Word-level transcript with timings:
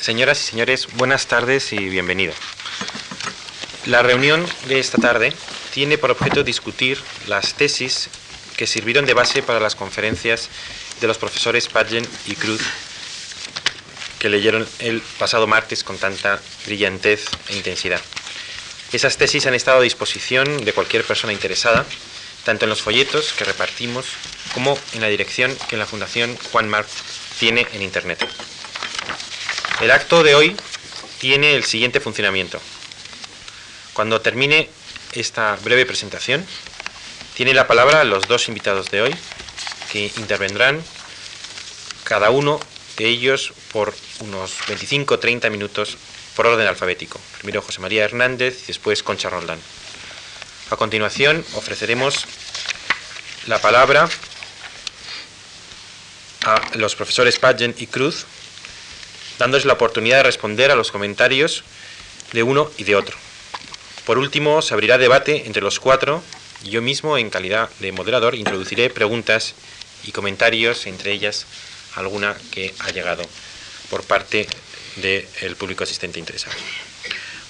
Señoras 0.00 0.42
y 0.42 0.46
señores, 0.46 0.86
buenas 0.94 1.26
tardes 1.26 1.74
y 1.74 1.76
bienvenido. 1.76 2.32
La 3.84 4.02
reunión 4.02 4.46
de 4.66 4.80
esta 4.80 4.96
tarde 4.96 5.34
tiene 5.74 5.98
por 5.98 6.10
objeto 6.10 6.42
discutir 6.42 6.98
las 7.26 7.52
tesis 7.52 8.08
que 8.56 8.66
sirvieron 8.66 9.04
de 9.04 9.12
base 9.12 9.42
para 9.42 9.60
las 9.60 9.74
conferencias 9.74 10.48
de 11.02 11.06
los 11.06 11.18
profesores 11.18 11.68
Pagen 11.68 12.08
y 12.26 12.34
Cruz 12.34 12.62
que 14.18 14.30
leyeron 14.30 14.66
el 14.78 15.02
pasado 15.18 15.46
martes 15.46 15.84
con 15.84 15.98
tanta 15.98 16.40
brillantez 16.64 17.26
e 17.50 17.56
intensidad. 17.56 18.00
Esas 18.94 19.18
tesis 19.18 19.44
han 19.44 19.54
estado 19.54 19.80
a 19.80 19.82
disposición 19.82 20.64
de 20.64 20.72
cualquier 20.72 21.04
persona 21.04 21.34
interesada, 21.34 21.84
tanto 22.46 22.64
en 22.64 22.70
los 22.70 22.80
folletos 22.80 23.34
que 23.34 23.44
repartimos 23.44 24.06
como 24.54 24.78
en 24.94 25.02
la 25.02 25.08
dirección 25.08 25.54
que 25.68 25.76
la 25.76 25.84
Fundación 25.84 26.38
Juan 26.52 26.70
Marc 26.70 26.88
tiene 27.38 27.66
en 27.74 27.82
Internet. 27.82 28.26
El 29.80 29.90
acto 29.90 30.22
de 30.22 30.34
hoy 30.34 30.54
tiene 31.20 31.54
el 31.54 31.64
siguiente 31.64 32.00
funcionamiento. 32.00 32.60
Cuando 33.94 34.20
termine 34.20 34.68
esta 35.12 35.56
breve 35.64 35.86
presentación, 35.86 36.44
tiene 37.34 37.54
la 37.54 37.66
palabra 37.66 38.04
los 38.04 38.28
dos 38.28 38.48
invitados 38.48 38.90
de 38.90 39.00
hoy, 39.00 39.16
que 39.90 40.12
intervendrán 40.18 40.82
cada 42.04 42.30
uno 42.30 42.60
de 42.98 43.06
ellos 43.06 43.54
por 43.72 43.94
unos 44.18 44.58
25-30 44.68 45.50
minutos 45.50 45.96
por 46.36 46.46
orden 46.46 46.66
alfabético. 46.66 47.18
Primero 47.38 47.62
José 47.62 47.80
María 47.80 48.04
Hernández 48.04 48.64
y 48.64 48.66
después 48.66 49.02
Concha 49.02 49.30
Roldán. 49.30 49.58
A 50.70 50.76
continuación 50.76 51.42
ofreceremos 51.54 52.26
la 53.46 53.58
palabra 53.62 54.10
a 56.44 56.60
los 56.74 56.94
profesores 56.96 57.38
Pagen 57.38 57.74
y 57.78 57.86
Cruz, 57.86 58.26
dándoles 59.40 59.64
la 59.64 59.72
oportunidad 59.72 60.18
de 60.18 60.24
responder 60.24 60.70
a 60.70 60.76
los 60.76 60.92
comentarios 60.92 61.64
de 62.32 62.42
uno 62.42 62.70
y 62.76 62.84
de 62.84 62.94
otro. 62.94 63.16
Por 64.04 64.18
último, 64.18 64.60
se 64.60 64.74
abrirá 64.74 64.98
debate 64.98 65.46
entre 65.46 65.62
los 65.62 65.80
cuatro 65.80 66.22
y 66.62 66.70
yo 66.70 66.82
mismo, 66.82 67.16
en 67.16 67.30
calidad 67.30 67.70
de 67.80 67.90
moderador, 67.90 68.34
introduciré 68.34 68.90
preguntas 68.90 69.54
y 70.04 70.12
comentarios, 70.12 70.86
entre 70.86 71.12
ellas 71.12 71.46
alguna 71.96 72.36
que 72.50 72.74
ha 72.80 72.90
llegado 72.90 73.22
por 73.88 74.04
parte 74.04 74.46
del 74.96 75.56
público 75.56 75.84
asistente 75.84 76.18
interesado. 76.18 76.54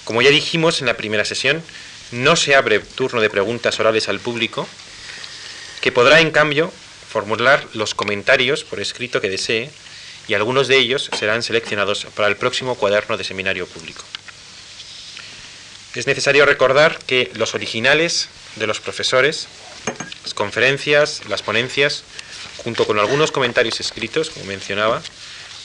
Como 0.05 0.21
ya 0.21 0.29
dijimos 0.29 0.79
en 0.79 0.87
la 0.87 0.95
primera 0.95 1.25
sesión, 1.25 1.61
no 2.11 2.37
se 2.37 2.55
abre 2.55 2.79
turno 2.79 3.19
de 3.19 3.29
preguntas 3.29 3.79
orales 3.81 4.07
al 4.07 4.21
público, 4.21 4.67
que 5.81 5.91
podrá 5.91 6.21
en 6.21 6.31
cambio 6.31 6.71
formular 7.09 7.67
los 7.73 7.95
comentarios 7.95 8.63
por 8.63 8.79
escrito 8.79 9.19
que 9.19 9.29
desee 9.29 9.69
y 10.27 10.33
algunos 10.33 10.67
de 10.67 10.77
ellos 10.77 11.09
serán 11.17 11.43
seleccionados 11.43 12.07
para 12.15 12.27
el 12.27 12.37
próximo 12.37 12.75
cuaderno 12.75 13.17
de 13.17 13.23
seminario 13.23 13.67
público. 13.67 14.03
Es 15.93 16.07
necesario 16.07 16.45
recordar 16.45 16.99
que 16.99 17.31
los 17.35 17.53
originales 17.53 18.29
de 18.55 18.67
los 18.67 18.79
profesores, 18.79 19.47
las 20.23 20.33
conferencias, 20.33 21.23
las 21.27 21.41
ponencias, 21.41 22.03
junto 22.57 22.87
con 22.87 22.99
algunos 22.99 23.31
comentarios 23.31 23.79
escritos, 23.79 24.29
como 24.29 24.45
mencionaba, 24.45 25.01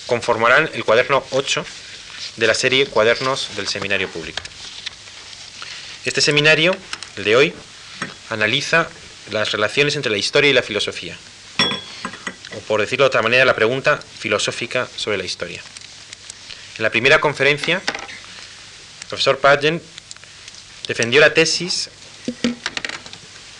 conformarán 0.06 0.70
el 0.74 0.84
cuaderno 0.84 1.24
8 1.30 1.64
de 2.36 2.46
la 2.46 2.54
serie 2.54 2.86
Cuadernos 2.86 3.50
del 3.56 3.68
Seminario 3.68 4.08
Público. 4.08 4.42
Este 6.04 6.20
seminario, 6.20 6.76
el 7.16 7.24
de 7.24 7.36
hoy, 7.36 7.54
analiza 8.30 8.88
las 9.30 9.52
relaciones 9.52 9.96
entre 9.96 10.12
la 10.12 10.18
historia 10.18 10.50
y 10.50 10.54
la 10.54 10.62
filosofía, 10.62 11.16
o 12.56 12.60
por 12.60 12.80
decirlo 12.80 13.04
de 13.04 13.08
otra 13.08 13.22
manera, 13.22 13.44
la 13.44 13.54
pregunta 13.54 14.00
filosófica 14.18 14.88
sobre 14.96 15.18
la 15.18 15.24
historia. 15.24 15.62
En 16.78 16.82
la 16.82 16.90
primera 16.90 17.20
conferencia, 17.20 17.76
el 17.76 19.06
profesor 19.08 19.38
Pagen 19.38 19.80
defendió 20.88 21.20
la 21.20 21.34
tesis 21.34 21.90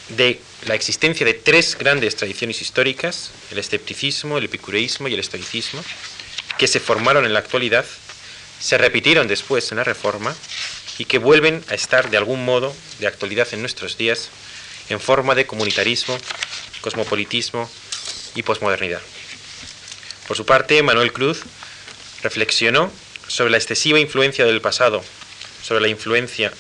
de 0.08 0.41
la 0.66 0.75
existencia 0.75 1.26
de 1.26 1.34
tres 1.34 1.76
grandes 1.78 2.16
tradiciones 2.16 2.60
históricas, 2.62 3.31
el 3.50 3.59
escepticismo, 3.59 4.38
el 4.38 4.44
epicureísmo 4.44 5.09
y 5.09 5.15
el 5.15 5.21
estoicismo, 5.21 5.84
que 6.59 6.66
se 6.66 6.81
formaron 6.81 7.25
en 7.26 7.32
la 7.32 7.41
actualidad, 7.41 7.84
se 8.59 8.78
repitieron 8.78 9.28
después 9.28 9.71
en 9.71 9.76
la 9.76 9.84
Reforma 9.84 10.34
y 10.98 11.04
que 11.04 11.19
vuelven 11.19 11.62
a 11.69 11.75
estar 11.75 12.10
de 12.10 12.16
algún 12.16 12.44
modo 12.44 12.75
de 12.98 13.06
actualidad 13.06 13.48
en 13.53 13.60
nuestros 13.60 13.98
días 13.98 14.31
en 14.88 15.00
forma 15.00 15.34
de 15.34 15.47
comunitarismo, 15.47 16.19
cosmopolitismo 16.81 17.71
y 18.36 18.44
posmodernidad. 18.44 19.00
Por 20.28 20.36
su 20.36 20.47
parte, 20.47 20.80
Manuel 20.82 21.12
Cruz 21.12 21.42
reflexionó 22.22 22.92
sobre 23.26 23.50
la 23.50 23.56
excesiva 23.56 23.98
influencia 23.98 24.44
del 24.44 24.60
pasado, 24.60 25.02
sobre 25.62 25.80
la 25.80 25.88
influencia 25.88 26.52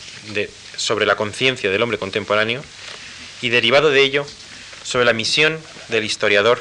sobre 0.76 1.06
la 1.06 1.16
conciencia 1.16 1.70
del 1.70 1.82
hombre 1.82 1.98
contemporáneo 1.98 2.62
y 3.40 3.48
derivado 3.48 3.90
de 3.90 4.02
ello 4.02 4.26
sobre 4.82 5.04
la 5.04 5.12
misión 5.12 5.58
del 5.88 6.04
historiador 6.04 6.60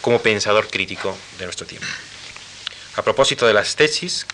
como 0.00 0.22
pensador 0.22 0.68
crítico 0.68 1.16
de 1.38 1.44
nuestro 1.44 1.66
tiempo. 1.66 1.86
A 2.96 3.02
propósito 3.02 3.46
de 3.46 3.54
las 3.54 3.76
tesis 3.76 4.26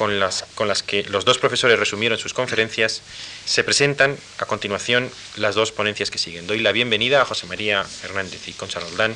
con 0.00 0.18
las, 0.18 0.82
que 0.82 1.02
los 1.10 1.26
dos 1.26 1.36
profesores 1.36 1.78
resumieron 1.78 2.16
sus 2.16 2.32
conferencias, 2.32 3.02
se 3.44 3.62
presentan 3.64 4.16
a 4.38 4.46
continuación 4.46 5.10
las 5.36 5.54
dos 5.54 5.72
ponencias 5.72 6.10
que 6.10 6.16
siguen. 6.16 6.46
Doy 6.46 6.60
la 6.60 6.72
bienvenida 6.72 7.20
a 7.20 7.26
José 7.26 7.46
María 7.46 7.84
Hernández 8.02 8.48
y 8.48 8.54
Concha 8.54 8.80
Roldán. 8.80 9.14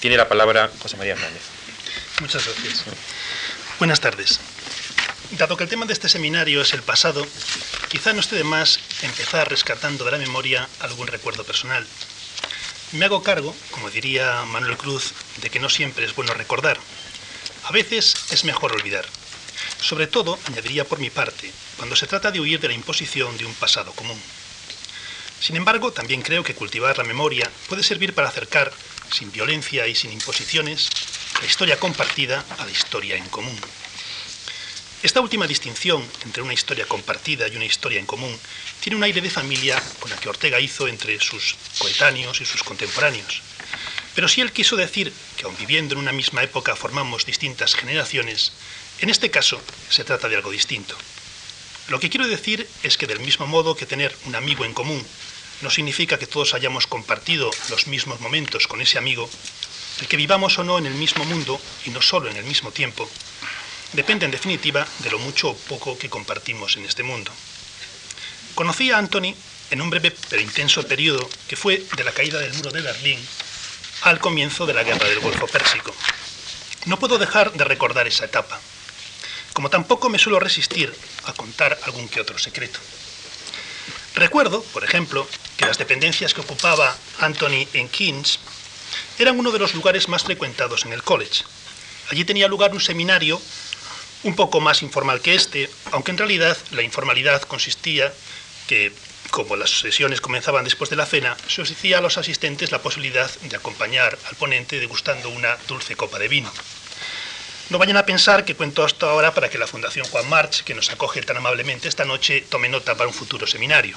Tiene 0.00 0.18
la 0.18 0.28
palabra 0.28 0.70
José 0.82 0.98
María 0.98 1.14
Hernández. 1.14 1.40
Muchas 2.20 2.44
gracias. 2.44 2.84
Buenas 3.78 4.00
tardes. 4.00 4.40
Dado 5.38 5.56
que 5.56 5.64
el 5.64 5.70
tema 5.70 5.86
de 5.86 5.94
este 5.94 6.10
seminario 6.10 6.60
es 6.60 6.74
el 6.74 6.82
pasado, 6.82 7.26
quizá 7.88 8.12
no 8.12 8.20
esté 8.20 8.36
de 8.36 8.44
más 8.44 8.78
empezar 9.00 9.48
rescatando 9.48 10.04
de 10.04 10.10
la 10.10 10.18
memoria 10.18 10.68
algún 10.80 11.06
recuerdo 11.06 11.44
personal. 11.44 11.86
Me 12.92 13.06
hago 13.06 13.22
cargo, 13.22 13.56
como 13.70 13.88
diría 13.88 14.42
Manuel 14.48 14.76
Cruz, 14.76 15.14
de 15.40 15.48
que 15.48 15.60
no 15.60 15.70
siempre 15.70 16.04
es 16.04 16.14
bueno 16.14 16.34
recordar. 16.34 16.78
A 17.64 17.72
veces 17.72 18.14
es 18.30 18.44
mejor 18.44 18.72
olvidar. 18.72 19.06
Sobre 19.80 20.06
todo, 20.06 20.38
añadiría 20.46 20.84
por 20.84 20.98
mi 20.98 21.10
parte, 21.10 21.50
cuando 21.76 21.96
se 21.96 22.06
trata 22.06 22.30
de 22.30 22.40
huir 22.40 22.60
de 22.60 22.68
la 22.68 22.74
imposición 22.74 23.36
de 23.38 23.46
un 23.46 23.54
pasado 23.54 23.92
común. 23.92 24.20
Sin 25.40 25.56
embargo, 25.56 25.92
también 25.92 26.20
creo 26.20 26.44
que 26.44 26.54
cultivar 26.54 26.98
la 26.98 27.04
memoria 27.04 27.50
puede 27.68 27.82
servir 27.82 28.14
para 28.14 28.28
acercar, 28.28 28.72
sin 29.10 29.32
violencia 29.32 29.86
y 29.86 29.94
sin 29.94 30.12
imposiciones, 30.12 30.88
la 31.40 31.46
historia 31.46 31.78
compartida 31.78 32.44
a 32.58 32.66
la 32.66 32.70
historia 32.70 33.16
en 33.16 33.26
común. 33.28 33.58
Esta 35.02 35.22
última 35.22 35.46
distinción 35.46 36.06
entre 36.26 36.42
una 36.42 36.52
historia 36.52 36.84
compartida 36.84 37.48
y 37.48 37.56
una 37.56 37.64
historia 37.64 37.98
en 37.98 38.04
común 38.04 38.38
tiene 38.80 38.96
un 38.96 39.02
aire 39.02 39.22
de 39.22 39.30
familia 39.30 39.82
con 39.98 40.10
la 40.10 40.16
que 40.18 40.28
Ortega 40.28 40.60
hizo 40.60 40.86
entre 40.88 41.18
sus 41.20 41.56
coetáneos 41.78 42.42
y 42.42 42.44
sus 42.44 42.62
contemporáneos. 42.62 43.40
Pero 44.14 44.28
si 44.28 44.42
él 44.42 44.52
quiso 44.52 44.76
decir 44.76 45.10
que 45.38 45.44
aun 45.44 45.56
viviendo 45.56 45.94
en 45.94 46.00
una 46.00 46.12
misma 46.12 46.42
época 46.42 46.76
formamos 46.76 47.24
distintas 47.24 47.74
generaciones, 47.74 48.52
en 49.00 49.10
este 49.10 49.30
caso 49.30 49.60
se 49.88 50.04
trata 50.04 50.28
de 50.28 50.36
algo 50.36 50.50
distinto. 50.50 50.96
Lo 51.88 51.98
que 51.98 52.10
quiero 52.10 52.28
decir 52.28 52.68
es 52.82 52.96
que 52.96 53.06
del 53.06 53.20
mismo 53.20 53.46
modo 53.46 53.74
que 53.74 53.86
tener 53.86 54.14
un 54.26 54.34
amigo 54.34 54.64
en 54.64 54.74
común 54.74 55.04
no 55.62 55.70
significa 55.70 56.18
que 56.18 56.26
todos 56.26 56.54
hayamos 56.54 56.86
compartido 56.86 57.50
los 57.68 57.86
mismos 57.86 58.20
momentos 58.20 58.66
con 58.66 58.80
ese 58.80 58.98
amigo, 58.98 59.28
el 60.00 60.06
que 60.06 60.16
vivamos 60.16 60.58
o 60.58 60.64
no 60.64 60.78
en 60.78 60.86
el 60.86 60.94
mismo 60.94 61.24
mundo 61.24 61.60
y 61.84 61.90
no 61.90 62.00
solo 62.00 62.30
en 62.30 62.36
el 62.36 62.44
mismo 62.44 62.70
tiempo, 62.70 63.08
depende 63.92 64.24
en 64.24 64.30
definitiva 64.30 64.86
de 65.00 65.10
lo 65.10 65.18
mucho 65.18 65.50
o 65.50 65.56
poco 65.56 65.98
que 65.98 66.08
compartimos 66.08 66.76
en 66.76 66.84
este 66.84 67.02
mundo. 67.02 67.32
Conocí 68.54 68.90
a 68.90 68.98
Anthony 68.98 69.34
en 69.70 69.80
un 69.80 69.90
breve 69.90 70.14
pero 70.28 70.42
intenso 70.42 70.86
periodo 70.86 71.28
que 71.48 71.56
fue 71.56 71.82
de 71.96 72.04
la 72.04 72.12
caída 72.12 72.38
del 72.38 72.54
muro 72.54 72.70
de 72.70 72.82
Berlín 72.82 73.18
al 74.02 74.18
comienzo 74.18 74.66
de 74.66 74.74
la 74.74 74.82
guerra 74.82 75.08
del 75.08 75.20
Golfo 75.20 75.46
Pérsico. 75.46 75.94
No 76.86 76.98
puedo 76.98 77.18
dejar 77.18 77.52
de 77.52 77.64
recordar 77.64 78.06
esa 78.06 78.24
etapa, 78.24 78.60
como 79.52 79.70
tampoco 79.70 80.08
me 80.08 80.18
suelo 80.18 80.40
resistir 80.40 80.94
a 81.24 81.32
contar 81.32 81.78
algún 81.84 82.08
que 82.08 82.20
otro 82.20 82.38
secreto. 82.38 82.78
Recuerdo, 84.14 84.62
por 84.72 84.84
ejemplo, 84.84 85.26
que 85.56 85.66
las 85.66 85.78
dependencias 85.78 86.34
que 86.34 86.40
ocupaba 86.40 86.96
Anthony 87.20 87.66
en 87.74 87.88
Keynes 87.88 88.38
eran 89.18 89.38
uno 89.38 89.50
de 89.50 89.58
los 89.58 89.74
lugares 89.74 90.08
más 90.08 90.24
frecuentados 90.24 90.84
en 90.84 90.92
el 90.92 91.02
college. 91.02 91.44
Allí 92.10 92.24
tenía 92.24 92.48
lugar 92.48 92.72
un 92.72 92.80
seminario 92.80 93.40
un 94.22 94.34
poco 94.34 94.60
más 94.60 94.82
informal 94.82 95.20
que 95.20 95.34
este, 95.34 95.70
aunque 95.92 96.10
en 96.10 96.18
realidad 96.18 96.56
la 96.72 96.82
informalidad 96.82 97.42
consistía 97.42 98.12
que, 98.66 98.92
como 99.30 99.56
las 99.56 99.70
sesiones 99.80 100.20
comenzaban 100.20 100.64
después 100.64 100.90
de 100.90 100.96
la 100.96 101.06
cena, 101.06 101.36
se 101.48 101.62
ofrecía 101.62 101.98
a 101.98 102.00
los 102.00 102.18
asistentes 102.18 102.72
la 102.72 102.82
posibilidad 102.82 103.30
de 103.30 103.56
acompañar 103.56 104.18
al 104.28 104.36
ponente 104.36 104.80
degustando 104.80 105.30
una 105.30 105.56
dulce 105.68 105.96
copa 105.96 106.18
de 106.18 106.28
vino. 106.28 106.52
No 107.70 107.78
vayan 107.78 107.96
a 107.98 108.04
pensar 108.04 108.44
que 108.44 108.56
cuento 108.56 108.84
esto 108.84 109.08
ahora 109.08 109.32
para 109.32 109.48
que 109.48 109.56
la 109.56 109.68
Fundación 109.68 110.04
Juan 110.06 110.28
March, 110.28 110.64
que 110.64 110.74
nos 110.74 110.90
acoge 110.90 111.22
tan 111.22 111.36
amablemente 111.36 111.86
esta 111.86 112.04
noche, 112.04 112.44
tome 112.48 112.68
nota 112.68 112.96
para 112.96 113.06
un 113.06 113.14
futuro 113.14 113.46
seminario. 113.46 113.96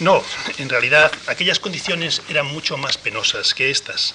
No, 0.00 0.24
en 0.56 0.70
realidad 0.70 1.12
aquellas 1.26 1.58
condiciones 1.58 2.22
eran 2.30 2.46
mucho 2.46 2.78
más 2.78 2.96
penosas 2.96 3.52
que 3.52 3.70
estas. 3.70 4.14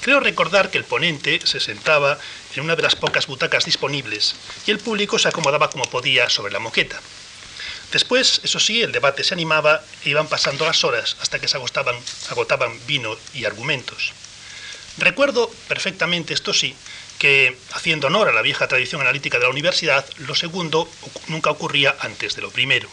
Creo 0.00 0.20
recordar 0.20 0.70
que 0.70 0.78
el 0.78 0.84
ponente 0.84 1.40
se 1.44 1.60
sentaba 1.60 2.18
en 2.56 2.62
una 2.62 2.76
de 2.76 2.82
las 2.82 2.96
pocas 2.96 3.26
butacas 3.26 3.66
disponibles 3.66 4.36
y 4.66 4.70
el 4.70 4.78
público 4.78 5.18
se 5.18 5.28
acomodaba 5.28 5.68
como 5.68 5.84
podía 5.84 6.30
sobre 6.30 6.52
la 6.52 6.60
moqueta. 6.60 6.98
Después, 7.92 8.40
eso 8.42 8.58
sí, 8.58 8.80
el 8.80 8.92
debate 8.92 9.22
se 9.22 9.34
animaba 9.34 9.82
e 10.02 10.08
iban 10.08 10.28
pasando 10.28 10.64
las 10.64 10.82
horas 10.82 11.18
hasta 11.20 11.40
que 11.40 11.48
se 11.48 11.58
agotaban, 11.58 11.96
agotaban 12.30 12.80
vino 12.86 13.18
y 13.34 13.44
argumentos. 13.44 14.14
Recuerdo 14.96 15.50
perfectamente, 15.68 16.32
esto 16.32 16.54
sí, 16.54 16.74
que, 17.18 17.58
haciendo 17.72 18.06
honor 18.06 18.28
a 18.28 18.32
la 18.32 18.42
vieja 18.42 18.68
tradición 18.68 19.00
analítica 19.00 19.38
de 19.38 19.44
la 19.44 19.50
universidad, 19.50 20.06
lo 20.18 20.34
segundo 20.34 20.88
nunca 21.26 21.50
ocurría 21.50 21.96
antes 22.00 22.36
de 22.36 22.42
lo 22.42 22.50
primero. 22.50 22.88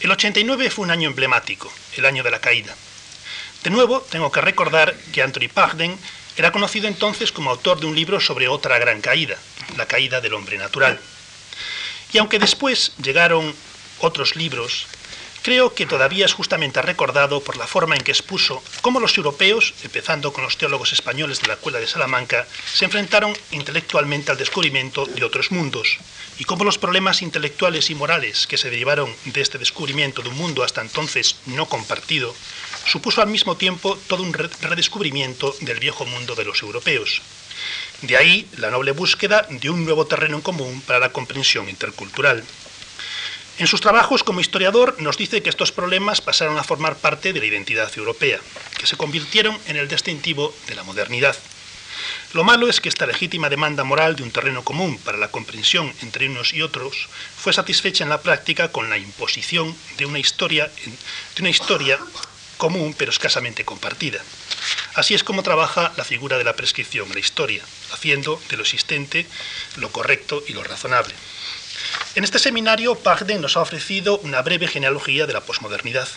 El 0.00 0.10
89 0.10 0.70
fue 0.70 0.84
un 0.84 0.90
año 0.90 1.08
emblemático, 1.08 1.70
el 1.96 2.06
año 2.06 2.22
de 2.22 2.30
la 2.30 2.40
caída. 2.40 2.74
De 3.62 3.70
nuevo, 3.70 4.00
tengo 4.10 4.32
que 4.32 4.40
recordar 4.40 4.96
que 5.12 5.22
Anthony 5.22 5.48
Pagden 5.52 5.98
era 6.36 6.52
conocido 6.52 6.88
entonces 6.88 7.32
como 7.32 7.50
autor 7.50 7.80
de 7.80 7.86
un 7.86 7.94
libro 7.94 8.20
sobre 8.20 8.48
otra 8.48 8.78
gran 8.78 9.02
caída, 9.02 9.36
la 9.76 9.86
caída 9.86 10.20
del 10.22 10.32
hombre 10.32 10.56
natural. 10.56 10.98
Y 12.12 12.18
aunque 12.18 12.38
después 12.38 12.92
llegaron 13.02 13.54
otros 13.98 14.36
libros, 14.36 14.86
creo 15.42 15.74
que 15.74 15.86
todavía 15.86 16.26
es 16.26 16.32
justamente 16.32 16.82
recordado 16.82 17.40
por 17.40 17.56
la 17.56 17.66
forma 17.66 17.96
en 17.96 18.02
que 18.02 18.12
expuso 18.12 18.62
cómo 18.80 19.00
los 19.00 19.16
europeos, 19.16 19.74
empezando 19.82 20.32
con 20.32 20.44
los 20.44 20.56
teólogos 20.56 20.92
españoles 20.92 21.40
de 21.40 21.48
la 21.48 21.54
Escuela 21.54 21.78
de 21.78 21.86
Salamanca, 21.86 22.46
se 22.72 22.84
enfrentaron 22.84 23.36
intelectualmente 23.50 24.30
al 24.30 24.38
descubrimiento 24.38 25.06
de 25.06 25.24
otros 25.24 25.50
mundos, 25.50 25.98
y 26.38 26.44
cómo 26.44 26.64
los 26.64 26.78
problemas 26.78 27.22
intelectuales 27.22 27.90
y 27.90 27.94
morales 27.94 28.46
que 28.46 28.56
se 28.56 28.70
derivaron 28.70 29.14
de 29.26 29.40
este 29.40 29.58
descubrimiento 29.58 30.22
de 30.22 30.30
un 30.30 30.38
mundo 30.38 30.62
hasta 30.62 30.80
entonces 30.80 31.36
no 31.46 31.66
compartido, 31.66 32.34
supuso 32.86 33.20
al 33.20 33.28
mismo 33.28 33.56
tiempo 33.56 33.98
todo 34.08 34.22
un 34.22 34.32
redescubrimiento 34.32 35.54
del 35.60 35.78
viejo 35.78 36.06
mundo 36.06 36.34
de 36.34 36.44
los 36.44 36.62
europeos. 36.62 37.20
De 38.02 38.16
ahí 38.16 38.48
la 38.56 38.70
noble 38.70 38.92
búsqueda 38.92 39.46
de 39.50 39.68
un 39.68 39.84
nuevo 39.84 40.06
terreno 40.06 40.36
en 40.36 40.42
común 40.42 40.80
para 40.86 40.98
la 40.98 41.12
comprensión 41.12 41.68
intercultural. 41.68 42.42
En 43.60 43.66
sus 43.66 43.82
trabajos 43.82 44.24
como 44.24 44.40
historiador 44.40 44.96
nos 45.02 45.18
dice 45.18 45.42
que 45.42 45.50
estos 45.50 45.70
problemas 45.70 46.22
pasaron 46.22 46.56
a 46.56 46.64
formar 46.64 46.96
parte 46.96 47.34
de 47.34 47.40
la 47.40 47.44
identidad 47.44 47.92
europea, 47.94 48.40
que 48.78 48.86
se 48.86 48.96
convirtieron 48.96 49.54
en 49.66 49.76
el 49.76 49.86
distintivo 49.86 50.54
de 50.66 50.74
la 50.74 50.82
modernidad. 50.82 51.36
Lo 52.32 52.42
malo 52.42 52.70
es 52.70 52.80
que 52.80 52.88
esta 52.88 53.04
legítima 53.04 53.50
demanda 53.50 53.84
moral 53.84 54.16
de 54.16 54.22
un 54.22 54.30
terreno 54.30 54.64
común 54.64 54.96
para 54.96 55.18
la 55.18 55.30
comprensión 55.30 55.92
entre 56.00 56.30
unos 56.30 56.54
y 56.54 56.62
otros 56.62 57.10
fue 57.36 57.52
satisfecha 57.52 58.02
en 58.02 58.08
la 58.08 58.22
práctica 58.22 58.72
con 58.72 58.88
la 58.88 58.96
imposición 58.96 59.76
de 59.98 60.06
una 60.06 60.18
historia, 60.18 60.70
de 61.36 61.42
una 61.42 61.50
historia 61.50 61.98
común 62.56 62.94
pero 62.96 63.10
escasamente 63.10 63.66
compartida. 63.66 64.24
Así 64.94 65.12
es 65.12 65.22
como 65.22 65.42
trabaja 65.42 65.92
la 65.98 66.04
figura 66.04 66.38
de 66.38 66.44
la 66.44 66.56
prescripción 66.56 67.08
en 67.08 67.12
la 67.12 67.20
historia, 67.20 67.62
haciendo 67.92 68.40
de 68.48 68.56
lo 68.56 68.62
existente 68.62 69.26
lo 69.76 69.92
correcto 69.92 70.42
y 70.48 70.54
lo 70.54 70.64
razonable. 70.64 71.14
En 72.14 72.24
este 72.24 72.38
seminario, 72.38 72.96
Pagden 72.96 73.40
nos 73.40 73.56
ha 73.56 73.60
ofrecido 73.60 74.18
una 74.18 74.42
breve 74.42 74.68
genealogía 74.68 75.26
de 75.26 75.32
la 75.32 75.40
posmodernidad. 75.40 76.08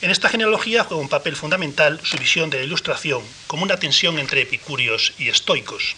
En 0.00 0.10
esta 0.10 0.28
genealogía 0.28 0.84
juega 0.84 1.02
un 1.02 1.08
papel 1.08 1.36
fundamental 1.36 2.00
su 2.02 2.16
visión 2.18 2.50
de 2.50 2.58
la 2.58 2.64
ilustración 2.64 3.22
como 3.46 3.62
una 3.62 3.78
tensión 3.78 4.18
entre 4.18 4.42
epicúreos 4.42 5.12
y 5.18 5.28
estoicos. 5.28 5.96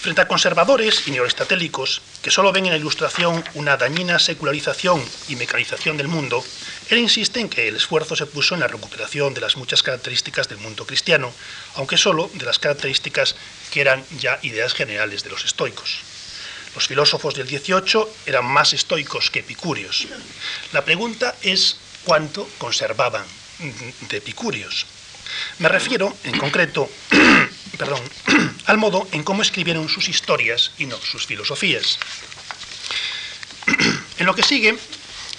Frente 0.00 0.20
a 0.20 0.28
conservadores 0.28 1.08
y 1.08 1.10
neoaristotélicos 1.10 2.00
que 2.22 2.30
solo 2.30 2.52
ven 2.52 2.66
en 2.66 2.70
la 2.70 2.78
ilustración 2.78 3.42
una 3.54 3.76
dañina 3.76 4.20
secularización 4.20 5.04
y 5.28 5.34
mecanización 5.34 5.96
del 5.96 6.06
mundo, 6.06 6.44
él 6.90 6.98
insiste 6.98 7.40
en 7.40 7.48
que 7.48 7.66
el 7.66 7.76
esfuerzo 7.76 8.14
se 8.14 8.26
puso 8.26 8.54
en 8.54 8.60
la 8.60 8.68
recuperación 8.68 9.34
de 9.34 9.40
las 9.40 9.56
muchas 9.56 9.82
características 9.82 10.48
del 10.48 10.58
mundo 10.58 10.86
cristiano, 10.86 11.32
aunque 11.74 11.96
solo 11.96 12.30
de 12.34 12.46
las 12.46 12.60
características 12.60 13.34
que 13.72 13.80
eran 13.80 14.04
ya 14.20 14.38
ideas 14.42 14.72
generales 14.72 15.24
de 15.24 15.30
los 15.30 15.44
estoicos. 15.44 15.98
Los 16.74 16.86
filósofos 16.86 17.34
del 17.34 17.46
18 17.46 18.14
eran 18.26 18.44
más 18.44 18.72
estoicos 18.72 19.30
que 19.30 19.40
epicúreos. 19.40 20.06
La 20.72 20.84
pregunta 20.84 21.34
es 21.42 21.76
cuánto 22.04 22.48
conservaban 22.58 23.24
de 24.08 24.16
epicúreos. 24.16 24.86
Me 25.58 25.68
refiero, 25.68 26.16
en 26.24 26.38
concreto, 26.38 26.88
perdón, 27.78 28.00
al 28.66 28.78
modo 28.78 29.08
en 29.12 29.24
cómo 29.24 29.42
escribieron 29.42 29.88
sus 29.88 30.08
historias 30.08 30.72
y 30.78 30.86
no 30.86 30.96
sus 30.98 31.26
filosofías. 31.26 31.98
En 34.18 34.26
lo 34.26 34.34
que 34.34 34.42
sigue, 34.42 34.76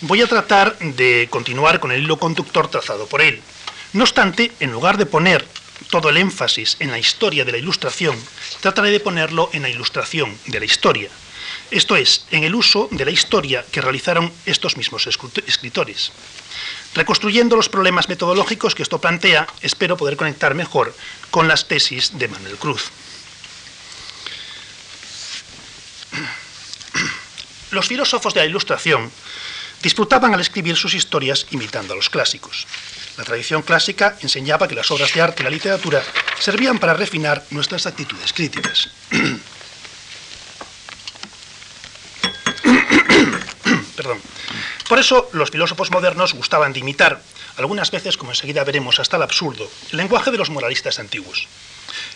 voy 0.01 0.21
a 0.21 0.27
tratar 0.27 0.77
de 0.79 1.27
continuar 1.29 1.81
con 1.81 1.91
el 1.91 2.01
hilo 2.01 2.17
conductor 2.17 2.69
trazado 2.69 3.07
por 3.07 3.21
él. 3.21 3.41
No 3.91 4.03
obstante, 4.03 4.53
en 4.61 4.71
lugar 4.71 4.97
de 4.97 5.05
poner 5.05 5.45
todo 5.89 6.09
el 6.09 6.17
énfasis 6.17 6.77
en 6.79 6.91
la 6.91 6.99
historia 6.99 7.45
de 7.45 7.51
la 7.51 7.57
ilustración, 7.57 8.17
trataré 8.61 8.91
de 8.91 8.99
ponerlo 8.99 9.49
en 9.53 9.63
la 9.63 9.69
ilustración 9.69 10.37
de 10.47 10.59
la 10.59 10.65
historia, 10.65 11.09
esto 11.71 11.95
es, 11.95 12.25
en 12.31 12.43
el 12.43 12.55
uso 12.55 12.87
de 12.91 13.05
la 13.05 13.11
historia 13.11 13.63
que 13.71 13.81
realizaron 13.81 14.31
estos 14.45 14.75
mismos 14.75 15.07
escritores. 15.07 16.11
Reconstruyendo 16.95 17.55
los 17.55 17.69
problemas 17.69 18.09
metodológicos 18.09 18.73
que 18.73 18.81
esto 18.81 18.99
plantea, 18.99 19.47
espero 19.61 19.95
poder 19.95 20.17
conectar 20.17 20.55
mejor 20.55 20.95
con 21.29 21.47
las 21.47 21.67
tesis 21.67 22.17
de 22.17 22.27
Manuel 22.27 22.57
Cruz. 22.57 22.89
Los 27.69 27.87
filósofos 27.87 28.33
de 28.33 28.39
la 28.39 28.47
Ilustración 28.47 29.11
disfrutaban 29.83 30.33
al 30.33 30.41
escribir 30.41 30.75
sus 30.75 30.95
historias 30.95 31.45
imitando 31.51 31.93
a 31.93 31.95
los 31.95 32.09
clásicos. 32.09 32.65
La 33.19 33.25
tradición 33.25 33.61
clásica 33.63 34.17
enseñaba 34.21 34.65
que 34.65 34.75
las 34.75 34.89
obras 34.91 35.13
de 35.13 35.21
arte 35.21 35.41
y 35.41 35.43
la 35.43 35.49
literatura 35.49 36.01
servían 36.39 36.79
para 36.79 36.93
refinar 36.93 37.43
nuestras 37.49 37.85
actitudes 37.85 38.31
críticas. 38.31 38.89
Perdón. 43.97 44.21
Por 44.87 44.99
eso 44.99 45.29
los 45.33 45.51
filósofos 45.51 45.91
modernos 45.91 46.33
gustaban 46.33 46.71
de 46.71 46.79
imitar, 46.79 47.21
algunas 47.57 47.91
veces, 47.91 48.15
como 48.15 48.31
enseguida 48.31 48.63
veremos, 48.63 49.01
hasta 49.01 49.17
el 49.17 49.23
absurdo, 49.23 49.69
el 49.91 49.97
lenguaje 49.97 50.31
de 50.31 50.37
los 50.37 50.49
moralistas 50.49 50.97
antiguos. 50.97 51.49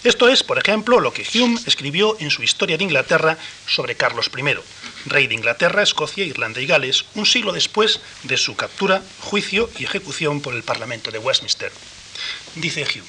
Esto 0.06 0.30
es, 0.30 0.42
por 0.42 0.58
ejemplo, 0.58 1.02
lo 1.02 1.12
que 1.12 1.28
Hume 1.36 1.60
escribió 1.66 2.16
en 2.22 2.32
su 2.32 2.44
Historia 2.44 2.78
de 2.78 2.86
Inglaterra 2.86 3.38
sobre 3.68 3.96
Carlos 3.96 4.32
I, 4.34 4.56
rey 5.06 5.28
de 5.28 5.36
Inglaterra, 5.36 5.84
Escocia, 5.84 6.26
Irlanda 6.26 6.62
y 6.62 6.66
Gales, 6.66 7.06
un 7.16 7.26
siglo 7.26 7.52
después 7.52 8.00
de 8.24 8.38
su 8.38 8.56
captura, 8.56 9.02
juicio 9.20 9.70
y 9.78 9.84
ejecución 9.84 10.42
por 10.42 10.54
el 10.54 10.64
Parlamento 10.64 11.12
de 11.12 11.20
Westminster. 11.20 11.72
Dice 12.56 12.84
Hume. 12.84 13.08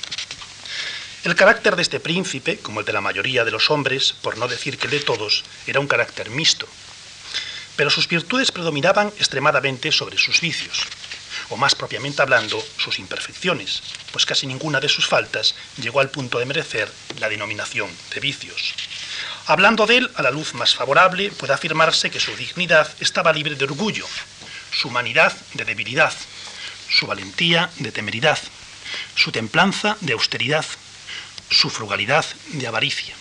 El 1.25 1.35
carácter 1.35 1.75
de 1.75 1.83
este 1.83 2.01
príncipe, 2.01 2.59
como 2.59 2.81
el 2.81 2.87
de 2.87 2.93
la 2.93 3.01
mayoría 3.01 3.45
de 3.45 3.51
los 3.51 3.71
hombres, 3.71 4.15
por 4.21 4.37
no 4.37 4.47
decir 4.47 4.77
que 4.77 4.87
el 4.87 4.91
de 4.91 5.01
todos, 5.01 5.45
era 5.67 5.81
un 5.81 5.87
carácter 5.87 6.29
mixto, 6.29 6.69
pero 7.77 7.91
sus 7.91 8.09
virtudes 8.09 8.53
predominaban 8.53 9.09
extremadamente 9.09 9.91
sobre 9.91 10.19
sus 10.19 10.41
vicios, 10.41 10.83
o 11.49 11.57
más 11.57 11.75
propiamente 11.75 12.21
hablando, 12.21 12.63
sus 12.77 12.99
imperfecciones, 12.99 13.83
pues 14.13 14.27
casi 14.27 14.47
ninguna 14.47 14.81
de 14.81 14.89
sus 14.89 15.07
faltas 15.07 15.55
llegó 15.81 16.01
al 16.01 16.11
punto 16.11 16.39
de 16.39 16.47
merecer 16.47 16.91
la 17.19 17.29
denominación 17.29 17.91
de 18.15 18.21
vicios. 18.21 18.75
Hablando 19.47 19.87
de 19.87 19.99
él 19.99 20.11
a 20.15 20.23
la 20.23 20.31
luz 20.31 20.55
más 20.55 20.75
favorable, 20.75 21.31
puede 21.31 21.53
afirmarse 21.53 22.11
que 22.11 22.19
su 22.19 22.35
dignidad 22.35 22.91
estaba 23.01 23.31
libre 23.31 23.57
de 23.57 23.65
orgullo, 23.65 24.07
su 24.71 24.89
humanidad 24.89 25.37
de 25.53 25.67
debilidad, 25.67 26.15
su 26.89 27.07
valentía 27.07 27.71
de 27.77 27.93
temeridad, 27.93 28.39
su 29.15 29.33
templanza 29.33 29.99
de 30.01 30.15
austeridad, 30.15 30.65
su 31.51 31.69
frugalidad 31.69 32.25
de 32.53 32.67
avaricia. 32.67 33.15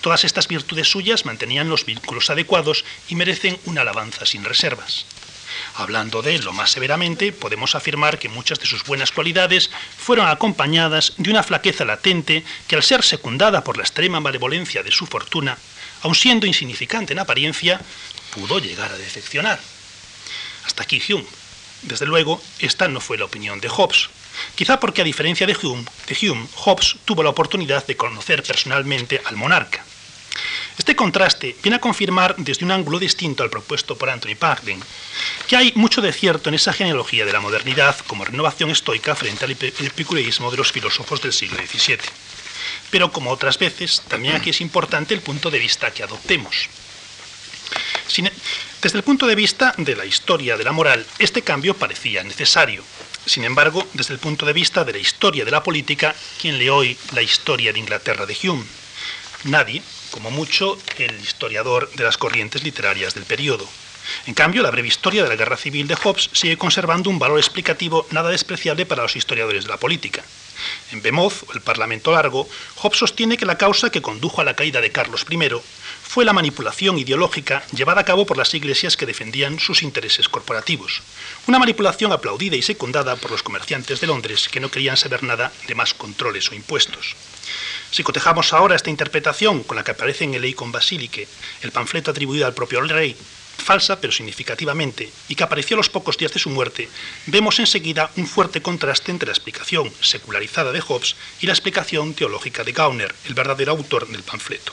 Todas 0.00 0.22
estas 0.22 0.46
virtudes 0.46 0.88
suyas 0.88 1.24
mantenían 1.24 1.68
los 1.68 1.84
vínculos 1.84 2.30
adecuados 2.30 2.84
y 3.08 3.16
merecen 3.16 3.58
una 3.64 3.80
alabanza 3.80 4.26
sin 4.26 4.44
reservas. 4.44 5.06
Hablando 5.78 6.22
de 6.22 6.34
él 6.34 6.44
lo 6.44 6.52
más 6.52 6.72
severamente, 6.72 7.30
podemos 7.30 7.76
afirmar 7.76 8.18
que 8.18 8.28
muchas 8.28 8.58
de 8.58 8.66
sus 8.66 8.82
buenas 8.82 9.12
cualidades 9.12 9.70
fueron 9.96 10.26
acompañadas 10.26 11.12
de 11.18 11.30
una 11.30 11.44
flaqueza 11.44 11.84
latente 11.84 12.42
que 12.66 12.74
al 12.74 12.82
ser 12.82 13.04
secundada 13.04 13.62
por 13.62 13.76
la 13.76 13.84
extrema 13.84 14.18
malevolencia 14.18 14.82
de 14.82 14.90
su 14.90 15.06
fortuna, 15.06 15.56
aun 16.02 16.16
siendo 16.16 16.46
insignificante 16.46 17.12
en 17.12 17.20
apariencia, 17.20 17.80
pudo 18.34 18.58
llegar 18.58 18.90
a 18.90 18.98
decepcionar. 18.98 19.60
Hasta 20.66 20.82
aquí 20.82 21.00
Hume. 21.12 21.24
Desde 21.82 22.06
luego, 22.06 22.42
esta 22.58 22.88
no 22.88 23.00
fue 23.00 23.16
la 23.16 23.26
opinión 23.26 23.60
de 23.60 23.68
Hobbes, 23.68 24.08
quizá 24.56 24.80
porque 24.80 25.02
a 25.02 25.04
diferencia 25.04 25.46
de 25.46 25.56
Hume, 25.62 25.84
de 26.08 26.28
Hume, 26.28 26.48
Hobbes 26.56 26.96
tuvo 27.04 27.22
la 27.22 27.30
oportunidad 27.30 27.86
de 27.86 27.96
conocer 27.96 28.42
personalmente 28.42 29.22
al 29.24 29.36
monarca. 29.36 29.84
Este 30.78 30.94
contraste 30.94 31.56
viene 31.62 31.76
a 31.76 31.80
confirmar 31.80 32.36
desde 32.38 32.64
un 32.64 32.70
ángulo 32.70 32.98
distinto 32.98 33.42
al 33.42 33.50
propuesto 33.50 33.98
por 33.98 34.08
Anthony 34.08 34.36
Pagden 34.38 34.80
que 35.48 35.56
hay 35.56 35.72
mucho 35.74 36.00
de 36.00 36.12
cierto 36.12 36.48
en 36.48 36.54
esa 36.54 36.72
genealogía 36.72 37.24
de 37.24 37.32
la 37.32 37.40
modernidad 37.40 37.96
como 38.06 38.24
renovación 38.24 38.70
estoica 38.70 39.16
frente 39.16 39.44
al 39.44 39.50
epicureísmo 39.50 40.50
de 40.50 40.56
los 40.56 40.70
filósofos 40.70 41.20
del 41.20 41.32
siglo 41.32 41.58
XVII. 41.58 41.98
Pero 42.90 43.10
como 43.10 43.30
otras 43.30 43.58
veces, 43.58 44.02
también 44.08 44.36
aquí 44.36 44.50
es 44.50 44.60
importante 44.60 45.14
el 45.14 45.20
punto 45.20 45.50
de 45.50 45.58
vista 45.58 45.90
que 45.90 46.02
adoptemos. 46.02 46.68
Desde 48.80 48.98
el 48.98 49.04
punto 49.04 49.26
de 49.26 49.34
vista 49.34 49.74
de 49.76 49.96
la 49.96 50.06
historia 50.06 50.56
de 50.56 50.64
la 50.64 50.72
moral, 50.72 51.04
este 51.18 51.42
cambio 51.42 51.74
parecía 51.74 52.22
necesario. 52.22 52.84
sin 53.26 53.44
embargo, 53.44 53.86
desde 53.92 54.14
el 54.14 54.20
punto 54.20 54.46
de 54.46 54.54
vista 54.54 54.84
de 54.84 54.92
la 54.92 54.98
historia 54.98 55.44
de 55.44 55.50
la 55.50 55.62
política, 55.62 56.14
¿quién 56.40 56.56
lee 56.58 56.70
hoy 56.70 56.96
la 57.12 57.20
historia 57.20 57.72
de 57.72 57.78
Inglaterra 57.78 58.24
de 58.24 58.36
Hume? 58.42 58.64
Nadie, 59.44 59.82
como 60.10 60.30
mucho 60.30 60.78
el 60.98 61.20
historiador 61.20 61.90
de 61.92 62.04
las 62.04 62.18
corrientes 62.18 62.62
literarias 62.62 63.14
del 63.14 63.24
periodo. 63.24 63.68
En 64.26 64.34
cambio, 64.34 64.62
la 64.62 64.70
breve 64.70 64.88
historia 64.88 65.22
de 65.22 65.28
la 65.28 65.36
guerra 65.36 65.56
civil 65.56 65.86
de 65.86 65.96
Hobbes 65.96 66.30
sigue 66.32 66.56
conservando 66.56 67.10
un 67.10 67.18
valor 67.18 67.38
explicativo 67.38 68.06
nada 68.10 68.30
despreciable 68.30 68.86
para 68.86 69.02
los 69.02 69.16
historiadores 69.16 69.64
de 69.64 69.70
la 69.70 69.76
política. 69.76 70.24
En 70.92 71.02
Bemoz, 71.02 71.44
o 71.48 71.52
el 71.52 71.60
Parlamento 71.60 72.10
Largo, 72.12 72.48
Hobbes 72.76 72.98
sostiene 72.98 73.36
que 73.36 73.46
la 73.46 73.58
causa 73.58 73.90
que 73.90 74.02
condujo 74.02 74.40
a 74.40 74.44
la 74.44 74.56
caída 74.56 74.80
de 74.80 74.90
Carlos 74.90 75.26
I 75.30 75.38
fue 76.02 76.24
la 76.24 76.32
manipulación 76.32 76.98
ideológica 76.98 77.62
llevada 77.72 78.00
a 78.00 78.04
cabo 78.04 78.26
por 78.26 78.38
las 78.38 78.54
iglesias 78.54 78.96
que 78.96 79.06
defendían 79.06 79.60
sus 79.60 79.82
intereses 79.82 80.28
corporativos. 80.28 81.02
Una 81.46 81.58
manipulación 81.58 82.12
aplaudida 82.12 82.56
y 82.56 82.62
secundada 82.62 83.16
por 83.16 83.30
los 83.30 83.42
comerciantes 83.42 84.00
de 84.00 84.06
Londres 84.06 84.48
que 84.48 84.60
no 84.60 84.70
querían 84.70 84.96
saber 84.96 85.22
nada 85.22 85.52
de 85.66 85.74
más 85.74 85.94
controles 85.94 86.50
o 86.50 86.54
impuestos. 86.54 87.14
Si 87.90 88.02
cotejamos 88.02 88.52
ahora 88.52 88.76
esta 88.76 88.90
interpretación 88.90 89.62
con 89.62 89.76
la 89.76 89.84
que 89.84 89.92
aparece 89.92 90.24
en 90.24 90.34
el 90.34 90.44
Eikon 90.44 90.72
Basilique, 90.72 91.26
el 91.62 91.72
panfleto 91.72 92.10
atribuido 92.10 92.46
al 92.46 92.54
propio 92.54 92.80
rey, 92.82 93.16
falsa 93.56 94.00
pero 94.00 94.12
significativamente, 94.12 95.10
y 95.28 95.34
que 95.34 95.42
apareció 95.42 95.76
a 95.76 95.78
los 95.78 95.88
pocos 95.88 96.16
días 96.16 96.32
de 96.32 96.38
su 96.38 96.50
muerte, 96.50 96.88
vemos 97.26 97.58
enseguida 97.58 98.10
un 98.16 98.26
fuerte 98.26 98.62
contraste 98.62 99.10
entre 99.10 99.26
la 99.26 99.32
explicación 99.32 99.92
secularizada 100.00 100.72
de 100.72 100.80
Hobbes 100.80 101.16
y 101.40 101.46
la 101.46 101.52
explicación 101.52 102.14
teológica 102.14 102.64
de 102.64 102.72
Gauner, 102.72 103.14
el 103.26 103.34
verdadero 103.34 103.72
autor 103.72 104.06
del 104.08 104.22
panfleto. 104.22 104.72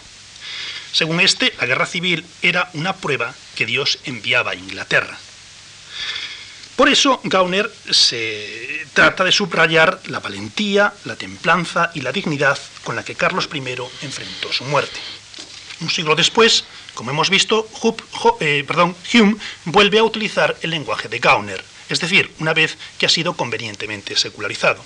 Según 0.91 1.19
este, 1.19 1.53
la 1.59 1.65
guerra 1.65 1.85
civil 1.85 2.25
era 2.41 2.69
una 2.73 2.95
prueba 2.95 3.35
que 3.55 3.65
Dios 3.65 3.99
enviaba 4.05 4.51
a 4.51 4.55
Inglaterra. 4.55 5.17
Por 6.75 6.89
eso 6.89 7.21
Gauner 7.23 7.71
se 7.89 8.85
trata 8.93 9.23
de 9.23 9.31
subrayar 9.31 10.01
la 10.07 10.19
valentía, 10.19 10.93
la 11.05 11.15
templanza 11.15 11.91
y 11.93 12.01
la 12.01 12.11
dignidad 12.11 12.59
con 12.83 12.97
la 12.97 13.05
que 13.05 13.15
Carlos 13.15 13.47
I 13.53 13.59
enfrentó 14.01 14.51
su 14.51 14.65
muerte. 14.65 14.99
Un 15.79 15.89
siglo 15.89 16.15
después, 16.15 16.65
como 16.93 17.11
hemos 17.11 17.29
visto, 17.29 17.67
eh, 18.41 18.65
Hume 19.13 19.35
vuelve 19.65 19.99
a 19.99 20.03
utilizar 20.03 20.55
el 20.61 20.71
lenguaje 20.71 21.07
de 21.07 21.19
Gauner, 21.19 21.63
es 21.87 21.99
decir, 21.99 22.31
una 22.39 22.53
vez 22.53 22.77
que 22.97 23.05
ha 23.05 23.09
sido 23.09 23.35
convenientemente 23.35 24.15
secularizado. 24.17 24.83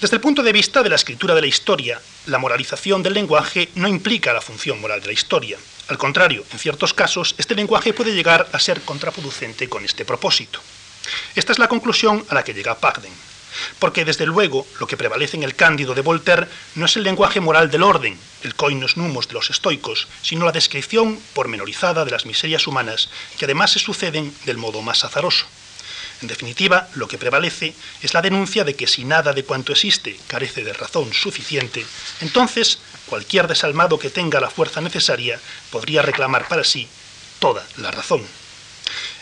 Desde 0.00 0.16
el 0.16 0.22
punto 0.22 0.42
de 0.42 0.52
vista 0.52 0.82
de 0.82 0.88
la 0.88 0.96
escritura 0.96 1.34
de 1.34 1.40
la 1.40 1.46
historia, 1.46 2.00
la 2.26 2.38
moralización 2.38 3.02
del 3.02 3.14
lenguaje 3.14 3.68
no 3.74 3.88
implica 3.88 4.32
la 4.32 4.40
función 4.40 4.80
moral 4.80 5.00
de 5.00 5.08
la 5.08 5.12
historia. 5.12 5.58
Al 5.90 5.98
contrario, 5.98 6.44
en 6.52 6.58
ciertos 6.60 6.94
casos, 6.94 7.34
este 7.36 7.56
lenguaje 7.56 7.92
puede 7.92 8.14
llegar 8.14 8.48
a 8.52 8.60
ser 8.60 8.80
contraproducente 8.82 9.68
con 9.68 9.84
este 9.84 10.04
propósito. 10.04 10.60
Esta 11.34 11.50
es 11.50 11.58
la 11.58 11.66
conclusión 11.66 12.24
a 12.28 12.34
la 12.34 12.44
que 12.44 12.54
llega 12.54 12.78
Pagden. 12.78 13.12
Porque 13.80 14.04
desde 14.04 14.24
luego 14.24 14.64
lo 14.78 14.86
que 14.86 14.96
prevalece 14.96 15.36
en 15.36 15.42
el 15.42 15.56
Cándido 15.56 15.96
de 15.96 16.02
Voltaire 16.02 16.46
no 16.76 16.86
es 16.86 16.94
el 16.94 17.02
lenguaje 17.02 17.40
moral 17.40 17.72
del 17.72 17.82
orden, 17.82 18.16
el 18.44 18.54
coinos 18.54 18.96
numos 18.96 19.26
de 19.26 19.34
los 19.34 19.50
estoicos, 19.50 20.06
sino 20.22 20.44
la 20.44 20.52
descripción 20.52 21.18
pormenorizada 21.34 22.04
de 22.04 22.12
las 22.12 22.24
miserias 22.24 22.68
humanas 22.68 23.08
que 23.36 23.46
además 23.46 23.72
se 23.72 23.80
suceden 23.80 24.32
del 24.46 24.58
modo 24.58 24.82
más 24.82 25.04
azaroso. 25.04 25.46
En 26.22 26.28
definitiva, 26.28 26.88
lo 26.94 27.08
que 27.08 27.16
prevalece 27.16 27.74
es 28.02 28.12
la 28.12 28.20
denuncia 28.20 28.62
de 28.62 28.76
que 28.76 28.86
si 28.86 29.04
nada 29.04 29.32
de 29.32 29.44
cuanto 29.44 29.72
existe 29.72 30.20
carece 30.26 30.62
de 30.62 30.74
razón 30.74 31.12
suficiente, 31.14 31.84
entonces 32.20 32.78
cualquier 33.10 33.48
desalmado 33.48 33.98
que 33.98 34.08
tenga 34.08 34.40
la 34.40 34.48
fuerza 34.48 34.80
necesaria 34.80 35.38
podría 35.70 36.00
reclamar 36.00 36.46
para 36.46 36.64
sí 36.64 36.88
toda 37.40 37.66
la 37.76 37.90
razón. 37.90 38.24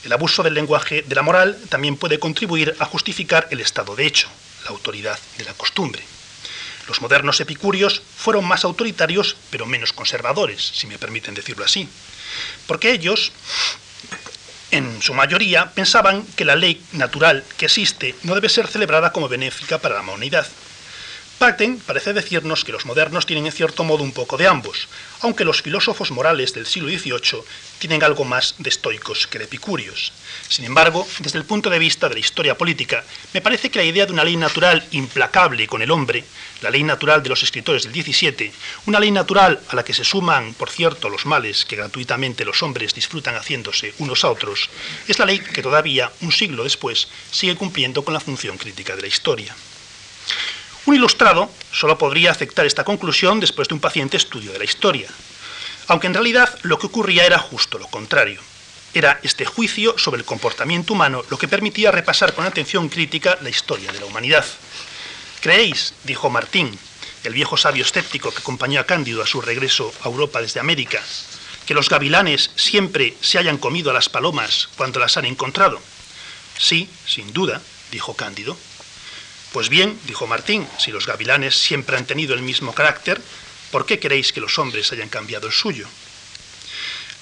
El 0.04 0.12
abuso 0.12 0.42
del 0.42 0.54
lenguaje 0.54 1.02
de 1.02 1.14
la 1.14 1.23
moral 1.23 1.59
también 1.71 1.97
puede 1.97 2.18
contribuir 2.18 2.76
a 2.78 2.85
justificar 2.85 3.49
el 3.50 3.61
estado 3.61 3.97
de 3.97 4.07
hecho, 4.07 4.28
la 4.64 4.71
autoridad 4.71 5.18
de 5.38 5.45
la 5.45 5.54
costumbre. 5.54 6.02
Los 6.87 7.00
modernos 7.00 7.40
epicúreos 7.40 8.02
fueron 8.16 8.45
más 8.45 8.64
autoritarios, 8.64 9.37
pero 9.50 9.66
menos 9.66 9.92
conservadores, 9.92 10.62
si 10.62 10.87
me 10.87 10.99
permiten 10.99 11.35
decirlo 11.35 11.64
así, 11.64 11.88
porque 12.66 12.92
ellos 12.92 13.33
en 14.71 15.00
su 15.00 15.14
mayoría, 15.14 15.71
pensaban 15.73 16.23
que 16.37 16.45
la 16.45 16.54
ley 16.54 16.83
natural 16.92 17.42
que 17.57 17.66
existe 17.66 18.14
no 18.23 18.35
debe 18.35 18.50
ser 18.50 18.66
celebrada 18.66 19.12
como 19.12 19.28
benéfica 19.28 19.78
para 19.78 19.95
la 19.95 20.02
humanidad. 20.02 20.47
Paten 21.38 21.78
parece 21.78 22.12
decirnos 22.12 22.64
que 22.64 22.73
los 22.73 22.85
modernos 22.85 23.25
tienen 23.25 23.47
en 23.47 23.52
cierto 23.52 23.85
modo 23.85 24.02
un 24.02 24.11
poco 24.11 24.37
de 24.37 24.49
ambos, 24.49 24.88
aunque 25.21 25.45
los 25.45 25.62
filósofos 25.62 26.11
morales 26.11 26.52
del 26.52 26.66
siglo 26.66 26.88
XVIII 26.88 27.45
tienen 27.78 28.02
algo 28.02 28.25
más 28.25 28.57
de 28.59 28.68
estoicos 28.68 29.28
que 29.28 29.38
de 29.38 29.45
epicúreos. 29.45 30.12
Sin 30.49 30.64
embargo, 30.64 31.07
desde 31.21 31.38
el 31.38 31.45
punto 31.45 31.71
de 31.71 31.78
vista 31.78 32.09
de 32.09 32.14
la 32.14 32.21
historia 32.21 32.59
política, 32.59 33.04
me 33.33 33.40
parece 33.40 33.71
que 33.71 33.78
la 33.78 33.85
idea 33.85 34.04
de 34.04 34.12
una 34.12 34.25
ley 34.25 34.37
natural 34.37 34.85
implacable 34.90 35.68
con 35.68 35.80
el 35.80 35.92
hombre, 35.92 36.25
la 36.61 36.71
ley 36.71 36.83
natural 36.83 37.23
de 37.23 37.28
los 37.28 37.45
escritores 37.45 37.85
del 37.85 37.92
XVII, 37.95 38.50
una 38.87 38.99
ley 38.99 39.12
natural 39.12 39.61
a 39.68 39.76
la 39.76 39.85
que 39.85 39.95
se 39.95 40.02
suman, 40.02 40.54
por 40.54 40.71
cierto, 40.71 41.09
los 41.09 41.25
males 41.25 41.64
que 41.64 41.76
gratuitamente 41.76 42.45
los 42.45 42.64
hombres 42.64 42.95
disfrutan 42.95 43.37
haciéndose 43.37 43.95
unos 43.99 44.25
a 44.25 44.30
otros, 44.30 44.71
es 45.07 45.21
la 45.21 45.26
ley 45.26 45.38
que 45.38 45.62
todavía, 45.62 46.11
un 46.21 46.33
siglo 46.33 46.64
después, 46.64 47.07
sigue 47.30 47.54
cumpliendo 47.54 48.02
con 48.02 48.12
la 48.12 48.18
función 48.18 48.59
crítica 48.59 48.97
de 48.97 49.02
la 49.02 49.09
historia. 49.09 49.54
Un 50.88 50.95
ilustrado 50.95 51.50
solo 51.71 51.99
podría 51.99 52.30
aceptar 52.30 52.64
esta 52.64 52.83
conclusión 52.83 53.40
después 53.40 53.68
de 53.68 53.75
un 53.75 53.80
paciente 53.80 54.16
estudio 54.16 54.52
de 54.52 54.59
la 54.59 54.64
historia, 54.64 55.07
aunque 55.87 56.07
en 56.07 56.14
realidad 56.14 56.59
lo 56.62 56.78
que 56.78 56.87
ocurría 56.87 57.26
era 57.26 57.38
justo 57.38 57.78
lo 57.78 57.87
contrario. 57.88 58.40
Era 58.95 59.21
este 59.23 59.45
juicio 59.45 59.99
sobre 59.99 60.21
el 60.21 60.25
comportamiento 60.25 60.95
humano 60.95 61.23
lo 61.28 61.37
que 61.37 61.47
permitía 61.47 61.90
repasar 61.90 62.33
con 62.33 62.47
atención 62.47 62.88
crítica 62.88 63.37
la 63.42 63.50
historia 63.50 63.92
de 63.92 64.00
la 64.00 64.07
humanidad. 64.07 64.47
¿Creéis, 65.42 65.92
dijo 66.04 66.30
Martín, 66.30 66.78
el 67.23 67.35
viejo 67.35 67.59
sabio 67.59 67.85
escéptico 67.85 68.30
que 68.30 68.38
acompañó 68.38 68.80
a 68.80 68.87
Cándido 68.87 69.23
a 69.23 69.26
su 69.26 69.42
regreso 69.42 69.92
a 70.04 70.09
Europa 70.09 70.40
desde 70.40 70.59
América, 70.61 71.02
que 71.66 71.75
los 71.75 71.90
gavilanes 71.90 72.50
siempre 72.57 73.14
se 73.21 73.37
hayan 73.37 73.59
comido 73.59 73.90
a 73.90 73.92
las 73.92 74.09
palomas 74.09 74.71
cuando 74.78 75.00
las 75.00 75.18
han 75.18 75.26
encontrado? 75.26 75.83
Sí, 76.57 76.88
sin 77.07 77.35
duda, 77.35 77.61
dijo 77.90 78.14
Cándido. 78.14 78.57
Pues 79.52 79.69
bien, 79.71 79.99
dijo 80.05 80.26
Martín, 80.26 80.67
si 80.78 80.93
los 80.93 81.07
gavilanes 81.07 81.57
siempre 81.57 81.97
han 81.97 82.07
tenido 82.07 82.35
el 82.35 82.43
mismo 82.43 82.75
carácter, 82.75 83.21
¿por 83.71 83.87
qué 83.87 83.99
queréis 83.99 84.33
que 84.33 84.40
los 84.40 84.59
hombres 84.59 84.93
hayan 84.93 85.09
cambiado 85.09 85.47
el 85.47 85.52
suyo? 85.52 85.88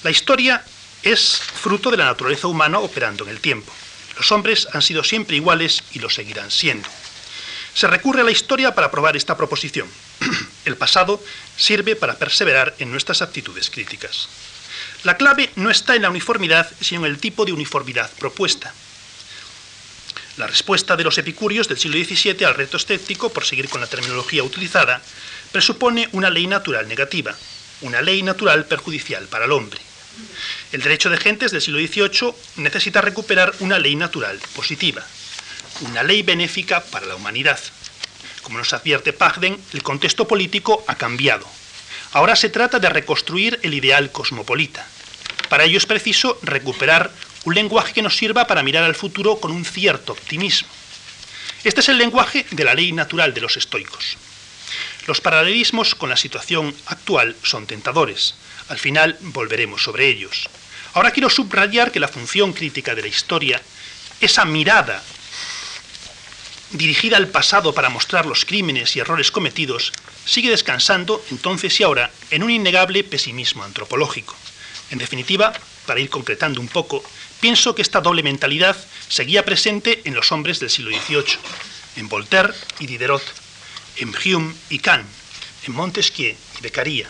La 0.02 0.10
historia 0.10 0.64
es 1.02 1.38
fruto 1.38 1.90
de 1.90 1.96
la 1.96 2.06
naturaleza 2.06 2.48
humana 2.48 2.80
operando 2.80 3.24
en 3.24 3.30
el 3.30 3.40
tiempo. 3.40 3.72
Los 4.16 4.32
hombres 4.32 4.66
han 4.72 4.82
sido 4.82 5.04
siempre 5.04 5.36
iguales 5.36 5.84
y 5.92 6.00
lo 6.00 6.10
seguirán 6.10 6.50
siendo. 6.50 6.88
Se 7.74 7.86
recurre 7.86 8.22
a 8.22 8.24
la 8.24 8.30
historia 8.30 8.74
para 8.74 8.90
probar 8.90 9.16
esta 9.16 9.36
proposición. 9.36 9.88
El 10.64 10.76
pasado 10.76 11.22
sirve 11.56 11.94
para 11.94 12.16
perseverar 12.16 12.74
en 12.78 12.90
nuestras 12.90 13.22
actitudes 13.22 13.70
críticas. 13.70 14.28
La 15.04 15.16
clave 15.16 15.50
no 15.56 15.70
está 15.70 15.94
en 15.94 16.02
la 16.02 16.10
uniformidad, 16.10 16.68
sino 16.80 17.04
en 17.04 17.12
el 17.12 17.18
tipo 17.18 17.44
de 17.44 17.52
uniformidad 17.52 18.10
propuesta. 18.18 18.72
La 20.36 20.46
respuesta 20.46 20.96
de 20.96 21.04
los 21.04 21.16
epicúreos 21.16 21.66
del 21.66 21.78
siglo 21.78 21.96
XVII 21.96 22.44
al 22.44 22.54
reto 22.54 22.76
escéptico, 22.76 23.30
por 23.30 23.46
seguir 23.46 23.70
con 23.70 23.80
la 23.80 23.86
terminología 23.86 24.42
utilizada, 24.42 25.00
presupone 25.50 26.10
una 26.12 26.28
ley 26.28 26.46
natural 26.46 26.86
negativa, 26.86 27.34
una 27.80 28.02
ley 28.02 28.22
natural 28.22 28.66
perjudicial 28.66 29.26
para 29.28 29.46
el 29.46 29.52
hombre. 29.52 29.80
El 30.72 30.82
derecho 30.82 31.08
de 31.08 31.16
gentes 31.16 31.52
del 31.52 31.62
siglo 31.62 31.78
XVIII 31.78 32.34
necesita 32.56 33.00
recuperar 33.00 33.54
una 33.60 33.78
ley 33.78 33.96
natural 33.96 34.38
positiva, 34.54 35.02
una 35.82 36.02
ley 36.02 36.22
benéfica 36.22 36.82
para 36.84 37.06
la 37.06 37.16
humanidad. 37.16 37.58
Como 38.42 38.58
nos 38.58 38.74
advierte 38.74 39.14
Pagden, 39.14 39.58
el 39.72 39.82
contexto 39.82 40.28
político 40.28 40.84
ha 40.86 40.96
cambiado. 40.96 41.46
Ahora 42.12 42.36
se 42.36 42.50
trata 42.50 42.78
de 42.78 42.90
reconstruir 42.90 43.58
el 43.62 43.72
ideal 43.72 44.12
cosmopolita. 44.12 44.86
Para 45.48 45.64
ello 45.64 45.78
es 45.78 45.86
preciso 45.86 46.38
recuperar 46.42 47.10
un 47.46 47.54
lenguaje 47.54 47.92
que 47.92 48.02
nos 48.02 48.16
sirva 48.16 48.48
para 48.48 48.64
mirar 48.64 48.82
al 48.82 48.96
futuro 48.96 49.38
con 49.38 49.52
un 49.52 49.64
cierto 49.64 50.12
optimismo. 50.12 50.68
Este 51.62 51.80
es 51.80 51.88
el 51.88 51.96
lenguaje 51.96 52.44
de 52.50 52.64
la 52.64 52.74
ley 52.74 52.90
natural 52.90 53.32
de 53.32 53.40
los 53.40 53.56
estoicos. 53.56 54.16
Los 55.06 55.20
paralelismos 55.20 55.94
con 55.94 56.10
la 56.10 56.16
situación 56.16 56.74
actual 56.86 57.36
son 57.44 57.66
tentadores. 57.66 58.34
Al 58.68 58.78
final 58.80 59.16
volveremos 59.20 59.80
sobre 59.80 60.08
ellos. 60.08 60.48
Ahora 60.94 61.12
quiero 61.12 61.30
subrayar 61.30 61.92
que 61.92 62.00
la 62.00 62.08
función 62.08 62.52
crítica 62.52 62.96
de 62.96 63.02
la 63.02 63.08
historia, 63.08 63.62
esa 64.20 64.44
mirada 64.44 65.00
dirigida 66.72 67.16
al 67.16 67.28
pasado 67.28 67.72
para 67.72 67.90
mostrar 67.90 68.26
los 68.26 68.44
crímenes 68.44 68.96
y 68.96 68.98
errores 68.98 69.30
cometidos, 69.30 69.92
sigue 70.24 70.50
descansando 70.50 71.24
entonces 71.30 71.78
y 71.78 71.84
ahora 71.84 72.10
en 72.32 72.42
un 72.42 72.50
innegable 72.50 73.04
pesimismo 73.04 73.62
antropológico. 73.62 74.34
En 74.90 74.98
definitiva, 74.98 75.52
para 75.86 76.00
ir 76.00 76.10
concretando 76.10 76.60
un 76.60 76.68
poco, 76.68 77.04
pienso 77.40 77.74
que 77.74 77.82
esta 77.82 78.00
doble 78.00 78.22
mentalidad 78.22 78.76
seguía 79.08 79.44
presente 79.44 80.02
en 80.04 80.14
los 80.14 80.32
hombres 80.32 80.60
del 80.60 80.70
siglo 80.70 80.90
XVIII, 80.90 81.38
en 81.96 82.08
Voltaire 82.08 82.52
y 82.78 82.86
Diderot, 82.86 83.22
en 83.96 84.14
Hume 84.14 84.54
y 84.70 84.78
Kant, 84.78 85.06
en 85.66 85.74
Montesquieu 85.74 86.34
y 86.58 86.62
Beccaria. 86.62 87.08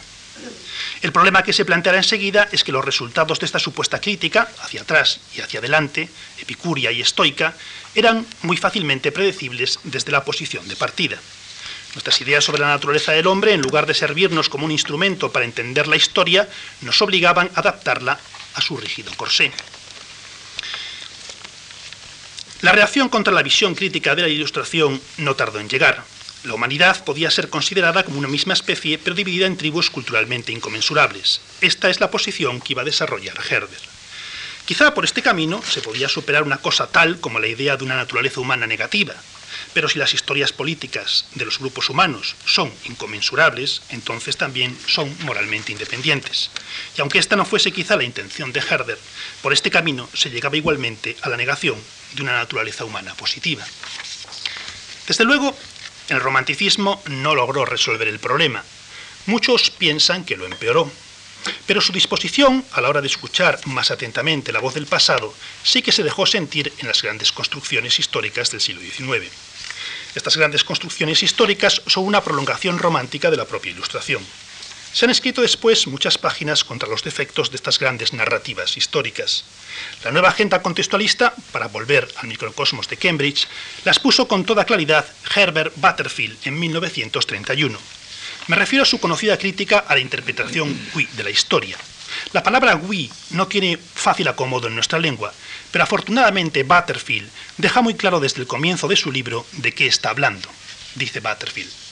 El 1.02 1.12
problema 1.12 1.42
que 1.42 1.52
se 1.52 1.64
planteará 1.64 1.98
enseguida 1.98 2.48
es 2.52 2.64
que 2.64 2.72
los 2.72 2.84
resultados 2.84 3.38
de 3.38 3.46
esta 3.46 3.58
supuesta 3.58 4.00
crítica, 4.00 4.48
hacia 4.60 4.82
atrás 4.82 5.20
y 5.34 5.40
hacia 5.40 5.60
adelante, 5.60 6.08
epicuria 6.38 6.92
y 6.92 7.00
estoica, 7.00 7.54
eran 7.94 8.26
muy 8.42 8.56
fácilmente 8.56 9.12
predecibles 9.12 9.78
desde 9.84 10.12
la 10.12 10.24
posición 10.24 10.66
de 10.68 10.76
partida. 10.76 11.18
Nuestras 11.94 12.20
ideas 12.20 12.44
sobre 12.44 12.60
la 12.60 12.68
naturaleza 12.68 13.12
del 13.12 13.26
hombre, 13.26 13.52
en 13.52 13.62
lugar 13.62 13.86
de 13.86 13.94
servirnos 13.94 14.50
como 14.50 14.66
un 14.66 14.72
instrumento 14.72 15.32
para 15.32 15.46
entender 15.46 15.86
la 15.86 15.96
historia, 15.96 16.48
nos 16.82 17.00
obligaban 17.00 17.50
a 17.54 17.60
adaptarla 17.60 18.18
a 18.54 18.60
su 18.60 18.76
rígido 18.76 19.12
corsé. 19.16 19.52
La 22.66 22.72
reacción 22.72 23.08
contra 23.08 23.32
la 23.32 23.44
visión 23.44 23.76
crítica 23.76 24.16
de 24.16 24.22
la 24.22 24.28
Ilustración 24.28 25.00
no 25.18 25.36
tardó 25.36 25.60
en 25.60 25.68
llegar. 25.68 26.02
La 26.42 26.54
humanidad 26.54 27.04
podía 27.04 27.30
ser 27.30 27.48
considerada 27.48 28.02
como 28.02 28.18
una 28.18 28.26
misma 28.26 28.54
especie, 28.54 28.98
pero 28.98 29.14
dividida 29.14 29.46
en 29.46 29.56
tribus 29.56 29.88
culturalmente 29.88 30.50
inconmensurables. 30.50 31.40
Esta 31.60 31.90
es 31.90 32.00
la 32.00 32.10
posición 32.10 32.60
que 32.60 32.72
iba 32.72 32.82
a 32.82 32.84
desarrollar 32.84 33.36
Herder. 33.38 33.78
Quizá 34.64 34.94
por 34.94 35.04
este 35.04 35.22
camino 35.22 35.62
se 35.62 35.80
podía 35.80 36.08
superar 36.08 36.42
una 36.42 36.56
cosa 36.56 36.88
tal 36.88 37.20
como 37.20 37.38
la 37.38 37.46
idea 37.46 37.76
de 37.76 37.84
una 37.84 37.94
naturaleza 37.94 38.40
humana 38.40 38.66
negativa, 38.66 39.14
pero 39.72 39.88
si 39.88 40.00
las 40.00 40.12
historias 40.12 40.52
políticas 40.52 41.26
de 41.36 41.44
los 41.44 41.60
grupos 41.60 41.88
humanos 41.88 42.34
son 42.46 42.72
inconmensurables, 42.86 43.82
entonces 43.90 44.36
también 44.36 44.76
son 44.88 45.16
moralmente 45.20 45.70
independientes. 45.70 46.50
Y 46.98 47.00
aunque 47.00 47.20
esta 47.20 47.36
no 47.36 47.44
fuese 47.44 47.70
quizá 47.70 47.94
la 47.94 48.02
intención 48.02 48.52
de 48.52 48.58
Herder, 48.58 48.98
por 49.40 49.52
este 49.52 49.70
camino 49.70 50.10
se 50.14 50.30
llegaba 50.30 50.56
igualmente 50.56 51.16
a 51.22 51.28
la 51.28 51.36
negación 51.36 51.76
de 52.16 52.22
una 52.22 52.32
naturaleza 52.32 52.84
humana 52.84 53.14
positiva. 53.14 53.64
Desde 55.06 55.24
luego, 55.24 55.56
el 56.08 56.20
romanticismo 56.20 57.02
no 57.06 57.34
logró 57.34 57.64
resolver 57.64 58.08
el 58.08 58.18
problema. 58.18 58.64
Muchos 59.26 59.70
piensan 59.70 60.24
que 60.24 60.36
lo 60.36 60.46
empeoró. 60.46 60.90
Pero 61.66 61.80
su 61.80 61.92
disposición, 61.92 62.64
a 62.72 62.80
la 62.80 62.88
hora 62.88 63.00
de 63.00 63.06
escuchar 63.06 63.60
más 63.66 63.92
atentamente 63.92 64.52
la 64.52 64.58
voz 64.58 64.74
del 64.74 64.86
pasado, 64.86 65.32
sí 65.62 65.82
que 65.82 65.92
se 65.92 66.02
dejó 66.02 66.26
sentir 66.26 66.72
en 66.78 66.88
las 66.88 67.02
grandes 67.02 67.30
construcciones 67.30 68.00
históricas 68.00 68.50
del 68.50 68.60
siglo 68.60 68.80
XIX. 68.80 69.30
Estas 70.14 70.36
grandes 70.36 70.64
construcciones 70.64 71.22
históricas 71.22 71.82
son 71.86 72.04
una 72.04 72.24
prolongación 72.24 72.78
romántica 72.78 73.30
de 73.30 73.36
la 73.36 73.44
propia 73.44 73.70
Ilustración. 73.70 74.24
Se 74.96 75.04
han 75.04 75.10
escrito 75.10 75.42
después 75.42 75.86
muchas 75.88 76.16
páginas 76.16 76.64
contra 76.64 76.88
los 76.88 77.02
defectos 77.02 77.50
de 77.50 77.56
estas 77.56 77.78
grandes 77.78 78.14
narrativas 78.14 78.78
históricas. 78.78 79.44
La 80.02 80.10
nueva 80.10 80.30
agenda 80.30 80.62
contextualista, 80.62 81.34
para 81.52 81.68
volver 81.68 82.08
al 82.16 82.28
microcosmos 82.28 82.88
de 82.88 82.96
Cambridge, 82.96 83.46
las 83.84 83.98
puso 83.98 84.26
con 84.26 84.46
toda 84.46 84.64
claridad 84.64 85.04
Herbert 85.34 85.74
Butterfield 85.76 86.38
en 86.46 86.58
1931. 86.58 87.78
Me 88.46 88.56
refiero 88.56 88.84
a 88.84 88.86
su 88.86 88.98
conocida 88.98 89.36
crítica 89.36 89.84
a 89.86 89.94
la 89.96 90.00
interpretación 90.00 90.74
Wii 90.94 91.08
de 91.14 91.24
la 91.24 91.28
historia. 91.28 91.76
La 92.32 92.42
palabra 92.42 92.76
Wii 92.76 93.12
no 93.32 93.48
tiene 93.48 93.76
fácil 93.76 94.28
acomodo 94.28 94.66
en 94.66 94.76
nuestra 94.76 94.98
lengua, 94.98 95.30
pero 95.72 95.84
afortunadamente 95.84 96.62
Butterfield 96.62 97.30
deja 97.58 97.82
muy 97.82 97.96
claro 97.96 98.18
desde 98.18 98.40
el 98.40 98.46
comienzo 98.46 98.88
de 98.88 98.96
su 98.96 99.12
libro 99.12 99.44
de 99.58 99.72
qué 99.72 99.88
está 99.88 100.08
hablando. 100.08 100.48
Dice 100.94 101.20
Butterfield. 101.20 101.85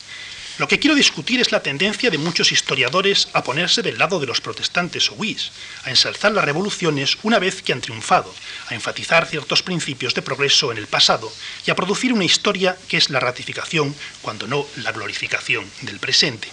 Lo 0.56 0.68
que 0.68 0.78
quiero 0.78 0.94
discutir 0.94 1.40
es 1.40 1.50
la 1.50 1.64
tendencia 1.64 2.10
de 2.10 2.18
muchos 2.18 2.52
historiadores 2.52 3.28
a 3.32 3.42
ponerse 3.42 3.82
del 3.82 3.98
lado 3.98 4.20
de 4.20 4.26
los 4.26 4.40
protestantes 4.40 5.10
o 5.10 5.14
whis, 5.14 5.50
a 5.82 5.90
ensalzar 5.90 6.30
las 6.30 6.44
revoluciones 6.44 7.18
una 7.24 7.40
vez 7.40 7.60
que 7.60 7.72
han 7.72 7.80
triunfado, 7.80 8.32
a 8.68 8.74
enfatizar 8.74 9.26
ciertos 9.26 9.64
principios 9.64 10.14
de 10.14 10.22
progreso 10.22 10.70
en 10.70 10.78
el 10.78 10.86
pasado 10.86 11.32
y 11.66 11.72
a 11.72 11.74
producir 11.74 12.12
una 12.12 12.24
historia 12.24 12.76
que 12.86 12.98
es 12.98 13.10
la 13.10 13.18
ratificación, 13.18 13.96
cuando 14.22 14.46
no 14.46 14.64
la 14.76 14.92
glorificación 14.92 15.68
del 15.82 15.98
presente. 15.98 16.48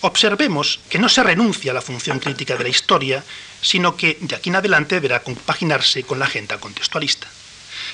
Observemos 0.00 0.80
que 0.90 0.98
no 0.98 1.08
se 1.08 1.22
renuncia 1.22 1.70
a 1.70 1.74
la 1.74 1.82
función 1.82 2.18
crítica 2.18 2.56
de 2.56 2.64
la 2.64 2.70
historia, 2.70 3.22
sino 3.62 3.96
que 3.96 4.18
de 4.20 4.34
aquí 4.34 4.48
en 4.50 4.56
adelante 4.56 4.96
deberá 4.96 5.22
compaginarse 5.22 6.02
con 6.02 6.18
la 6.18 6.26
agenda 6.26 6.58
contextualista. 6.58 7.28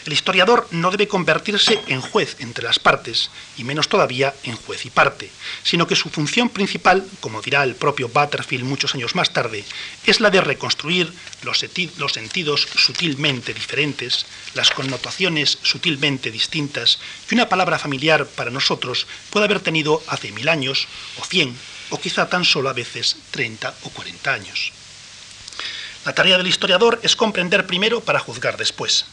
El 0.07 0.13
historiador 0.13 0.69
no 0.71 0.91
debe 0.91 1.09
convertirse 1.09 1.81
en 1.87 2.03
juez 2.03 2.37
entre 2.41 2.65
las 2.65 2.79
partes, 2.79 3.31
y 3.57 3.65
menos 3.65 3.89
todavía 3.89 4.35
en 4.43 4.55
juez 4.55 4.85
y 4.85 4.91
parte, 4.91 5.31
sino 5.63 5.87
que 5.87 5.97
su 5.97 6.11
función 6.11 6.51
principal, 6.51 7.07
como 7.21 7.41
dirá 7.41 7.63
el 7.63 7.75
propio 7.75 8.09
Butterfield 8.09 8.65
muchos 8.65 8.95
años 8.95 9.15
más 9.15 9.33
tarde, 9.33 9.65
es 10.05 10.21
la 10.21 10.29
de 10.29 10.43
reconstruir 10.43 11.11
los, 11.43 11.59
sentidos 11.59 12.69
sutilmente 12.77 13.55
diferentes, 13.55 14.27
las 14.53 14.71
connotaciones 14.71 15.59
sutilmente 15.63 16.31
distintas 16.31 16.99
que 17.27 17.35
una 17.35 17.49
palabra 17.49 17.79
familiar 17.79 18.27
para 18.27 18.51
nosotros 18.51 19.07
puede 19.31 19.47
haber 19.47 19.61
tenido 19.61 20.03
hace 20.09 20.33
mil 20.33 20.51
años, 20.51 20.87
o 21.19 21.25
cien, 21.25 21.57
o 21.89 21.99
quizá 21.99 22.29
tan 22.29 22.45
solo 22.45 22.69
a 22.69 22.75
veces 22.75 23.17
treinta 23.31 23.75
o 23.85 23.89
cuarenta 23.89 24.35
años. 24.35 24.73
La 26.05 26.13
tarea 26.13 26.37
del 26.37 26.47
historiador 26.47 27.01
es 27.03 27.17
comprender 27.17 27.67
primero 27.67 28.03
para 28.03 28.19
juzgar 28.19 28.59
después. 28.59 29.07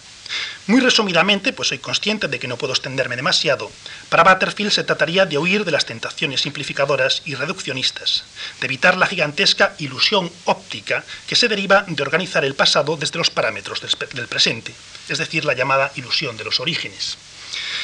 Muy 0.68 0.82
resumidamente, 0.82 1.54
pues 1.54 1.70
soy 1.70 1.80
consciente 1.80 2.28
de 2.28 2.40
que 2.40 2.48
no 2.48 2.58
puedo 2.58 2.74
extenderme 2.74 3.16
demasiado, 3.16 3.72
para 4.10 4.24
Butterfield 4.24 4.72
se 4.72 4.84
trataría 4.84 5.26
de 5.26 5.38
huir 5.38 5.66
de 5.66 5.72
las 5.72 5.86
tentaciones 5.86 6.42
simplificadoras 6.42 7.22
y 7.26 7.36
reduccionistas, 7.36 8.24
de 8.60 8.66
evitar 8.66 8.98
la 8.98 9.08
gigantesca 9.08 9.76
ilusión 9.80 10.32
óptica 10.46 11.04
que 11.28 11.36
se 11.36 11.48
deriva 11.48 11.86
de 11.88 12.04
organizar 12.04 12.46
el 12.46 12.56
pasado 12.56 12.98
desde 12.98 13.18
los 13.18 13.30
parámetros 13.30 13.82
del 13.82 14.28
presente, 14.28 14.74
es 15.10 15.18
decir, 15.18 15.46
la 15.46 15.54
llamada 15.54 15.92
ilusión 15.96 16.38
de 16.38 16.44
los 16.44 16.60
orígenes, 16.60 17.18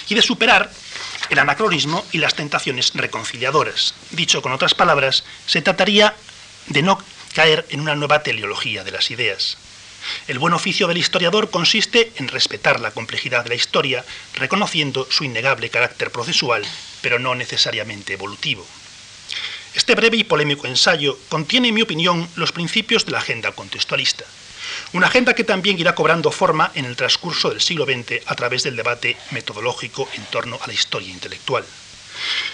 y 0.08 0.16
de 0.16 0.22
superar 0.22 0.72
el 1.30 1.40
anacronismo 1.40 2.06
y 2.12 2.20
las 2.20 2.36
tentaciones 2.36 2.92
reconciliadoras. 2.94 3.94
Dicho 4.12 4.42
con 4.42 4.54
otras 4.54 4.74
palabras, 4.74 5.24
se 5.46 5.62
trataría 5.62 6.16
de 6.68 6.82
no 6.82 7.04
caer 7.34 7.66
en 7.70 7.82
una 7.82 7.96
nueva 7.96 8.24
teleología 8.24 8.84
de 8.84 8.92
las 8.92 9.12
ideas. 9.12 9.58
El 10.28 10.40
buen 10.40 10.54
oficio 10.54 10.88
del 10.88 10.98
historiador 10.98 11.50
consiste 11.50 12.12
en 12.18 12.28
respetar 12.28 12.80
la 12.80 12.92
complejidad 12.92 13.44
de 13.44 13.50
la 13.50 13.56
historia, 13.56 14.06
reconociendo 14.36 15.08
su 15.10 15.24
innegable 15.24 15.70
carácter 15.70 16.12
procesual, 16.12 16.64
pero 17.02 17.20
no 17.20 17.36
necesariamente 17.36 18.14
evolutivo. 18.14 18.66
Este 19.74 19.96
breve 19.96 20.18
y 20.18 20.24
polémico 20.24 20.68
ensayo 20.68 21.18
contiene, 21.30 21.68
en 21.68 21.76
mi 21.76 21.82
opinión, 21.82 22.28
los 22.36 22.52
principios 22.52 23.06
de 23.06 23.12
la 23.12 23.20
agenda 23.20 23.52
contextualista, 23.52 24.26
una 24.94 25.08
agenda 25.08 25.36
que 25.36 25.44
también 25.44 25.80
irá 25.80 25.94
cobrando 25.94 26.32
forma 26.32 26.72
en 26.76 26.86
el 26.86 26.96
transcurso 26.96 27.50
del 27.50 27.62
siglo 27.62 27.86
XX 27.86 28.22
a 28.26 28.36
través 28.36 28.64
del 28.64 28.76
debate 28.76 29.18
metodológico 29.32 30.10
en 30.16 30.26
torno 30.26 30.60
a 30.62 30.68
la 30.68 30.74
historia 30.74 31.12
intelectual. 31.12 31.66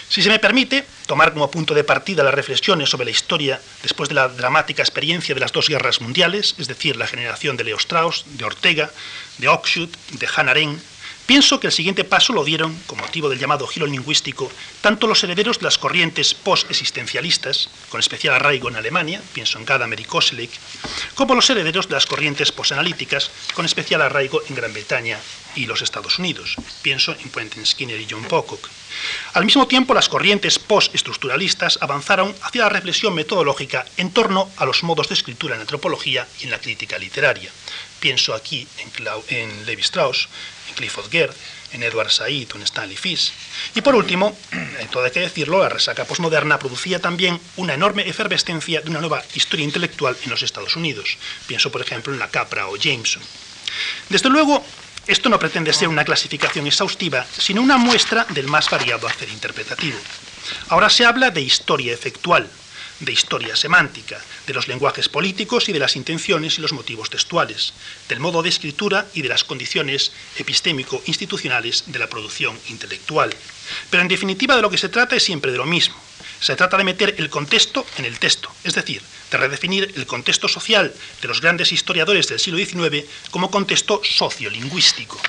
Si 0.08 0.22
se 0.22 0.28
me 0.28 0.38
permite, 0.38 0.84
tomar 1.06 1.32
como 1.32 1.50
punto 1.50 1.74
de 1.74 1.84
partida 1.84 2.22
las 2.22 2.34
reflexiones 2.34 2.90
sobre 2.90 3.06
la 3.06 3.10
historia 3.10 3.60
después 3.82 4.08
de 4.08 4.14
la 4.14 4.28
dramática 4.28 4.82
experiencia 4.82 5.34
de 5.34 5.40
las 5.40 5.52
dos 5.52 5.68
guerras 5.68 6.00
mundiales, 6.00 6.54
es 6.58 6.68
decir, 6.68 6.96
la 6.96 7.06
generación 7.06 7.56
de 7.56 7.64
Leo 7.64 7.76
Strauss, 7.76 8.24
de 8.26 8.44
Ortega, 8.44 8.90
de 9.38 9.48
Oxford, 9.48 9.90
de 10.12 10.28
Hannah 10.34 10.52
Arendt, 10.52 10.82
Pienso 11.26 11.58
que 11.58 11.68
el 11.68 11.72
siguiente 11.72 12.04
paso 12.04 12.34
lo 12.34 12.44
dieron, 12.44 12.78
con 12.86 12.98
motivo 12.98 13.30
del 13.30 13.38
llamado 13.38 13.66
giro 13.66 13.86
lingüístico, 13.86 14.52
tanto 14.82 15.06
los 15.06 15.24
herederos 15.24 15.58
de 15.58 15.64
las 15.64 15.78
corrientes 15.78 16.34
post-existencialistas, 16.34 17.70
con 17.88 17.98
especial 17.98 18.34
arraigo 18.34 18.68
en 18.68 18.76
Alemania, 18.76 19.22
pienso 19.32 19.58
en 19.58 19.64
Gadamer 19.64 20.00
y 20.00 20.06
como 21.14 21.34
los 21.34 21.48
herederos 21.48 21.88
de 21.88 21.94
las 21.94 22.04
corrientes 22.04 22.52
posanalíticas, 22.52 23.30
con 23.54 23.64
especial 23.64 24.02
arraigo 24.02 24.42
en 24.48 24.54
Gran 24.54 24.74
Bretaña 24.74 25.18
y 25.54 25.64
los 25.64 25.80
Estados 25.80 26.18
Unidos, 26.18 26.56
pienso 26.82 27.12
en 27.12 27.30
Quentin 27.30 27.64
Skinner 27.64 28.00
y 28.00 28.06
John 28.10 28.24
Pocock. 28.24 28.68
Al 29.32 29.44
mismo 29.44 29.66
tiempo, 29.66 29.94
las 29.94 30.08
corrientes 30.08 30.58
post-estructuralistas 30.58 31.78
avanzaron 31.80 32.34
hacia 32.42 32.64
la 32.64 32.68
reflexión 32.68 33.14
metodológica 33.14 33.86
en 33.96 34.10
torno 34.10 34.50
a 34.56 34.66
los 34.66 34.82
modos 34.82 35.08
de 35.08 35.14
escritura 35.14 35.54
en 35.54 35.62
antropología 35.62 36.28
y 36.40 36.44
en 36.44 36.50
la 36.50 36.60
crítica 36.60 36.98
literaria. 36.98 37.50
Pienso 38.04 38.34
aquí 38.34 38.68
en, 39.30 39.64
Levi 39.64 39.80
Strauss, 39.80 40.28
en 40.68 40.74
Clifford 40.74 41.10
Gerd, 41.10 41.34
en 41.72 41.82
Edward 41.82 42.10
Said 42.10 42.52
o 42.52 42.56
en 42.56 42.62
Stanley 42.64 42.98
Fish. 42.98 43.32
Y 43.74 43.80
por 43.80 43.94
último, 43.94 44.36
todo 44.92 45.04
hay 45.04 45.10
que 45.10 45.20
decirlo, 45.20 45.62
la 45.62 45.70
resaca 45.70 46.04
posmoderna 46.04 46.58
producía 46.58 46.98
también 46.98 47.40
una 47.56 47.72
enorme 47.72 48.06
efervescencia 48.06 48.82
de 48.82 48.90
una 48.90 49.00
nueva 49.00 49.24
historia 49.32 49.64
intelectual 49.64 50.18
en 50.22 50.28
los 50.28 50.42
Estados 50.42 50.76
Unidos. 50.76 51.16
Pienso, 51.46 51.72
por 51.72 51.80
ejemplo, 51.80 52.12
en 52.12 52.18
la 52.18 52.28
Capra 52.28 52.68
o 52.68 52.76
Jameson. 52.76 53.22
Desde 54.10 54.28
luego, 54.28 54.62
esto 55.06 55.30
no 55.30 55.38
pretende 55.38 55.72
ser 55.72 55.88
una 55.88 56.04
clasificación 56.04 56.66
exhaustiva, 56.66 57.24
sino 57.38 57.62
una 57.62 57.78
muestra 57.78 58.26
del 58.28 58.48
más 58.48 58.68
variado 58.68 59.08
hacer 59.08 59.30
interpretativo. 59.30 59.96
Ahora 60.68 60.90
se 60.90 61.06
habla 61.06 61.30
de 61.30 61.40
historia 61.40 61.94
efectual, 61.94 62.50
de 63.04 63.12
historia 63.12 63.56
semántica, 63.56 64.20
de 64.46 64.54
los 64.54 64.68
lenguajes 64.68 65.08
políticos 65.08 65.68
y 65.68 65.72
de 65.72 65.78
las 65.78 65.96
intenciones 65.96 66.58
y 66.58 66.62
los 66.62 66.72
motivos 66.72 67.10
textuales, 67.10 67.72
del 68.08 68.20
modo 68.20 68.42
de 68.42 68.48
escritura 68.48 69.06
y 69.14 69.22
de 69.22 69.28
las 69.28 69.44
condiciones 69.44 70.12
epistémico-institucionales 70.36 71.84
de 71.86 71.98
la 71.98 72.08
producción 72.08 72.58
intelectual. 72.68 73.34
Pero 73.90 74.02
en 74.02 74.08
definitiva 74.08 74.56
de 74.56 74.62
lo 74.62 74.70
que 74.70 74.78
se 74.78 74.88
trata 74.88 75.16
es 75.16 75.22
siempre 75.22 75.52
de 75.52 75.58
lo 75.58 75.66
mismo. 75.66 75.96
Se 76.40 76.56
trata 76.56 76.76
de 76.76 76.84
meter 76.84 77.14
el 77.18 77.30
contexto 77.30 77.86
en 77.96 78.04
el 78.04 78.18
texto, 78.18 78.50
es 78.64 78.74
decir, 78.74 79.00
de 79.30 79.38
redefinir 79.38 79.92
el 79.96 80.06
contexto 80.06 80.48
social 80.48 80.92
de 81.22 81.28
los 81.28 81.40
grandes 81.40 81.72
historiadores 81.72 82.28
del 82.28 82.38
siglo 82.38 82.58
XIX 82.58 83.08
como 83.30 83.50
contexto 83.50 84.00
sociolingüístico. 84.04 85.20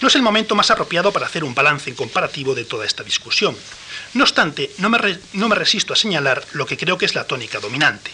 no 0.00 0.08
es 0.08 0.14
el 0.16 0.22
momento 0.22 0.54
más 0.54 0.70
apropiado 0.70 1.12
para 1.12 1.26
hacer 1.26 1.44
un 1.44 1.54
balance 1.54 1.94
comparativo 1.94 2.54
de 2.54 2.64
toda 2.64 2.84
esta 2.84 3.04
discusión. 3.04 3.56
No 4.14 4.24
obstante, 4.24 4.70
no 4.78 4.90
me, 4.90 5.54
resisto 5.54 5.94
a 5.94 5.96
señalar 5.96 6.44
lo 6.52 6.66
que 6.66 6.76
creo 6.76 6.98
que 6.98 7.06
es 7.06 7.14
la 7.14 7.24
tónica 7.24 7.60
dominante. 7.60 8.10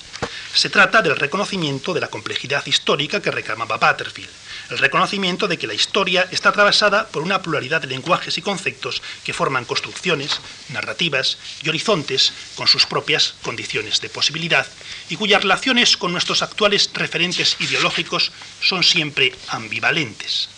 Se 0.55 0.71
trata 0.71 1.03
del 1.03 1.17
reconocimiento 1.17 1.93
de 1.93 2.01
la 2.01 2.09
complejidad 2.09 2.65
histórica 2.67 3.21
que 3.21 3.33
reclamaba 3.33 3.79
Butterfield, 3.79 4.31
el 4.71 4.79
reconocimiento 4.79 5.49
de 5.49 5.59
que 5.59 5.67
la 5.67 5.75
historia 5.75 6.29
está 6.31 6.51
atravesada 6.51 7.09
por 7.09 7.23
una 7.23 7.43
pluralidad 7.43 7.81
de 7.81 7.89
lenguajes 7.89 8.39
y 8.39 8.43
conceptos 8.43 9.03
que 9.25 9.33
forman 9.33 9.65
construcciones, 9.65 10.41
narrativas 10.69 11.37
y 11.65 11.69
horizontes 11.69 12.33
con 12.55 12.69
sus 12.69 12.87
propias 12.87 13.35
condiciones 13.43 14.01
de 14.01 14.09
posibilidad 14.09 14.67
y 15.09 15.17
cuyas 15.17 15.43
relaciones 15.43 15.97
con 15.97 16.13
nuestros 16.13 16.43
actuales 16.43 16.91
referentes 16.95 17.57
ideológicos 17.59 18.31
son 18.61 18.85
siempre 18.85 19.35
ambivalentes. 19.49 20.49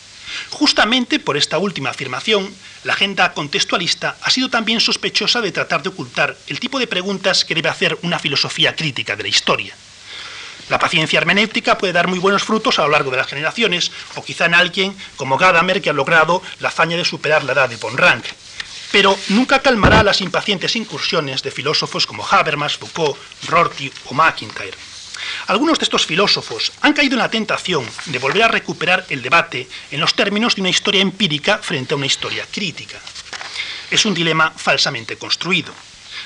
Justamente 0.51 1.19
por 1.19 1.37
esta 1.37 1.59
última 1.59 1.91
afirmación, 1.91 2.55
la 2.85 2.95
agenda 2.95 3.33
contextualista 3.35 4.17
ha 4.23 4.31
sido 4.31 4.49
también 4.49 4.81
sospechosa 4.81 5.41
de 5.41 5.53
tratar 5.53 5.83
de 5.83 5.91
ocultar 5.91 6.37
el 6.47 6.61
tipo 6.61 6.79
de 6.79 6.87
preguntas 6.87 7.45
que 7.45 7.55
debe 7.55 7.69
hacer 7.69 7.99
una 8.03 8.19
filosofía 8.19 8.75
crítica 8.75 9.17
de 9.17 9.25
la 9.25 9.29
historia. 9.29 9.75
La 10.71 10.79
paciencia 10.79 11.19
hermenéutica 11.19 11.77
puede 11.77 11.93
dar 11.93 12.07
muy 12.07 12.19
buenos 12.21 12.45
frutos 12.45 12.79
a 12.79 12.83
lo 12.83 12.91
largo 12.91 13.11
de 13.11 13.17
las 13.17 13.27
generaciones, 13.27 13.91
o 14.15 14.23
quizá 14.23 14.47
en 14.47 14.55
alguien 14.55 14.97
como 15.17 15.37
Gadamer 15.37 15.83
que 15.83 15.91
ha 15.91 15.93
logrado 15.93 16.43
la 16.61 16.69
hazaña 16.69 16.97
de 16.97 17.05
superar 17.05 17.45
la 17.45 17.53
edad 17.53 17.69
de 17.69 17.77
von 17.77 17.99
Rank. 17.99 18.25
Pero 18.93 19.19
nunca 19.29 19.61
calmará 19.61 20.03
las 20.03 20.21
impacientes 20.21 20.77
incursiones 20.77 21.43
de 21.43 21.51
filósofos 21.51 22.07
como 22.07 22.27
Habermas, 22.27 22.77
Foucault, 22.77 23.19
Rorty 23.49 23.93
o 24.07 24.15
McIntyre. 24.15 24.90
Algunos 25.47 25.79
de 25.79 25.85
estos 25.85 26.07
filósofos 26.07 26.73
han 26.81 26.93
caído 26.93 27.15
en 27.15 27.21
la 27.21 27.31
tentación 27.31 27.89
de 28.07 28.19
volver 28.19 28.43
a 28.43 28.49
recuperar 28.49 29.07
el 29.09 29.23
debate 29.23 29.69
en 29.91 30.01
los 30.01 30.15
términos 30.15 30.55
de 30.55 30.63
una 30.63 30.71
historia 30.71 31.01
empírica 31.01 31.59
frente 31.59 31.95
a 31.95 31.97
una 31.97 32.07
historia 32.07 32.47
crítica. 32.51 32.99
Es 33.91 34.05
un 34.05 34.15
dilema 34.15 34.53
falsamente 34.57 35.17
construido. 35.17 35.73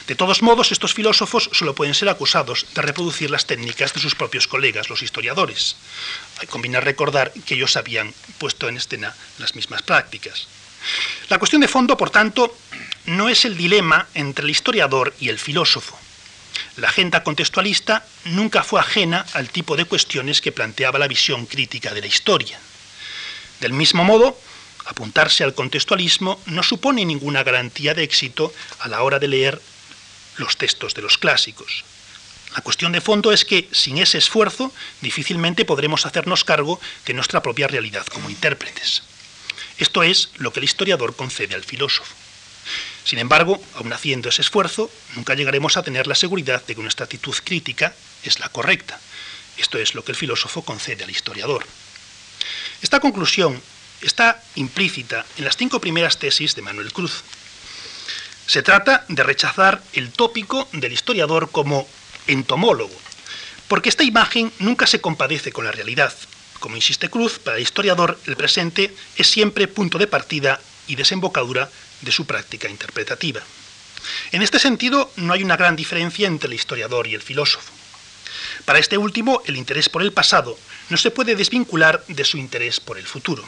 De 0.06 0.14
todos 0.14 0.42
modos, 0.42 0.70
estos 0.70 0.92
filósofos 0.92 1.48
solo 1.52 1.74
pueden 1.74 1.94
ser 1.94 2.10
acusados 2.10 2.66
de 2.74 2.82
reproducir 2.82 3.30
las 3.30 3.46
técnicas 3.46 3.94
de 3.94 4.00
sus 4.00 4.14
propios 4.14 4.46
colegas, 4.46 4.90
los 4.90 5.02
historiadores. 5.02 5.76
Conviene 6.50 6.80
recordar 6.80 7.32
que 7.46 7.54
ellos 7.54 7.76
habían 7.76 8.12
puesto 8.38 8.68
en 8.68 8.76
escena 8.76 9.14
las 9.38 9.54
mismas 9.54 9.80
prácticas. 9.80 10.46
La 11.30 11.38
cuestión 11.38 11.62
de 11.62 11.68
fondo, 11.68 11.96
por 11.96 12.10
tanto, 12.10 12.54
no 13.06 13.30
es 13.30 13.46
el 13.46 13.56
dilema 13.56 14.06
entre 14.12 14.44
el 14.44 14.50
historiador 14.50 15.14
y 15.18 15.30
el 15.30 15.38
filósofo. 15.38 15.98
La 16.76 16.88
agenda 16.88 17.22
contextualista 17.22 18.04
nunca 18.24 18.64
fue 18.64 18.80
ajena 18.80 19.24
al 19.34 19.48
tipo 19.48 19.76
de 19.76 19.84
cuestiones 19.84 20.40
que 20.40 20.50
planteaba 20.50 20.98
la 20.98 21.06
visión 21.06 21.46
crítica 21.46 21.94
de 21.94 22.00
la 22.00 22.08
historia. 22.08 22.58
Del 23.60 23.72
mismo 23.72 24.02
modo, 24.02 24.36
apuntarse 24.84 25.44
al 25.44 25.54
contextualismo 25.54 26.40
no 26.46 26.62
supone 26.64 27.04
ninguna 27.04 27.44
garantía 27.44 27.94
de 27.94 28.02
éxito 28.02 28.52
a 28.80 28.88
la 28.88 29.02
hora 29.02 29.20
de 29.20 29.28
leer 29.28 29.62
los 30.36 30.56
textos 30.56 30.94
de 30.94 31.02
los 31.02 31.16
clásicos. 31.16 31.84
La 32.56 32.62
cuestión 32.62 32.90
de 32.92 33.00
fondo 33.00 33.32
es 33.32 33.44
que 33.44 33.68
sin 33.70 33.98
ese 33.98 34.18
esfuerzo 34.18 34.72
difícilmente 35.00 35.64
podremos 35.64 36.06
hacernos 36.06 36.44
cargo 36.44 36.80
de 37.06 37.14
nuestra 37.14 37.42
propia 37.42 37.68
realidad 37.68 38.06
como 38.06 38.30
intérpretes. 38.30 39.02
Esto 39.78 40.02
es 40.02 40.30
lo 40.36 40.52
que 40.52 40.60
el 40.60 40.64
historiador 40.64 41.14
concede 41.14 41.54
al 41.54 41.64
filósofo. 41.64 42.14
Sin 43.04 43.18
embargo, 43.18 43.62
aun 43.74 43.92
haciendo 43.92 44.30
ese 44.30 44.40
esfuerzo, 44.40 44.90
nunca 45.14 45.34
llegaremos 45.34 45.76
a 45.76 45.82
tener 45.82 46.06
la 46.06 46.14
seguridad 46.14 46.64
de 46.64 46.74
que 46.74 46.82
nuestra 46.82 47.04
actitud 47.04 47.36
crítica 47.44 47.94
es 48.22 48.40
la 48.40 48.48
correcta. 48.48 48.98
Esto 49.58 49.78
es 49.78 49.94
lo 49.94 50.04
que 50.04 50.12
el 50.12 50.16
filósofo 50.16 50.62
concede 50.62 51.04
al 51.04 51.10
historiador. 51.10 51.66
Esta 52.80 53.00
conclusión 53.00 53.60
está 54.00 54.42
implícita 54.54 55.24
en 55.36 55.44
las 55.44 55.56
cinco 55.56 55.80
primeras 55.80 56.18
tesis 56.18 56.54
de 56.54 56.62
Manuel 56.62 56.92
Cruz. 56.92 57.22
Se 58.46 58.62
trata 58.62 59.04
de 59.08 59.22
rechazar 59.22 59.82
el 59.92 60.10
tópico 60.10 60.68
del 60.72 60.92
historiador 60.92 61.50
como 61.50 61.86
entomólogo, 62.26 62.94
porque 63.68 63.88
esta 63.88 64.02
imagen 64.02 64.52
nunca 64.58 64.86
se 64.86 65.00
compadece 65.00 65.52
con 65.52 65.64
la 65.64 65.72
realidad. 65.72 66.12
Como 66.58 66.76
insiste 66.76 67.10
Cruz, 67.10 67.38
para 67.38 67.58
el 67.58 67.62
historiador 67.62 68.18
el 68.26 68.36
presente 68.36 68.94
es 69.16 69.28
siempre 69.28 69.68
punto 69.68 69.98
de 69.98 70.06
partida 70.06 70.60
y 70.86 70.96
desembocadura 70.96 71.70
de 72.00 72.12
su 72.12 72.26
práctica 72.26 72.68
interpretativa. 72.68 73.42
En 74.32 74.42
este 74.42 74.58
sentido, 74.58 75.10
no 75.16 75.32
hay 75.32 75.42
una 75.42 75.56
gran 75.56 75.76
diferencia 75.76 76.26
entre 76.26 76.48
el 76.48 76.54
historiador 76.54 77.06
y 77.06 77.14
el 77.14 77.22
filósofo. 77.22 77.72
Para 78.64 78.78
este 78.78 78.98
último, 78.98 79.42
el 79.46 79.56
interés 79.56 79.88
por 79.88 80.02
el 80.02 80.12
pasado 80.12 80.58
no 80.90 80.96
se 80.96 81.10
puede 81.10 81.36
desvincular 81.36 82.04
de 82.08 82.24
su 82.24 82.36
interés 82.36 82.80
por 82.80 82.98
el 82.98 83.06
futuro. 83.06 83.44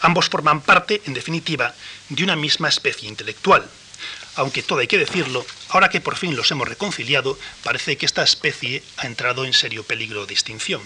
Ambos 0.00 0.28
forman 0.28 0.60
parte, 0.60 1.02
en 1.06 1.14
definitiva, 1.14 1.74
de 2.08 2.24
una 2.24 2.36
misma 2.36 2.68
especie 2.68 3.08
intelectual, 3.08 3.68
aunque 4.36 4.62
todo 4.62 4.80
hay 4.80 4.86
que 4.86 4.98
decirlo, 4.98 5.46
ahora 5.68 5.88
que 5.88 6.00
por 6.00 6.16
fin 6.16 6.36
los 6.36 6.50
hemos 6.50 6.68
reconciliado, 6.68 7.38
parece 7.62 7.96
que 7.96 8.06
esta 8.06 8.22
especie 8.22 8.82
ha 8.98 9.06
entrado 9.06 9.44
en 9.44 9.52
serio 9.52 9.84
peligro 9.84 10.26
de 10.26 10.34
extinción. 10.34 10.82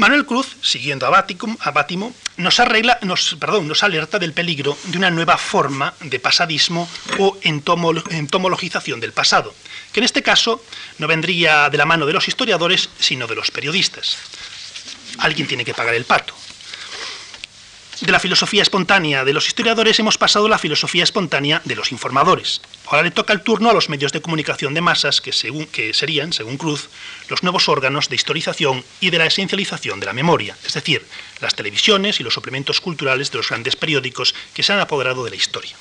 Manuel 0.00 0.24
Cruz, 0.24 0.56
siguiendo 0.62 1.04
a, 1.06 1.10
Bátimo, 1.10 2.14
nos, 2.38 2.58
arregla, 2.58 2.98
nos, 3.02 3.36
perdón, 3.38 3.68
nos 3.68 3.82
alerta 3.82 4.18
del 4.18 4.32
peligro 4.32 4.78
de 4.84 4.96
una 4.96 5.10
nueva 5.10 5.36
forma 5.36 5.92
de 6.00 6.18
pasadismo 6.18 6.88
o 7.18 7.36
entomologización 7.42 8.98
del 8.98 9.12
pasado, 9.12 9.54
que 9.92 10.00
en 10.00 10.04
este 10.04 10.22
caso 10.22 10.64
no 10.96 11.06
vendría 11.06 11.68
de 11.68 11.76
la 11.76 11.84
mano 11.84 12.06
de 12.06 12.14
los 12.14 12.28
historiadores, 12.28 12.88
sino 12.98 13.26
de 13.26 13.34
los 13.34 13.50
periodistas. 13.50 14.16
Alguien 15.18 15.46
tiene 15.46 15.66
que 15.66 15.74
pagar 15.74 15.94
el 15.94 16.06
pato. 16.06 16.34
De 18.00 18.12
la 18.12 18.20
filosofía 18.20 18.62
espontánea 18.62 19.26
de 19.26 19.34
los 19.34 19.46
historiadores 19.46 19.98
hemos 19.98 20.16
pasado 20.16 20.46
a 20.46 20.48
la 20.48 20.58
filosofía 20.58 21.04
espontánea 21.04 21.60
de 21.66 21.76
los 21.76 21.92
informadores. 21.92 22.62
Ahora 22.86 23.02
le 23.02 23.10
toca 23.10 23.34
el 23.34 23.42
turno 23.42 23.68
a 23.68 23.74
los 23.74 23.90
medios 23.90 24.10
de 24.12 24.22
comunicación 24.22 24.72
de 24.72 24.80
masas 24.80 25.20
que, 25.20 25.32
según, 25.32 25.66
que 25.66 25.92
serían, 25.92 26.32
según 26.32 26.56
Cruz, 26.56 26.88
los 27.28 27.42
nuevos 27.42 27.68
órganos 27.68 28.08
de 28.08 28.16
historización 28.16 28.82
y 29.00 29.10
de 29.10 29.18
la 29.18 29.26
esencialización 29.26 30.00
de 30.00 30.06
la 30.06 30.14
memoria, 30.14 30.56
es 30.64 30.72
decir, 30.72 31.04
las 31.42 31.54
televisiones 31.54 32.20
y 32.20 32.22
los 32.22 32.32
suplementos 32.32 32.80
culturales 32.80 33.30
de 33.30 33.36
los 33.36 33.50
grandes 33.50 33.76
periódicos 33.76 34.34
que 34.54 34.62
se 34.62 34.72
han 34.72 34.80
apoderado 34.80 35.22
de 35.24 35.30
la 35.30 35.36
historia. 35.36 35.76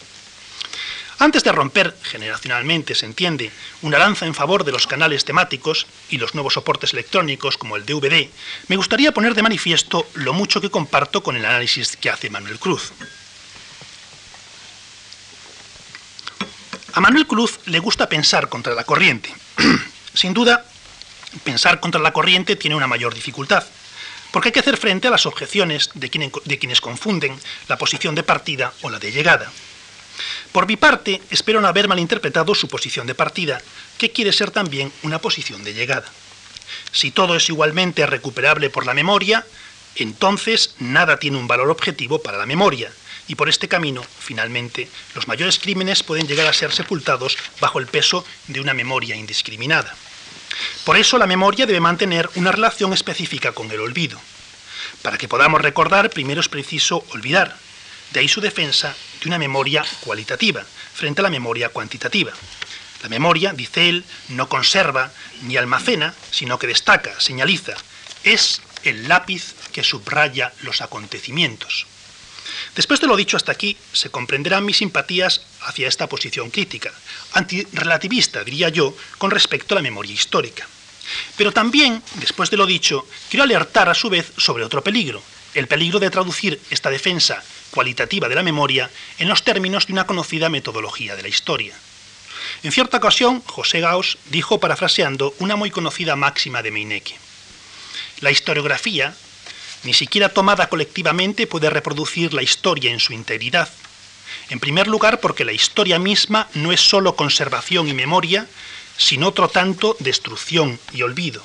Antes 1.20 1.44
de 1.44 1.52
romper, 1.52 1.98
generacionalmente 2.02 2.96
se 2.96 3.06
entiende, 3.06 3.52
una 3.82 4.00
lanza 4.00 4.26
en 4.26 4.34
favor 4.34 4.64
de 4.64 4.72
los 4.72 4.88
canales 4.88 5.26
temáticos 5.26 5.86
y 6.10 6.18
los 6.18 6.34
nuevos 6.34 6.54
soportes 6.54 6.94
electrónicos 6.94 7.58
como 7.58 7.76
el 7.76 7.86
DVD, 7.86 8.30
me 8.70 8.78
gustaría 8.78 9.12
poner 9.12 9.36
de 9.36 9.44
manifiesto 9.44 10.08
lo 10.14 10.32
mucho 10.32 10.62
que 10.62 10.72
comparto 10.72 11.22
con 11.22 11.36
el 11.36 11.44
análisis 11.44 11.98
que 11.98 12.10
hace 12.10 12.30
Manuel 12.30 12.58
Cruz. 12.58 12.94
A 16.94 17.02
Manuel 17.02 17.28
Cruz 17.28 17.60
le 17.66 17.80
gusta 17.80 18.08
pensar 18.08 18.48
contra 18.48 18.74
la 18.74 18.86
corriente. 18.86 19.34
Sin 20.14 20.34
duda, 20.34 20.66
pensar 21.44 21.82
contra 21.82 22.00
la 22.00 22.14
corriente 22.14 22.56
tiene 22.56 22.78
una 22.78 22.88
mayor 22.88 23.14
dificultad, 23.14 23.66
porque 24.32 24.50
hay 24.50 24.54
que 24.54 24.62
hacer 24.62 24.78
frente 24.78 25.10
a 25.10 25.12
las 25.12 25.26
objeciones 25.26 25.90
de, 25.96 26.10
quienes 26.10 26.80
confunden 26.80 27.38
la 27.68 27.78
posición 27.78 28.16
de 28.16 28.24
partida 28.24 28.72
o 28.84 28.90
la 28.90 29.00
de 29.00 29.12
llegada. 29.12 29.52
Por 30.52 30.68
mi 30.68 30.76
parte, 30.76 31.22
espero 31.30 31.62
no 31.62 31.68
haber 31.68 31.88
malinterpretado 31.88 32.56
su 32.56 32.68
posición 32.68 33.08
de 33.08 33.16
partida, 33.16 33.62
que 33.98 34.12
quiere 34.12 34.34
ser 34.34 34.52
también 34.52 34.92
una 35.04 35.20
posición 35.20 35.64
de 35.64 35.74
llegada. 35.74 36.08
Si 36.92 37.12
todo 37.12 37.36
es 37.36 37.50
igualmente 37.50 38.06
recuperable 38.06 38.70
por 38.70 38.86
la 38.86 38.94
memoria, 38.94 39.46
entonces 39.96 40.76
nada 40.80 41.18
tiene 41.18 41.38
un 41.38 41.48
valor 41.48 41.70
objetivo 41.70 42.22
para 42.22 42.38
la 42.38 42.46
memoria, 42.46 42.92
y 43.28 43.36
por 43.36 43.48
este 43.48 43.68
camino, 43.68 44.04
finalmente, 44.20 44.90
los 45.14 45.28
mayores 45.28 45.60
crímenes 45.60 46.02
pueden 46.02 46.28
llegar 46.28 46.48
a 46.48 46.54
ser 46.54 46.72
sepultados 46.72 47.38
bajo 47.62 47.80
el 47.80 47.86
peso 47.86 48.26
de 48.48 48.60
una 48.60 48.74
memoria 48.74 49.16
indiscriminada. 49.16 49.96
Por 50.84 50.98
eso 50.98 51.18
la 51.20 51.28
memoria 51.28 51.68
debe 51.68 51.80
mantener 51.80 52.28
una 52.36 52.52
relación 52.52 52.92
específica 52.92 53.52
con 53.52 53.70
el 53.70 53.80
olvido. 53.80 54.20
Para 55.04 55.18
que 55.18 55.28
podamos 55.28 55.62
recordar, 55.62 56.10
primero 56.10 56.42
es 56.42 56.50
preciso 56.50 57.06
olvidar, 57.12 57.56
de 58.12 58.20
ahí 58.20 58.28
su 58.28 58.42
defensa 58.42 58.96
de 59.22 59.28
una 59.28 59.38
memoria 59.38 59.86
cualitativa 60.02 60.66
frente 60.94 61.22
a 61.22 61.24
la 61.24 61.30
memoria 61.30 61.70
cuantitativa. 61.70 62.32
La 63.04 63.10
memoria, 63.10 63.54
dice 63.54 63.88
él, 63.88 64.04
no 64.30 64.50
conserva 64.50 65.12
ni 65.44 65.56
almacena, 65.56 66.14
sino 66.32 66.60
que 66.60 66.68
destaca, 66.68 67.20
señaliza. 67.20 67.74
Es 68.24 68.62
el 68.84 69.08
lápiz 69.08 69.56
que 69.72 69.84
subraya 69.84 70.54
los 70.62 70.82
acontecimientos. 70.82 71.86
Después 72.76 73.00
de 73.00 73.08
lo 73.08 73.16
dicho 73.16 73.38
hasta 73.38 73.52
aquí, 73.52 73.78
se 73.94 74.10
comprenderán 74.10 74.66
mis 74.66 74.78
simpatías 74.78 75.42
hacia 75.62 75.88
esta 75.88 76.08
posición 76.08 76.50
crítica, 76.50 76.92
antirrelativista, 77.34 78.44
diría 78.44 78.70
yo, 78.70 78.96
con 79.18 79.32
respecto 79.32 79.74
a 79.74 79.78
la 79.78 79.82
memoria 79.82 80.14
histórica. 80.14 80.68
Pero 81.38 81.52
también, 81.52 82.04
después 82.16 82.50
de 82.50 82.58
lo 82.58 82.66
dicho, 82.66 83.08
quiero 83.30 83.44
alertar 83.44 83.90
a 83.90 83.96
su 83.96 84.10
vez 84.10 84.32
sobre 84.38 84.64
otro 84.64 84.84
peligro, 84.84 85.24
el 85.54 85.68
peligro 85.68 86.00
de 86.00 86.10
traducir 86.10 86.60
esta 86.70 86.90
defensa 86.90 87.44
cualitativa 87.72 88.30
de 88.30 88.36
la 88.36 88.44
memoria 88.44 88.90
en 89.18 89.28
los 89.28 89.44
términos 89.44 89.88
de 89.88 89.94
una 89.94 90.06
conocida 90.06 90.50
metodología 90.50 91.16
de 91.16 91.22
la 91.22 91.28
historia. 91.28 91.76
En 92.64 92.72
cierta 92.72 92.98
ocasión, 92.98 93.42
José 93.46 93.80
Gauss 93.80 94.18
dijo, 94.26 94.60
parafraseando, 94.60 95.34
una 95.40 95.56
muy 95.56 95.72
conocida 95.72 96.16
máxima 96.16 96.62
de 96.62 96.72
Meinecke. 96.72 97.18
La 98.22 98.32
historiografía 98.32 99.16
ni 99.84 99.94
siquiera 99.94 100.30
tomada 100.30 100.68
colectivamente 100.68 101.48
puede 101.48 101.70
reproducir 101.70 102.34
la 102.34 102.42
historia 102.42 102.92
en 102.92 103.00
su 103.00 103.14
integridad. 103.14 103.70
En 104.50 104.60
primer 104.60 104.88
lugar, 104.88 105.20
porque 105.20 105.46
la 105.46 105.54
historia 105.54 106.00
misma 106.00 106.48
no 106.54 106.72
es 106.72 106.82
sólo 106.82 107.16
conservación 107.16 107.88
y 107.88 107.94
memoria, 107.94 108.48
sino 108.98 109.30
otro 109.30 109.48
tanto 109.48 109.96
destrucción 110.00 110.80
y 110.92 111.02
olvido. 111.02 111.42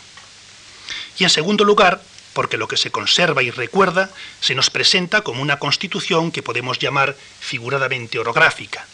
Y 1.18 1.24
en 1.24 1.30
segundo 1.30 1.64
lugar, 1.64 2.02
porque 2.34 2.58
lo 2.58 2.68
que 2.68 2.76
se 2.76 2.90
conserva 2.90 3.42
y 3.42 3.50
recuerda 3.50 4.10
se 4.40 4.54
nos 4.54 4.68
presenta 4.68 5.22
como 5.22 5.40
una 5.40 5.58
constitución 5.58 6.32
que 6.32 6.42
podemos 6.42 6.78
llamar 6.78 7.16
figuradamente 7.40 8.18
orográfica, 8.18 8.84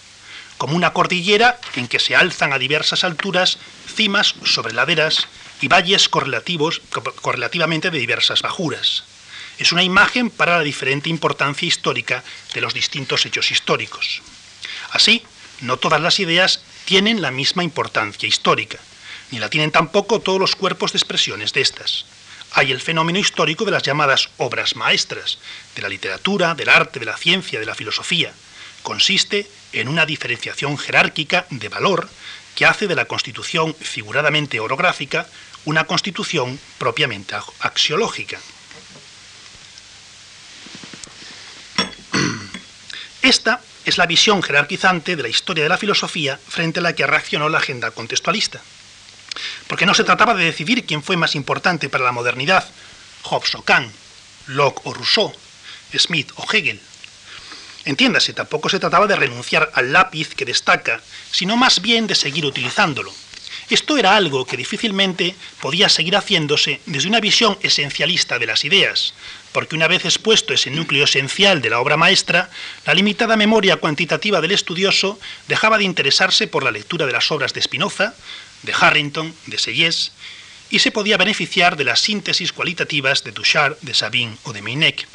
como 0.58 0.76
una 0.76 0.92
cordillera 0.92 1.58
en 1.74 1.88
que 1.88 1.98
se 1.98 2.14
alzan 2.14 2.52
a 2.52 2.58
diversas 2.58 3.02
alturas 3.02 3.58
cimas 3.92 4.34
sobre 4.44 4.74
laderas 4.74 5.26
y 5.60 5.68
valles 5.68 6.08
correlativos, 6.08 6.82
correlativamente 7.22 7.90
de 7.90 7.98
diversas 7.98 8.42
bajuras. 8.42 9.04
Es 9.58 9.72
una 9.72 9.82
imagen 9.82 10.30
para 10.30 10.58
la 10.58 10.62
diferente 10.62 11.08
importancia 11.08 11.66
histórica 11.66 12.22
de 12.54 12.60
los 12.60 12.72
distintos 12.72 13.26
hechos 13.26 13.50
históricos. 13.50 14.22
Así, 14.92 15.22
no 15.60 15.76
todas 15.76 16.00
las 16.00 16.20
ideas 16.20 16.60
tienen 16.84 17.20
la 17.20 17.30
misma 17.30 17.64
importancia 17.64 18.28
histórica, 18.28 18.78
ni 19.30 19.38
la 19.38 19.50
tienen 19.50 19.70
tampoco 19.70 20.20
todos 20.20 20.40
los 20.40 20.56
cuerpos 20.56 20.92
de 20.92 20.98
expresiones 20.98 21.52
de 21.52 21.60
estas 21.60 22.04
hay 22.52 22.72
el 22.72 22.80
fenómeno 22.80 23.18
histórico 23.18 23.64
de 23.64 23.70
las 23.70 23.82
llamadas 23.82 24.28
obras 24.38 24.76
maestras, 24.76 25.38
de 25.74 25.82
la 25.82 25.88
literatura, 25.88 26.54
del 26.54 26.68
arte, 26.68 26.98
de 27.00 27.06
la 27.06 27.16
ciencia, 27.16 27.60
de 27.60 27.66
la 27.66 27.74
filosofía. 27.74 28.32
Consiste 28.82 29.48
en 29.72 29.88
una 29.88 30.06
diferenciación 30.06 30.76
jerárquica 30.78 31.46
de 31.50 31.68
valor 31.68 32.08
que 32.54 32.66
hace 32.66 32.86
de 32.86 32.96
la 32.96 33.04
constitución 33.04 33.74
figuradamente 33.74 34.58
orográfica 34.58 35.26
una 35.64 35.84
constitución 35.84 36.58
propiamente 36.78 37.36
axiológica. 37.60 38.38
Esta 43.22 43.60
es 43.84 43.98
la 43.98 44.06
visión 44.06 44.42
jerarquizante 44.42 45.14
de 45.14 45.22
la 45.22 45.28
historia 45.28 45.62
de 45.62 45.68
la 45.68 45.78
filosofía 45.78 46.38
frente 46.48 46.80
a 46.80 46.82
la 46.82 46.94
que 46.94 47.06
reaccionó 47.06 47.48
la 47.48 47.58
agenda 47.58 47.90
contextualista 47.90 48.60
porque 49.66 49.86
no 49.86 49.94
se 49.94 50.04
trataba 50.04 50.34
de 50.34 50.44
decidir 50.44 50.84
quién 50.84 51.02
fue 51.02 51.16
más 51.16 51.34
importante 51.34 51.88
para 51.88 52.04
la 52.04 52.12
modernidad, 52.12 52.68
Hobbes 53.22 53.54
o 53.54 53.62
Kant, 53.62 53.92
Locke 54.46 54.80
o 54.84 54.94
Rousseau, 54.94 55.32
Smith 55.96 56.32
o 56.36 56.46
Hegel. 56.52 56.80
Entiéndase, 57.84 58.32
tampoco 58.32 58.68
se 58.68 58.78
trataba 58.78 59.06
de 59.06 59.16
renunciar 59.16 59.70
al 59.74 59.92
lápiz 59.92 60.34
que 60.34 60.44
destaca, 60.44 61.00
sino 61.30 61.56
más 61.56 61.80
bien 61.80 62.06
de 62.06 62.14
seguir 62.14 62.44
utilizándolo. 62.44 63.12
Esto 63.70 63.96
era 63.96 64.16
algo 64.16 64.44
que 64.46 64.56
difícilmente 64.56 65.36
podía 65.60 65.88
seguir 65.88 66.16
haciéndose 66.16 66.80
desde 66.86 67.08
una 67.08 67.20
visión 67.20 67.56
esencialista 67.62 68.38
de 68.38 68.46
las 68.46 68.64
ideas, 68.64 69.14
porque 69.52 69.76
una 69.76 69.86
vez 69.86 70.04
expuesto 70.04 70.52
ese 70.52 70.70
núcleo 70.70 71.04
esencial 71.04 71.62
de 71.62 71.70
la 71.70 71.78
obra 71.78 71.96
maestra, 71.96 72.50
la 72.84 72.94
limitada 72.94 73.36
memoria 73.36 73.76
cuantitativa 73.76 74.40
del 74.40 74.50
estudioso 74.50 75.20
dejaba 75.46 75.78
de 75.78 75.84
interesarse 75.84 76.48
por 76.48 76.64
la 76.64 76.72
lectura 76.72 77.06
de 77.06 77.12
las 77.12 77.30
obras 77.30 77.54
de 77.54 77.62
Spinoza, 77.62 78.14
de 78.62 78.72
Harrington, 78.78 79.34
de 79.46 79.58
Seyès, 79.58 80.12
y 80.70 80.78
se 80.78 80.92
podía 80.92 81.16
beneficiar 81.16 81.76
de 81.76 81.84
las 81.84 82.00
síntesis 82.00 82.52
cualitativas 82.52 83.24
de 83.24 83.32
Duchamp, 83.32 83.76
de 83.80 83.94
Sabine 83.94 84.36
o 84.44 84.52
de 84.52 84.62
Meinec. 84.62 85.06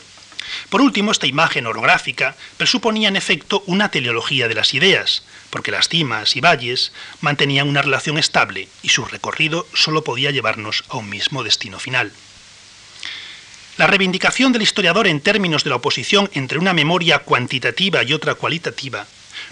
Por 0.70 0.82
último, 0.82 1.12
esta 1.12 1.28
imagen 1.28 1.66
orográfica 1.66 2.36
presuponía 2.58 3.08
en 3.08 3.16
efecto 3.16 3.64
una 3.66 3.90
teleología 3.90 4.48
de 4.48 4.56
las 4.56 4.74
ideas, 4.74 5.24
porque 5.50 5.72
las 5.72 5.90
cimas 5.90 6.36
y 6.36 6.42
valles 6.42 6.92
mantenían 7.22 7.68
una 7.68 7.82
relación 7.82 8.18
estable 8.18 8.68
y 8.84 8.90
su 8.90 9.06
recorrido 9.06 9.68
solo 9.74 10.04
podía 10.04 10.32
llevarnos 10.32 10.84
a 10.90 10.98
un 10.98 11.10
mismo 11.10 11.44
destino 11.44 11.80
final. 11.80 12.12
La 13.78 13.88
reivindicación 13.88 14.54
del 14.54 14.62
historiador 14.62 15.08
en 15.08 15.20
términos 15.20 15.64
de 15.64 15.70
la 15.70 15.78
oposición 15.78 16.30
entre 16.34 16.60
una 16.60 16.74
memoria 16.74 17.20
cuantitativa 17.20 18.04
y 18.04 18.14
otra 18.14 18.36
cualitativa 18.36 19.06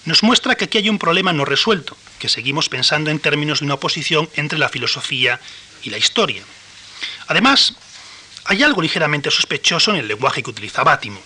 nos 0.05 0.23
muestra 0.23 0.55
que 0.55 0.65
aquí 0.65 0.77
hay 0.77 0.89
un 0.89 0.99
problema 0.99 1.33
no 1.33 1.43
resuelto, 1.43 1.97
que 2.23 2.29
seguimos 2.29 2.69
pensando 2.69 3.11
en 3.11 3.19
términos 3.19 3.59
de 3.59 3.65
una 3.65 3.73
oposición 3.73 4.29
entre 4.35 4.57
la 4.57 4.69
filosofía 4.69 5.41
y 5.83 5.89
la 5.89 5.97
historia. 5.97 6.41
Además, 7.27 7.73
hay 8.45 8.63
algo 8.63 8.81
ligeramente 8.81 9.29
sospechoso 9.29 9.91
en 9.91 9.97
el 9.97 10.07
lenguaje 10.07 10.41
que 10.41 10.49
utiliza 10.49 10.85
Bátimo. 10.85 11.21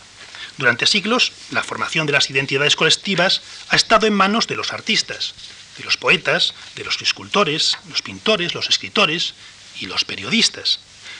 Durante 0.57 0.87
siglos, 0.87 1.33
la 1.51 1.61
formación 1.61 2.07
de 2.07 2.13
las 2.13 2.31
identidades 2.31 2.75
colectivas 2.75 3.43
ha 3.69 3.75
estado 3.75 4.07
en 4.07 4.15
manos 4.15 4.47
de 4.47 4.55
los 4.55 4.73
artistas, 4.73 5.35
de 5.77 5.83
los 5.83 5.97
poetas, 5.97 6.55
de 6.75 6.83
los 6.83 6.99
escultores, 6.99 7.77
los 7.89 8.01
pintores, 8.01 8.55
los 8.55 8.67
escritores 8.67 9.35
y 9.79 9.85
los 9.85 10.03
periodistas. 10.03 10.79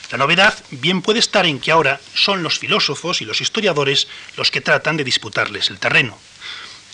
La 0.10 0.18
novedad 0.18 0.58
bien 0.72 1.04
puede 1.04 1.20
estar 1.20 1.46
en 1.46 1.60
que 1.60 1.72
ahora 1.72 2.02
son 2.16 2.42
los 2.42 2.58
filósofos 2.58 3.22
y 3.22 3.26
los 3.26 3.42
historiadores 3.42 4.08
los 4.38 4.50
que 4.50 4.62
tratan 4.62 4.98
de 4.98 5.04
disputarles 5.04 5.70
el 5.70 5.78
terreno. 5.78 6.18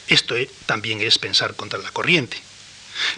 Esto 0.09 0.35
eh, 0.35 0.49
también 0.65 0.99
es 0.99 1.17
pensar 1.17 1.55
contra 1.55 1.79
la 1.79 1.91
corriente. 1.91 2.41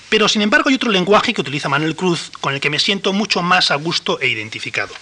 Pero 0.09 0.27
sin 0.27 0.41
embargo 0.41 0.69
hay 0.69 0.75
otro 0.75 0.91
lenguaje 0.91 1.33
que 1.33 1.41
utiliza 1.41 1.69
Manuel 1.69 1.95
Cruz 1.95 2.31
con 2.41 2.53
el 2.53 2.59
que 2.59 2.69
me 2.69 2.79
siento 2.79 3.13
mucho 3.13 3.41
más 3.41 3.71
a 3.71 3.75
gusto 3.75 4.19
e 4.19 4.27
identificado. 4.27 4.93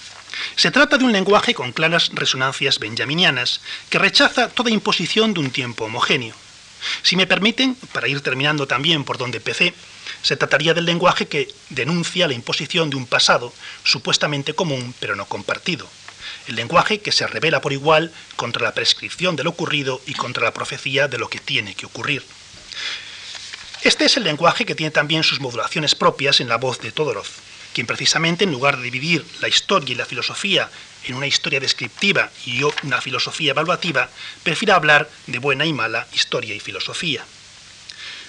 Se 0.56 0.72
trata 0.72 0.98
de 0.98 1.06
un 1.06 1.12
lenguaje 1.12 1.54
con 1.54 1.72
claras 1.72 2.10
resonancias 2.14 2.80
benjaminianas 2.80 3.62
que 3.90 4.00
rechaza 4.00 4.50
toda 4.50 4.72
imposición 4.72 5.34
de 5.34 5.40
un 5.40 5.52
tiempo 5.52 5.86
homogéneo. 5.86 6.36
Si 7.02 7.16
me 7.16 7.28
permiten, 7.28 7.76
para 7.94 8.08
ir 8.08 8.22
terminando 8.22 8.68
también 8.68 9.04
por 9.04 9.18
donde 9.18 9.38
empecé, 9.38 9.74
se 10.22 10.36
trataría 10.36 10.74
del 10.74 10.86
lenguaje 10.86 11.28
que 11.28 11.54
denuncia 11.70 12.28
la 12.28 12.34
imposición 12.34 12.90
de 12.90 12.98
un 12.98 13.06
pasado 13.06 13.54
supuestamente 13.84 14.54
común 14.54 14.94
pero 15.00 15.16
no 15.16 15.26
compartido, 15.26 15.88
el 16.48 16.56
lenguaje 16.56 17.00
que 17.00 17.12
se 17.12 17.28
revela 17.28 17.62
por 17.62 17.74
igual 17.74 18.12
contra 18.36 18.64
la 18.64 18.74
prescripción 18.74 19.36
de 19.36 19.44
lo 19.44 19.52
ocurrido 19.52 20.02
y 20.06 20.14
contra 20.14 20.44
la 20.44 20.54
profecía 20.54 21.08
de 21.08 21.18
lo 21.18 21.30
que 21.30 21.40
tiene 21.40 21.76
que 21.76 21.86
ocurrir. 21.86 22.24
Este 23.84 24.06
es 24.06 24.16
el 24.16 24.24
lenguaje 24.24 24.66
que 24.66 24.76
tiene 24.76 24.92
también 24.92 25.24
sus 25.24 25.42
modulaciones 25.42 25.94
propias 25.94 26.40
en 26.40 26.48
la 26.48 26.56
voz 26.56 26.80
de 26.80 26.94
Todorov, 26.94 27.28
quien 27.74 27.86
precisamente 27.86 28.46
en 28.46 28.52
lugar 28.54 28.78
de 28.78 28.84
dividir 28.84 29.26
la 29.42 29.50
historia 29.50 29.92
y 29.92 29.96
la 29.96 30.06
filosofía 30.06 30.70
en 31.04 31.16
una 31.16 31.28
historia 31.28 31.60
descriptiva 31.60 32.32
y 32.46 32.64
una 32.64 33.02
filosofía 33.02 33.52
evaluativa, 33.52 34.10
prefiere 34.42 34.72
hablar 34.72 35.10
de 35.28 35.38
buena 35.38 35.66
y 35.66 35.74
mala 35.74 36.08
historia 36.14 36.56
y 36.56 36.62
filosofía. 36.62 37.26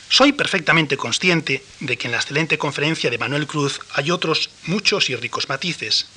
Soy 0.08 0.32
perfectamente 0.32 0.96
consciente 0.96 1.62
de 1.78 1.96
que 1.96 2.08
en 2.08 2.12
la 2.12 2.18
excelente 2.18 2.58
conferencia 2.58 3.08
de 3.08 3.18
Manuel 3.18 3.46
Cruz 3.46 3.78
hay 3.92 4.10
otros 4.10 4.50
muchos 4.64 5.08
y 5.08 5.14
ricos 5.14 5.48
matices, 5.48 6.08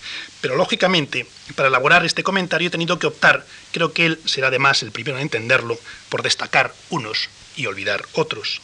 pero 0.41 0.55
lógicamente, 0.55 1.27
para 1.55 1.67
elaborar 1.67 2.03
este 2.07 2.23
comentario 2.23 2.69
he 2.69 2.71
tenido 2.71 2.97
que 2.97 3.05
optar, 3.05 3.45
creo 3.71 3.93
que 3.93 4.07
él 4.07 4.19
será 4.25 4.47
además 4.47 4.81
el 4.81 4.91
primero 4.91 5.17
en 5.17 5.23
entenderlo, 5.23 5.79
por 6.09 6.23
destacar 6.23 6.73
unos 6.89 7.29
y 7.55 7.67
olvidar 7.67 8.03
otros. 8.13 8.61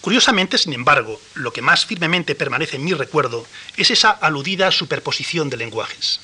Curiosamente, 0.00 0.58
sin 0.58 0.72
embargo, 0.72 1.20
lo 1.34 1.52
que 1.52 1.62
más 1.62 1.86
firmemente 1.86 2.34
permanece 2.34 2.76
en 2.76 2.84
mi 2.84 2.94
recuerdo 2.94 3.46
es 3.76 3.90
esa 3.90 4.10
aludida 4.10 4.70
superposición 4.70 5.50
de 5.50 5.56
lenguajes. 5.56 6.20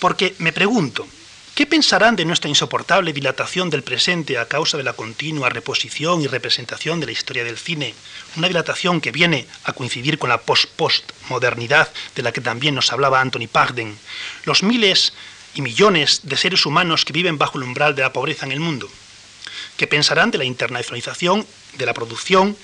Porque 0.00 0.34
me 0.38 0.52
pregunto, 0.52 1.06
¿Qué 1.54 1.66
pensarán 1.66 2.16
de 2.16 2.24
nuestra 2.24 2.48
insoportable 2.48 3.12
dilatación 3.12 3.70
del 3.70 3.84
presente 3.84 4.38
a 4.38 4.48
causa 4.48 4.76
de 4.76 4.82
la 4.82 4.94
continua 4.94 5.50
reposición 5.50 6.20
y 6.20 6.26
representación 6.26 6.98
de 6.98 7.06
la 7.06 7.12
historia 7.12 7.44
del 7.44 7.58
cine? 7.58 7.94
Una 8.36 8.48
dilatación 8.48 9.00
que 9.00 9.12
viene 9.12 9.46
a 9.62 9.72
coincidir 9.72 10.18
con 10.18 10.30
la 10.30 10.40
post-postmodernidad 10.40 11.92
de 12.16 12.22
la 12.24 12.32
que 12.32 12.40
también 12.40 12.74
nos 12.74 12.92
hablaba 12.92 13.20
Anthony 13.20 13.46
Pagden. 13.46 13.96
Los 14.46 14.64
miles 14.64 15.12
y 15.54 15.62
millones 15.62 16.22
de 16.24 16.36
seres 16.36 16.66
humanos 16.66 17.04
que 17.04 17.12
viven 17.12 17.38
bajo 17.38 17.56
el 17.56 17.64
umbral 17.64 17.94
de 17.94 18.02
la 18.02 18.12
pobreza 18.12 18.46
en 18.46 18.50
el 18.50 18.58
mundo. 18.58 18.90
¿Qué 19.76 19.86
pensarán 19.86 20.32
de 20.32 20.38
la 20.38 20.44
internacionalización 20.44 21.46
de 21.76 21.86
la 21.86 21.94
producción 21.94 22.56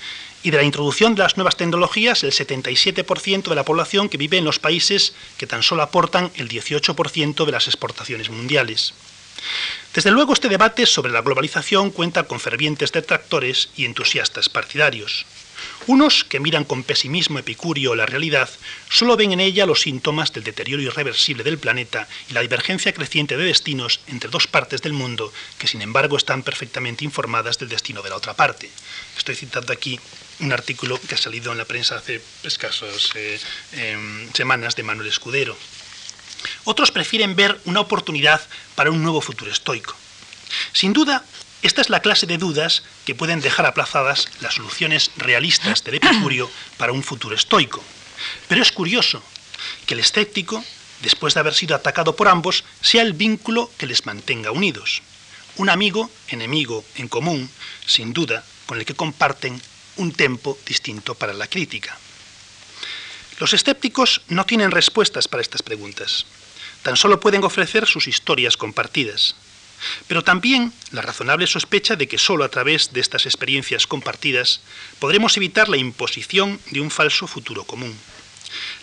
y 0.43 0.51
de 0.51 0.57
la 0.57 0.63
introducción 0.63 1.15
de 1.15 1.23
las 1.23 1.37
nuevas 1.37 1.55
tecnologías, 1.55 2.23
el 2.23 2.31
77% 2.31 3.49
de 3.49 3.55
la 3.55 3.65
población 3.65 4.09
que 4.09 4.17
vive 4.17 4.37
en 4.37 4.45
los 4.45 4.59
países 4.59 5.13
que 5.37 5.47
tan 5.47 5.63
solo 5.63 5.83
aportan 5.83 6.31
el 6.35 6.49
18% 6.49 7.45
de 7.45 7.51
las 7.51 7.67
exportaciones 7.67 8.29
mundiales. 8.29 8.93
Desde 9.93 10.11
luego 10.11 10.33
este 10.33 10.49
debate 10.49 10.85
sobre 10.85 11.11
la 11.11 11.21
globalización 11.21 11.91
cuenta 11.91 12.23
con 12.23 12.39
fervientes 12.39 12.91
detractores 12.91 13.69
y 13.75 13.85
entusiastas 13.85 14.49
partidarios. 14.49 15.25
Unos 15.87 16.23
que 16.23 16.39
miran 16.39 16.63
con 16.63 16.83
pesimismo 16.83 17.39
epicúreo 17.39 17.95
la 17.95 18.05
realidad 18.05 18.49
solo 18.89 19.17
ven 19.17 19.31
en 19.31 19.39
ella 19.39 19.65
los 19.65 19.81
síntomas 19.81 20.33
del 20.33 20.43
deterioro 20.43 20.81
irreversible 20.81 21.43
del 21.43 21.57
planeta 21.57 22.07
y 22.29 22.33
la 22.33 22.41
divergencia 22.41 22.93
creciente 22.93 23.37
de 23.37 23.45
destinos 23.45 23.99
entre 24.07 24.29
dos 24.29 24.47
partes 24.47 24.81
del 24.81 24.93
mundo 24.93 25.33
que 25.57 25.67
sin 25.67 25.81
embargo 25.81 26.17
están 26.17 26.43
perfectamente 26.43 27.05
informadas 27.05 27.57
del 27.57 27.69
destino 27.69 28.01
de 28.01 28.09
la 28.09 28.15
otra 28.15 28.35
parte. 28.35 28.69
Estoy 29.17 29.35
citando 29.35 29.73
aquí 29.73 29.99
un 30.39 30.51
artículo 30.51 30.99
que 30.99 31.15
ha 31.15 31.17
salido 31.17 31.51
en 31.51 31.57
la 31.57 31.65
prensa 31.65 31.95
hace 31.95 32.21
escasos 32.43 33.11
eh, 33.15 33.39
em, 33.73 34.31
semanas 34.33 34.75
de 34.75 34.83
Manuel 34.83 35.09
Escudero. 35.09 35.55
Otros 36.63 36.91
prefieren 36.91 37.35
ver 37.35 37.59
una 37.65 37.79
oportunidad 37.79 38.41
para 38.75 38.91
un 38.91 39.03
nuevo 39.03 39.21
futuro 39.21 39.51
estoico. 39.51 39.95
Sin 40.73 40.93
duda, 40.93 41.23
esta 41.61 41.81
es 41.81 41.89
la 41.89 41.99
clase 41.99 42.25
de 42.25 42.37
dudas 42.37 42.83
que 43.05 43.15
pueden 43.15 43.41
dejar 43.41 43.65
aplazadas 43.65 44.27
las 44.41 44.55
soluciones 44.55 45.11
realistas 45.17 45.83
del 45.83 45.95
Epicurio 45.95 46.49
para 46.77 46.91
un 46.91 47.03
futuro 47.03 47.35
estoico. 47.35 47.83
Pero 48.47 48.61
es 48.61 48.71
curioso 48.71 49.21
que 49.85 49.93
el 49.93 49.99
escéptico 49.99 50.63
después 51.01 51.33
de 51.33 51.39
haber 51.39 51.53
sido 51.53 51.75
atacado 51.75 52.15
por 52.15 52.27
ambos, 52.27 52.63
sea 52.81 53.01
el 53.01 53.13
vínculo 53.13 53.71
que 53.77 53.87
les 53.87 54.05
mantenga 54.05 54.51
unidos. 54.51 55.01
Un 55.57 55.69
amigo, 55.69 56.09
enemigo 56.29 56.85
en 56.95 57.07
común, 57.07 57.49
sin 57.85 58.13
duda, 58.13 58.43
con 58.65 58.79
el 58.79 58.85
que 58.85 58.95
comparten 58.95 59.61
un 59.97 60.13
tempo 60.13 60.57
distinto 60.65 61.15
para 61.15 61.33
la 61.33 61.47
crítica. 61.47 61.97
Los 63.39 63.53
escépticos 63.53 64.21
no 64.29 64.45
tienen 64.45 64.71
respuestas 64.71 65.27
para 65.27 65.41
estas 65.41 65.63
preguntas. 65.63 66.25
Tan 66.83 66.95
solo 66.95 67.19
pueden 67.19 67.43
ofrecer 67.43 67.85
sus 67.85 68.07
historias 68.07 68.55
compartidas. 68.55 69.35
Pero 70.07 70.23
también 70.23 70.73
la 70.91 71.01
razonable 71.01 71.47
sospecha 71.47 71.95
de 71.95 72.07
que 72.07 72.17
solo 72.17 72.43
a 72.43 72.49
través 72.49 72.93
de 72.93 72.99
estas 72.99 73.25
experiencias 73.25 73.87
compartidas 73.87 74.61
podremos 74.99 75.35
evitar 75.37 75.69
la 75.69 75.77
imposición 75.77 76.59
de 76.71 76.81
un 76.81 76.91
falso 76.91 77.27
futuro 77.27 77.63
común. 77.63 77.95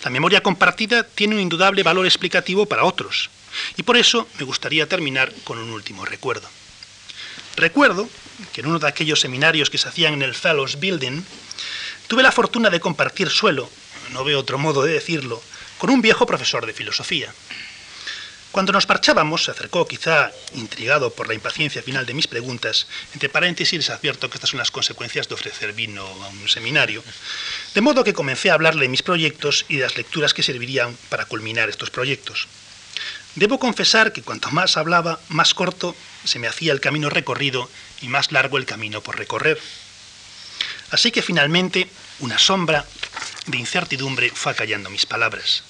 La 0.02 0.11
memoria 0.11 0.42
compartida 0.42 1.02
tiene 1.02 1.34
un 1.34 1.40
indudable 1.40 1.82
valor 1.82 2.06
explicativo 2.06 2.66
para 2.66 2.84
otros, 2.84 3.30
y 3.76 3.82
por 3.82 3.96
eso 3.96 4.26
me 4.38 4.44
gustaría 4.44 4.88
terminar 4.88 5.32
con 5.44 5.58
un 5.58 5.70
último 5.70 6.04
recuerdo. 6.04 6.48
Recuerdo 7.56 8.08
que 8.52 8.61
en 8.61 8.68
uno 8.68 8.78
de 8.78 8.88
aquellos 8.88 9.20
seminarios 9.20 9.68
que 9.68 9.78
se 9.78 9.88
hacían 9.88 10.14
en 10.14 10.22
el 10.22 10.34
Fellows 10.34 10.78
Building, 10.78 11.22
tuve 12.06 12.22
la 12.22 12.32
fortuna 12.32 12.70
de 12.70 12.80
compartir 12.80 13.30
suelo, 13.30 13.68
no 14.12 14.24
veo 14.24 14.38
otro 14.38 14.58
modo 14.58 14.82
de 14.82 14.92
decirlo, 14.92 15.42
con 15.76 15.90
un 15.90 16.00
viejo 16.00 16.26
profesor 16.26 16.66
de 16.66 16.72
filosofía. 16.72 17.32
Cuando 18.59 18.73
nos 18.73 18.88
marchábamos, 18.88 19.44
se 19.44 19.53
acercó, 19.53 19.87
quizá 19.87 20.33
intrigado 20.57 21.12
por 21.12 21.29
la 21.29 21.35
impaciencia 21.35 21.81
final 21.81 22.05
de 22.07 22.12
mis 22.12 22.27
preguntas, 22.27 22.88
entre 23.14 23.29
paréntesis 23.29 23.79
les 23.79 23.88
advierto 23.88 24.29
que 24.29 24.37
estas 24.37 24.51
son 24.51 24.59
las 24.59 24.73
consecuencias 24.73 25.29
de 25.29 25.37
ofrecer 25.37 25.73
vino 25.75 26.03
a 26.03 26.27
un 26.27 26.49
seminario, 26.49 27.05
de 27.73 27.81
modo 27.81 28.03
que 28.03 28.14
comencé 28.14 28.51
a 28.51 28.55
hablarle 28.55 28.83
de 28.83 28.88
mis 28.88 29.05
proyectos 29.05 29.64
y 29.68 29.77
de 29.77 29.85
las 29.85 29.97
lecturas 29.97 30.35
que 30.35 30.42
servirían 30.42 30.99
para 31.09 31.27
culminar 31.27 31.68
estos 31.68 31.90
proyectos. 31.90 32.49
Debo 33.37 33.61
confesar 33.61 34.12
que 34.12 34.23
cuanto 34.23 34.51
más 34.51 34.77
hablaba, 34.77 35.21
más 35.29 35.55
corto 35.55 35.94
se 36.25 36.40
me 36.40 36.49
hacía 36.49 36.73
el 36.73 36.81
camino 36.81 37.11
recorrido 37.11 37.71
y 38.03 38.09
más 38.09 38.33
largo 38.33 38.59
el 38.59 38.66
camino 38.66 39.03
por 39.03 39.18
recorrer. 39.18 39.61
Así 40.90 41.12
que 41.12 41.23
finalmente 41.23 41.88
una 42.18 42.40
sombra 42.40 42.85
de 43.47 43.57
incertidumbre 43.57 44.33
fue 44.35 44.51
acallando 44.51 44.90
mis 44.90 45.07
palabras. 45.07 45.62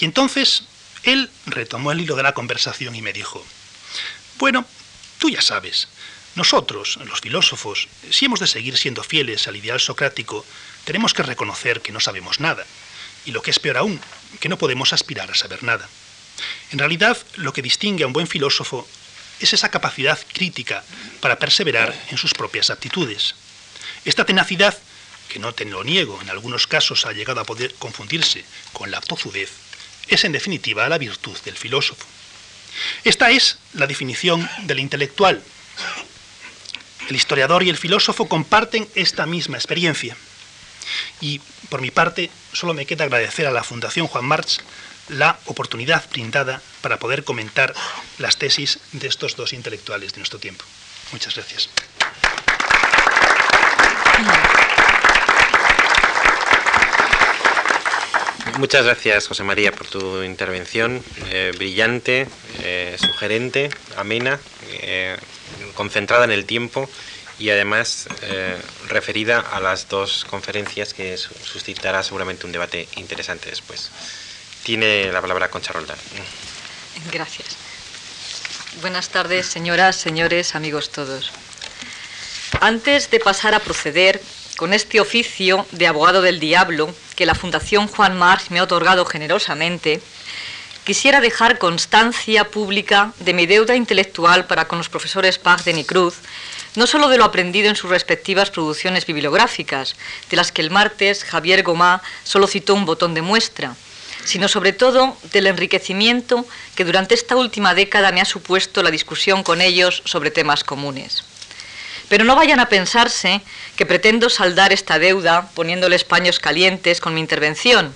Y 0.00 0.06
entonces 0.06 0.64
él 1.04 1.30
retomó 1.46 1.92
el 1.92 2.00
hilo 2.00 2.16
de 2.16 2.22
la 2.22 2.34
conversación 2.34 2.94
y 2.94 3.02
me 3.02 3.12
dijo, 3.12 3.44
bueno, 4.38 4.64
tú 5.18 5.30
ya 5.30 5.42
sabes, 5.42 5.88
nosotros, 6.34 6.98
los 7.04 7.20
filósofos, 7.20 7.88
si 8.10 8.24
hemos 8.24 8.40
de 8.40 8.46
seguir 8.46 8.76
siendo 8.76 9.04
fieles 9.04 9.46
al 9.46 9.56
ideal 9.56 9.78
socrático, 9.78 10.44
tenemos 10.84 11.14
que 11.14 11.22
reconocer 11.22 11.80
que 11.80 11.92
no 11.92 12.00
sabemos 12.00 12.40
nada, 12.40 12.66
y 13.24 13.30
lo 13.30 13.40
que 13.40 13.50
es 13.50 13.58
peor 13.58 13.78
aún, 13.78 14.00
que 14.40 14.48
no 14.48 14.58
podemos 14.58 14.92
aspirar 14.92 15.30
a 15.30 15.34
saber 15.34 15.62
nada. 15.62 15.88
En 16.72 16.78
realidad, 16.78 17.16
lo 17.36 17.52
que 17.52 17.62
distingue 17.62 18.04
a 18.04 18.06
un 18.06 18.12
buen 18.12 18.26
filósofo 18.26 18.86
es 19.40 19.52
esa 19.52 19.70
capacidad 19.70 20.18
crítica 20.32 20.84
para 21.20 21.38
perseverar 21.38 21.94
en 22.10 22.18
sus 22.18 22.34
propias 22.34 22.70
aptitudes. 22.70 23.34
Esta 24.04 24.24
tenacidad, 24.24 24.76
que 25.28 25.38
no 25.38 25.52
te 25.52 25.64
lo 25.64 25.84
niego, 25.84 26.20
en 26.20 26.30
algunos 26.30 26.66
casos 26.66 27.06
ha 27.06 27.12
llegado 27.12 27.40
a 27.40 27.44
poder 27.44 27.74
confundirse 27.74 28.44
con 28.72 28.90
la 28.90 29.00
tozudez, 29.00 29.50
es 30.08 30.24
en 30.24 30.32
definitiva 30.32 30.88
la 30.88 30.98
virtud 30.98 31.36
del 31.44 31.56
filósofo. 31.56 32.04
Esta 33.04 33.30
es 33.30 33.58
la 33.74 33.86
definición 33.86 34.48
del 34.62 34.80
intelectual. 34.80 35.42
El 37.08 37.16
historiador 37.16 37.62
y 37.62 37.70
el 37.70 37.76
filósofo 37.76 38.28
comparten 38.28 38.88
esta 38.94 39.26
misma 39.26 39.56
experiencia. 39.56 40.16
Y 41.20 41.40
por 41.68 41.80
mi 41.80 41.90
parte, 41.90 42.30
solo 42.52 42.74
me 42.74 42.86
queda 42.86 43.04
agradecer 43.04 43.46
a 43.46 43.50
la 43.50 43.64
Fundación 43.64 44.06
Juan 44.06 44.24
March 44.24 44.60
la 45.08 45.38
oportunidad 45.46 46.08
brindada 46.10 46.62
para 46.80 46.98
poder 46.98 47.24
comentar 47.24 47.74
las 48.18 48.36
tesis 48.38 48.78
de 48.92 49.08
estos 49.08 49.36
dos 49.36 49.52
intelectuales 49.52 50.12
de 50.12 50.18
nuestro 50.18 50.38
tiempo. 50.38 50.64
Muchas 51.12 51.34
gracias. 51.34 51.68
Muchas 58.58 58.84
gracias, 58.84 59.26
José 59.26 59.42
María, 59.42 59.72
por 59.72 59.88
tu 59.88 60.22
intervención 60.22 61.02
eh, 61.26 61.52
brillante, 61.56 62.28
eh, 62.60 62.96
sugerente, 63.00 63.68
amena, 63.96 64.38
eh, 64.70 65.16
concentrada 65.74 66.24
en 66.24 66.30
el 66.30 66.44
tiempo 66.46 66.88
y 67.36 67.50
además 67.50 68.06
referida 68.86 69.40
a 69.40 69.58
las 69.58 69.88
dos 69.88 70.24
conferencias 70.30 70.94
que 70.94 71.16
suscitará 71.16 72.04
seguramente 72.04 72.46
un 72.46 72.52
debate 72.52 72.88
interesante 72.94 73.50
después. 73.50 73.90
Tiene 74.62 75.10
la 75.10 75.20
palabra 75.20 75.50
Concha 75.50 75.72
Roldán. 75.72 75.98
Gracias. 77.12 77.56
Buenas 78.80 79.08
tardes, 79.08 79.46
señoras, 79.46 79.96
señores, 79.96 80.54
amigos 80.54 80.90
todos. 80.90 81.32
Antes 82.60 83.10
de 83.10 83.18
pasar 83.18 83.54
a 83.54 83.58
proceder 83.58 84.20
con 84.56 84.72
este 84.72 85.00
oficio 85.00 85.66
de 85.72 85.86
abogado 85.86 86.22
del 86.22 86.40
diablo 86.40 86.94
que 87.16 87.26
la 87.26 87.34
Fundación 87.34 87.88
Juan 87.88 88.16
Marx 88.16 88.50
me 88.50 88.60
ha 88.60 88.64
otorgado 88.64 89.04
generosamente, 89.04 90.00
quisiera 90.84 91.20
dejar 91.20 91.58
constancia 91.58 92.50
pública 92.50 93.12
de 93.20 93.34
mi 93.34 93.46
deuda 93.46 93.74
intelectual 93.74 94.46
para 94.46 94.68
con 94.68 94.78
los 94.78 94.88
profesores 94.88 95.38
Pagden 95.38 95.78
y 95.78 95.84
Cruz, 95.84 96.16
no 96.76 96.86
solo 96.86 97.08
de 97.08 97.18
lo 97.18 97.24
aprendido 97.24 97.68
en 97.68 97.76
sus 97.76 97.90
respectivas 97.90 98.50
producciones 98.50 99.06
bibliográficas, 99.06 99.96
de 100.30 100.36
las 100.36 100.52
que 100.52 100.62
el 100.62 100.70
martes 100.70 101.24
Javier 101.24 101.62
Gomá 101.62 102.02
solo 102.22 102.46
citó 102.46 102.74
un 102.74 102.84
botón 102.84 103.14
de 103.14 103.22
muestra, 103.22 103.74
sino 104.24 104.48
sobre 104.48 104.72
todo 104.72 105.16
del 105.32 105.46
enriquecimiento 105.46 106.46
que 106.74 106.84
durante 106.84 107.14
esta 107.14 107.36
última 107.36 107.74
década 107.74 108.12
me 108.12 108.20
ha 108.20 108.24
supuesto 108.24 108.82
la 108.82 108.90
discusión 108.90 109.42
con 109.42 109.60
ellos 109.60 110.02
sobre 110.04 110.30
temas 110.30 110.64
comunes. 110.64 111.24
Pero 112.08 112.24
no 112.24 112.36
vayan 112.36 112.60
a 112.60 112.68
pensarse 112.68 113.40
que 113.76 113.86
pretendo 113.86 114.28
saldar 114.28 114.72
esta 114.72 114.98
deuda 114.98 115.50
poniéndoles 115.54 116.04
paños 116.04 116.38
calientes 116.38 117.00
con 117.00 117.14
mi 117.14 117.20
intervención. 117.20 117.94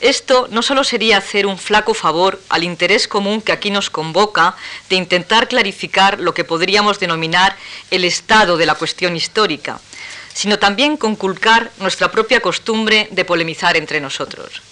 Esto 0.00 0.46
no 0.52 0.62
solo 0.62 0.84
sería 0.84 1.18
hacer 1.18 1.44
un 1.46 1.58
flaco 1.58 1.92
favor 1.92 2.40
al 2.50 2.62
interés 2.62 3.08
común 3.08 3.42
que 3.42 3.50
aquí 3.50 3.70
nos 3.70 3.90
convoca 3.90 4.54
de 4.88 4.96
intentar 4.96 5.48
clarificar 5.48 6.20
lo 6.20 6.34
que 6.34 6.44
podríamos 6.44 7.00
denominar 7.00 7.56
el 7.90 8.04
estado 8.04 8.56
de 8.56 8.66
la 8.66 8.76
cuestión 8.76 9.16
histórica, 9.16 9.80
sino 10.32 10.60
también 10.60 10.96
conculcar 10.96 11.72
nuestra 11.78 12.12
propia 12.12 12.40
costumbre 12.40 13.08
de 13.10 13.24
polemizar 13.24 13.76
entre 13.76 14.00
nosotros. 14.00 14.62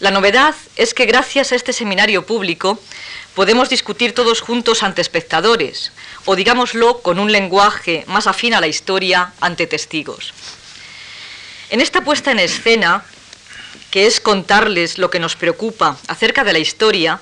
La 0.00 0.10
novedad 0.10 0.54
es 0.76 0.92
que 0.92 1.06
gracias 1.06 1.52
a 1.52 1.56
este 1.56 1.72
seminario 1.72 2.26
público 2.26 2.78
podemos 3.34 3.68
discutir 3.68 4.14
todos 4.14 4.40
juntos 4.40 4.82
ante 4.82 5.02
espectadores, 5.02 5.92
o 6.24 6.36
digámoslo 6.36 7.00
con 7.02 7.18
un 7.18 7.32
lenguaje 7.32 8.04
más 8.06 8.26
afín 8.26 8.54
a 8.54 8.60
la 8.60 8.68
historia, 8.68 9.32
ante 9.40 9.66
testigos. 9.66 10.32
En 11.70 11.80
esta 11.80 12.02
puesta 12.02 12.30
en 12.30 12.38
escena, 12.38 13.04
que 13.90 14.06
es 14.06 14.20
contarles 14.20 14.98
lo 14.98 15.10
que 15.10 15.18
nos 15.18 15.36
preocupa 15.36 15.98
acerca 16.08 16.44
de 16.44 16.52
la 16.52 16.58
historia, 16.58 17.20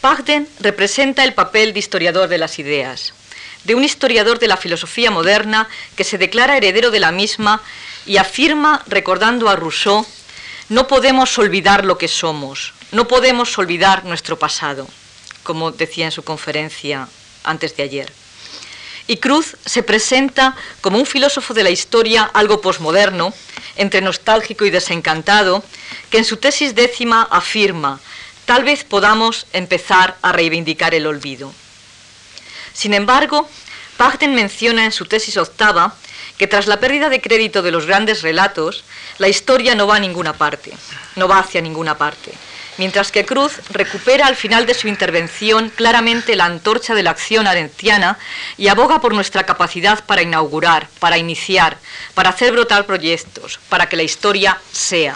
Pagden 0.00 0.48
representa 0.60 1.24
el 1.24 1.34
papel 1.34 1.72
de 1.72 1.78
historiador 1.78 2.28
de 2.28 2.38
las 2.38 2.58
ideas, 2.58 3.12
de 3.64 3.74
un 3.74 3.84
historiador 3.84 4.38
de 4.38 4.48
la 4.48 4.56
filosofía 4.56 5.10
moderna 5.10 5.68
que 5.94 6.04
se 6.04 6.18
declara 6.18 6.56
heredero 6.56 6.90
de 6.90 7.00
la 7.00 7.12
misma 7.12 7.62
y 8.06 8.16
afirma, 8.16 8.82
recordando 8.86 9.48
a 9.48 9.56
Rousseau, 9.56 10.06
no 10.70 10.86
podemos 10.86 11.36
olvidar 11.38 11.84
lo 11.84 11.98
que 11.98 12.08
somos, 12.08 12.72
no 12.92 13.06
podemos 13.08 13.58
olvidar 13.58 14.04
nuestro 14.04 14.38
pasado, 14.38 14.88
como 15.42 15.70
decía 15.72 16.06
en 16.06 16.12
su 16.12 16.22
conferencia 16.22 17.08
antes 17.44 17.76
de 17.76 17.82
ayer. 17.82 18.12
Y 19.06 19.16
Cruz 19.16 19.56
se 19.64 19.82
presenta 19.82 20.56
como 20.80 20.98
un 20.98 21.06
filósofo 21.06 21.52
de 21.52 21.64
la 21.64 21.70
historia 21.70 22.30
algo 22.32 22.60
posmoderno, 22.60 23.34
entre 23.76 24.00
nostálgico 24.02 24.64
y 24.64 24.70
desencantado, 24.70 25.64
que 26.10 26.18
en 26.18 26.24
su 26.24 26.36
tesis 26.36 26.74
décima 26.74 27.26
afirma, 27.30 28.00
tal 28.44 28.62
vez 28.64 28.84
podamos 28.84 29.46
empezar 29.52 30.16
a 30.22 30.32
reivindicar 30.32 30.94
el 30.94 31.06
olvido. 31.06 31.52
Sin 32.72 32.94
embargo, 32.94 33.48
Pagden 33.96 34.34
menciona 34.34 34.84
en 34.84 34.92
su 34.92 35.06
tesis 35.06 35.36
octava 35.36 35.94
que 36.38 36.46
tras 36.46 36.66
la 36.66 36.80
pérdida 36.80 37.08
de 37.08 37.20
crédito 37.20 37.62
de 37.62 37.70
los 37.70 37.86
grandes 37.86 38.22
relatos, 38.22 38.84
la 39.18 39.28
historia 39.28 39.74
no 39.74 39.86
va 39.86 39.96
a 39.96 40.00
ninguna 40.00 40.32
parte, 40.32 40.72
no 41.16 41.28
va 41.28 41.38
hacia 41.38 41.60
ninguna 41.60 41.98
parte. 41.98 42.32
Mientras 42.78 43.12
que 43.12 43.26
Cruz 43.26 43.58
recupera 43.70 44.26
al 44.26 44.36
final 44.36 44.64
de 44.64 44.74
su 44.74 44.88
intervención 44.88 45.70
claramente 45.70 46.36
la 46.36 46.46
antorcha 46.46 46.94
de 46.94 47.02
la 47.02 47.10
acción 47.10 47.46
arentiana 47.46 48.18
y 48.56 48.68
aboga 48.68 49.00
por 49.00 49.12
nuestra 49.12 49.44
capacidad 49.44 50.04
para 50.04 50.22
inaugurar, 50.22 50.88
para 50.98 51.18
iniciar, 51.18 51.76
para 52.14 52.30
hacer 52.30 52.52
brotar 52.52 52.86
proyectos, 52.86 53.60
para 53.68 53.88
que 53.88 53.96
la 53.96 54.02
historia 54.02 54.58
sea. 54.72 55.14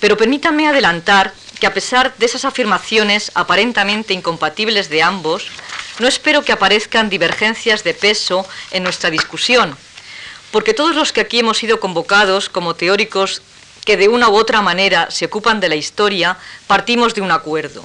Pero 0.00 0.16
permítanme 0.16 0.66
adelantar 0.66 1.32
que 1.60 1.66
a 1.66 1.74
pesar 1.74 2.14
de 2.16 2.26
esas 2.26 2.44
afirmaciones 2.44 3.30
aparentemente 3.34 4.14
incompatibles 4.14 4.88
de 4.88 5.02
ambos, 5.02 5.48
no 5.98 6.08
espero 6.08 6.42
que 6.42 6.52
aparezcan 6.52 7.10
divergencias 7.10 7.84
de 7.84 7.92
peso 7.92 8.46
en 8.70 8.82
nuestra 8.82 9.10
discusión, 9.10 9.76
porque 10.50 10.74
todos 10.74 10.96
los 10.96 11.12
que 11.12 11.20
aquí 11.20 11.40
hemos 11.40 11.58
sido 11.58 11.78
convocados 11.78 12.48
como 12.48 12.74
teóricos 12.74 13.42
que 13.90 13.96
de 13.96 14.06
una 14.06 14.28
u 14.28 14.36
otra 14.36 14.62
manera 14.62 15.10
se 15.10 15.24
ocupan 15.24 15.58
de 15.58 15.68
la 15.68 15.74
historia, 15.74 16.36
partimos 16.68 17.12
de 17.12 17.22
un 17.22 17.32
acuerdo. 17.32 17.84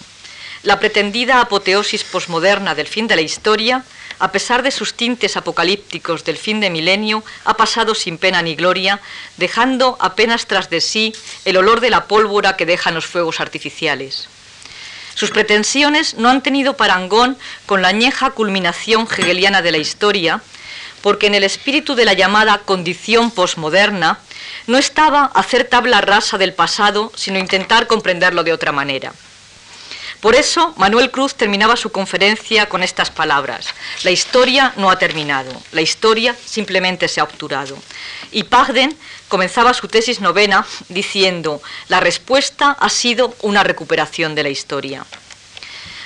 La 0.62 0.80
pretendida 0.80 1.41
apoteosis 1.41 2.03
posmoderna 2.03 2.76
del 2.76 2.86
fin 2.86 3.08
de 3.08 3.16
la 3.16 3.24
historia, 3.24 3.84
a 4.20 4.32
pesar 4.32 4.62
de 4.62 4.70
sus 4.70 4.93
tintes 4.93 5.36
apocalípticos 5.36 6.24
del 6.24 6.38
fin 6.38 6.60
de 6.60 6.70
milenio, 6.70 7.24
ha 7.43 7.58
pasado 7.58 7.95
sin 7.95 8.20
pena 8.20 8.43
ni 8.43 8.53
gloria, 8.53 9.01
dejando 9.38 9.97
apenas 9.99 10.45
tras 10.45 10.70
de 10.70 10.80
sí 10.80 11.16
el 11.43 11.58
olor 11.58 11.80
de 11.80 11.89
la 11.89 12.06
pólvora 12.06 12.56
que 12.56 12.68
dejan 12.68 12.93
los 12.93 13.08
fuegos 13.08 13.39
artificiales. 13.39 14.30
Sus 15.16 15.32
pretensiones 15.32 16.14
no 16.20 16.30
han 16.30 16.43
tenido 16.43 16.78
parangón 16.78 17.36
con 17.66 17.82
la 17.82 17.88
añeja 17.88 18.30
culminación 18.30 19.08
hegeliana 19.10 19.64
de 19.64 19.72
la 19.72 19.80
historia, 19.80 20.43
porque 21.06 21.28
en 21.28 21.36
el 21.36 21.43
espíritu 21.43 21.93
de 21.93 22.03
la 22.03 22.14
llamada 22.14 22.58
condición 22.66 23.30
posmoderna 23.30 24.18
no 24.66 24.80
estaba 24.80 25.26
hacer 25.36 25.66
tabla 25.66 26.01
rasa 26.01 26.39
del 26.39 26.51
pasado, 26.51 27.12
sino 27.16 27.38
intentar 27.38 27.86
comprenderlo 27.86 28.43
de 28.43 28.51
otra 28.51 28.72
manera. 28.72 29.14
Por 30.20 30.34
eso, 30.34 30.74
Manuel 30.78 31.12
Cruz 31.12 31.36
terminaba 31.36 31.76
su 31.76 31.91
conferencia 31.91 32.68
con 32.70 32.82
estas 32.82 33.12
palabras. 33.12 33.68
La 34.01 34.10
historia 34.10 34.74
no 34.78 34.89
ha 34.89 34.97
terminado, 34.97 35.51
la 35.74 35.82
historia 35.82 36.36
simplemente 36.43 37.08
se 37.08 37.20
ha 37.20 37.24
obturado. 37.26 37.78
Y 38.32 38.41
Pagden 38.41 38.97
comenzaba 39.28 39.76
su 39.76 39.88
tesis 39.88 40.22
novena 40.22 40.66
diciendo, 40.89 41.62
la 41.88 41.99
respuesta 41.99 42.76
ha 42.80 42.89
sido 42.89 43.36
una 43.43 43.64
recuperación 43.64 44.34
de 44.34 44.41
la 44.41 44.49
historia. 44.49 45.06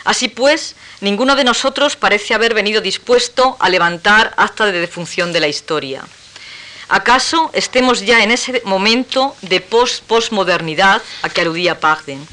Así 0.04 0.28
pues, 0.28 0.76
ninguno 1.02 1.36
de 1.36 1.44
nosotros 1.44 1.96
parece 1.96 2.34
haber 2.34 2.54
venido 2.54 2.82
dispuesto 2.82 3.58
a 3.60 3.70
levantar 3.70 4.34
acta 4.38 4.66
de 4.66 4.80
defunción 4.80 5.34
de 5.34 5.40
la 5.40 5.48
historia. 5.48 6.04
¿Acaso 6.90 7.52
estemos 7.54 8.02
ya 8.02 8.24
en 8.24 8.32
ese 8.32 8.62
momento 8.66 9.36
de 9.44 9.62
post-postmodernidad 9.62 11.02
a 11.22 11.30
que 11.30 11.42
aludía 11.42 11.80
Pagden? 11.80 12.28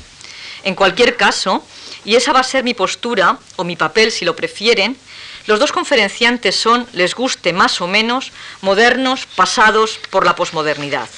En 0.64 0.74
cualquier 0.74 1.16
caso, 1.16 1.62
y 2.04 2.16
esa 2.16 2.32
va 2.32 2.40
a 2.40 2.44
ser 2.44 2.64
mi 2.64 2.72
postura, 2.72 3.38
o 3.56 3.64
mi 3.64 3.76
papel 3.76 4.10
si 4.10 4.24
lo 4.24 4.34
prefieren, 4.34 4.96
los 5.46 5.60
dos 5.60 5.72
conferenciantes 5.72 6.56
son, 6.56 6.88
les 6.92 7.14
guste 7.14 7.52
más 7.52 7.80
o 7.80 7.86
menos, 7.86 8.32
modernos 8.62 9.26
pasados 9.26 10.00
por 10.10 10.24
la 10.24 10.34
posmodernidad. 10.34 11.08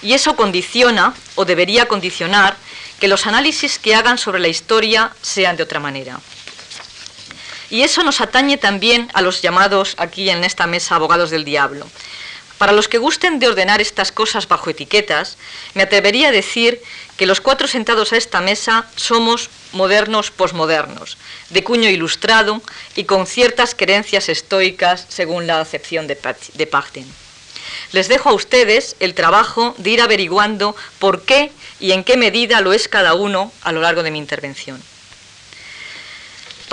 Y 0.00 0.14
eso 0.14 0.34
condiciona, 0.34 1.14
o 1.36 1.44
debería 1.44 1.86
condicionar, 1.86 2.56
que 2.98 3.06
los 3.06 3.26
análisis 3.26 3.78
que 3.78 3.94
hagan 3.94 4.18
sobre 4.18 4.40
la 4.40 4.48
historia 4.48 5.12
sean 5.22 5.56
de 5.56 5.62
otra 5.62 5.78
manera. 5.78 6.20
Y 7.72 7.84
eso 7.84 8.02
nos 8.02 8.20
atañe 8.20 8.58
también 8.58 9.08
a 9.14 9.22
los 9.22 9.40
llamados 9.40 9.94
aquí 9.96 10.28
en 10.28 10.44
esta 10.44 10.66
mesa 10.66 10.94
abogados 10.94 11.30
del 11.30 11.46
diablo. 11.46 11.86
Para 12.58 12.72
los 12.72 12.86
que 12.86 12.98
gusten 12.98 13.38
de 13.38 13.48
ordenar 13.48 13.80
estas 13.80 14.12
cosas 14.12 14.46
bajo 14.46 14.68
etiquetas, 14.68 15.38
me 15.72 15.82
atrevería 15.82 16.28
a 16.28 16.32
decir 16.32 16.82
que 17.16 17.24
los 17.24 17.40
cuatro 17.40 17.66
sentados 17.66 18.12
a 18.12 18.18
esta 18.18 18.42
mesa 18.42 18.84
somos 18.94 19.48
modernos 19.72 20.30
posmodernos, 20.30 21.16
de 21.48 21.64
cuño 21.64 21.88
ilustrado 21.88 22.60
y 22.94 23.04
con 23.04 23.26
ciertas 23.26 23.74
creencias 23.74 24.28
estoicas 24.28 25.06
según 25.08 25.46
la 25.46 25.58
acepción 25.58 26.06
de 26.06 26.66
Pagden. 26.66 27.06
Les 27.92 28.08
dejo 28.08 28.28
a 28.28 28.34
ustedes 28.34 28.96
el 29.00 29.14
trabajo 29.14 29.74
de 29.78 29.88
ir 29.88 30.02
averiguando 30.02 30.76
por 30.98 31.22
qué 31.22 31.50
y 31.80 31.92
en 31.92 32.04
qué 32.04 32.18
medida 32.18 32.60
lo 32.60 32.74
es 32.74 32.86
cada 32.86 33.14
uno 33.14 33.50
a 33.62 33.72
lo 33.72 33.80
largo 33.80 34.02
de 34.02 34.10
mi 34.10 34.18
intervención. 34.18 34.91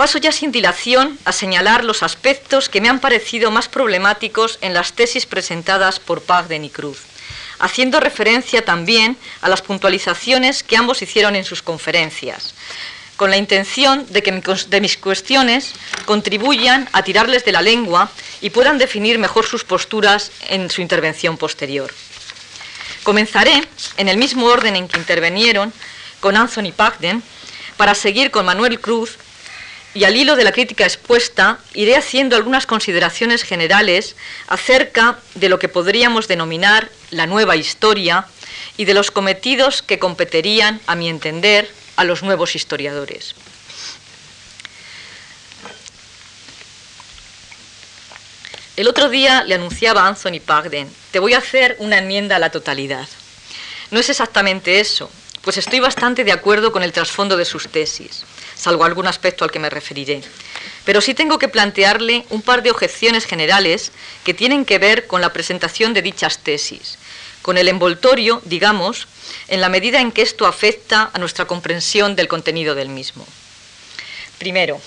Paso 0.00 0.16
ya 0.16 0.32
sin 0.32 0.50
dilación 0.50 1.18
a 1.26 1.32
señalar 1.32 1.84
los 1.84 2.02
aspectos 2.02 2.70
que 2.70 2.80
me 2.80 2.88
han 2.88 3.00
parecido 3.00 3.50
más 3.50 3.68
problemáticos 3.68 4.58
en 4.62 4.72
las 4.72 4.94
tesis 4.94 5.26
presentadas 5.26 6.00
por 6.00 6.22
Pagden 6.22 6.64
y 6.64 6.70
Cruz, 6.70 7.00
haciendo 7.58 8.00
referencia 8.00 8.64
también 8.64 9.18
a 9.42 9.50
las 9.50 9.60
puntualizaciones 9.60 10.62
que 10.62 10.78
ambos 10.78 11.02
hicieron 11.02 11.36
en 11.36 11.44
sus 11.44 11.60
conferencias, 11.60 12.54
con 13.18 13.28
la 13.28 13.36
intención 13.36 14.06
de 14.08 14.22
que 14.22 14.32
de 14.32 14.80
mis 14.80 14.96
cuestiones 14.96 15.74
contribuyan 16.06 16.88
a 16.92 17.02
tirarles 17.02 17.44
de 17.44 17.52
la 17.52 17.60
lengua 17.60 18.10
y 18.40 18.48
puedan 18.48 18.78
definir 18.78 19.18
mejor 19.18 19.44
sus 19.44 19.64
posturas 19.64 20.32
en 20.48 20.70
su 20.70 20.80
intervención 20.80 21.36
posterior. 21.36 21.92
Comenzaré, 23.02 23.68
en 23.98 24.08
el 24.08 24.16
mismo 24.16 24.46
orden 24.46 24.76
en 24.76 24.88
que 24.88 24.98
intervinieron, 24.98 25.74
con 26.20 26.38
Anthony 26.38 26.72
Pagden, 26.74 27.22
para 27.76 27.94
seguir 27.94 28.30
con 28.30 28.46
Manuel 28.46 28.80
Cruz 28.80 29.18
y 29.94 30.04
al 30.04 30.16
hilo 30.16 30.36
de 30.36 30.44
la 30.44 30.52
crítica 30.52 30.84
expuesta 30.84 31.58
iré 31.74 31.96
haciendo 31.96 32.36
algunas 32.36 32.66
consideraciones 32.66 33.42
generales 33.42 34.14
acerca 34.46 35.18
de 35.34 35.48
lo 35.48 35.58
que 35.58 35.68
podríamos 35.68 36.28
denominar 36.28 36.90
la 37.10 37.26
nueva 37.26 37.56
historia 37.56 38.26
y 38.76 38.84
de 38.84 38.94
los 38.94 39.10
cometidos 39.10 39.82
que 39.82 39.98
competerían, 39.98 40.80
a 40.86 40.94
mi 40.94 41.08
entender, 41.08 41.70
a 41.96 42.04
los 42.04 42.22
nuevos 42.22 42.54
historiadores. 42.54 43.34
El 48.76 48.88
otro 48.88 49.10
día 49.10 49.44
le 49.44 49.56
anunciaba 49.56 50.04
a 50.04 50.08
Anthony 50.08 50.40
Pagden, 50.44 50.90
te 51.10 51.18
voy 51.18 51.34
a 51.34 51.38
hacer 51.38 51.76
una 51.80 51.98
enmienda 51.98 52.36
a 52.36 52.38
la 52.38 52.50
totalidad. 52.50 53.08
No 53.90 53.98
es 53.98 54.08
exactamente 54.08 54.80
eso, 54.80 55.10
pues 55.42 55.56
estoy 55.56 55.80
bastante 55.80 56.24
de 56.24 56.32
acuerdo 56.32 56.72
con 56.72 56.82
el 56.82 56.92
trasfondo 56.92 57.36
de 57.36 57.44
sus 57.44 57.68
tesis 57.68 58.24
salvo 58.60 58.84
algún 58.84 59.06
aspecto 59.06 59.44
al 59.44 59.50
que 59.50 59.58
me 59.58 59.70
referiré. 59.70 60.20
Pero 60.84 61.00
sí 61.00 61.14
tengo 61.14 61.38
que 61.38 61.48
plantearle 61.48 62.24
un 62.30 62.42
par 62.42 62.62
de 62.62 62.70
objeciones 62.70 63.24
generales 63.24 63.90
que 64.24 64.34
tienen 64.34 64.64
que 64.64 64.78
ver 64.78 65.06
con 65.06 65.20
la 65.20 65.32
presentación 65.32 65.94
de 65.94 66.02
dichas 66.02 66.38
tesis, 66.38 66.98
con 67.42 67.56
el 67.58 67.68
envoltorio, 67.68 68.42
digamos, 68.44 69.08
en 69.48 69.60
la 69.60 69.68
medida 69.68 70.00
en 70.00 70.12
que 70.12 70.22
esto 70.22 70.46
afecta 70.46 71.10
a 71.12 71.18
nuestra 71.18 71.46
comprensión 71.46 72.16
del 72.16 72.28
contenido 72.28 72.74
del 72.74 72.90
mismo. 72.90 73.26
Primero, 74.38 74.80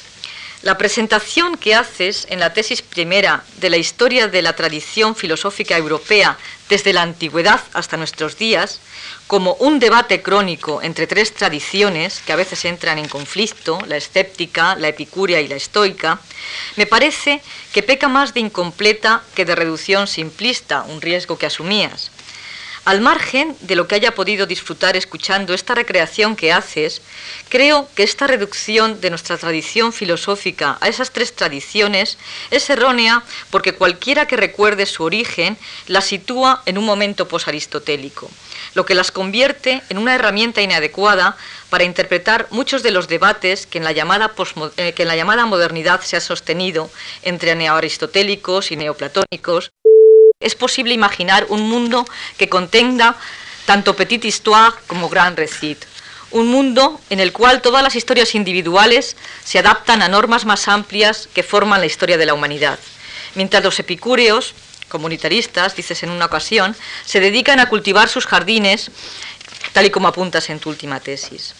la 0.63 0.77
presentación 0.77 1.57
que 1.57 1.75
haces 1.75 2.25
en 2.29 2.39
la 2.39 2.53
tesis 2.53 2.81
primera 2.81 3.43
de 3.57 3.69
la 3.69 3.77
historia 3.77 4.29
de 4.29 4.41
la 4.41 4.55
tradición 4.55 5.13
filosófica 5.13 5.77
europea 5.77 6.37
desde 6.69 6.93
la 6.93 7.01
antigüedad 7.01 7.59
hasta 7.73 7.97
nuestros 7.97 8.37
días 8.37 8.79
como 9.27 9.55
un 9.55 9.79
debate 9.79 10.21
crónico 10.21 10.81
entre 10.81 11.05
tres 11.05 11.33
tradiciones 11.33 12.21
que 12.25 12.31
a 12.31 12.37
veces 12.37 12.63
entran 12.63 12.97
en 12.97 13.09
conflicto, 13.09 13.77
la 13.87 13.97
escéptica, 13.97 14.75
la 14.75 14.87
epicúrea 14.87 15.41
y 15.41 15.49
la 15.49 15.55
estoica, 15.55 16.19
me 16.77 16.85
parece 16.85 17.41
que 17.73 17.83
peca 17.83 18.07
más 18.07 18.33
de 18.33 18.39
incompleta 18.39 19.21
que 19.35 19.45
de 19.45 19.55
reducción 19.55 20.07
simplista, 20.07 20.83
un 20.83 21.01
riesgo 21.01 21.37
que 21.37 21.45
asumías. 21.45 22.11
Al 22.85 22.99
margen 22.99 23.55
de 23.61 23.77
lo 23.77 23.87
que 23.87 23.95
haya 23.95 24.13
podido 24.13 24.45
disfrutar 24.45 24.97
escuchando 24.97 25.53
esta 25.53 25.73
recreación 25.73 26.35
que 26.35 26.51
haces, 26.51 27.01
creo 27.47 27.87
que 27.95 28.03
esta 28.03 28.27
reducción 28.27 28.99
de 28.99 29.09
nuestra 29.09 29.37
tradición 29.37 29.93
filosófica 29.93 30.77
a 30.81 30.89
esas 30.89 31.11
tres 31.11 31.33
tradiciones 31.33 32.17
es 32.51 32.69
errónea 32.69 33.23
porque 33.51 33.73
cualquiera 33.73 34.27
que 34.27 34.35
recuerde 34.35 34.85
su 34.85 35.03
origen 35.03 35.57
la 35.87 36.01
sitúa 36.01 36.61
en 36.65 36.77
un 36.77 36.85
momento 36.85 37.27
posaristotélico 37.29 38.29
lo 38.73 38.85
que 38.85 38.95
las 38.95 39.11
convierte 39.11 39.81
en 39.89 39.97
una 39.97 40.15
herramienta 40.15 40.61
inadecuada 40.61 41.37
para 41.69 41.83
interpretar 41.83 42.47
muchos 42.51 42.83
de 42.83 42.91
los 42.91 43.07
debates 43.07 43.65
que 43.67 43.77
en 43.77 43.83
la 43.83 43.91
llamada, 43.91 44.33
eh, 44.77 44.93
que 44.93 45.03
en 45.03 45.07
la 45.07 45.15
llamada 45.15 45.45
modernidad 45.45 46.01
se 46.01 46.17
ha 46.17 46.21
sostenido 46.21 46.89
entre 47.23 47.55
neoaristotélicos 47.55 48.71
y 48.71 48.75
neoplatónicos. 48.75 49.71
Es 50.43 50.55
posible 50.55 50.93
imaginar 50.93 51.45
un 51.47 51.69
mundo 51.69 52.05
que 52.37 52.49
contenga 52.49 53.15
tanto 53.65 53.95
petit 53.95 54.25
histoire 54.25 54.75
como 54.87 55.07
grand 55.07 55.37
récit, 55.37 55.85
un 56.31 56.47
mundo 56.47 56.99
en 57.09 57.21
el 57.21 57.31
cual 57.31 57.61
todas 57.61 57.81
las 57.81 57.95
historias 57.95 58.35
individuales 58.35 59.15
se 59.45 59.59
adaptan 59.59 60.01
a 60.01 60.09
normas 60.09 60.43
más 60.43 60.67
amplias 60.67 61.29
que 61.33 61.43
forman 61.43 61.79
la 61.79 61.85
historia 61.85 62.17
de 62.17 62.25
la 62.25 62.33
humanidad, 62.33 62.77
mientras 63.35 63.63
los 63.63 63.79
epicúreos 63.79 64.53
comunitaristas, 64.89 65.77
dices 65.77 66.03
en 66.03 66.09
una 66.09 66.25
ocasión, 66.25 66.75
se 67.05 67.21
dedican 67.21 67.61
a 67.61 67.69
cultivar 67.69 68.09
sus 68.09 68.27
jardines, 68.27 68.91
tal 69.71 69.85
y 69.85 69.91
como 69.91 70.09
apuntas 70.09 70.49
en 70.49 70.59
tu 70.59 70.69
última 70.69 70.99
tesis. 70.99 71.55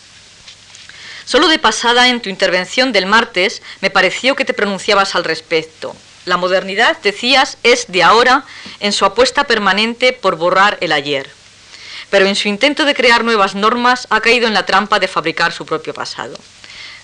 Solo 1.23 1.47
de 1.47 1.57
pasada 1.57 2.09
en 2.09 2.21
tu 2.21 2.29
intervención 2.29 2.91
del 2.91 3.05
martes 3.05 3.61
me 3.79 3.89
pareció 3.89 4.35
que 4.35 4.43
te 4.43 4.53
pronunciabas 4.53 5.15
al 5.15 5.23
respecto. 5.23 5.95
La 6.25 6.37
modernidad, 6.37 6.97
decías, 7.01 7.57
es 7.63 7.91
de 7.91 8.03
ahora 8.03 8.45
en 8.79 8.93
su 8.93 9.05
apuesta 9.05 9.43
permanente 9.43 10.13
por 10.13 10.37
borrar 10.37 10.77
el 10.81 10.91
ayer. 10.91 11.29
Pero 12.09 12.25
en 12.25 12.35
su 12.35 12.47
intento 12.47 12.85
de 12.85 12.95
crear 12.95 13.23
nuevas 13.23 13.55
normas 13.55 14.07
ha 14.09 14.21
caído 14.21 14.47
en 14.47 14.53
la 14.53 14.65
trampa 14.65 14.99
de 14.99 15.07
fabricar 15.07 15.51
su 15.51 15.65
propio 15.65 15.93
pasado. 15.93 16.37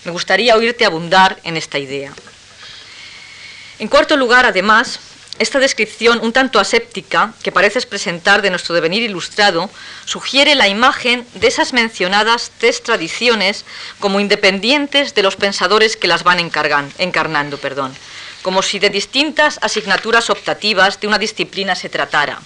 Me 0.04 0.12
gustaría 0.12 0.56
oírte 0.56 0.84
abundar 0.84 1.38
en 1.44 1.56
esta 1.56 1.78
idea. 1.78 2.12
En 3.78 3.88
cuarto 3.88 4.16
lugar, 4.16 4.46
además, 4.46 5.00
esta 5.38 5.58
descripción 5.58 6.20
un 6.22 6.32
tanto 6.32 6.60
aséptica 6.60 7.32
que 7.42 7.50
pareces 7.50 7.86
presentar 7.86 8.42
de 8.42 8.50
nuestro 8.50 8.74
devenir 8.74 9.02
ilustrado 9.02 9.70
sugiere 10.04 10.54
la 10.54 10.68
imagen 10.68 11.26
de 11.34 11.48
esas 11.48 11.72
mencionadas 11.72 12.52
tres 12.58 12.82
tradiciones 12.82 13.64
como 14.00 14.20
independientes 14.20 15.14
de 15.14 15.22
los 15.22 15.36
pensadores 15.36 15.96
que 15.96 16.08
las 16.08 16.24
van 16.24 16.40
encarnando, 16.40 17.56
perdón, 17.56 17.94
como 18.42 18.62
si 18.62 18.78
de 18.78 18.90
distintas 18.90 19.58
asignaturas 19.62 20.30
optativas 20.30 21.00
de 21.00 21.06
una 21.06 21.18
disciplina 21.18 21.74
se 21.74 21.88
tratara. 21.88 22.40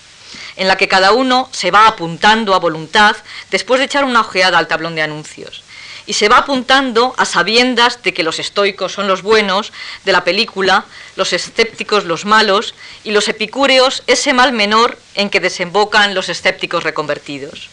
en 0.57 0.69
la 0.69 0.77
que 0.77 0.87
cada 0.87 1.11
uno 1.11 1.49
se 1.51 1.73
va 1.73 1.89
apuntando 1.89 2.55
a 2.55 2.61
voluntad 2.61 3.17
después 3.51 3.81
de 3.81 3.87
echar 3.87 4.05
una 4.05 4.21
ojeada 4.21 4.57
al 4.57 4.69
tablón 4.69 4.95
de 4.95 5.03
anuncios. 5.03 5.65
Y 6.07 6.13
se 6.13 6.29
va 6.29 6.39
apuntando 6.39 7.13
a 7.17 7.25
sabiendas 7.25 8.03
de 8.05 8.15
que 8.15 8.23
los 8.23 8.39
estoicos 8.39 8.93
son 8.93 9.09
los 9.09 9.23
buenos 9.23 9.73
de 10.05 10.13
la 10.13 10.23
película, 10.23 10.85
los 11.17 11.33
escépticos 11.33 12.05
los 12.05 12.25
malos 12.25 12.75
y 13.03 13.11
los 13.11 13.27
epicúreos 13.27 14.05
ese 14.07 14.33
mal 14.33 14.53
menor 14.53 14.97
en 15.15 15.29
que 15.29 15.41
desembocan 15.41 16.15
los 16.15 16.29
escépticos 16.29 16.85
reconvertidos. 16.85 17.69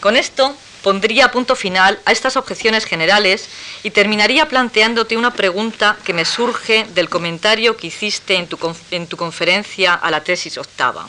Con 0.00 0.16
esto 0.16 0.54
pondría 0.82 1.30
punto 1.30 1.56
final 1.56 1.98
a 2.04 2.12
estas 2.12 2.36
objeciones 2.36 2.84
generales 2.84 3.48
y 3.82 3.90
terminaría 3.90 4.48
planteándote 4.48 5.16
una 5.16 5.32
pregunta 5.32 5.96
que 6.04 6.12
me 6.12 6.24
surge 6.24 6.86
del 6.94 7.08
comentario 7.08 7.76
que 7.76 7.88
hiciste 7.88 8.36
en 8.36 8.46
tu, 8.46 8.58
en 8.90 9.06
tu 9.06 9.16
conferencia 9.16 9.94
a 9.94 10.10
la 10.10 10.24
tesis 10.24 10.58
octava. 10.58 11.08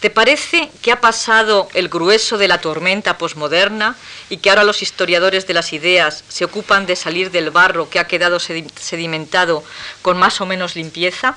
¿Te 0.00 0.08
parece 0.08 0.70
que 0.80 0.92
ha 0.92 1.00
pasado 1.02 1.68
el 1.74 1.90
grueso 1.90 2.38
de 2.38 2.48
la 2.48 2.62
tormenta 2.62 3.18
posmoderna 3.18 3.96
y 4.30 4.38
que 4.38 4.48
ahora 4.48 4.64
los 4.64 4.80
historiadores 4.80 5.46
de 5.46 5.52
las 5.52 5.74
ideas 5.74 6.24
se 6.26 6.46
ocupan 6.46 6.86
de 6.86 6.96
salir 6.96 7.30
del 7.30 7.50
barro 7.50 7.90
que 7.90 7.98
ha 7.98 8.06
quedado 8.06 8.40
sedimentado 8.40 9.62
con 10.00 10.16
más 10.16 10.40
o 10.40 10.46
menos 10.46 10.74
limpieza? 10.74 11.36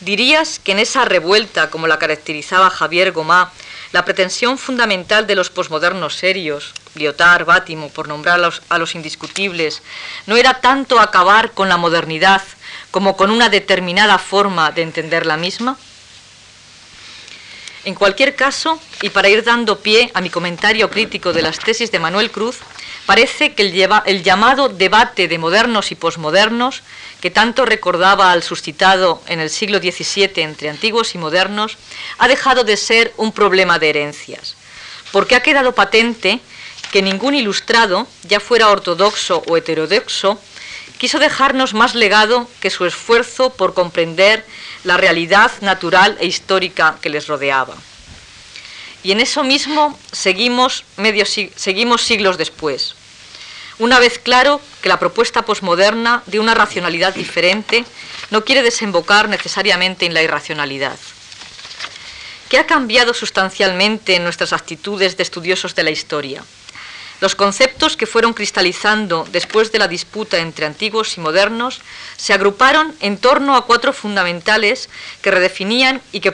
¿Dirías 0.00 0.58
que 0.58 0.72
en 0.72 0.78
esa 0.78 1.04
revuelta, 1.04 1.68
como 1.68 1.86
la 1.86 1.98
caracterizaba 1.98 2.70
Javier 2.70 3.12
Gomá, 3.12 3.52
la 3.92 4.04
pretensión 4.04 4.56
fundamental 4.56 5.26
de 5.26 5.34
los 5.34 5.50
posmodernos 5.50 6.14
serios, 6.14 6.72
Lyotard, 6.94 7.44
Bátimo, 7.44 7.90
por 7.90 8.08
nombrar 8.08 8.36
a 8.36 8.42
los, 8.42 8.62
a 8.70 8.78
los 8.78 8.94
indiscutibles, 8.94 9.82
no 10.26 10.36
era 10.36 10.60
tanto 10.60 11.00
acabar 11.00 11.52
con 11.52 11.68
la 11.68 11.76
modernidad 11.76 12.42
como 12.90 13.16
con 13.16 13.30
una 13.30 13.50
determinada 13.50 14.18
forma 14.18 14.70
de 14.70 14.82
entender 14.82 15.26
la 15.26 15.36
misma? 15.36 15.76
En 17.84 17.94
cualquier 17.94 18.34
caso, 18.36 18.80
y 19.02 19.10
para 19.10 19.28
ir 19.28 19.44
dando 19.44 19.80
pie 19.80 20.10
a 20.14 20.20
mi 20.20 20.30
comentario 20.30 20.90
crítico 20.90 21.32
de 21.32 21.42
las 21.42 21.58
tesis 21.58 21.90
de 21.90 21.98
Manuel 21.98 22.30
Cruz, 22.30 22.58
parece 23.06 23.54
que 23.54 23.62
el, 23.62 24.22
llamado 24.22 24.68
debate 24.68 25.28
de 25.28 25.38
modernos 25.38 25.90
y 25.92 25.94
posmodernos, 25.94 26.82
que 27.20 27.30
tanto 27.30 27.64
recordaba 27.64 28.32
al 28.32 28.42
suscitado 28.42 29.22
en 29.26 29.40
el 29.40 29.50
siglo 29.50 29.78
XVII 29.78 30.42
entre 30.42 30.70
antiguos 30.70 31.14
y 31.14 31.18
modernos, 31.18 31.76
ha 32.18 32.28
dejado 32.28 32.64
de 32.64 32.76
ser 32.76 33.12
un 33.16 33.32
problema 33.32 33.78
de 33.78 33.90
herencias, 33.90 34.56
porque 35.12 35.34
ha 35.34 35.42
quedado 35.42 35.74
patente 35.74 36.40
que 36.92 37.02
ningún 37.02 37.34
ilustrado, 37.34 38.06
ya 38.24 38.40
fuera 38.40 38.68
ortodoxo 38.68 39.42
o 39.46 39.56
heterodoxo, 39.56 40.38
quiso 40.98 41.18
dejarnos 41.18 41.72
más 41.72 41.94
legado 41.94 42.48
que 42.60 42.70
su 42.70 42.84
esfuerzo 42.84 43.50
por 43.50 43.74
comprender 43.74 44.44
la 44.84 44.96
realidad 44.96 45.50
natural 45.62 46.16
e 46.20 46.26
histórica 46.26 46.96
que 47.00 47.10
les 47.10 47.26
rodeaba. 47.26 47.74
Y 49.02 49.12
en 49.12 49.20
eso 49.20 49.44
mismo 49.44 49.98
seguimos, 50.12 50.84
medio, 50.96 51.24
seguimos 51.24 52.02
siglos 52.02 52.36
después. 52.36 52.94
Una 53.78 53.98
vez 53.98 54.18
claro 54.18 54.60
que 54.82 54.90
la 54.90 54.98
propuesta 54.98 55.42
posmoderna 55.42 56.22
de 56.26 56.38
una 56.38 56.54
racionalidad 56.54 57.14
diferente 57.14 57.84
no 58.30 58.44
quiere 58.44 58.62
desembocar 58.62 59.28
necesariamente 59.30 60.04
en 60.04 60.12
la 60.12 60.22
irracionalidad. 60.22 60.98
¿Qué 62.50 62.58
ha 62.58 62.66
cambiado 62.66 63.14
sustancialmente 63.14 64.16
en 64.16 64.24
nuestras 64.24 64.52
actitudes 64.52 65.16
de 65.16 65.22
estudiosos 65.22 65.74
de 65.74 65.84
la 65.84 65.90
historia? 65.90 66.44
Los 67.20 67.34
conceptos 67.34 67.96
que 67.96 68.06
fueron 68.06 68.32
cristalizando 68.32 69.26
después 69.30 69.72
de 69.72 69.78
la 69.78 69.88
disputa 69.88 70.38
entre 70.38 70.66
antiguos 70.66 71.16
y 71.16 71.20
modernos 71.20 71.80
se 72.16 72.32
agruparon 72.32 72.94
en 73.00 73.18
torno 73.18 73.56
a 73.56 73.66
cuatro 73.66 73.92
fundamentales 73.92 74.88
que 75.22 75.30
redefinían 75.30 76.00
y 76.12 76.20
que, 76.20 76.32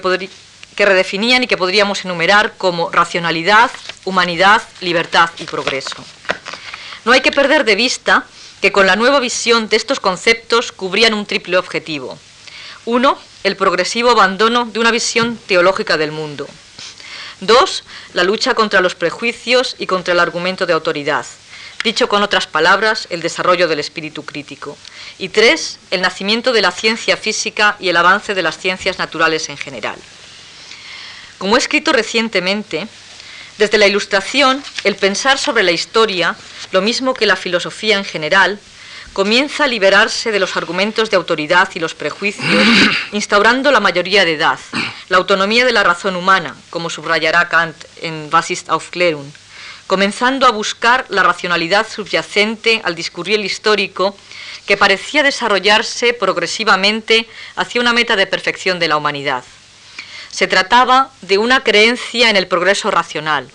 que 0.76 0.86
redefinían 0.86 1.42
y 1.42 1.46
que 1.46 1.56
podríamos 1.56 2.04
enumerar 2.04 2.54
como 2.56 2.90
racionalidad, 2.90 3.70
humanidad, 4.04 4.62
libertad 4.80 5.30
y 5.38 5.44
progreso. 5.44 5.96
No 7.04 7.12
hay 7.12 7.22
que 7.22 7.32
perder 7.32 7.64
de 7.64 7.74
vista 7.74 8.24
que 8.60 8.72
con 8.72 8.86
la 8.86 8.96
nueva 8.96 9.18
visión 9.18 9.68
de 9.68 9.76
estos 9.76 10.00
conceptos 10.00 10.72
cubrían 10.72 11.14
un 11.14 11.26
triple 11.26 11.56
objetivo. 11.56 12.18
Uno, 12.84 13.18
el 13.42 13.56
progresivo 13.56 14.10
abandono 14.10 14.66
de 14.66 14.78
una 14.78 14.90
visión 14.90 15.38
teológica 15.46 15.96
del 15.96 16.12
mundo. 16.12 16.46
Dos, 17.40 17.84
la 18.12 18.24
lucha 18.24 18.54
contra 18.54 18.80
los 18.80 18.94
prejuicios 18.94 19.76
y 19.78 19.86
contra 19.86 20.14
el 20.14 20.20
argumento 20.20 20.66
de 20.66 20.72
autoridad. 20.72 21.26
Dicho 21.84 22.08
con 22.08 22.22
otras 22.22 22.46
palabras, 22.46 23.06
el 23.10 23.22
desarrollo 23.22 23.68
del 23.68 23.78
espíritu 23.78 24.24
crítico. 24.24 24.76
Y 25.18 25.28
tres, 25.28 25.78
el 25.90 26.00
nacimiento 26.00 26.52
de 26.52 26.62
la 26.62 26.72
ciencia 26.72 27.16
física 27.16 27.76
y 27.78 27.88
el 27.88 27.96
avance 27.96 28.34
de 28.34 28.42
las 28.42 28.58
ciencias 28.58 28.98
naturales 28.98 29.48
en 29.48 29.56
general. 29.56 29.96
Como 31.38 31.56
he 31.56 31.58
escrito 31.58 31.92
recientemente, 31.92 32.88
desde 33.58 33.78
la 33.78 33.86
Ilustración, 33.86 34.62
el 34.84 34.96
pensar 34.96 35.38
sobre 35.38 35.62
la 35.62 35.72
historia, 35.72 36.36
lo 36.72 36.82
mismo 36.82 37.14
que 37.14 37.26
la 37.26 37.36
filosofía 37.36 37.96
en 37.96 38.04
general, 38.04 38.58
comienza 39.12 39.64
a 39.64 39.66
liberarse 39.66 40.30
de 40.30 40.38
los 40.38 40.58
argumentos 40.58 41.08
de 41.08 41.16
autoridad 41.16 41.70
y 41.74 41.78
los 41.78 41.94
prejuicios, 41.94 42.44
instaurando 43.12 43.70
la 43.70 43.80
mayoría 43.80 44.26
de 44.26 44.34
edad, 44.34 44.58
la 45.08 45.16
autonomía 45.16 45.64
de 45.64 45.72
la 45.72 45.82
razón 45.82 46.16
humana, 46.16 46.54
como 46.68 46.90
subrayará 46.90 47.48
Kant 47.48 47.76
en 48.02 48.28
Basis 48.28 48.64
Aufklärung, 48.68 49.32
comenzando 49.86 50.46
a 50.46 50.50
buscar 50.50 51.06
la 51.08 51.22
racionalidad 51.22 51.86
subyacente 51.88 52.82
al 52.84 52.94
discurrir 52.94 53.40
histórico 53.40 54.14
que 54.66 54.76
parecía 54.76 55.22
desarrollarse 55.22 56.12
progresivamente 56.12 57.26
hacia 57.54 57.80
una 57.80 57.94
meta 57.94 58.16
de 58.16 58.26
perfección 58.26 58.78
de 58.78 58.88
la 58.88 58.98
humanidad. 58.98 59.44
Se 60.36 60.46
trataba 60.46 61.10
de 61.22 61.38
una 61.38 61.64
creencia 61.64 62.28
en 62.28 62.36
el 62.36 62.46
progreso 62.46 62.90
racional, 62.90 63.50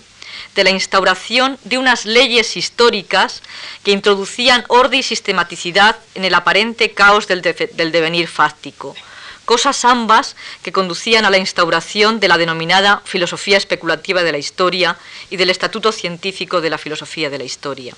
de 0.56 0.64
la 0.64 0.70
instauración 0.70 1.56
de 1.62 1.78
unas 1.78 2.06
leyes 2.06 2.56
históricas 2.56 3.40
que 3.84 3.92
introducían 3.92 4.64
orden 4.66 4.98
y 4.98 5.04
sistematicidad 5.04 5.96
en 6.16 6.24
el 6.24 6.34
aparente 6.34 6.90
caos 6.90 7.28
del, 7.28 7.40
del 7.40 7.92
devenir 7.92 8.26
fáctico, 8.26 8.96
cosas 9.44 9.84
ambas 9.84 10.34
que 10.64 10.72
conducían 10.72 11.24
a 11.24 11.30
la 11.30 11.38
instauración 11.38 12.18
de 12.18 12.26
la 12.26 12.36
denominada 12.36 13.00
filosofía 13.04 13.58
especulativa 13.58 14.24
de 14.24 14.32
la 14.32 14.38
historia 14.38 14.98
y 15.30 15.36
del 15.36 15.50
estatuto 15.50 15.92
científico 15.92 16.60
de 16.60 16.70
la 16.70 16.78
filosofía 16.78 17.30
de 17.30 17.38
la 17.38 17.44
historia. 17.44 17.94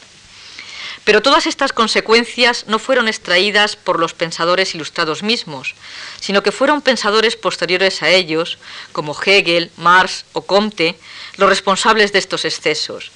Pero 1.05 1.21
todas 1.21 1.47
estas 1.47 1.73
consecuencias 1.73 2.65
no 2.67 2.79
fueron 2.79 3.09
extraídas 3.09 3.77
por 3.77 4.01
los 4.01 4.15
pensadores 4.15 4.75
ilustrados 4.75 5.23
mismos, 5.23 5.75
sino 6.19 6.43
que 6.43 6.53
fueron 6.53 6.81
pensadores 6.81 7.37
posteriores 7.37 8.03
a 8.03 8.09
ellos, 8.09 8.59
como 8.93 9.15
Hegel, 9.15 9.71
Marx 9.77 10.25
o 10.33 10.43
Comte, 10.43 10.99
los 11.37 11.49
responsables 11.49 12.13
de 12.13 12.21
estos 12.21 12.47
excesos, 12.47 13.13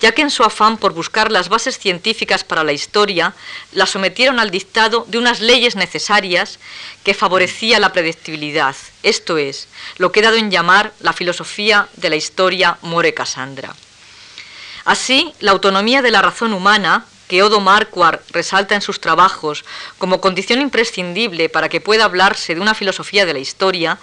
ya 0.00 0.12
que 0.12 0.22
en 0.22 0.30
su 0.30 0.44
afán 0.44 0.76
por 0.76 0.92
buscar 0.92 1.32
las 1.32 1.48
bases 1.48 1.78
científicas 1.78 2.44
para 2.44 2.62
la 2.62 2.72
historia, 2.72 3.34
la 3.72 3.86
sometieron 3.86 4.38
al 4.38 4.52
dictado 4.52 5.04
de 5.08 5.18
unas 5.18 5.40
leyes 5.40 5.74
necesarias 5.74 6.60
que 7.02 7.14
favorecía 7.14 7.80
la 7.80 7.92
predictibilidad, 7.92 8.76
esto 9.02 9.38
es, 9.38 9.66
lo 9.98 10.12
que 10.12 10.20
he 10.20 10.22
dado 10.22 10.36
en 10.36 10.52
llamar 10.52 10.92
la 11.00 11.12
filosofía 11.12 11.88
de 11.96 12.10
la 12.10 12.16
historia 12.16 12.78
More 12.82 13.12
Cassandra. 13.12 13.74
Así, 14.84 15.32
la 15.40 15.52
autonomía 15.52 16.02
de 16.02 16.10
la 16.10 16.20
razón 16.20 16.52
humana, 16.52 17.06
que 17.28 17.42
Odo 17.42 17.60
Marquardt 17.60 18.30
resalta 18.30 18.74
en 18.74 18.82
sus 18.82 19.00
trabajos 19.00 19.64
como 19.98 20.20
condición 20.20 20.60
imprescindible 20.60 21.48
para 21.48 21.68
que 21.68 21.80
pueda 21.80 22.04
hablarse 22.04 22.54
de 22.54 22.60
una 22.60 22.74
filosofía 22.74 23.26
de 23.26 23.32
la 23.32 23.38
historia, 23.38 23.98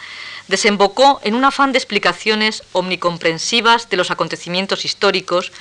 desembocó 0.47 1.19
en 1.23 1.35
un 1.35 1.45
afán 1.45 1.71
de 1.71 1.77
explicaciones 1.77 2.63
omnicomprensivas 2.73 3.89
de 3.89 3.97
los 3.97 4.11
acontecimientos 4.11 4.85
históricos, 4.85 5.51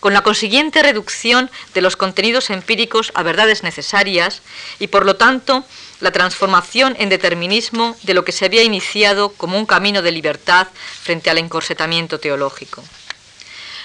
con 0.00 0.12
la 0.12 0.22
consiguiente 0.22 0.82
reducción 0.82 1.50
de 1.74 1.80
los 1.80 1.96
contenidos 1.96 2.50
empíricos 2.50 3.12
a 3.14 3.22
verdades 3.22 3.62
necesarias 3.62 4.42
y, 4.78 4.86
por 4.86 5.04
lo 5.04 5.16
tanto, 5.16 5.64
la 6.00 6.12
transformación 6.12 6.94
en 6.98 7.08
determinismo 7.08 7.96
de 8.02 8.14
lo 8.14 8.24
que 8.24 8.32
se 8.32 8.44
había 8.44 8.62
iniciado 8.62 9.30
como 9.30 9.58
un 9.58 9.66
camino 9.66 10.02
de 10.02 10.12
libertad 10.12 10.68
frente 11.02 11.30
al 11.30 11.38
encorsetamiento 11.38 12.20
teológico. 12.20 12.84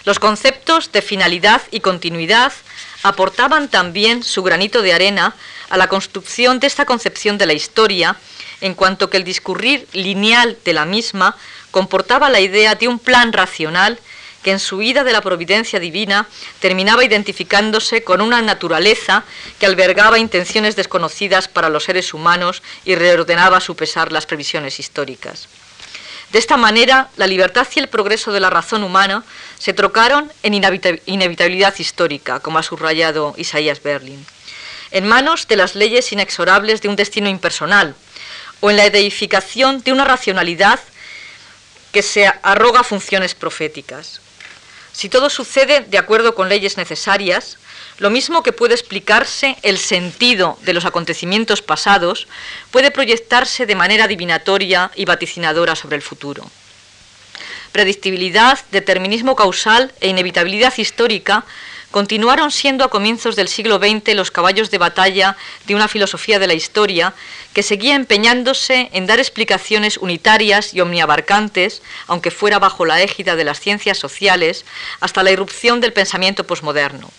Los 0.04 0.20
conceptos 0.20 0.92
de 0.92 1.02
finalidad 1.02 1.62
y 1.72 1.80
continuidad 1.80 2.54
aportaban 3.04 3.70
también 3.70 4.24
su 4.24 4.44
granito 4.44 4.82
de 4.82 4.94
arena 4.94 5.36
a 5.70 5.78
la 5.78 5.88
construcción 5.88 6.60
de 6.60 6.68
esta 6.68 6.86
concepción 6.86 7.38
de 7.38 7.46
la 7.46 7.54
historia 7.54 8.18
en 8.62 8.76
cuanto 8.76 9.10
que 9.10 9.18
el 9.18 9.24
discurrir 9.24 9.88
lineal 9.94 10.58
de 10.64 10.74
la 10.74 10.86
misma 10.86 11.36
comportaba 11.72 12.30
la 12.30 12.40
idea 12.40 12.76
de 12.76 12.88
un 12.88 13.00
plan 13.00 13.34
racional 13.34 14.00
que 14.44 14.52
en 14.52 14.60
su 14.60 14.78
vida 14.78 15.04
de 15.04 15.14
la 15.14 15.22
providencia 15.22 15.80
divina 15.80 16.28
terminaba 16.60 17.04
identificándose 17.04 18.04
con 18.04 18.22
una 18.22 18.42
naturaleza 18.42 19.24
que 19.60 19.66
albergaba 19.66 20.20
intenciones 20.20 20.76
desconocidas 20.76 21.48
para 21.48 21.70
los 21.70 21.84
seres 21.84 22.14
humanos 22.14 22.64
y 22.86 22.96
reordenaba 22.96 23.58
a 23.58 23.62
su 23.62 23.76
pesar 23.76 24.12
las 24.12 24.26
previsiones 24.26 24.80
históricas. 24.80 25.48
De 26.32 26.40
esta 26.40 26.56
manera, 26.56 27.10
la 27.18 27.28
libertad 27.28 27.68
y 27.76 27.80
el 27.80 27.90
progreso 27.90 28.32
de 28.32 28.40
la 28.40 28.50
razón 28.50 28.84
humana 28.84 29.24
se 29.60 29.74
trocaron 29.74 30.32
en 30.44 30.54
inevitabilidad 30.54 31.76
histórica, 31.78 32.40
como 32.40 32.58
ha 32.58 32.64
subrayado 32.64 33.34
Isaías 33.38 33.84
Berlin, 33.84 34.26
en 34.92 35.08
manos 35.08 35.48
de 35.50 35.58
las 35.58 35.76
leyes 35.76 36.12
inexorables 36.14 36.82
de 36.82 36.88
un 36.88 36.96
destino 36.96 37.28
impersonal, 37.28 37.96
o 38.62 38.70
en 38.70 38.78
la 38.78 38.86
edificación 38.86 39.82
de 39.84 39.92
una 39.92 40.06
racionalidad 40.06 40.80
que 41.92 42.02
se 42.02 42.28
arroga 42.28 42.84
funciones 42.84 43.36
proféticas. 43.36 44.22
Si 44.94 45.10
todo 45.10 45.30
sucede 45.30 45.82
de 45.82 45.98
acuerdo 45.98 46.34
con 46.34 46.48
leyes 46.48 46.78
necesarias, 46.78 47.58
lo 48.02 48.10
mismo 48.10 48.42
que 48.42 48.52
puede 48.52 48.74
explicarse 48.74 49.58
el 49.62 49.78
sentido 49.78 50.58
de 50.64 50.74
los 50.74 50.86
acontecimientos 50.86 51.62
pasados, 51.62 52.28
puede 52.72 52.90
proyectarse 52.90 53.68
de 53.68 53.76
manera 53.76 54.06
adivinatoria 54.06 54.90
y 54.96 55.06
vaticinadora 55.06 55.76
sobre 55.76 55.98
el 55.98 56.02
futuro. 56.02 56.44
Predictibilidad, 57.72 58.58
determinismo 58.72 59.36
causal 59.36 59.94
e 60.02 60.10
inevitabilidad 60.10 60.74
histórica 60.78 61.46
continuaron 61.92 62.52
siendo 62.52 62.84
a 62.84 62.90
comienzos 62.90 63.36
del 63.36 63.50
siglo 63.50 63.78
XX 63.78 64.16
los 64.16 64.32
caballos 64.32 64.72
de 64.72 64.78
batalla 64.80 65.38
de 65.68 65.76
una 65.76 65.88
filosofía 65.88 66.40
de 66.40 66.48
la 66.48 66.54
historia 66.54 67.14
que 67.54 67.64
seguía 67.64 67.96
empeñándose 67.96 68.90
en 68.94 69.06
dar 69.06 69.20
explicaciones 69.20 69.98
unitarias 69.98 70.74
y 70.74 70.80
omniabarcantes, 70.80 71.84
aunque 72.08 72.32
fuera 72.32 72.60
bajo 72.60 72.86
la 72.86 73.02
égida 73.02 73.36
de 73.36 73.44
las 73.44 73.60
ciencias 73.60 73.98
sociales, 74.00 74.66
hasta 75.02 75.22
la 75.22 75.32
irrupción 75.32 75.82
del 75.82 75.94
pensamiento 75.94 76.46
posmoderno, 76.48 77.12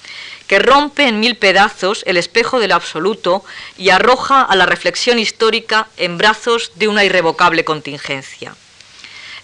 que 0.52 0.58
rompe 0.58 1.08
en 1.08 1.18
mil 1.18 1.36
pedazos 1.36 2.02
el 2.04 2.18
espejo 2.18 2.60
del 2.60 2.72
absoluto 2.72 3.42
y 3.78 3.88
arroja 3.88 4.42
a 4.42 4.54
la 4.54 4.66
reflexión 4.66 5.18
histórica 5.18 5.88
en 5.96 6.18
brazos 6.18 6.72
de 6.74 6.88
una 6.88 7.04
irrevocable 7.04 7.64
contingencia. 7.64 8.54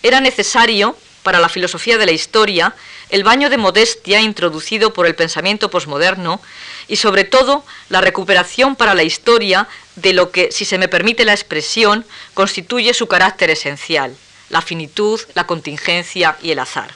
Era 0.02 0.20
necesario, 0.20 0.98
para 1.22 1.40
la 1.40 1.48
filosofía 1.48 1.96
de 1.96 2.04
la 2.04 2.12
historia, 2.12 2.74
el 3.08 3.24
baño 3.24 3.48
de 3.48 3.56
modestia 3.56 4.20
introducido 4.20 4.92
por 4.92 5.06
el 5.06 5.14
pensamiento 5.14 5.70
posmoderno 5.70 6.42
y 6.88 6.96
sobre 6.96 7.24
todo 7.24 7.64
la 7.88 8.02
recuperación 8.02 8.76
para 8.76 8.92
la 8.92 9.02
historia 9.02 9.66
de 9.96 10.12
lo 10.12 10.30
que, 10.30 10.52
si 10.52 10.66
se 10.66 10.76
me 10.76 10.88
permite 10.88 11.24
la 11.24 11.32
expresión, 11.32 12.04
constituye 12.34 12.92
su 12.92 13.06
carácter 13.06 13.48
esencial, 13.48 14.14
la 14.50 14.60
finitud, 14.60 15.18
la 15.32 15.46
contingencia 15.46 16.36
y 16.42 16.50
el 16.50 16.58
azar. 16.58 16.92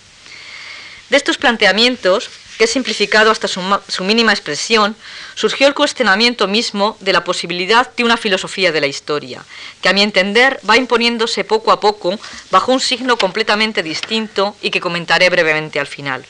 De 1.08 1.16
estos 1.16 1.38
planteamientos, 1.38 2.28
simplificado 2.66 3.30
hasta 3.30 3.48
su, 3.48 3.60
su, 3.88 4.04
mínima 4.04 4.32
expresión, 4.32 4.96
surgió 5.34 5.66
el 5.66 5.74
cuestionamiento 5.74 6.46
mismo 6.48 6.96
de 7.00 7.12
la 7.12 7.24
posibilidad 7.24 7.90
de 7.94 8.04
una 8.04 8.16
filosofía 8.16 8.72
de 8.72 8.80
la 8.80 8.86
historia, 8.86 9.44
que 9.80 9.88
a 9.88 9.92
mi 9.92 10.02
entender 10.02 10.60
va 10.68 10.76
imponiéndose 10.76 11.44
poco 11.44 11.72
a 11.72 11.80
poco 11.80 12.18
bajo 12.50 12.72
un 12.72 12.80
signo 12.80 13.16
completamente 13.16 13.82
distinto 13.82 14.56
y 14.62 14.70
que 14.70 14.80
comentaré 14.80 15.30
brevemente 15.30 15.80
al 15.80 15.86
final. 15.86 16.24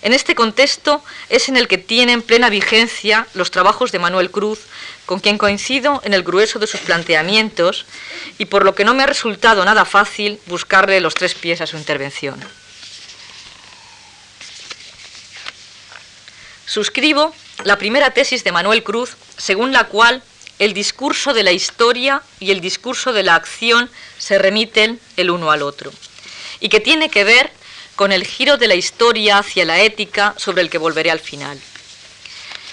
En 0.00 0.12
este 0.12 0.34
contexto 0.34 1.02
es 1.28 1.48
en 1.48 1.56
el 1.56 1.66
que 1.66 1.78
tienen 1.78 2.22
plena 2.22 2.50
vigencia 2.50 3.26
los 3.34 3.50
trabajos 3.50 3.90
de 3.90 3.98
Manuel 3.98 4.30
Cruz, 4.30 4.60
con 5.06 5.18
quien 5.18 5.38
coincido 5.38 6.00
en 6.04 6.14
el 6.14 6.22
grueso 6.22 6.58
de 6.58 6.66
sus 6.66 6.80
planteamientos 6.80 7.84
y 8.38 8.44
por 8.44 8.64
lo 8.64 8.74
que 8.74 8.84
no 8.84 8.94
me 8.94 9.02
ha 9.02 9.06
resultado 9.06 9.64
nada 9.64 9.84
fácil 9.84 10.38
buscarle 10.46 11.00
los 11.00 11.14
tres 11.14 11.34
pies 11.34 11.60
a 11.60 11.66
su 11.66 11.76
intervención. 11.76 12.38
Suscribo 16.68 17.34
la 17.64 17.78
primera 17.78 18.10
tesis 18.10 18.44
de 18.44 18.52
Manuel 18.52 18.82
Cruz, 18.82 19.16
según 19.38 19.72
la 19.72 19.84
cual 19.84 20.22
el 20.58 20.74
discurso 20.74 21.32
de 21.32 21.42
la 21.42 21.52
historia 21.52 22.22
y 22.40 22.50
el 22.50 22.60
discurso 22.60 23.14
de 23.14 23.22
la 23.22 23.36
acción 23.36 23.90
se 24.18 24.36
remiten 24.36 25.00
el 25.16 25.30
uno 25.30 25.50
al 25.50 25.62
otro, 25.62 25.90
y 26.60 26.68
que 26.68 26.80
tiene 26.80 27.08
que 27.08 27.24
ver 27.24 27.50
con 27.96 28.12
el 28.12 28.26
giro 28.26 28.58
de 28.58 28.68
la 28.68 28.74
historia 28.74 29.38
hacia 29.38 29.64
la 29.64 29.80
ética 29.80 30.34
sobre 30.36 30.60
el 30.60 30.68
que 30.68 30.76
volveré 30.76 31.10
al 31.10 31.20
final. 31.20 31.58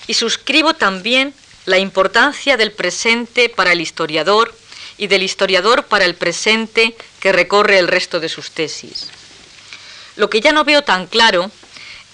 Y 0.08 0.14
suscribo 0.16 0.74
también 0.74 1.34
la 1.66 1.78
importancia 1.78 2.58
del 2.58 2.74
presente 2.74 3.48
para 3.48 3.72
el 3.72 3.80
historiador 3.80 4.54
y 4.98 5.08
del 5.08 5.24
historiador 5.24 5.86
para 5.86 6.04
el 6.04 6.16
presente 6.16 6.98
que 7.22 7.32
recorre 7.32 7.80
el 7.80 7.88
resto 7.88 8.20
de 8.20 8.28
sus 8.28 8.52
tesis. 8.52 9.08
Lo 10.18 10.30
que 10.30 10.42
ya 10.42 10.52
no 10.52 10.66
veo 10.66 10.82
tan 10.82 11.08
claro 11.08 11.50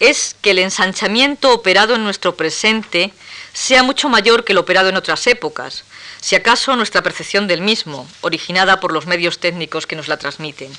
es 0.01 0.35
que 0.41 0.51
el 0.51 0.59
ensanchamiento 0.59 1.53
operado 1.53 1.93
en 1.93 2.03
nuestro 2.03 2.35
presente 2.35 3.13
sea 3.53 3.83
mucho 3.83 4.09
mayor 4.09 4.43
que 4.43 4.51
el 4.51 4.57
operado 4.57 4.89
en 4.89 4.97
otras 4.97 5.27
épocas, 5.27 5.83
si 6.19 6.35
acaso 6.35 6.75
nuestra 6.75 7.03
percepción 7.03 7.47
del 7.47 7.61
mismo, 7.61 8.09
originada 8.21 8.79
por 8.79 8.93
los 8.93 9.05
medios 9.05 9.37
técnicos 9.37 9.85
que 9.85 9.95
nos 9.95 10.07
la 10.07 10.17
transmiten. 10.17 10.71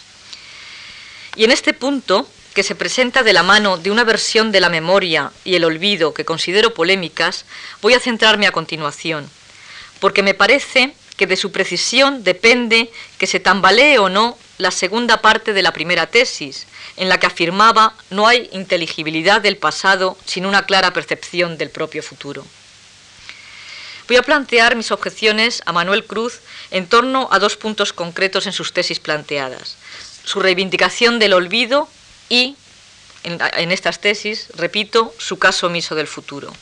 Y 1.37 1.45
en 1.45 1.53
este 1.53 1.73
punto, 1.73 2.29
que 2.53 2.65
se 2.65 2.75
presenta 2.75 3.23
de 3.23 3.33
la 3.33 3.45
mano 3.45 3.79
de 3.79 3.93
una 3.93 4.03
versión 4.03 4.51
de 4.51 4.61
la 4.61 4.69
memoria 4.69 5.31
y 5.45 5.55
el 5.55 5.65
olvido 5.65 6.15
que 6.15 6.25
considero 6.25 6.75
polémicas, 6.75 7.45
voy 7.81 7.95
a 7.95 8.01
centrarme 8.01 8.49
a 8.49 8.53
continuación, 8.53 9.31
porque 10.01 10.25
me 10.25 10.35
parece 10.35 10.95
que 11.17 11.29
de 11.29 11.37
su 11.37 11.53
precisión 11.53 12.25
depende 12.25 12.91
que 13.19 13.29
se 13.29 13.39
tambalee 13.39 13.99
o 13.99 14.09
no 14.09 14.37
la 14.59 14.73
segunda 14.73 15.23
parte 15.23 15.53
de 15.53 15.63
la 15.63 15.73
primera 15.73 16.09
tesis, 16.09 16.67
en 16.97 17.09
la 17.09 17.19
que 17.19 17.27
afirmaba 17.27 17.95
no 18.11 18.27
hay 18.27 18.49
inteligibilidad 18.53 19.41
del 19.41 19.57
pasado 19.57 20.17
sin 20.27 20.47
una 20.47 20.67
clara 20.67 20.93
percepción 20.93 21.59
del 21.59 21.71
propio 21.71 22.03
futuro. 22.03 22.45
Voy 24.09 24.17
a 24.17 24.23
plantear 24.23 24.77
mis 24.77 24.91
objeciones 24.91 25.63
a 25.65 25.73
Manuel 25.73 26.05
Cruz 26.05 26.41
en 26.71 26.87
torno 26.87 27.29
a 27.31 27.39
dos 27.39 27.57
puntos 27.57 27.93
concretos 27.93 28.47
en 28.47 28.53
sus 28.53 28.73
tesis 28.73 29.01
planteadas. 29.01 29.77
Su 30.25 30.41
reivindicación 30.41 31.19
del 31.19 31.33
olvido 31.33 31.89
y, 32.29 32.57
en, 33.25 33.73
estas 33.73 34.01
tesis, 34.01 34.49
repito, 34.55 35.15
su 35.19 35.39
caso 35.39 35.69
omiso 35.69 35.95
del 35.95 36.09
futuro. 36.09 36.53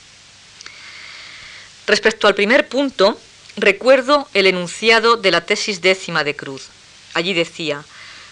Respecto 1.86 2.28
al 2.28 2.34
primer 2.34 2.68
punto, 2.68 3.18
recuerdo 3.56 4.28
el 4.34 4.46
enunciado 4.46 5.16
de 5.16 5.30
la 5.30 5.44
tesis 5.44 5.80
décima 5.80 6.22
de 6.24 6.36
Cruz. 6.36 6.68
Allí 7.14 7.34
decía, 7.34 7.84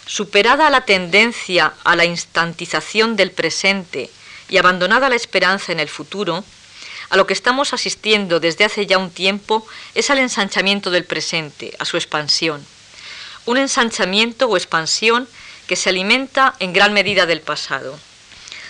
Superada 0.08 0.70
la 0.70 0.86
tendencia 0.86 1.74
a 1.84 1.94
la 1.94 2.06
instantización 2.06 3.14
del 3.14 3.30
presente 3.30 4.08
y 4.48 4.56
abandonada 4.56 5.10
la 5.10 5.16
esperanza 5.16 5.70
en 5.70 5.80
el 5.80 5.90
futuro, 5.90 6.44
a 7.10 7.16
lo 7.18 7.26
que 7.26 7.34
estamos 7.34 7.74
asistiendo 7.74 8.40
desde 8.40 8.64
hace 8.64 8.86
ya 8.86 8.96
un 8.96 9.10
tiempo 9.10 9.66
es 9.94 10.08
al 10.08 10.16
ensanchamiento 10.16 10.90
del 10.90 11.04
presente, 11.04 11.76
a 11.78 11.84
su 11.84 11.98
expansión. 11.98 12.64
Un 13.44 13.58
ensanchamiento 13.58 14.46
o 14.46 14.56
expansión 14.56 15.28
que 15.66 15.76
se 15.76 15.90
alimenta 15.90 16.54
en 16.58 16.72
gran 16.72 16.94
medida 16.94 17.26
del 17.26 17.42
pasado. 17.42 17.98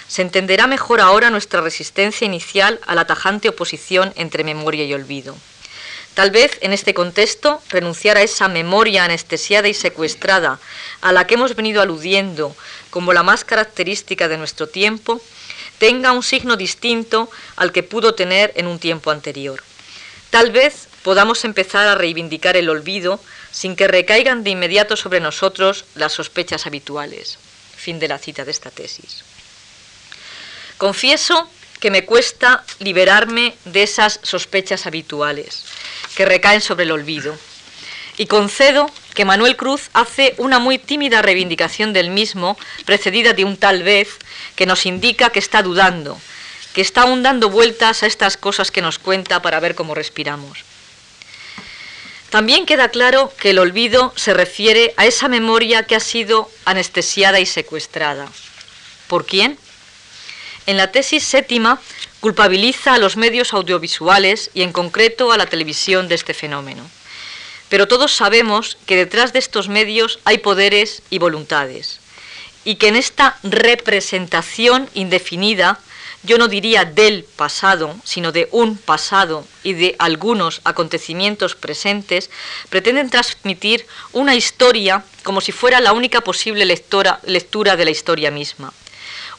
Se 0.09 0.22
entenderá 0.22 0.66
mejor 0.66 1.01
ahora 1.01 1.30
nuestra 1.30 1.61
resistencia 1.61 2.24
inicial 2.24 2.80
a 2.84 2.97
la 2.97 3.07
tajante 3.07 3.49
oposición 3.49 4.12
entre 4.16 4.43
memoria 4.43 4.84
y 4.84 4.93
olvido. 4.93 5.36
Tal 6.19 6.33
vez 6.33 6.59
en 6.62 6.73
este 6.73 6.95
contexto 6.95 7.62
renunciar 7.69 8.16
a 8.16 8.23
esa 8.23 8.49
memoria 8.49 9.05
anestesiada 9.05 9.69
y 9.69 9.73
secuestrada 9.73 10.59
a 11.01 11.12
la 11.12 11.29
que 11.29 11.35
hemos 11.35 11.55
venido 11.55 11.81
aludiendo 11.81 12.57
como 12.91 13.12
la 13.12 13.23
más 13.23 13.45
característica 13.45 14.27
de 14.27 14.37
nuestro 14.37 14.66
tiempo 14.66 15.21
tenga 15.79 16.11
un 16.11 16.25
signo 16.25 16.57
distinto 16.57 17.31
al 17.55 17.71
que 17.71 17.85
pudo 17.85 18.16
tener 18.16 18.53
en 18.57 18.66
un 18.66 18.81
tiempo 18.81 19.12
anterior. 19.12 19.62
Tal 20.31 20.51
vez 20.51 20.89
podamos 21.05 21.45
empezar 21.45 21.87
a 21.87 21.95
reivindicar 21.95 22.57
el 22.57 22.69
olvido 22.69 23.21
sin 23.53 23.77
que 23.77 23.87
recaigan 23.87 24.43
de 24.43 24.51
inmediato 24.51 24.97
sobre 24.97 25.21
nosotros 25.21 25.85
las 25.95 26.14
sospechas 26.14 26.66
habituales. 26.66 27.39
Fin 27.77 28.01
de 28.01 28.09
la 28.09 28.19
cita 28.19 28.45
de 28.45 28.51
esta 28.51 28.73
tesis. 28.73 29.23
Confieso 30.79 31.49
que 31.81 31.91
me 31.91 32.05
cuesta 32.05 32.64
liberarme 32.81 33.55
de 33.64 33.83
esas 33.83 34.20
sospechas 34.22 34.87
habituales 34.87 35.64
que 36.14 36.24
recaen 36.24 36.61
sobre 36.61 36.85
el 36.85 36.91
olvido. 36.91 37.37
Y 38.16 38.26
concedo 38.26 38.91
que 39.14 39.24
Manuel 39.24 39.57
Cruz 39.57 39.91
hace 39.93 40.35
una 40.39 40.59
muy 40.59 40.79
tímida 40.79 41.22
reivindicación 41.22 41.93
del 41.93 42.11
mismo, 42.11 42.59
precedida 42.85 43.33
de 43.33 43.45
un 43.45 43.57
tal 43.57 43.85
vez, 43.85 44.09
que 44.57 44.66
nos 44.66 44.87
indica 44.87 45.31
que 45.31 45.39
está 45.39 45.62
dudando, 45.62 46.20
que 46.74 46.81
está 46.81 47.03
aún 47.03 47.22
dando 47.22 47.49
vueltas 47.49 48.03
a 48.03 48.07
estas 48.07 48.37
cosas 48.37 48.72
que 48.72 48.83
nos 48.83 48.99
cuenta 48.99 49.41
para 49.41 49.61
ver 49.61 49.76
cómo 49.76 49.95
respiramos. 49.95 50.64
También 52.31 52.66
queda 52.66 52.91
claro 52.91 53.33
que 53.41 53.51
el 53.51 53.59
olvido 53.59 54.12
se 54.16 54.35
refiere 54.35 54.93
a 54.97 55.07
esa 55.07 55.29
memoria 55.29 55.85
que 55.85 55.97
ha 55.97 56.01
sido 56.01 56.51
anestesiada 56.64 57.41
y 57.41 57.47
secuestrada. 57.47 58.29
¿Por 59.07 59.24
quién? 59.24 59.59
En 60.69 60.77
la 60.77 60.93
tesis 60.93 61.25
séptima 61.25 61.81
culpabiliza 62.21 62.93
a 62.93 62.99
los 62.99 63.16
medios 63.16 63.55
audiovisuales 63.55 64.51
y 64.53 64.61
en 64.61 64.73
concreto 64.73 65.33
a 65.33 65.39
la 65.39 65.47
televisión 65.47 66.09
de 66.09 66.14
este 66.14 66.35
fenómeno. 66.35 66.83
Pero 67.71 67.89
todos 67.89 68.12
sabemos 68.12 68.77
que 68.85 68.95
detrás 68.95 69.33
de 69.33 69.39
estos 69.39 69.71
medios 69.71 70.19
hay 70.27 70.37
poderes 70.37 71.01
y 71.09 71.21
voluntades 71.21 72.01
y 72.66 72.75
que 72.75 72.89
en 72.89 72.97
esta 72.97 73.39
representación 73.45 74.91
indefinida, 74.93 75.81
yo 76.23 76.37
no 76.37 76.49
diría 76.49 76.85
del 76.85 77.25
pasado, 77.25 77.97
sino 78.05 78.31
de 78.31 78.51
un 78.53 78.77
pasado 78.77 79.47
y 79.62 79.73
de 79.73 79.97
algunos 79.99 80.61
acontecimientos 80.64 81.55
presentes, 81.55 82.29
pretenden 82.69 83.09
transmitir 83.09 83.87
una 84.12 84.35
historia 84.35 85.03
como 85.23 85.41
si 85.41 85.51
fuera 85.51 85.81
la 85.81 85.95
única 85.95 86.21
posible 86.21 86.66
lectura, 86.66 87.21
de 87.23 87.85
la 87.87 87.91
historia 87.91 88.31
misma. 88.31 88.75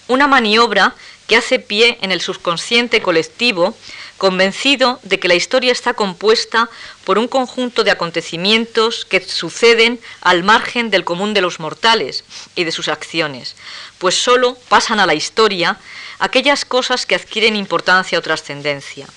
Una 0.08 0.28
maniobra 0.28 0.96
que 1.30 1.38
hace 1.38 1.60
pie 1.60 2.00
en 2.02 2.12
el 2.12 2.22
subconsciente 2.22 3.04
colectivo, 3.04 3.78
convencido 4.18 5.00
de 5.04 5.20
que 5.20 5.28
la 5.28 5.36
historia 5.36 5.72
está 5.72 5.94
compuesta 5.94 6.70
por 7.06 7.20
un 7.20 7.28
conjunto 7.28 7.84
de 7.84 7.92
acontecimientos 7.92 9.06
que 9.06 9.22
suceden 9.22 10.00
al 10.22 10.44
margen 10.44 10.90
del 10.90 11.06
común 11.06 11.36
de 11.36 11.42
los 11.42 11.60
mortales 11.60 12.26
y 12.56 12.64
de 12.64 12.72
sus 12.72 12.88
acciones, 12.88 13.56
pues 14.00 14.16
sólo 14.16 14.58
pasan 14.70 15.00
a 15.00 15.06
la 15.06 15.14
historia 15.14 15.78
aquellas 16.18 16.66
cosas 16.66 17.06
que 17.06 17.14
adquieren 17.14 17.56
importancia 17.56 18.18
o 18.18 18.24
trascendencia. 18.24 19.08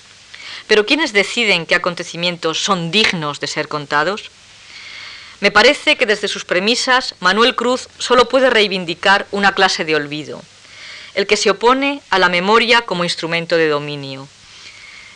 Pero 0.67 0.85
¿quiénes 0.85 1.13
deciden 1.13 1.65
qué 1.65 1.73
acontecimientos 1.73 2.63
son 2.63 2.91
dignos 2.91 3.39
de 3.39 3.47
ser 3.47 3.67
contados? 3.67 4.29
Me 5.41 5.49
parece 5.49 5.97
que 5.97 6.05
desde 6.05 6.27
sus 6.27 6.45
premisas 6.45 7.15
Manuel 7.19 7.55
Cruz 7.55 7.89
solo 7.97 8.29
puede 8.29 8.51
reivindicar 8.51 9.25
una 9.31 9.55
clase 9.55 9.83
de 9.83 9.95
olvido, 9.95 10.41
el 11.15 11.27
que 11.27 11.37
se 11.37 11.49
opone 11.49 12.01
a 12.09 12.19
la 12.19 12.29
memoria 12.29 12.81
como 12.81 13.03
instrumento 13.03 13.57
de 13.57 13.67
dominio. 13.67 14.27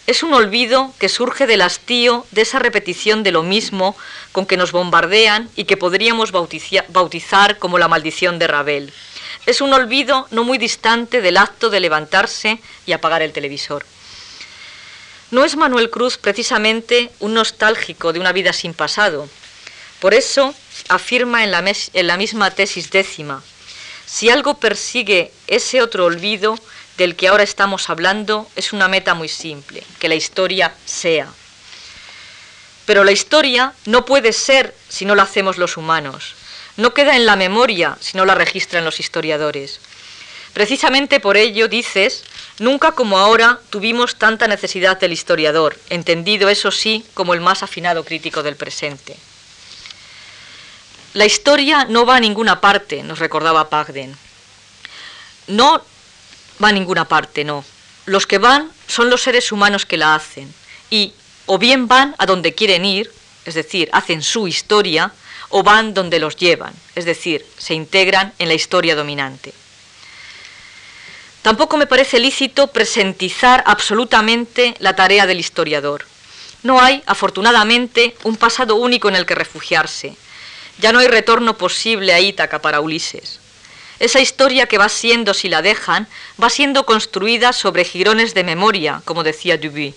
Es 0.08 0.24
un 0.24 0.34
olvido 0.34 0.94
que 1.00 1.10
surge 1.10 1.48
del 1.48 1.62
hastío 1.62 2.26
de 2.32 2.44
esa 2.44 2.60
repetición 2.60 3.24
de 3.24 3.34
lo 3.34 3.44
mismo 3.44 3.96
con 4.32 4.46
que 4.46 4.56
nos 4.56 4.72
bombardean 4.72 5.50
y 5.58 5.66
que 5.66 5.76
podríamos 5.76 6.32
bautizar 6.32 7.58
como 7.58 7.78
la 7.78 7.90
maldición 7.90 8.40
de 8.40 8.48
Rabel. 8.48 8.94
Es 9.46 9.60
un 9.60 9.74
olvido 9.74 10.26
no 10.32 10.46
muy 10.46 10.58
distante 10.58 11.22
del 11.22 11.36
acto 11.36 11.70
de 11.70 11.82
levantarse 11.82 12.60
y 12.86 12.94
apagar 12.94 13.22
el 13.22 13.34
televisor. 13.34 13.86
No 15.30 15.44
es 15.44 15.58
Manuel 15.58 15.90
Cruz 15.90 16.18
precisamente 16.18 17.12
un 17.20 17.34
nostálgico 17.34 18.14
de 18.14 18.22
una 18.22 18.32
vida 18.32 18.54
sin 18.54 18.74
pasado. 18.74 19.28
Por 20.00 20.14
eso 20.14 20.56
afirma 20.88 21.44
en 21.44 21.52
la, 21.52 21.64
en 21.94 22.08
la 22.08 22.16
misma 22.16 22.52
tesis 22.52 22.92
décima, 22.92 23.44
si 24.08 24.30
algo 24.30 24.56
persigue 24.56 25.32
ese 25.48 25.82
otro 25.82 26.06
olvido 26.06 26.58
del 26.98 27.16
que 27.16 27.28
ahora 27.28 27.44
estamos 27.44 27.90
hablando, 27.90 28.48
es 28.56 28.74
una 28.74 28.88
meta 28.88 29.14
muy 29.14 29.28
simple, 29.28 29.84
que 30.00 30.08
la 30.08 30.16
historia 30.16 30.74
sea. 30.86 31.28
Pero 32.86 33.04
la 33.04 33.12
historia 33.12 33.74
no 33.86 34.06
puede 34.06 34.32
ser 34.32 34.74
si 34.88 35.04
no 35.04 35.14
la 35.14 35.24
hacemos 35.24 35.58
los 35.58 35.76
humanos. 35.76 36.36
No 36.78 36.94
queda 36.94 37.18
en 37.18 37.26
la 37.26 37.36
memoria 37.36 37.98
si 38.00 38.16
no 38.16 38.26
la 38.26 38.34
registran 38.34 38.86
los 38.86 39.02
historiadores. 39.02 39.82
Precisamente 40.54 41.20
por 41.20 41.36
ello, 41.36 41.68
dices, 41.68 42.24
nunca 42.60 42.94
como 42.94 43.20
ahora 43.20 43.60
tuvimos 43.70 44.16
tanta 44.16 44.48
necesidad 44.48 44.98
del 44.98 45.12
historiador, 45.12 45.78
entendido 45.90 46.48
eso 46.48 46.72
sí 46.72 47.06
como 47.14 47.34
el 47.34 47.42
más 47.42 47.62
afinado 47.62 48.06
crítico 48.06 48.42
del 48.42 48.56
presente. 48.56 49.18
La 51.18 51.26
historia 51.26 51.86
no 51.86 52.06
va 52.06 52.18
a 52.18 52.20
ninguna 52.20 52.62
parte, 52.62 53.02
nos 53.02 53.18
recordaba 53.18 53.72
Pagden. 53.72 54.16
No 55.48 55.82
va 56.64 56.68
a 56.68 56.72
ninguna 56.72 57.06
parte, 57.06 57.44
no. 57.44 57.66
Los 58.06 58.28
que 58.28 58.38
van 58.38 58.70
son 58.86 59.10
los 59.10 59.24
seres 59.24 59.52
humanos 59.52 59.88
que 59.88 59.98
la 59.98 60.14
hacen. 60.14 60.54
Y 60.92 61.14
o 61.48 61.58
bien 61.58 61.88
van 61.88 62.14
a 62.20 62.28
donde 62.28 62.54
quieren 62.54 62.86
ir, 62.86 63.12
es 63.46 63.56
decir, 63.56 63.90
hacen 63.94 64.22
su 64.22 64.48
historia, 64.48 65.12
o 65.50 65.64
van 65.64 65.96
donde 65.96 66.20
los 66.20 66.36
llevan, 66.36 66.76
es 66.94 67.06
decir, 67.06 67.44
se 67.58 67.74
integran 67.74 68.32
en 68.38 68.48
la 68.48 68.54
historia 68.54 68.96
dominante. 68.96 69.56
Tampoco 71.42 71.78
me 71.78 71.88
parece 71.88 72.20
lícito 72.20 72.68
presentizar 72.68 73.64
absolutamente 73.66 74.76
la 74.78 74.96
tarea 74.96 75.26
del 75.26 75.40
historiador. 75.40 76.06
No 76.62 76.80
hay, 76.80 77.02
afortunadamente, 77.08 78.16
un 78.22 78.38
pasado 78.38 78.76
único 78.76 79.10
en 79.10 79.16
el 79.16 79.26
que 79.26 79.34
refugiarse. 79.34 80.16
Ya 80.80 80.92
no 80.92 81.00
hay 81.00 81.08
retorno 81.08 81.58
posible 81.58 82.14
a 82.14 82.20
Ítaca 82.20 82.62
para 82.62 82.82
Ulises. 82.82 83.40
Esa 84.00 84.20
historia 84.20 84.68
que 84.68 84.78
va 84.78 84.90
siendo, 84.90 85.34
si 85.34 85.50
la 85.50 85.62
dejan, 85.62 86.08
va 86.42 86.50
siendo 86.50 86.86
construida 86.86 87.52
sobre 87.52 87.84
jirones 87.84 88.34
de 88.36 88.44
memoria, 88.44 89.02
como 89.06 89.24
decía 89.24 89.58
Dubuis. 89.58 89.96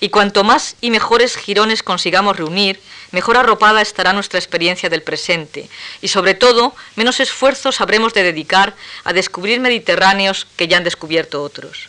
Y 0.00 0.10
cuanto 0.10 0.44
más 0.44 0.76
y 0.80 0.90
mejores 0.90 1.36
jirones 1.36 1.82
consigamos 1.82 2.36
reunir, 2.36 2.80
mejor 3.12 3.36
arropada 3.36 3.80
estará 3.80 4.12
nuestra 4.12 4.38
experiencia 4.38 4.88
del 4.88 5.02
presente. 5.02 5.68
Y 6.02 6.08
sobre 6.08 6.34
todo, 6.34 6.74
menos 6.96 7.20
esfuerzos 7.20 7.80
habremos 7.80 8.12
de 8.12 8.22
dedicar 8.22 8.74
a 9.04 9.12
descubrir 9.12 9.60
mediterráneos 9.60 10.46
que 10.56 10.68
ya 10.68 10.76
han 10.78 10.84
descubierto 10.84 11.42
otros. 11.42 11.88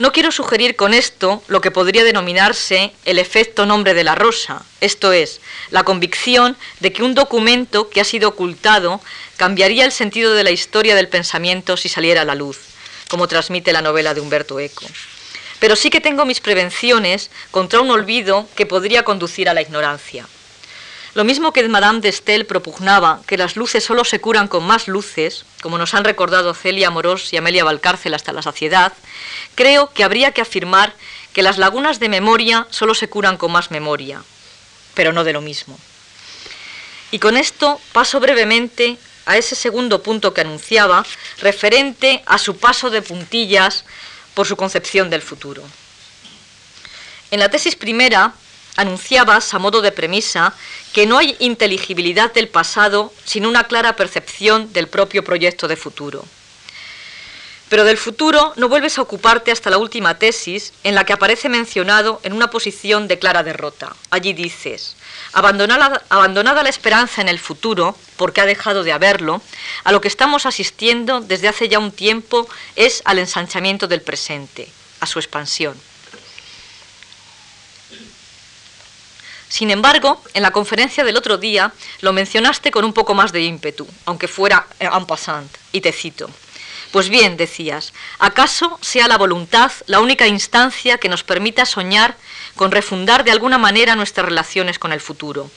No 0.00 0.12
quiero 0.12 0.32
sugerir 0.32 0.76
con 0.76 0.94
esto 0.94 1.42
lo 1.46 1.60
que 1.60 1.70
podría 1.70 2.04
denominarse 2.04 2.90
el 3.04 3.18
efecto 3.18 3.66
nombre 3.66 3.92
de 3.92 4.02
la 4.02 4.14
rosa, 4.14 4.64
esto 4.80 5.12
es, 5.12 5.42
la 5.68 5.82
convicción 5.82 6.56
de 6.80 6.90
que 6.90 7.02
un 7.02 7.14
documento 7.14 7.90
que 7.90 8.00
ha 8.00 8.04
sido 8.04 8.30
ocultado 8.30 9.02
cambiaría 9.36 9.84
el 9.84 9.92
sentido 9.92 10.32
de 10.32 10.42
la 10.42 10.52
historia 10.52 10.94
del 10.94 11.08
pensamiento 11.08 11.76
si 11.76 11.90
saliera 11.90 12.22
a 12.22 12.24
la 12.24 12.34
luz, 12.34 12.56
como 13.10 13.28
transmite 13.28 13.74
la 13.74 13.82
novela 13.82 14.14
de 14.14 14.22
Humberto 14.22 14.58
Eco. 14.58 14.86
Pero 15.58 15.76
sí 15.76 15.90
que 15.90 16.00
tengo 16.00 16.24
mis 16.24 16.40
prevenciones 16.40 17.30
contra 17.50 17.82
un 17.82 17.90
olvido 17.90 18.48
que 18.56 18.64
podría 18.64 19.02
conducir 19.02 19.50
a 19.50 19.54
la 19.54 19.60
ignorancia. 19.60 20.26
Lo 21.14 21.24
mismo 21.24 21.52
que 21.52 21.66
Madame 21.68 22.00
de 22.00 22.08
Estel 22.08 22.46
propugnaba 22.46 23.20
que 23.26 23.36
las 23.36 23.56
luces 23.56 23.82
solo 23.82 24.04
se 24.04 24.20
curan 24.20 24.46
con 24.46 24.64
más 24.64 24.86
luces, 24.86 25.44
como 25.60 25.76
nos 25.76 25.94
han 25.94 26.04
recordado 26.04 26.54
Celia 26.54 26.90
Morós 26.90 27.32
y 27.32 27.36
Amelia 27.36 27.64
Valcárcel 27.64 28.14
hasta 28.14 28.32
la 28.32 28.42
saciedad, 28.42 28.92
creo 29.56 29.92
que 29.92 30.04
habría 30.04 30.30
que 30.30 30.40
afirmar 30.40 30.94
que 31.32 31.42
las 31.42 31.58
lagunas 31.58 31.98
de 31.98 32.08
memoria 32.08 32.66
solo 32.70 32.94
se 32.94 33.08
curan 33.08 33.36
con 33.38 33.50
más 33.50 33.72
memoria, 33.72 34.22
pero 34.94 35.12
no 35.12 35.24
de 35.24 35.32
lo 35.32 35.40
mismo. 35.40 35.78
Y 37.10 37.18
con 37.18 37.36
esto 37.36 37.80
paso 37.92 38.20
brevemente 38.20 38.96
a 39.26 39.36
ese 39.36 39.56
segundo 39.56 40.02
punto 40.02 40.32
que 40.32 40.42
anunciaba, 40.42 41.04
referente 41.40 42.22
a 42.26 42.38
su 42.38 42.56
paso 42.56 42.88
de 42.90 43.02
puntillas 43.02 43.84
por 44.34 44.46
su 44.46 44.56
concepción 44.56 45.10
del 45.10 45.22
futuro. 45.22 45.62
En 47.32 47.40
la 47.40 47.48
tesis 47.48 47.76
primera 47.76 48.32
anunciabas, 48.80 49.52
a 49.52 49.58
modo 49.58 49.82
de 49.82 49.92
premisa, 49.92 50.54
que 50.92 51.06
no 51.06 51.18
hay 51.18 51.36
inteligibilidad 51.38 52.32
del 52.32 52.48
pasado 52.48 53.12
sin 53.24 53.46
una 53.46 53.64
clara 53.64 53.94
percepción 53.94 54.72
del 54.72 54.88
propio 54.88 55.22
proyecto 55.22 55.68
de 55.68 55.76
futuro. 55.76 56.24
Pero 57.68 57.84
del 57.84 57.98
futuro 57.98 58.52
no 58.56 58.68
vuelves 58.68 58.98
a 58.98 59.02
ocuparte 59.02 59.52
hasta 59.52 59.70
la 59.70 59.78
última 59.78 60.18
tesis, 60.18 60.72
en 60.82 60.96
la 60.96 61.04
que 61.04 61.12
aparece 61.12 61.48
mencionado 61.48 62.20
en 62.24 62.32
una 62.32 62.50
posición 62.50 63.06
de 63.06 63.20
clara 63.20 63.44
derrota. 63.44 63.94
Allí 64.10 64.32
dices, 64.32 64.96
abandonada, 65.32 66.62
la 66.62 66.68
esperanza 66.68 67.20
en 67.20 67.28
el 67.28 67.38
futuro, 67.38 67.96
porque 68.16 68.40
ha 68.40 68.46
dejado 68.46 68.82
de 68.82 68.92
haberlo, 68.92 69.40
a 69.84 69.92
lo 69.92 70.00
que 70.00 70.08
estamos 70.08 70.46
asistiendo 70.46 71.20
desde 71.20 71.46
hace 71.46 71.68
ya 71.68 71.78
un 71.78 71.92
tiempo 71.92 72.48
es 72.74 73.02
al 73.04 73.20
ensanchamiento 73.20 73.86
del 73.86 74.02
presente, 74.02 74.68
a 74.98 75.06
su 75.06 75.20
expansión. 75.20 75.89
Sin 79.50 79.72
embargo, 79.72 80.22
en 80.32 80.44
la 80.44 80.52
conferencia 80.52 81.02
del 81.02 81.16
otro 81.16 81.36
día 81.36 81.72
lo 82.02 82.12
mencionaste 82.12 82.70
con 82.70 82.84
un 82.84 82.92
poco 82.92 83.14
más 83.14 83.32
de 83.32 83.42
ímpetu, 83.42 83.84
aunque 84.06 84.28
fuera 84.28 84.64
en 84.78 85.06
passant, 85.06 85.50
y 85.72 85.80
te 85.80 85.90
cito. 85.90 86.30
Pues 86.92 87.08
bien, 87.08 87.36
decías, 87.36 87.92
¿acaso 88.20 88.78
sea 88.80 89.08
la 89.08 89.18
voluntad 89.18 89.72
la 89.86 89.98
única 89.98 90.28
instancia 90.28 90.98
que 90.98 91.08
nos 91.08 91.24
permita 91.24 91.66
soñar 91.66 92.16
con 92.54 92.70
refundar 92.70 93.24
de 93.24 93.32
alguna 93.32 93.58
manera 93.58 93.96
nuestras 93.96 94.26
relaciones 94.26 94.78
con 94.78 94.92
el 94.92 95.00
futuro? 95.00 95.50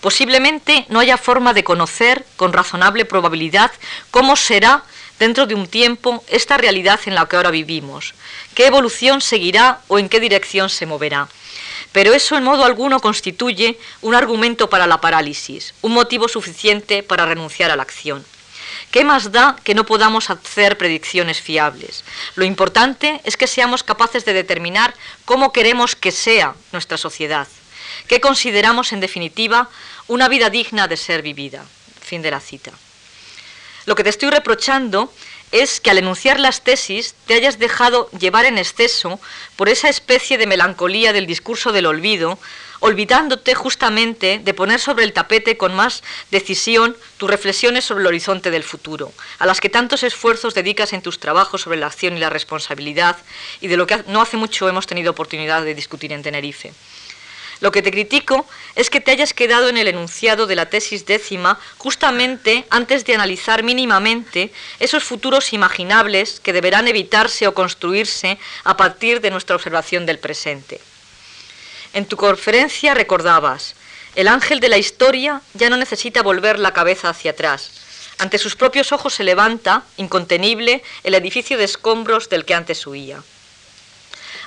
Posiblemente 0.00 0.86
no 0.88 1.00
haya 1.00 1.16
forma 1.16 1.52
de 1.52 1.64
conocer 1.64 2.24
con 2.36 2.52
razonable 2.52 3.04
probabilidad 3.04 3.72
cómo 4.12 4.36
será 4.36 4.84
dentro 5.18 5.46
de 5.46 5.56
un 5.56 5.66
tiempo 5.66 6.22
esta 6.28 6.58
realidad 6.58 7.00
en 7.06 7.16
la 7.16 7.26
que 7.26 7.34
ahora 7.34 7.50
vivimos, 7.50 8.14
qué 8.54 8.66
evolución 8.66 9.20
seguirá 9.20 9.80
o 9.88 9.98
en 9.98 10.08
qué 10.08 10.20
dirección 10.20 10.70
se 10.70 10.86
moverá 10.86 11.26
pero 11.92 12.14
eso 12.14 12.36
en 12.36 12.44
modo 12.44 12.64
alguno 12.64 13.00
constituye 13.00 13.78
un 14.00 14.14
argumento 14.14 14.68
para 14.68 14.86
la 14.86 15.00
parálisis, 15.00 15.74
un 15.82 15.92
motivo 15.92 16.28
suficiente 16.28 17.02
para 17.02 17.26
renunciar 17.26 17.70
a 17.70 17.76
la 17.76 17.82
acción. 17.82 18.24
¿Qué 18.90 19.04
más 19.04 19.32
da 19.32 19.56
que 19.64 19.74
no 19.74 19.86
podamos 19.86 20.28
hacer 20.28 20.76
predicciones 20.76 21.40
fiables? 21.40 22.04
Lo 22.34 22.44
importante 22.44 23.20
es 23.24 23.36
que 23.36 23.46
seamos 23.46 23.82
capaces 23.82 24.24
de 24.24 24.32
determinar 24.34 24.94
cómo 25.24 25.52
queremos 25.52 25.96
que 25.96 26.12
sea 26.12 26.54
nuestra 26.72 26.98
sociedad, 26.98 27.48
qué 28.06 28.20
consideramos 28.20 28.92
en 28.92 29.00
definitiva 29.00 29.68
una 30.08 30.28
vida 30.28 30.50
digna 30.50 30.88
de 30.88 30.96
ser 30.96 31.22
vivida. 31.22 31.64
Fin 32.00 32.20
de 32.20 32.30
la 32.30 32.40
cita. 32.40 32.72
Lo 33.86 33.94
que 33.94 34.04
te 34.04 34.10
estoy 34.10 34.30
reprochando 34.30 35.12
es 35.52 35.80
que 35.80 35.90
al 35.90 35.98
enunciar 35.98 36.40
las 36.40 36.62
tesis 36.62 37.14
te 37.26 37.34
hayas 37.34 37.58
dejado 37.58 38.10
llevar 38.10 38.46
en 38.46 38.58
exceso 38.58 39.20
por 39.56 39.68
esa 39.68 39.88
especie 39.88 40.38
de 40.38 40.46
melancolía 40.46 41.12
del 41.12 41.26
discurso 41.26 41.72
del 41.72 41.86
olvido, 41.86 42.38
olvidándote 42.80 43.54
justamente 43.54 44.40
de 44.42 44.54
poner 44.54 44.80
sobre 44.80 45.04
el 45.04 45.12
tapete 45.12 45.56
con 45.56 45.74
más 45.74 46.02
decisión 46.32 46.96
tus 47.16 47.30
reflexiones 47.30 47.84
sobre 47.84 48.00
el 48.00 48.08
horizonte 48.08 48.50
del 48.50 48.64
futuro, 48.64 49.12
a 49.38 49.46
las 49.46 49.60
que 49.60 49.68
tantos 49.68 50.02
esfuerzos 50.02 50.54
dedicas 50.54 50.92
en 50.92 51.02
tus 51.02 51.20
trabajos 51.20 51.60
sobre 51.60 51.78
la 51.78 51.86
acción 51.86 52.16
y 52.16 52.20
la 52.20 52.30
responsabilidad, 52.30 53.16
y 53.60 53.68
de 53.68 53.76
lo 53.76 53.86
que 53.86 54.02
no 54.08 54.20
hace 54.20 54.36
mucho 54.36 54.68
hemos 54.68 54.88
tenido 54.88 55.12
oportunidad 55.12 55.62
de 55.62 55.76
discutir 55.76 56.12
en 56.12 56.22
Tenerife. 56.22 56.72
Lo 57.62 57.70
que 57.70 57.80
te 57.80 57.92
critico 57.92 58.44
es 58.74 58.90
que 58.90 59.00
te 59.00 59.12
hayas 59.12 59.32
quedado 59.32 59.68
en 59.68 59.76
el 59.76 59.86
enunciado 59.86 60.48
de 60.48 60.56
la 60.56 60.66
tesis 60.66 61.06
décima 61.06 61.60
justamente 61.78 62.66
antes 62.70 63.04
de 63.04 63.14
analizar 63.14 63.62
mínimamente 63.62 64.52
esos 64.80 65.04
futuros 65.04 65.52
imaginables 65.52 66.40
que 66.40 66.52
deberán 66.52 66.88
evitarse 66.88 67.46
o 67.46 67.54
construirse 67.54 68.36
a 68.64 68.76
partir 68.76 69.20
de 69.20 69.30
nuestra 69.30 69.54
observación 69.54 70.06
del 70.06 70.18
presente. 70.18 70.80
En 71.92 72.04
tu 72.06 72.16
conferencia 72.16 72.94
recordabas, 72.94 73.76
el 74.16 74.26
ángel 74.26 74.58
de 74.58 74.68
la 74.68 74.78
historia 74.78 75.40
ya 75.54 75.70
no 75.70 75.76
necesita 75.76 76.20
volver 76.22 76.58
la 76.58 76.72
cabeza 76.72 77.10
hacia 77.10 77.30
atrás. 77.30 77.70
Ante 78.18 78.38
sus 78.38 78.56
propios 78.56 78.90
ojos 78.90 79.14
se 79.14 79.22
levanta, 79.22 79.84
incontenible, 79.98 80.82
el 81.04 81.14
edificio 81.14 81.56
de 81.56 81.64
escombros 81.64 82.28
del 82.28 82.44
que 82.44 82.54
antes 82.54 82.84
huía. 82.88 83.22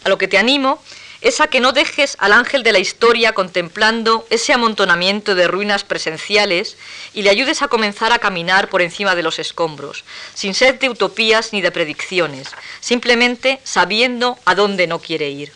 A 0.04 0.10
lo 0.10 0.18
que 0.18 0.28
te 0.28 0.38
animo 0.38 0.84
es 1.26 1.42
a 1.42 1.48
que 1.48 1.60
no 1.60 1.72
dejes 1.72 2.18
al 2.20 2.34
ángel 2.34 2.62
de 2.62 2.72
la 2.72 2.78
historia 2.78 3.34
contemplando 3.34 4.28
ese 4.30 4.54
amontonamiento 4.54 5.34
de 5.34 5.48
ruinas 5.48 5.84
presenciales 5.84 6.78
y 7.16 7.24
le 7.24 7.32
ayudes 7.32 7.64
a 7.64 7.68
comenzar 7.68 8.14
a 8.14 8.20
caminar 8.20 8.70
por 8.70 8.84
encima 8.84 9.16
de 9.16 9.24
los 9.24 9.40
escombros, 9.40 10.04
sin 10.36 10.54
ser 10.54 10.78
de 10.78 10.88
utopías 10.88 11.52
ni 11.52 11.62
de 11.62 11.72
predicciones, 11.72 12.50
simplemente 12.80 13.60
sabiendo 13.64 14.38
a 14.46 14.54
dónde 14.54 14.86
no 14.86 15.00
quiere 15.00 15.32
ir. 15.32 15.52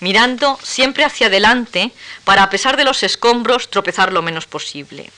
Mirando 0.00 0.58
siempre 0.62 1.06
hacia 1.06 1.28
adelante 1.28 1.90
para, 2.24 2.42
a 2.42 2.50
pesar 2.50 2.76
de 2.76 2.84
los 2.84 3.02
escombros, 3.02 3.70
tropezar 3.70 4.12
lo 4.12 4.20
menos 4.20 4.44
posible. 4.44 5.10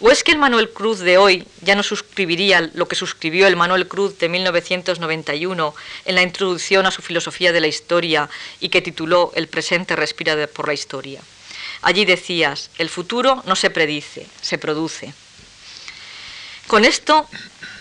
¿O 0.00 0.12
es 0.12 0.22
que 0.22 0.30
el 0.30 0.38
Manuel 0.38 0.70
Cruz 0.70 1.00
de 1.00 1.18
hoy 1.18 1.44
ya 1.60 1.74
no 1.74 1.82
suscribiría 1.82 2.70
lo 2.74 2.86
que 2.86 2.94
suscribió 2.94 3.48
el 3.48 3.56
Manuel 3.56 3.88
Cruz 3.88 4.16
de 4.18 4.28
1991 4.28 5.74
en 6.04 6.14
la 6.14 6.22
introducción 6.22 6.86
a 6.86 6.92
su 6.92 7.02
filosofía 7.02 7.50
de 7.50 7.60
la 7.60 7.66
historia 7.66 8.28
y 8.60 8.68
que 8.68 8.80
tituló 8.80 9.32
El 9.34 9.48
presente 9.48 9.96
respira 9.96 10.46
por 10.46 10.68
la 10.68 10.74
historia? 10.74 11.20
Allí 11.82 12.04
decías, 12.04 12.70
el 12.78 12.90
futuro 12.90 13.42
no 13.44 13.56
se 13.56 13.70
predice, 13.70 14.28
se 14.40 14.56
produce. 14.56 15.12
Con 16.68 16.84
esto 16.84 17.28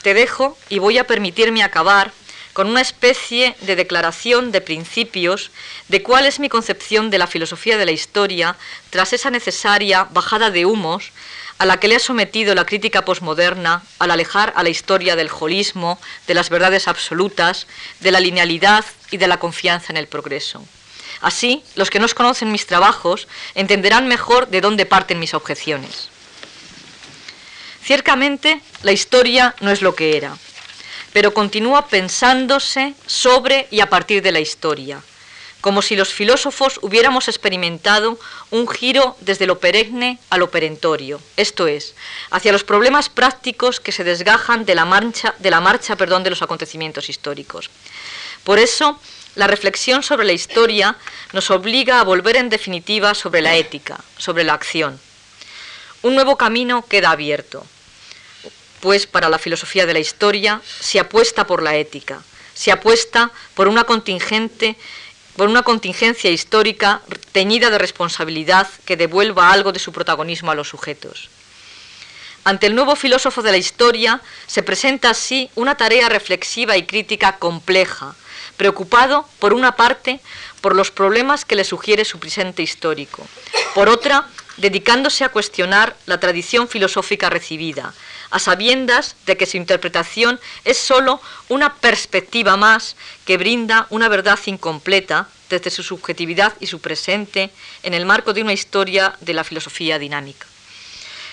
te 0.01 0.15
dejo 0.15 0.57
y 0.70 0.80
voy 0.80 0.97
a 0.97 1.05
permitirme 1.05 1.61
acabar 1.61 2.11
con 2.53 2.68
una 2.68 2.82
especie 2.82 3.55
de 3.61 3.76
declaración 3.76 4.51
de 4.51 4.61
principios 4.61 5.51
de 5.89 6.01
cuál 6.01 6.26
es 6.26 6.39
mi 6.39 6.49
concepción 6.49 7.11
de 7.11 7.20
la 7.20 7.28
filosofía 7.28 7.78
de 7.78 7.86
la 7.86 7.91
historia 7.91 8.55
tras 8.89 9.13
esa 9.13 9.30
necesaria 9.30 10.05
bajada 10.05 10.49
de 10.49 10.65
humos 10.65 11.11
a 11.58 11.66
la 11.66 11.80
que 11.80 11.88
le 11.88 11.95
ha 11.95 11.99
sometido 11.99 12.53
la 12.55 12.66
crítica 12.66 13.03
posmoderna 13.03 13.84
al 13.99 14.12
alejar 14.12 14.53
a 14.55 14.64
la 14.64 14.70
historia 14.70 15.16
del 15.16 15.30
holismo, 15.39 15.99
de 16.28 16.34
las 16.34 16.49
verdades 16.49 16.88
absolutas, 16.88 17.68
de 17.99 18.12
la 18.12 18.20
linealidad 18.20 18.86
y 19.12 19.18
de 19.18 19.28
la 19.28 19.38
confianza 19.38 19.91
en 19.91 19.97
el 19.97 20.08
progreso. 20.08 20.64
Así, 21.22 21.64
los 21.76 21.89
que 21.89 21.99
no 21.99 22.08
conocen 22.10 22.51
mis 22.51 22.68
trabajos 22.68 23.28
entenderán 23.55 24.08
mejor 24.08 24.49
de 24.49 24.62
dónde 24.62 24.86
parten 24.86 25.20
mis 25.20 25.34
objeciones. 25.34 26.10
Ciertamente, 27.84 28.62
la 28.84 28.91
historia 28.91 29.55
no 29.62 29.72
es 29.72 29.82
lo 29.82 29.95
que 29.95 30.18
era, 30.18 30.38
pero 31.14 31.34
continúa 31.34 31.88
pensándose 31.88 32.93
sobre 33.08 33.68
y 33.72 33.80
a 33.80 33.89
partir 33.89 34.22
de 34.22 34.32
la 34.32 34.39
historia 34.39 35.01
como 35.68 35.82
si 35.82 35.97
los 35.97 36.13
filósofos 36.13 36.80
hubiéramos 36.82 37.28
experimentado 37.28 38.18
un 38.51 38.70
giro 38.70 39.18
desde 39.20 39.45
lo 39.45 39.59
perenne 39.59 40.18
a 40.30 40.38
lo 40.38 40.49
perentorio, 40.49 41.20
esto 41.36 41.68
es, 41.68 41.93
hacia 42.32 42.53
los 42.53 42.63
problemas 42.63 43.09
prácticos 43.09 43.82
que 43.82 43.91
se 43.91 44.05
desgajan 44.05 44.63
de 44.63 44.76
la 44.76 44.86
marcha, 44.86 45.36
de, 45.39 45.51
la 45.51 45.59
marcha 45.59 45.97
perdón, 45.97 46.24
de 46.24 46.30
los 46.30 46.41
acontecimientos 46.41 47.09
históricos. 47.09 47.70
Por 48.45 48.59
eso, 48.59 48.97
la 49.36 49.47
reflexión 49.47 50.03
sobre 50.03 50.26
la 50.26 50.32
historia 50.32 50.95
nos 51.34 51.51
obliga 51.51 51.99
a 51.99 52.05
volver 52.05 52.38
en 52.38 52.47
definitiva 52.47 53.13
sobre 53.13 53.41
la 53.41 53.57
ética, 53.57 53.99
sobre 54.18 54.45
la 54.45 54.53
acción. 54.53 54.97
Un 56.01 56.15
nuevo 56.15 56.38
camino 56.38 56.86
queda 56.88 57.11
abierto, 57.11 57.65
pues 58.80 59.05
para 59.05 59.28
la 59.28 59.38
filosofía 59.38 59.86
de 59.86 59.91
la 59.91 59.99
historia 59.99 60.61
se 60.80 61.01
apuesta 61.01 61.45
por 61.45 61.61
la 61.61 61.76
ética, 61.76 62.24
se 62.53 62.72
apuesta 62.72 63.32
por 63.53 63.68
una 63.68 63.84
contingente 63.84 64.78
por 65.38 65.48
una 65.48 65.62
contingencia 65.62 66.32
histórica 66.32 67.02
teñida 67.32 67.70
de 67.70 67.78
responsabilidad 67.78 68.68
que 68.86 68.98
devuelva 68.98 69.52
algo 69.52 69.72
de 69.72 69.80
su 69.80 69.94
protagonismo 69.94 70.50
a 70.50 70.56
los 70.56 70.68
sujetos. 70.68 71.30
Ante 72.44 72.66
el 72.66 72.76
nuevo 72.76 72.96
filósofo 72.96 73.44
de 73.44 73.52
la 73.52 73.58
historia 73.58 74.22
se 74.48 74.64
presenta 74.64 75.12
así 75.12 75.52
una 75.54 75.78
tarea 75.78 76.10
reflexiva 76.10 76.76
y 76.76 76.88
crítica 76.88 77.38
compleja, 77.38 78.16
preocupado, 78.58 79.30
por 79.38 79.54
una 79.54 79.76
parte, 79.76 80.20
por 80.62 80.76
los 80.76 80.90
problemas 80.90 81.46
que 81.46 81.56
le 81.56 81.64
sugiere 81.64 82.04
su 82.04 82.18
presente 82.20 82.64
histórico, 82.64 83.28
por 83.76 83.90
otra, 83.90 84.28
dedicándose 84.58 85.24
a 85.24 85.30
cuestionar 85.30 85.96
la 86.08 86.20
tradición 86.20 86.68
filosófica 86.68 87.30
recibida, 87.30 87.94
a 88.30 88.40
sabiendas 88.40 89.16
de 89.26 89.38
que 89.38 89.46
su 89.46 89.58
interpretación 89.58 90.40
es 90.66 90.78
sólo 90.78 91.22
una 91.50 91.76
perspectiva 91.76 92.58
más 92.58 92.96
que 93.26 93.38
brinda 93.38 93.88
una 93.90 94.10
verdad 94.10 94.40
incompleta 94.46 95.28
desde 95.50 95.70
su 95.70 95.84
subjetividad 95.84 96.54
y 96.60 96.68
su 96.68 96.80
presente 96.80 97.52
en 97.84 97.94
el 97.94 98.06
marco 98.06 98.34
de 98.34 98.42
una 98.42 98.54
historia 98.54 99.16
de 99.22 99.34
la 99.34 99.44
filosofía 99.44 100.00
dinámica. 100.00 100.46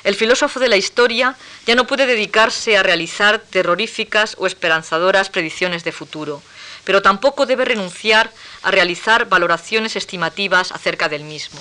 El 0.05 0.15
filósofo 0.15 0.61
de 0.61 0.69
la 0.69 0.77
historia 0.77 1.35
ya 1.67 1.75
no 1.75 1.87
puede 1.87 2.07
dedicarse 2.07 2.77
a 2.77 2.83
realizar 2.83 3.39
terroríficas 3.39 4.37
o 4.39 4.47
esperanzadoras 4.47 5.31
predicciones 5.31 5.83
de 5.83 5.93
futuro, 5.93 6.43
pero 6.85 7.01
tampoco 7.01 7.47
debe 7.47 7.65
renunciar 7.65 8.31
a 8.63 8.71
realizar 8.71 9.29
valoraciones 9.29 9.97
estimativas 9.97 10.73
acerca 10.73 11.09
del 11.09 11.25
mismo. 11.25 11.59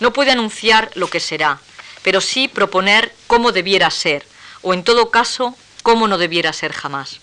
No 0.00 0.12
puede 0.12 0.32
anunciar 0.32 0.90
lo 0.94 1.08
que 1.08 1.18
será, 1.18 1.60
pero 2.02 2.20
sí 2.20 2.46
proponer 2.46 3.14
cómo 3.26 3.52
debiera 3.52 3.90
ser, 3.90 4.26
o 4.62 4.74
en 4.74 4.84
todo 4.84 5.10
caso, 5.10 5.54
cómo 5.82 6.08
no 6.08 6.18
debiera 6.18 6.52
ser 6.52 6.72
jamás. 6.72 7.20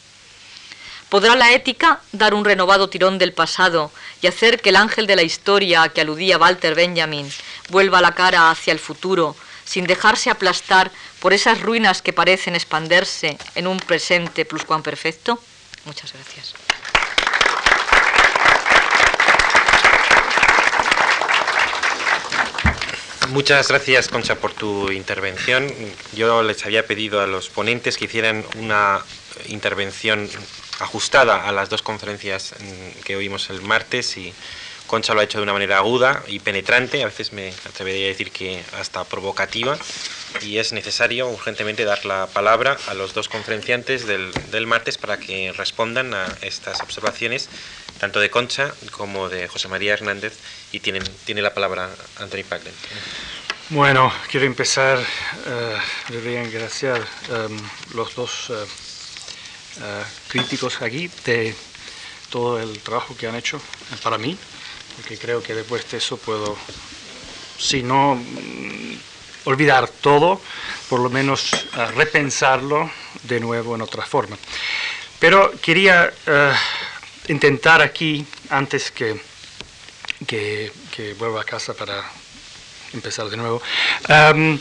¿Podrá 1.09 1.35
la 1.35 1.53
ética 1.53 2.01
dar 2.11 2.35
un 2.35 2.45
renovado 2.45 2.87
tirón 2.89 3.17
del 3.17 3.33
pasado 3.33 3.91
y 4.21 4.27
hacer 4.27 4.61
que 4.61 4.69
el 4.69 4.75
ángel 4.75 5.07
de 5.07 5.15
la 5.15 5.23
historia 5.23 5.81
a 5.81 5.89
que 5.89 6.01
aludía 6.01 6.37
Walter 6.37 6.75
Benjamin 6.75 7.31
vuelva 7.69 7.99
la 8.01 8.13
cara 8.13 8.51
hacia 8.51 8.73
el 8.73 8.79
futuro 8.79 9.35
sin 9.65 9.87
dejarse 9.87 10.29
aplastar 10.29 10.91
por 11.19 11.33
esas 11.33 11.61
ruinas 11.61 12.01
que 12.01 12.13
parecen 12.13 12.55
expanderse 12.55 13.37
en 13.55 13.65
un 13.65 13.79
presente 13.79 14.45
pluscuamperfecto? 14.45 15.41
Muchas 15.85 16.13
gracias. 16.13 16.53
Muchas 23.31 23.67
gracias, 23.67 24.07
Concha, 24.07 24.35
por 24.35 24.53
tu 24.53 24.91
intervención. 24.91 25.71
Yo 26.13 26.41
les 26.41 26.65
había 26.65 26.87
pedido 26.87 27.21
a 27.21 27.27
los 27.27 27.49
ponentes 27.49 27.95
que 27.97 28.05
hicieran 28.05 28.43
una 28.57 29.01
intervención 29.47 30.27
ajustada 30.79 31.47
a 31.47 31.51
las 31.51 31.69
dos 31.69 31.83
conferencias 31.83 32.55
mm, 32.59 33.03
que 33.03 33.15
oímos 33.15 33.51
el 33.51 33.61
martes 33.61 34.17
y 34.17 34.33
Concha 34.89 35.13
lo 35.13 35.21
ha 35.21 35.23
hecho 35.23 35.37
de 35.37 35.43
una 35.43 35.53
manera 35.53 35.77
aguda 35.77 36.23
y 36.27 36.39
penetrante, 36.39 37.03
a 37.03 37.05
veces 37.05 37.31
me 37.31 37.53
atrevería 37.69 38.07
a 38.07 38.09
decir 38.09 38.31
que 38.31 38.63
hasta 38.79 39.03
provocativa, 39.03 39.77
y 40.41 40.57
es 40.57 40.73
necesario 40.73 41.29
urgentemente 41.29 41.85
dar 41.85 42.05
la 42.05 42.25
palabra 42.25 42.75
a 42.87 42.95
los 42.95 43.13
dos 43.13 43.29
conferenciantes 43.29 44.07
del, 44.07 44.31
del 44.49 44.65
martes 44.65 44.97
para 44.97 45.17
que 45.19 45.53
respondan 45.55 46.15
a 46.15 46.25
estas 46.41 46.81
observaciones, 46.81 47.49
tanto 47.99 48.19
de 48.19 48.31
Concha 48.31 48.73
como 48.89 49.29
de 49.29 49.47
José 49.47 49.67
María 49.67 49.93
Hernández, 49.93 50.33
y 50.71 50.79
tienen, 50.79 51.03
tiene 51.23 51.43
la 51.43 51.53
palabra 51.53 51.91
Anthony 52.17 52.43
Paglen. 52.49 52.73
Bueno, 53.69 54.11
quiero 54.31 54.47
empezar, 54.47 54.97
uh, 54.97 56.11
debería 56.11 56.41
agradecer 56.41 56.99
um, 57.29 57.59
los 57.93 58.15
dos 58.15 58.49
uh, 58.49 58.53
uh, 58.53 60.03
críticos 60.29 60.81
aquí 60.81 61.11
de 61.25 61.53
todo 62.31 62.59
el 62.59 62.79
trabajo 62.79 63.15
que 63.15 63.27
han 63.27 63.35
hecho 63.35 63.61
para 64.01 64.17
mí 64.17 64.35
porque 64.99 65.17
creo 65.17 65.41
que 65.41 65.55
después 65.55 65.89
de 65.89 65.97
eso 65.97 66.17
puedo, 66.17 66.57
si 67.57 67.83
no 67.83 68.15
mm, 68.15 68.97
olvidar 69.45 69.87
todo, 69.87 70.41
por 70.89 70.99
lo 70.99 71.09
menos 71.09 71.53
uh, 71.53 71.91
repensarlo 71.95 72.91
de 73.23 73.39
nuevo 73.39 73.75
en 73.75 73.81
otra 73.81 74.05
forma. 74.05 74.37
Pero 75.17 75.53
quería 75.61 76.11
uh, 76.27 77.31
intentar 77.31 77.81
aquí, 77.81 78.25
antes 78.49 78.91
que, 78.91 79.21
que, 80.27 80.69
vuelva 81.17 81.41
a 81.41 81.45
casa 81.45 81.73
para 81.73 82.03
empezar 82.91 83.29
de 83.29 83.37
nuevo, 83.37 83.61
um, 84.09 84.59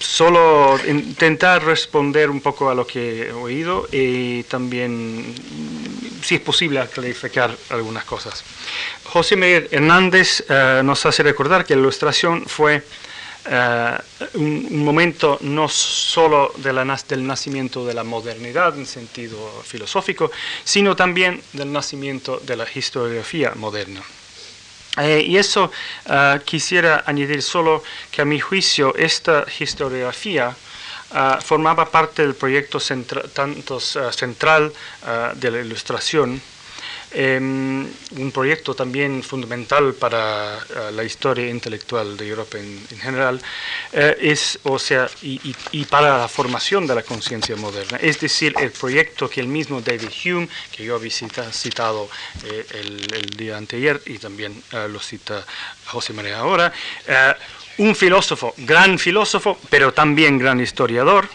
solo 0.00 0.78
intentar 0.86 1.64
responder 1.64 2.30
un 2.30 2.40
poco 2.40 2.70
a 2.70 2.74
lo 2.74 2.86
que 2.86 3.28
he 3.28 3.32
oído 3.32 3.88
y 3.90 4.42
también, 4.44 5.34
si 6.22 6.36
es 6.36 6.40
posible, 6.40 6.84
clarificar 6.92 7.54
algunas 7.70 8.04
cosas. 8.04 8.44
José 9.04 9.36
Miguel 9.36 9.68
Hernández 9.70 10.44
uh, 10.48 10.82
nos 10.82 11.04
hace 11.06 11.22
recordar 11.22 11.64
que 11.64 11.74
la 11.74 11.80
ilustración 11.80 12.44
fue 12.46 12.82
uh, 13.46 14.38
un, 14.38 14.84
momento 14.84 15.38
no 15.40 15.68
solo 15.68 16.52
del 16.56 17.26
nacimiento 17.26 17.86
de 17.86 17.94
la 17.94 18.04
modernidad 18.04 18.76
en 18.76 18.86
sentido 18.86 19.62
filosófico, 19.64 20.30
sino 20.64 20.94
también 20.94 21.40
del 21.52 21.72
nacimiento 21.72 22.38
de 22.44 22.56
la 22.56 22.66
historiografía 22.74 23.52
moderna. 23.54 24.02
Eh, 25.00 25.24
y 25.26 25.36
eso 25.36 25.70
ah, 26.06 26.38
quisiera 26.44 27.04
añadir 27.06 27.42
solo 27.42 27.82
que 28.10 28.22
a 28.22 28.24
mi 28.24 28.40
juicio 28.40 28.94
esta 28.96 29.46
historiografía 29.58 30.54
ah, 31.12 31.38
formaba 31.42 31.90
parte 31.90 32.22
del 32.22 32.34
proyecto 32.34 32.78
tanto, 33.32 33.78
ah, 33.96 34.12
central 34.12 34.72
de 35.36 35.50
la 35.50 35.60
ilustración 35.60 36.40
Em, 37.10 37.88
un 38.18 38.30
proyecto 38.32 38.74
también 38.74 39.22
fundamental 39.22 39.94
para 39.94 40.58
eh, 40.58 40.92
la 40.92 41.04
historia 41.04 41.48
intelectual 41.48 42.18
de 42.18 42.28
Europa 42.28 42.58
en, 42.58 42.86
general, 43.00 43.40
eh, 43.92 44.14
es, 44.20 44.58
o 44.64 44.78
sea, 44.78 45.08
y, 45.22 45.38
para 45.86 46.18
la 46.18 46.28
formación 46.28 46.86
de 46.86 46.94
la 46.94 47.02
conciencia 47.02 47.56
moderna. 47.56 47.98
Es 48.02 48.20
decir, 48.20 48.52
el 48.60 48.72
proyecto 48.72 49.30
que 49.30 49.40
el 49.40 49.48
mismo 49.48 49.80
David 49.80 50.10
Hume, 50.22 50.48
que 50.70 50.84
yo 50.84 50.96
había 50.96 51.10
citado 51.50 52.10
eh, 52.44 52.66
el, 52.74 52.98
día 53.38 53.56
anterior 53.56 54.02
y 54.04 54.18
también 54.18 54.62
lo 54.72 54.98
cita 54.98 55.46
José 55.86 56.12
María 56.12 56.38
ahora, 56.38 56.72
un 57.78 57.94
filósofo, 57.94 58.52
gran 58.58 58.98
filósofo, 58.98 59.58
pero 59.70 59.94
también 59.94 60.38
gran 60.38 60.60
historiador, 60.60 61.28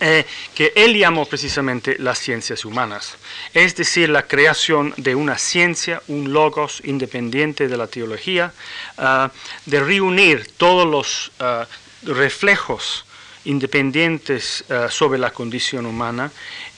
eh, 0.00 0.24
que 0.54 0.72
él 0.74 0.96
llamó 0.96 1.26
precisamente 1.26 1.96
las 1.98 2.18
ciencias 2.18 2.64
humanas, 2.64 3.16
es 3.54 3.76
decir, 3.76 4.08
la 4.08 4.26
creación 4.26 4.94
de 4.96 5.14
una 5.14 5.38
ciencia, 5.38 6.02
un 6.08 6.32
logos 6.32 6.80
independiente 6.84 7.68
de 7.68 7.76
la 7.76 7.86
teología, 7.86 8.52
ah, 8.98 9.30
de 9.66 9.80
reunir 9.80 10.50
todos 10.56 10.86
los 10.86 11.32
ah, 11.40 11.66
reflejos 12.02 13.04
independientes 13.44 14.64
ah, 14.70 14.88
sobre 14.90 15.18
la 15.18 15.30
condición 15.30 15.86
humana 15.86 16.30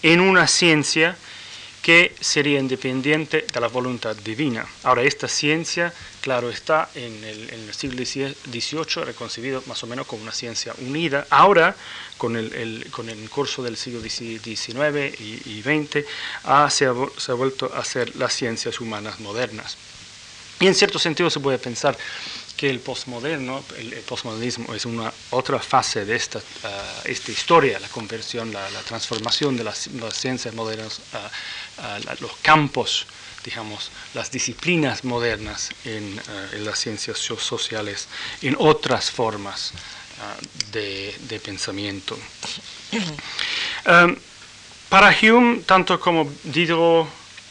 en 0.03 0.21
una 0.21 0.47
ciencia 0.47 1.17
que 1.85 2.15
sería 2.19 2.59
independiente 2.59 3.45
de 3.53 3.61
la 3.61 3.69
voluntad 3.69 4.17
divina. 4.17 4.67
Ahora, 4.85 5.03
esta 5.03 5.29
ciencia, 5.29 5.93
claro 6.23 6.49
está, 6.49 6.89
en 6.95 7.23
el, 7.23 7.75
siglo 7.75 8.03
XVIII 8.03 9.05
reconcebido 9.05 9.63
más 9.67 9.83
o 9.83 9.87
menos 9.87 10.07
como 10.07 10.23
una 10.23 10.33
ciencia 10.33 10.73
unida. 10.79 11.27
Ahora, 11.29 11.77
con 12.17 12.37
el, 12.37 12.87
con 12.91 13.11
el 13.11 13.29
curso 13.29 13.63
del 13.63 13.77
siglo 13.77 14.01
XIX 14.01 15.21
y, 15.21 15.61
XX, 15.61 16.07
se, 16.71 16.87
ha, 16.87 16.95
se 17.19 17.33
ha 17.33 17.35
vuelto 17.35 17.71
a 17.75 17.85
ser 17.85 18.17
las 18.17 18.33
ciencias 18.33 18.81
humanas 18.81 19.21
modernas. 19.21 19.77
Y 20.61 20.67
en 20.67 20.75
cierto 20.75 20.99
sentido 20.99 21.29
se 21.29 21.41
puede 21.41 21.59
pensar 21.59 21.99
que 22.57 22.71
el 22.71 22.81
postmoderno, 22.81 23.65
el, 23.77 23.93
postmodernismo 24.09 24.75
es 24.75 24.85
una 24.87 25.13
otra 25.31 25.59
fase 25.59 26.05
de 26.05 26.15
esta, 26.15 26.41
ah, 26.63 27.03
esta 27.05 27.33
historia, 27.33 27.81
la 27.81 27.89
conversión, 27.89 28.53
la, 28.53 28.69
transformación 28.87 29.57
de 29.57 29.65
las, 29.65 29.89
ciencias 30.13 30.55
modernas, 30.55 31.01
a 31.79 31.99
los 32.21 32.37
campos, 32.43 33.07
digamos, 33.45 33.91
las 34.15 34.31
disciplinas 34.31 35.05
modernas 35.05 35.71
en, 35.85 36.21
en, 36.53 36.65
las 36.65 36.79
ciencias 36.79 37.19
sociales, 37.19 38.09
en 38.43 38.57
otras 38.59 39.11
formas 39.11 39.73
ah, 40.21 40.35
de, 40.73 41.15
de, 41.29 41.41
pensamiento. 41.41 42.19
para 44.89 45.17
Hume, 45.21 45.61
tanto 45.67 46.01
como 46.01 46.31
Diderot, 46.45 47.09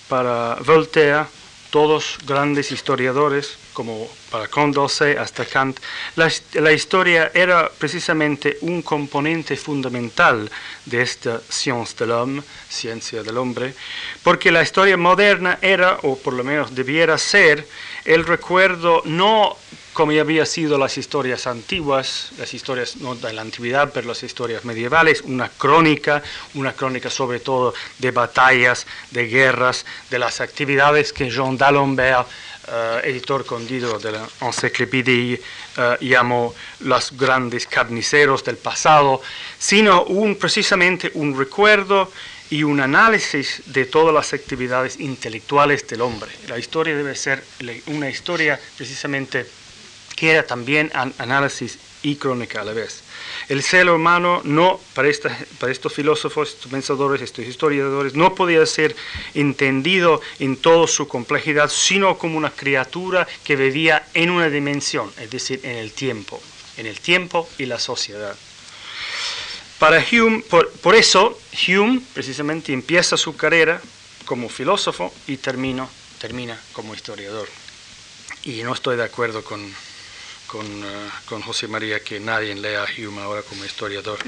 para 0.08 0.56
Voltaire, 0.56 1.26
todos 1.70 2.18
grandes 2.26 2.72
historiadores, 2.72 3.58
como 3.74 4.08
para 4.32 4.48
Condorcet 4.48 5.18
hasta 5.18 5.46
Kant, 5.46 5.80
la, 6.16 6.72
historia 6.72 7.32
era 7.34 7.70
precisamente 7.70 8.58
un 8.62 8.82
componente 8.82 9.58
fundamental 9.58 10.50
de 10.86 11.02
esta 11.02 11.42
science 11.50 11.96
de 11.98 12.08
l'homme, 12.08 12.44
ciencia 12.70 13.24
del 13.24 13.38
hombre, 13.38 13.74
porque 14.24 14.52
la 14.52 14.62
historia 14.62 14.98
moderna 14.98 15.60
era, 15.62 16.00
o 16.04 16.18
por 16.18 16.34
lo 16.34 16.44
menos 16.44 16.74
debiera 16.74 17.18
ser, 17.18 17.68
el 18.06 18.26
recuerdo 18.26 19.02
no 19.06 19.58
como 19.94 20.12
había 20.20 20.46
sido 20.46 20.78
las 20.78 20.98
historias 20.98 21.46
antiguas, 21.46 22.32
las 22.40 22.54
historias 22.54 22.98
no 22.98 23.16
de 23.16 23.32
la 23.32 23.44
antigüedad, 23.44 23.92
pero 23.94 24.08
las 24.08 24.24
historias 24.24 24.66
medievales, 24.66 25.22
una 25.22 25.50
crónica, 25.50 26.24
una 26.56 26.74
crónica 26.74 27.12
sobre 27.12 27.40
todo 27.40 27.74
de 28.00 28.10
batallas, 28.10 28.88
de 29.12 29.28
guerras, 29.28 29.86
de 30.10 30.18
las 30.18 30.42
actividades 30.42 31.14
que 31.14 31.30
Jean 31.30 31.58
d'Alembert, 31.58 32.28
eh, 32.68 33.02
editor 33.06 33.46
condido 33.46 34.00
de 34.00 34.12
la 34.12 34.28
Encyclopédie, 34.42 35.42
uh, 35.78 36.04
llamó 36.04 36.56
los 36.80 37.12
grandes 37.18 37.68
carniceros 37.68 38.44
del 38.44 38.58
pasado, 38.58 39.22
sino 39.60 40.04
un, 40.04 40.36
precisamente 40.36 41.12
un 41.16 41.38
recuerdo 41.38 42.12
y 42.50 42.64
un 42.64 42.80
análisis 42.80 43.64
de 43.66 43.86
todas 43.86 44.14
las 44.14 44.34
actividades 44.34 45.00
intelectuales 45.00 45.88
del 45.88 46.02
hombre. 46.02 46.32
La 46.48 46.58
historia 46.58 46.96
debe 46.96 47.16
ser 47.16 47.44
una 47.88 48.10
historia 48.10 48.60
precisamente 48.78 49.46
que 50.16 50.32
era 50.32 50.44
también 50.46 50.92
análisis 51.18 51.80
y 52.04 52.16
crónica 52.16 52.62
a 52.62 52.66
la 52.66 52.74
vez. 52.74 53.04
El 53.50 53.62
ser 53.62 53.90
humano 53.90 54.42
no, 54.44 54.80
para, 54.94 55.10
para 55.60 55.72
estos 55.72 55.94
filósofos, 55.94 56.50
estos 56.50 56.72
pensadores, 56.72 57.22
estos 57.22 57.46
historiadores, 57.46 58.14
no 58.14 58.36
podía 58.36 58.66
ser 58.66 58.96
entendido 59.34 60.22
en 60.40 60.58
toda 60.58 60.88
su 60.88 61.08
complejidad, 61.08 61.70
sino 61.70 62.18
como 62.18 62.38
una 62.38 62.52
criatura 62.52 63.28
que 63.44 63.56
vivía 63.56 64.08
en 64.14 64.30
una 64.30 64.50
dimensión, 64.50 65.12
es 65.20 65.30
decir, 65.30 65.60
en 65.64 65.78
el 65.78 65.92
tiempo, 65.92 66.42
en 66.78 66.86
el 66.86 67.00
tiempo 67.00 67.50
y 67.58 67.66
la 67.66 67.80
sociedad. 67.80 68.36
Para 69.80 70.04
Hume, 70.12 70.42
por, 70.50 70.72
por 70.72 70.96
eso, 70.96 71.38
Hume 71.68 72.02
precisamente 72.14 72.72
empieza 72.72 73.18
su 73.18 73.36
carrera 73.36 73.82
como 74.26 74.48
filósofo 74.48 75.14
y 75.28 75.38
termina, 75.38 75.88
termina 76.20 76.60
como 76.72 76.94
historiador. 76.94 77.48
Y 78.44 78.64
no 78.64 78.74
estoy 78.74 78.96
de 78.96 79.04
acuerdo 79.04 79.44
con, 79.44 79.62
con, 80.54 80.68
uh, 80.84 81.10
con, 81.26 81.42
José 81.42 81.68
María 81.68 82.00
que 82.02 82.20
nadie 82.20 82.54
lea 82.54 82.86
Hume 82.96 83.24
ahora 83.24 83.42
como 83.42 83.66
historiador. 83.66 84.20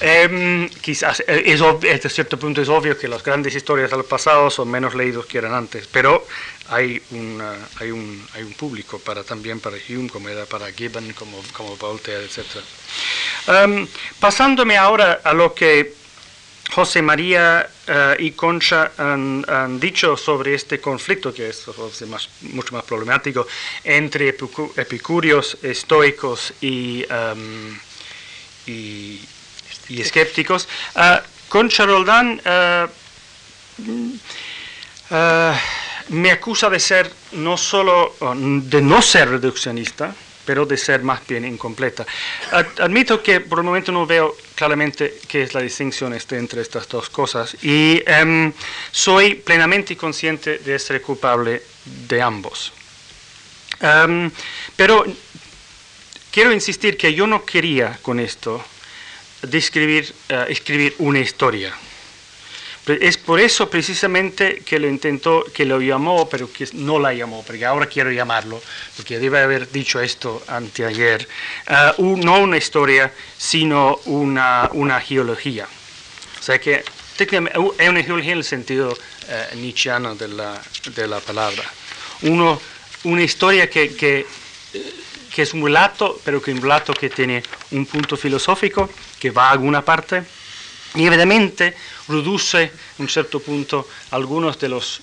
Eh, 0.00 0.70
quizás, 0.80 1.24
eh, 1.26 1.42
es 1.46 1.60
hasta 1.60 2.08
cierto 2.08 2.38
punto 2.38 2.62
es 2.62 2.68
obvio 2.68 2.96
que 2.96 3.08
las 3.08 3.24
grandes 3.24 3.52
historias 3.56 3.90
del 3.90 4.04
pasado 4.04 4.48
son 4.48 4.70
menos 4.70 4.94
leídos 4.94 5.26
que 5.26 5.38
eran 5.38 5.52
antes, 5.52 5.88
pero 5.88 6.24
hay, 6.68 7.02
una, 7.10 7.56
hay, 7.80 7.90
un, 7.90 8.24
hay 8.32 8.44
un 8.44 8.52
público 8.52 9.00
para, 9.00 9.24
también 9.24 9.58
para 9.58 9.76
Hume, 9.76 10.08
como 10.08 10.28
era 10.28 10.46
para 10.46 10.70
Gibbon, 10.72 11.12
como, 11.14 11.42
como 11.52 11.76
Voltaire, 11.76 12.26
etc. 12.26 12.62
Um, 13.48 13.88
pasándome 14.20 14.76
ahora 14.76 15.20
a 15.24 15.32
lo 15.32 15.52
que 15.52 15.94
José 16.70 17.02
María 17.02 17.68
eh, 17.88 18.16
y 18.18 18.32
Concha 18.32 18.92
han, 18.98 19.80
dicho 19.80 20.16
sobre 20.16 20.54
este 20.54 20.78
conflicto, 20.80 21.32
que 21.32 21.48
es 21.48 21.64
mucho 22.42 22.74
más 22.74 22.84
problemático, 22.84 23.46
entre 23.82 24.28
epicúreos, 24.76 25.56
estoicos 25.62 26.52
y, 26.60 27.04
em, 27.08 27.78
y, 28.66 29.20
escépticos. 29.88 30.68
Uh, 30.94 31.16
Concha 31.48 31.86
Roldán 31.86 32.42
eh, 32.44 32.86
me 36.10 36.30
acusa 36.30 36.68
de 36.68 36.78
ser 36.78 37.10
no 37.32 37.56
solo, 37.56 38.14
de 38.36 38.82
no 38.82 39.00
ser 39.00 39.30
reduccionista, 39.30 40.14
pero 40.48 40.64
de 40.64 40.78
ser 40.78 41.02
más 41.02 41.26
bien 41.26 41.44
incompleta. 41.44 42.06
Admito 42.78 43.22
que 43.22 43.42
por 43.42 43.58
el 43.58 43.66
momento 43.66 43.92
no 43.92 44.06
veo 44.06 44.34
claramente 44.54 45.20
qué 45.28 45.42
es 45.42 45.52
la 45.52 45.60
distinción 45.60 46.14
este, 46.14 46.38
entre 46.38 46.62
estas 46.62 46.88
dos 46.88 47.10
cosas 47.10 47.54
y 47.62 48.02
em, 48.06 48.50
soy 48.90 49.34
plenamente 49.34 49.94
consciente 49.94 50.56
de 50.56 50.78
ser 50.78 51.02
culpable 51.02 51.60
de 51.84 52.22
ambos. 52.22 52.72
Em, 53.78 54.30
pero 54.74 55.04
quiero 56.30 56.50
insistir 56.50 56.96
que 56.96 57.12
yo 57.12 57.26
no 57.26 57.44
quería 57.44 57.98
con 58.00 58.18
esto 58.18 58.64
describir, 59.42 60.14
eh, 60.30 60.46
escribir 60.48 60.94
una 60.96 61.20
historia 61.20 61.74
es 62.94 63.18
por 63.18 63.40
eso 63.40 63.68
precisamente 63.68 64.62
que 64.64 64.78
lo 64.78 64.88
intentó, 64.88 65.44
que 65.52 65.64
lo 65.64 65.80
llamó, 65.80 66.28
pero 66.28 66.50
que 66.52 66.68
no 66.74 66.98
la 66.98 67.12
llamó, 67.12 67.42
porque 67.46 67.66
ahora 67.66 67.86
quiero 67.86 68.10
llamarlo, 68.10 68.60
porque 68.96 69.18
debe 69.18 69.40
haber 69.40 69.70
dicho 69.70 70.00
esto 70.00 70.42
anteayer, 70.46 71.28
uh, 71.98 72.16
no 72.16 72.40
una 72.40 72.56
historia, 72.56 73.12
sino 73.36 74.00
una, 74.06 75.00
geología. 75.00 75.66
O 76.38 76.42
sea 76.42 76.58
que 76.60 76.84
es 77.18 77.88
una 77.88 78.02
geología 78.02 78.32
en 78.32 78.38
el 78.38 78.44
sentido 78.44 78.90
uh, 78.90 79.56
nietzscheano 79.56 80.14
de 80.14 80.28
la, 80.28 81.20
palabra. 81.20 81.64
Una 82.22 83.22
historia 83.22 83.68
que 83.68 84.24
es 85.36 85.52
un 85.54 85.64
relato, 85.64 86.20
pero 86.24 86.40
que 86.40 86.52
un 86.52 86.62
relato 86.62 86.92
que 86.94 87.10
tiene 87.10 87.42
un 87.70 87.86
punto 87.86 88.16
filosófico, 88.16 88.88
que 89.20 89.30
va 89.30 89.48
a 89.48 89.52
alguna 89.52 89.84
parte, 89.84 90.24
y 90.94 91.04
evidentemente 91.04 91.76
reduce 92.08 92.62
en 92.62 92.72
un 92.98 93.08
cierto 93.08 93.40
punto 93.40 93.86
algunos 94.10 94.58
de 94.58 94.68
los 94.68 95.02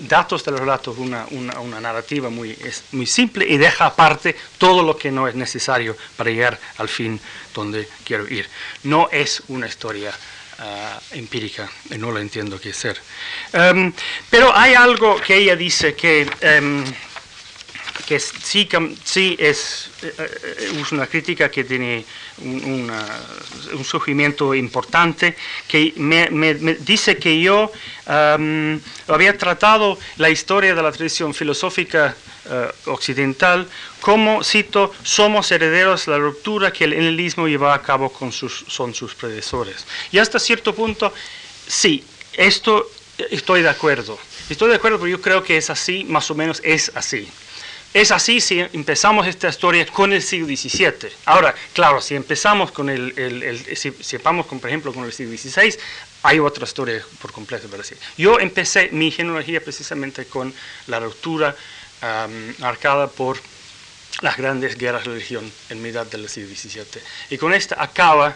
datos 0.00 0.44
del 0.44 0.58
relato 0.58 0.92
una, 0.98 1.26
una, 1.30 1.60
una 1.60 1.80
narrativa 1.80 2.28
muy, 2.28 2.56
muy 2.92 3.06
simple 3.06 3.46
y 3.46 3.56
deja 3.56 3.86
aparte 3.86 4.34
todo 4.58 4.82
lo 4.82 4.96
que 4.96 5.12
no 5.12 5.28
es 5.28 5.34
necesario 5.34 5.96
para 6.16 6.30
llegar 6.30 6.58
al 6.78 6.88
fin 6.88 7.20
donde 7.54 7.88
quiero 8.04 8.28
ir. 8.28 8.48
No 8.82 9.08
es 9.12 9.42
una 9.48 9.68
historia 9.68 10.12
ah, 10.58 11.00
empírica, 11.12 11.70
no 11.96 12.10
lo 12.10 12.18
entiendo 12.18 12.60
qué 12.60 12.72
ser. 12.72 13.00
Em, 13.52 13.92
pero 14.28 14.54
hay 14.54 14.74
algo 14.74 15.20
que 15.20 15.36
ella 15.36 15.54
dice 15.54 15.94
que, 15.94 16.28
em, 16.40 16.84
que 18.06 18.20
sí, 18.20 18.68
sí 19.04 19.36
es, 19.38 19.90
es, 20.02 20.92
una 20.92 21.06
crítica 21.06 21.50
que 21.50 21.64
tiene 21.64 22.04
un, 22.38 22.92
un 23.72 23.84
surgimiento 23.84 24.54
importante, 24.54 25.36
que 25.68 25.94
me, 25.96 26.28
me, 26.30 26.54
dice 26.54 27.16
que 27.16 27.40
yo 27.40 27.70
había 28.06 29.38
tratado 29.38 29.98
la 30.16 30.28
historia 30.28 30.74
de 30.74 30.82
la 30.82 30.92
tradición 30.92 31.32
filosófica 31.32 32.14
occidental 32.86 33.66
como, 34.00 34.44
cito, 34.44 34.92
somos 35.02 35.50
herederos 35.50 36.04
de 36.04 36.12
la 36.12 36.18
ruptura 36.18 36.72
que 36.72 36.84
el 36.84 36.92
helenismo 36.92 37.48
lleva 37.48 37.72
a 37.72 37.80
cabo 37.80 38.12
con 38.12 38.32
sus, 38.32 38.66
son 38.68 38.92
sus 38.92 39.14
predecesores. 39.14 39.86
Y 40.12 40.18
hasta 40.18 40.38
cierto 40.38 40.74
punto, 40.74 41.10
sí, 41.66 42.04
esto 42.34 42.90
estoy 43.30 43.62
de 43.62 43.70
acuerdo. 43.70 44.18
Estoy 44.50 44.68
de 44.68 44.74
acuerdo, 44.74 44.98
pero 44.98 45.08
yo 45.08 45.22
creo 45.22 45.42
que 45.42 45.56
es 45.56 45.70
así, 45.70 46.04
más 46.04 46.30
o 46.30 46.34
menos 46.34 46.60
es 46.62 46.92
así. 46.94 47.26
Es 47.94 48.10
así 48.10 48.40
si 48.40 48.58
empezamos 48.58 49.24
esta 49.28 49.48
historia 49.48 49.86
con 49.86 50.12
el 50.12 50.20
siglo 50.20 50.48
XVII. 50.48 51.12
Ahora, 51.26 51.54
claro, 51.72 52.00
si 52.00 52.16
empezamos 52.16 52.72
con 52.72 52.90
el, 52.90 53.64
si, 53.76 53.92
si 53.92 54.18
con, 54.18 54.58
por 54.58 54.68
ejemplo, 54.68 54.92
con 54.92 55.04
el 55.04 55.12
siglo 55.12 55.38
XVI, 55.38 55.78
hay 56.24 56.40
otra 56.40 56.64
historia 56.64 57.00
por 57.22 57.30
completo, 57.30 57.68
pero 57.70 57.84
sí. 57.84 57.94
Yo 58.18 58.40
empecé 58.40 58.88
mi 58.90 59.12
genealogía 59.12 59.62
precisamente 59.62 60.26
con 60.26 60.52
la 60.88 60.98
ruptura 60.98 61.54
marcada 62.58 63.06
por 63.06 63.38
las 64.22 64.36
grandes 64.36 64.76
guerras 64.76 65.04
de 65.04 65.10
religión 65.12 65.52
en 65.70 65.80
mitad 65.80 66.04
del 66.04 66.28
siglo 66.28 66.52
XVII. 66.52 67.00
Y 67.30 67.38
con 67.38 67.54
esta 67.54 67.80
acaba 67.80 68.34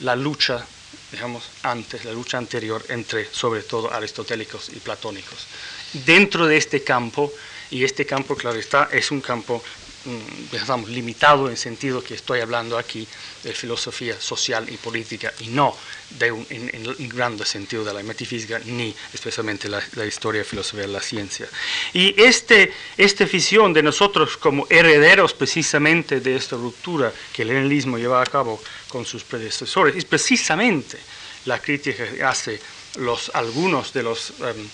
la 0.00 0.16
lucha 0.16 0.66
digamos, 1.12 1.48
antes, 1.62 2.04
la 2.04 2.12
lucha 2.12 2.36
anterior 2.36 2.84
entre, 2.90 3.24
sobre 3.32 3.62
todo, 3.62 3.90
aristotélicos 3.90 4.68
y 4.68 4.78
platónicos. 4.80 5.46
Dentro 5.94 6.46
de 6.46 6.58
este 6.58 6.84
campo, 6.84 7.32
y 7.70 7.84
este 7.84 8.06
campo, 8.06 8.34
claro 8.36 8.58
está, 8.58 8.88
es 8.92 9.10
un 9.10 9.20
campo, 9.20 9.62
mm, 10.04 10.52
digamos, 10.52 10.88
limitado 10.88 11.50
en 11.50 11.56
sentido 11.56 12.02
que 12.02 12.14
estoy 12.14 12.40
hablando 12.40 12.78
aquí 12.78 13.06
de 13.44 13.52
filosofía 13.52 14.20
social 14.20 14.68
y 14.68 14.76
política, 14.76 15.32
y 15.40 15.48
no 15.48 15.76
de 16.10 16.32
un, 16.32 16.46
en, 16.50 16.70
en 16.72 17.08
grande 17.08 17.44
sentido 17.44 17.84
de 17.84 17.92
la 17.92 18.02
metafísica, 18.02 18.58
ni 18.64 18.94
especialmente 19.12 19.68
la, 19.68 19.82
la, 19.96 20.06
historia 20.06 20.44
filosofía 20.44 20.86
de 20.86 20.92
la 20.92 21.00
ciencia. 21.00 21.46
Y 21.92 22.14
este, 22.20 22.72
esta 22.96 23.24
visión 23.24 23.72
de 23.72 23.82
nosotros 23.82 24.36
como 24.36 24.66
herederos 24.70 25.34
precisamente 25.34 26.20
de 26.20 26.36
esta 26.36 26.56
ruptura 26.56 27.12
que 27.32 27.42
el 27.42 27.50
helenismo 27.50 27.98
lleva 27.98 28.22
a 28.22 28.26
cabo, 28.26 28.62
con 28.88 29.04
sus 29.04 29.22
predecesores. 29.22 29.94
Es 29.94 30.04
precisamente 30.04 30.98
la 31.44 31.60
crítica 31.60 32.06
que 32.10 32.22
hace 32.24 32.60
los, 32.96 33.30
algunos 33.34 33.92
de 33.92 34.02
los 34.02 34.32
em, 34.40 34.68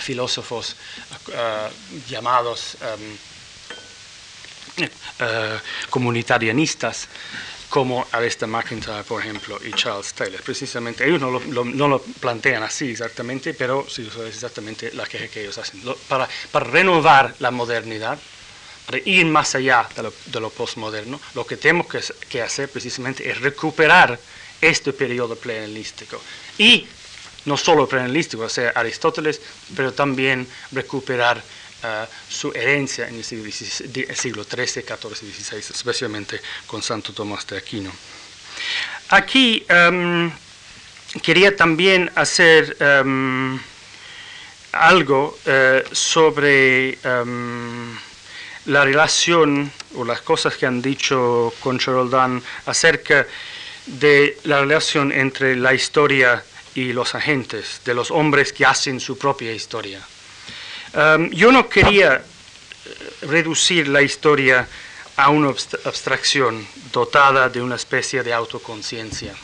filósofos 0.00 0.76
eh, 1.32 1.68
llamados 2.08 2.76
um, 2.80 4.84
uh, 4.84 5.58
comunitarianistas, 5.90 7.08
como 7.68 8.06
Alistair 8.12 8.50
McIntyre, 8.50 9.02
por 9.02 9.22
ejemplo, 9.22 9.58
y 9.64 9.72
Charles 9.72 10.12
Taylor. 10.12 10.42
Precisamente, 10.42 11.06
ellos 11.06 11.20
no 11.20 11.30
lo, 11.30 11.64
no 11.64 11.88
lo 11.88 12.02
plantean 12.02 12.62
así 12.62 12.90
exactamente, 12.90 13.54
pero 13.54 13.86
sí 13.88 14.06
es 14.06 14.34
exactamente 14.34 14.92
la 14.92 15.06
queja 15.06 15.28
que 15.28 15.40
ellos 15.40 15.56
hacen. 15.56 15.82
para, 16.06 16.28
para 16.50 16.66
renovar 16.66 17.34
la 17.38 17.50
modernidad, 17.50 18.18
para 18.84 18.98
ir 18.98 19.24
más 19.24 19.54
allá 19.54 19.88
de 19.96 20.02
lo, 20.02 20.12
de 20.26 20.40
lo 20.40 20.50
postmoderno, 20.50 21.18
lo 21.34 21.46
que 21.46 21.56
tenemos 21.56 21.86
que, 21.86 22.00
que, 22.28 22.42
hacer 22.42 22.68
precisamente 22.68 23.30
es 23.30 23.40
recuperar 23.40 24.18
este 24.60 24.92
periodo 24.92 25.36
plenarístico. 25.36 26.20
Y 26.58 26.86
no 27.44 27.56
solo 27.56 27.86
plenarístico, 27.86 28.44
o 28.44 28.48
sea, 28.48 28.70
Aristóteles, 28.74 29.40
pero 29.76 29.92
también 29.92 30.46
recuperar 30.70 31.38
uh, 31.38 32.06
su 32.28 32.52
herencia 32.52 33.08
en 33.08 33.16
el 33.16 33.24
siglo, 33.24 33.50
XIII, 33.50 34.14
siglo 34.14 34.44
XIII, 34.44 34.84
XIV 34.84 35.16
XVI, 35.16 35.58
especialmente 35.58 36.40
con 36.66 36.82
Santo 36.82 37.12
Tomás 37.12 37.46
de 37.46 37.58
Aquino. 37.58 37.92
Aquí 39.08 39.66
um, 39.70 40.30
quería 41.22 41.56
también 41.56 42.10
hacer 42.14 42.76
um, 42.80 43.58
algo 44.72 45.38
uh, 45.46 45.94
sobre... 45.94 46.98
Um, 47.04 47.98
la 48.66 48.84
relación 48.84 49.72
o 49.96 50.04
las 50.04 50.20
cosas 50.22 50.56
que 50.56 50.66
han 50.66 50.80
dicho 50.80 51.52
con 51.60 51.78
Roldán 51.78 52.42
acerca 52.66 53.26
de 53.86 54.38
la 54.44 54.60
relación 54.60 55.10
entre 55.10 55.56
la 55.56 55.74
historia 55.74 56.44
y 56.74 56.92
los 56.92 57.14
agentes, 57.14 57.80
de 57.84 57.94
los 57.94 58.10
hombres 58.10 58.52
que 58.52 58.64
hacen 58.64 59.00
su 59.00 59.18
propia 59.18 59.52
historia. 59.52 60.00
Um, 60.94 61.30
yo 61.30 61.52
no 61.52 61.68
quería 61.68 62.16
eh, 62.16 63.26
reducir 63.26 63.88
la 63.88 64.02
historia 64.02 64.68
a 65.16 65.30
una 65.30 65.48
abstracción 65.48 66.66
dotada 66.92 67.48
de 67.48 67.60
una 67.60 67.76
especie 67.76 68.22
de 68.22 68.32
autoconciencia. 68.32 69.34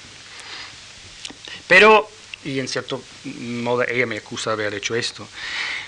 Pero, 1.67 2.09
y 2.45 2.59
en 2.59 2.69
cierto 2.69 3.03
modo 3.25 3.87
ella 3.87 4.07
me 4.07 4.19
acusa 4.19 4.57
de 4.57 4.63
haber 4.67 4.79
hecho 4.79 4.95
esto, 4.95 5.29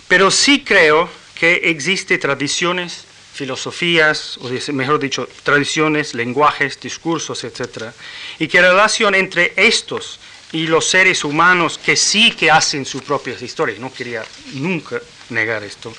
pero 0.09 0.31
sí 0.31 0.63
creo 0.63 1.09
que 1.35 1.55
existen 1.55 2.21
tradiciones 2.21 3.05
filosofías, 3.33 4.37
o 4.39 4.73
mejor 4.73 4.99
dicho, 4.99 5.27
tradiciones, 5.43 6.15
lenguajes, 6.15 6.79
discursos, 6.79 7.43
etc. 7.45 7.85
Y 8.39 8.49
que 8.49 8.61
la 8.61 8.71
relación 8.71 9.15
entre 9.15 9.55
estos 9.57 10.19
y 10.53 10.67
los 10.67 10.89
seres 10.89 11.25
humanos 11.25 11.79
que 11.79 11.97
sí 11.97 12.33
que 12.33 12.51
hacen 12.51 12.85
sus 12.85 13.03
propias 13.03 13.41
historias, 13.43 13.79
no 13.79 13.93
quería 13.93 14.25
nunca 14.55 15.01
negar 15.31 15.63
esto, 15.63 15.93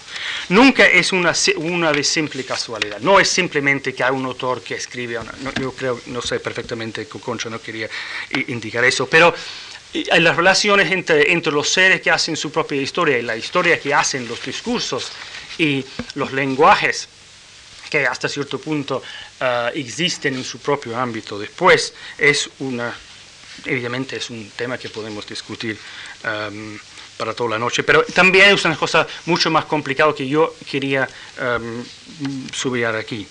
nunca 0.49 0.85
es 0.85 1.13
una, 1.13 1.33
una 1.57 1.91
de 1.91 2.03
simple 2.03 2.43
casualidad, 2.43 2.99
no 2.99 3.19
es 3.19 3.29
simplemente 3.29 3.93
que 3.93 4.03
hay 4.03 4.11
un 4.11 4.25
autor 4.25 4.61
que 4.61 4.75
escribe, 4.75 5.19
yo 5.59 5.71
creo, 5.73 6.01
no 6.07 6.21
sé 6.21 6.39
perfectamente, 6.39 7.07
Concha 7.07 7.49
no 7.49 7.61
quería 7.61 7.89
indicar 8.47 8.83
eso, 8.83 9.07
pero 9.07 9.33
las 9.93 10.35
relaciones 10.35 10.91
entre, 10.91 11.31
entre 11.31 11.51
los 11.51 11.69
seres 11.69 12.01
que 12.01 12.11
hacen 12.11 12.35
su 12.37 12.51
propia 12.51 12.81
historia 12.81 13.17
y 13.17 13.21
la 13.21 13.35
historia 13.35 13.79
que 13.79 13.93
hacen 13.93 14.27
los 14.27 14.41
discursos 14.43 15.11
y 15.57 15.85
los 16.15 16.31
lenguajes 16.31 17.07
que 17.89 18.07
hasta 18.07 18.29
cierto 18.29 18.57
punto 18.57 19.03
uh, 19.41 19.77
existen 19.77 20.35
en 20.35 20.45
su 20.45 20.59
propio 20.59 20.97
ámbito. 20.97 21.37
Después 21.37 21.93
es 22.17 22.49
una, 22.59 22.95
evidentemente 23.65 24.17
es 24.17 24.29
un 24.29 24.49
tema 24.55 24.77
que 24.77 24.89
podemos 24.89 25.25
discutir 25.27 25.77
um, 26.23 26.77
para 27.17 27.33
toda 27.33 27.51
la 27.51 27.59
noche, 27.59 27.83
pero 27.83 28.03
también 28.03 28.49
es 28.49 28.65
una 28.65 28.75
cosa 28.75 29.07
mucho 29.25 29.51
más 29.51 29.65
complicada 29.65 30.13
que 30.15 30.27
yo 30.27 30.55
quería 30.69 31.07
um, 31.39 31.83
subir 32.51 32.87
aquí. 32.87 33.27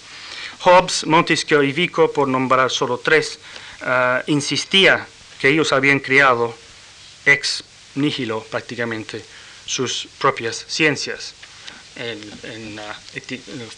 Hobbes, 0.60 1.06
Montesquieu 1.06 1.62
y 1.62 1.72
Vico, 1.72 2.12
por 2.12 2.28
nombrar 2.28 2.70
solo 2.70 2.98
tres, 2.98 3.38
uh, 3.82 4.22
insistía 4.26 5.06
que 5.40 5.48
ellos 5.48 5.72
habían 5.72 6.00
creado 6.00 6.54
ex 7.24 7.64
nihilo 7.94 8.44
prácticamente 8.44 9.24
sus 9.66 10.08
propias 10.18 10.64
ciencias 10.68 11.34
en, 11.96 12.76
la, 12.76 12.96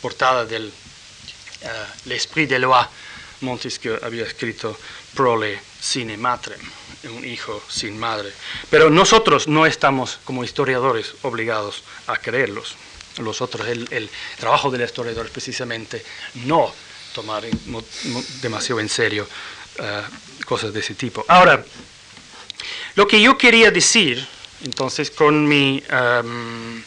portada 0.01 0.45
del 0.45 0.67
uh, 0.67 2.09
L'Esprit 2.09 2.49
de 2.49 2.59
Loi, 2.59 2.85
Montesquieu 3.43 3.99
había 4.03 4.25
escrito 4.25 4.79
prole 5.15 5.61
sine 5.81 6.17
matrem, 6.17 6.61
un 7.05 7.25
hijo 7.25 7.63
sin 7.69 7.99
madre. 7.99 8.33
Pero 8.71 8.89
nosotros 8.89 9.49
no 9.49 9.67
estamos 9.67 10.19
como 10.25 10.45
historiadores 10.45 11.15
obligados 11.23 11.83
a 12.07 12.17
creerlos. 12.17 12.77
Nosotros, 13.19 13.69
el, 13.69 13.87
el 13.91 14.09
trabajo 14.39 14.71
del 14.71 14.83
historiador 14.83 15.27
es 15.27 15.33
precisamente 15.33 16.03
no 16.47 16.73
tomar 17.15 17.45
demasiado 18.41 18.81
en 18.81 18.89
serio 18.89 19.29
uh, 19.79 20.45
cosas 20.45 20.73
de 20.73 20.81
ese 20.81 20.95
tipo. 20.95 21.25
Ahora, 21.29 21.63
lo 22.95 23.07
que 23.07 23.21
yo 23.21 23.37
quería 23.37 23.71
decir, 23.71 24.27
entonces, 24.65 25.11
con 25.11 25.47
mi 25.47 25.83
um, 25.91 26.83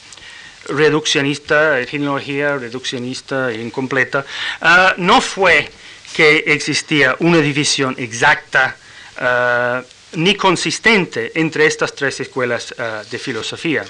reduccionista, 0.70 1.78
genealogía 1.88 2.58
reduccionista 2.58 3.52
e 3.52 3.62
incompleta, 3.62 4.26
uh, 4.62 4.94
no 4.98 5.22
fue 5.22 5.70
que 6.16 6.46
existía 6.48 7.16
una 7.20 7.40
división 7.40 7.94
exacta 7.98 8.78
uh, 9.20 9.84
ni 10.18 10.36
consistente 10.36 11.34
entre 11.36 11.66
estas 11.66 11.94
tres 11.94 12.22
escuelas 12.22 12.74
uh, 12.78 13.04
de 13.10 13.20
filosofía. 13.20 13.84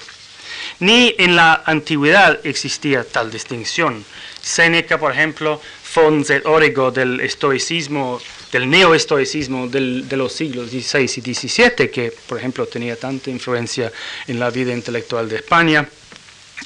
Ni 0.80 1.14
en 1.18 1.36
la 1.36 1.62
antigüedad 1.64 2.40
existía 2.44 3.04
tal 3.04 3.30
distinción. 3.30 4.04
Séneca, 4.42 4.98
por 4.98 5.12
ejemplo, 5.12 5.60
fue 5.82 6.08
el 6.08 6.42
origo 6.46 6.90
del 6.90 7.20
estoicismo, 7.20 8.20
del 8.50 8.68
neoestoicismo 8.68 9.68
del, 9.68 10.08
de 10.08 10.16
los 10.16 10.32
siglos 10.32 10.70
XVI 10.70 11.04
y 11.04 11.34
XVII, 11.34 11.88
que, 11.88 12.12
por 12.28 12.38
ejemplo, 12.38 12.66
tenía 12.66 12.96
tanta 12.96 13.30
influencia 13.30 13.92
en 14.26 14.40
la 14.40 14.50
vida 14.50 14.72
intelectual 14.72 15.28
de 15.28 15.36
España 15.36 15.88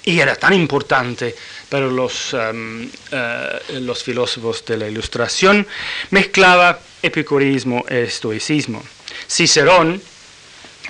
y 0.05 0.19
era 0.19 0.35
tan 0.37 0.55
importante 0.55 1.35
para 1.71 1.87
los, 1.87 2.35
um, 2.35 2.85
uh, 2.85 3.81
los 3.81 4.03
filósofos 4.03 4.65
de 4.67 4.77
la 4.77 4.89
Ilustración, 4.89 5.67
mezclaba 6.11 6.79
epicurismo 7.03 7.87
e 7.89 8.03
estoicismo. 8.03 8.83
Cicerón 9.27 10.03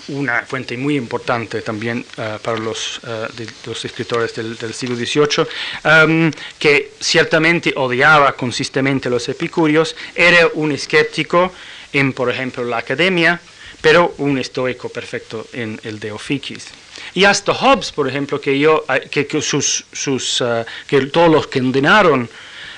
una 0.08 0.42
fuente 0.42 0.76
muy 0.76 0.96
importante 0.96 1.62
también 1.62 2.04
uh, 2.16 2.38
para 2.40 2.58
los, 2.58 2.98
uh, 3.04 3.32
de, 3.36 3.46
los, 3.66 3.84
escritores 3.84 4.34
del, 4.34 4.56
del 4.56 4.74
siglo 4.74 4.96
XVIII, 4.96 5.46
um, 5.84 6.32
que 6.58 6.92
ciertamente 7.00 7.72
odiaba 7.76 8.32
consistentemente 8.32 9.08
a 9.08 9.10
los 9.10 9.28
epicúreos, 9.28 9.94
era 10.14 10.48
un 10.54 10.72
escéptico 10.72 11.52
en, 11.92 12.12
por 12.12 12.30
ejemplo, 12.30 12.64
la 12.64 12.78
academia, 12.78 13.40
pero 13.80 14.14
un 14.18 14.38
estoico 14.38 14.88
perfecto 14.88 15.46
en 15.52 15.80
el 15.84 15.98
de 16.00 16.12
Oficis. 16.12 16.66
Y 17.14 17.24
hasta 17.24 17.52
Hobbes, 17.52 17.92
por 17.92 18.08
ejemplo, 18.08 18.40
que, 18.40 18.58
yo, 18.58 18.84
que, 19.10 19.26
que, 19.26 19.42
sus, 19.42 19.84
sus, 19.92 20.40
uh, 20.40 20.64
que 20.86 21.06
todos 21.06 21.30
los 21.30 21.46
que 21.46 21.60
condenaron 21.60 22.28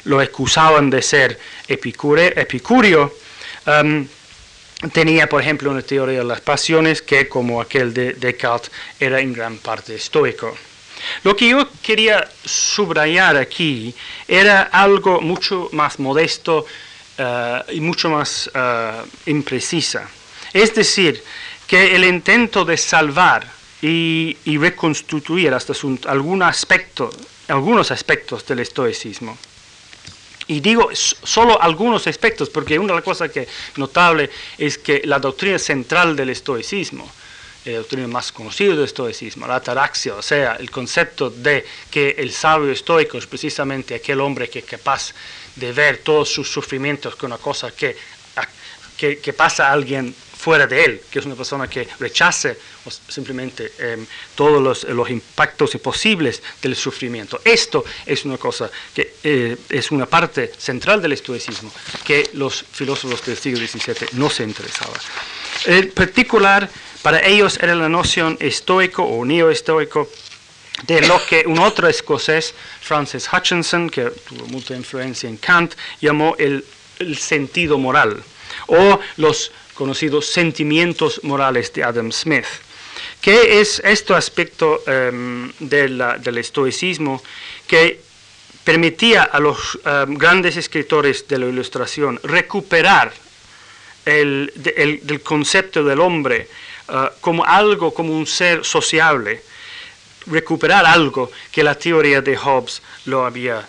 lo 0.04 0.20
acusaban 0.20 0.90
de 0.90 1.02
ser 1.02 1.38
epicure, 1.68 2.32
epicurio, 2.40 3.14
um, 3.66 4.06
tenía, 4.92 5.28
por 5.28 5.40
ejemplo, 5.40 5.70
una 5.70 5.82
teoría 5.82 6.18
de 6.18 6.24
las 6.24 6.40
pasiones 6.40 7.02
que, 7.02 7.28
como 7.28 7.60
aquel 7.60 7.94
de 7.94 8.14
Descartes, 8.14 8.70
era 8.98 9.20
en 9.20 9.32
gran 9.32 9.58
parte 9.58 9.94
estoico. 9.94 10.56
Lo 11.24 11.36
que 11.36 11.48
yo 11.48 11.68
quería 11.82 12.28
subrayar 12.44 13.36
aquí 13.36 13.94
era 14.26 14.62
algo 14.62 15.20
mucho 15.20 15.68
más 15.72 15.98
modesto 15.98 16.64
uh, 17.18 17.70
y 17.72 17.80
mucho 17.80 18.08
más 18.08 18.50
uh, 18.54 19.04
imprecisa. 19.26 20.08
Es 20.52 20.74
decir, 20.74 21.22
que 21.66 21.94
el 21.96 22.04
intento 22.04 22.64
de 22.64 22.76
salvar 22.76 23.46
y, 23.82 24.36
y 24.44 24.56
reconstituir 24.58 25.52
hasta 25.52 25.74
su, 25.74 25.98
algún 26.06 26.42
aspecto, 26.42 27.10
algunos 27.48 27.90
aspectos 27.90 28.46
del 28.46 28.60
estoicismo. 28.60 29.36
Y 30.46 30.60
digo 30.60 30.90
solo 30.94 31.60
algunos 31.60 32.06
aspectos, 32.06 32.48
porque 32.48 32.78
una 32.78 32.92
de 32.92 32.98
las 32.98 33.04
cosas 33.04 33.30
que 33.30 33.46
notable 33.76 34.30
es 34.58 34.78
que 34.78 35.02
la 35.04 35.18
doctrina 35.18 35.58
central 35.58 36.16
del 36.16 36.30
estoicismo, 36.30 37.10
la 37.64 37.78
doctrina 37.78 38.08
más 38.08 38.32
conocida 38.32 38.74
del 38.74 38.84
estoicismo, 38.84 39.46
la 39.46 39.56
ataraxia, 39.56 40.14
o 40.14 40.22
sea, 40.22 40.56
el 40.56 40.70
concepto 40.70 41.30
de 41.30 41.64
que 41.90 42.16
el 42.18 42.32
sabio 42.32 42.72
estoico 42.72 43.18
es 43.18 43.26
precisamente 43.26 43.94
aquel 43.94 44.20
hombre 44.20 44.48
que 44.48 44.60
es 44.60 44.64
capaz 44.64 45.12
de 45.56 45.72
ver 45.72 45.98
todos 45.98 46.28
sus 46.28 46.50
sufrimientos 46.50 47.14
como 47.14 47.34
una 47.34 47.42
cosa 47.42 47.70
que, 47.70 47.96
que, 48.96 49.18
que 49.18 49.32
pasa 49.32 49.68
a 49.68 49.72
alguien 49.72 50.14
fuera 50.42 50.66
de 50.66 50.84
él, 50.84 51.00
que 51.08 51.20
es 51.20 51.24
una 51.24 51.36
persona 51.36 51.68
que 51.68 51.86
rechace 52.00 52.58
simplemente 53.08 53.72
eh, 53.78 54.04
todos 54.34 54.60
los, 54.60 54.82
los, 54.82 55.08
impactos 55.08 55.70
posibles 55.76 56.42
del 56.60 56.74
sufrimiento. 56.74 57.40
Esto 57.44 57.84
es 58.04 58.24
una 58.24 58.36
cosa 58.38 58.68
que 58.92 59.14
eh, 59.22 59.56
es 59.68 59.92
una 59.92 60.06
parte 60.06 60.50
central 60.58 61.00
del 61.00 61.12
estoicismo 61.12 61.70
que 62.04 62.30
los 62.32 62.64
filósofos 62.72 63.24
del 63.24 63.36
siglo 63.36 63.64
XVII 63.64 64.08
no 64.14 64.28
se 64.28 64.42
interesaban. 64.42 65.00
En 65.66 65.92
particular, 65.92 66.68
para 67.02 67.24
ellos 67.24 67.56
era 67.62 67.76
la 67.76 67.88
noción 67.88 68.36
estoico 68.40 69.04
o 69.04 69.24
neoestoico 69.24 70.10
de 70.88 71.02
lo 71.02 71.24
que 71.24 71.44
un 71.46 71.60
otro 71.60 71.86
escocés, 71.86 72.52
Francis 72.80 73.28
Hutchinson, 73.32 73.88
que 73.88 74.10
tuvo 74.28 74.46
mucha 74.48 74.74
influencia 74.74 75.28
en 75.28 75.36
Kant, 75.36 75.74
llamó 76.00 76.34
el, 76.36 76.64
el 76.98 77.16
sentido 77.16 77.78
moral 77.78 78.24
o 78.66 79.00
los 79.16 79.52
conocidos 79.74 80.26
sentimientos 80.26 81.20
morales 81.24 81.72
de 81.72 81.84
Adam 81.84 82.12
Smith. 82.12 82.46
¿Qué 83.20 83.60
es 83.60 83.80
este 83.84 84.14
aspecto 84.14 84.82
la, 84.86 86.18
del 86.18 86.38
estoicismo 86.38 87.22
que 87.66 88.00
permitía 88.64 89.24
a 89.24 89.40
los 89.40 89.76
um, 89.76 90.14
grandes 90.14 90.56
escritores 90.56 91.26
de 91.26 91.38
la 91.38 91.46
ilustración 91.46 92.20
recuperar 92.22 93.12
el, 94.04 94.52
el 94.76 95.06
del 95.06 95.20
concepto 95.20 95.84
del 95.84 96.00
hombre 96.00 96.48
uh, 96.88 97.08
como 97.20 97.44
algo, 97.44 97.92
como 97.94 98.16
un 98.16 98.26
ser 98.26 98.64
sociable, 98.64 99.42
recuperar 100.26 100.86
algo 100.86 101.30
que 101.50 101.62
la 101.62 101.74
teoría 101.74 102.20
de 102.20 102.36
Hobbes 102.36 102.82
lo 103.06 103.24
había 103.24 103.66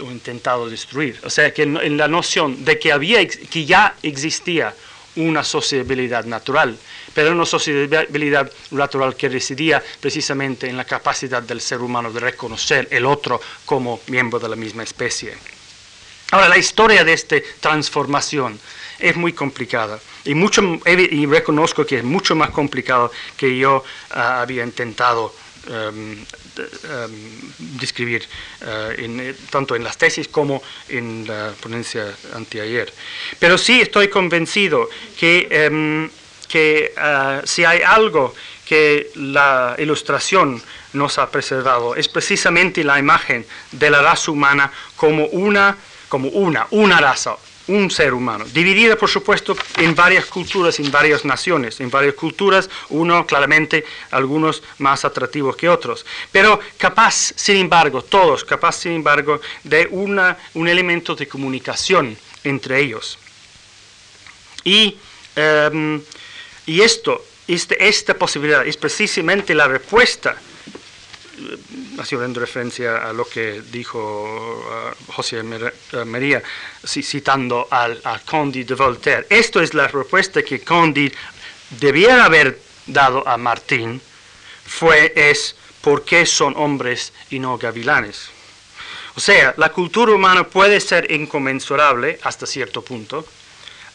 intentado 0.00 0.68
destruir. 0.68 1.18
O 1.24 1.30
sea, 1.30 1.52
que 1.52 1.62
en 1.62 1.96
la 1.96 2.08
noción 2.08 2.64
de 2.64 2.78
que, 2.78 2.92
había, 2.92 3.26
que 3.26 3.64
ya 3.64 3.94
existía 4.02 4.74
una 5.16 5.42
sociabilidad 5.42 6.24
natural, 6.24 6.76
pero 7.14 7.32
una 7.32 7.46
sociabilidad 7.46 8.50
natural 8.70 9.16
que 9.16 9.28
residía 9.28 9.82
precisamente 10.00 10.68
en 10.68 10.76
la 10.76 10.84
capacidad 10.84 11.42
del 11.42 11.60
ser 11.60 11.80
humano 11.80 12.12
de 12.12 12.20
reconocer 12.20 12.88
el 12.90 13.06
otro 13.06 13.40
como 13.64 14.00
miembro 14.08 14.38
de 14.38 14.48
la 14.48 14.56
misma 14.56 14.82
especie. 14.82 15.34
Ahora, 16.32 16.48
la 16.48 16.58
historia 16.58 17.04
de 17.04 17.12
esta 17.12 17.36
transformación 17.60 18.58
es 18.98 19.16
muy 19.16 19.32
complicada 19.32 19.98
y, 20.24 20.34
mucho, 20.34 20.60
y 20.86 21.26
reconozco 21.26 21.86
que 21.86 21.98
es 21.98 22.04
mucho 22.04 22.34
más 22.34 22.50
complicado 22.50 23.12
que 23.36 23.56
yo 23.56 23.84
uh, 24.14 24.18
había 24.18 24.64
intentado 24.64 25.32
describir 27.58 28.26
uh, 28.62 29.00
en, 29.00 29.36
tanto 29.50 29.74
en 29.74 29.84
las 29.84 29.96
tesis 29.96 30.28
como 30.28 30.62
en 30.88 31.26
la 31.26 31.52
ponencia 31.60 32.14
anteayer. 32.34 32.92
Pero 33.38 33.58
sí 33.58 33.80
estoy 33.80 34.08
convencido 34.08 34.88
que, 35.18 35.68
um, 35.70 36.08
que 36.48 36.94
uh, 36.96 37.46
si 37.46 37.64
hay 37.64 37.82
algo 37.82 38.34
que 38.66 39.10
la 39.14 39.76
ilustración 39.78 40.62
nos 40.92 41.18
ha 41.18 41.30
preservado 41.30 41.94
es 41.94 42.08
precisamente 42.08 42.82
la 42.82 42.98
imagen 42.98 43.46
de 43.72 43.90
la 43.90 44.02
raza 44.02 44.30
humana 44.30 44.72
como 44.96 45.26
una, 45.26 45.76
como 46.08 46.28
una, 46.28 46.66
una 46.70 47.00
raza, 47.00 47.36
un 47.68 47.90
ser 47.90 48.14
humano, 48.14 48.44
dividida 48.52 48.96
por 48.96 49.08
supuesto 49.08 49.56
en 49.76 49.94
varias 49.94 50.26
culturas, 50.26 50.78
en 50.78 50.90
varias 50.90 51.24
naciones, 51.24 51.80
en 51.80 51.90
varias 51.90 52.14
culturas, 52.14 52.70
uno 52.90 53.26
claramente, 53.26 53.84
algunos 54.10 54.62
más 54.78 55.04
atractivos 55.04 55.56
que 55.56 55.68
otros, 55.68 56.06
pero 56.30 56.60
capaz, 56.78 57.32
sin 57.36 57.56
embargo, 57.56 58.02
todos 58.02 58.44
capaz, 58.44 58.76
sin 58.76 58.92
embargo, 58.92 59.40
de 59.64 59.88
una, 59.90 60.36
un 60.54 60.68
elemento 60.68 61.14
de 61.14 61.26
comunicación 61.26 62.16
entre 62.44 62.80
ellos. 62.80 63.18
Y, 64.64 64.96
um, 65.72 66.00
y 66.66 66.80
esto, 66.80 67.24
este, 67.46 67.88
esta 67.88 68.14
posibilidad 68.14 68.66
es 68.66 68.76
precisamente 68.76 69.54
la 69.54 69.68
respuesta 69.68 70.36
haciendo 71.98 72.40
referencia 72.40 73.08
a 73.08 73.12
lo 73.12 73.28
que 73.28 73.62
dijo 73.70 73.98
uh, 73.98 75.12
José 75.12 75.42
María, 76.04 76.42
citando 76.84 77.68
al, 77.70 78.00
a 78.04 78.18
Candide 78.20 78.64
de 78.64 78.74
Voltaire. 78.74 79.26
Esto 79.30 79.60
es 79.60 79.74
la 79.74 79.88
respuesta 79.88 80.42
que 80.42 80.60
Candide 80.60 81.14
debiera 81.70 82.24
haber 82.24 82.60
dado 82.86 83.26
a 83.26 83.36
Martín, 83.36 84.00
fue, 84.66 85.12
es, 85.14 85.56
¿por 85.80 86.04
qué 86.04 86.26
son 86.26 86.54
hombres 86.56 87.12
y 87.30 87.38
no 87.38 87.58
gavilanes? 87.58 88.30
O 89.16 89.20
sea, 89.20 89.54
la 89.56 89.70
cultura 89.70 90.12
humana 90.12 90.44
puede 90.44 90.80
ser 90.80 91.10
inconmensurable 91.10 92.18
hasta 92.22 92.46
cierto 92.46 92.82
punto, 92.82 93.26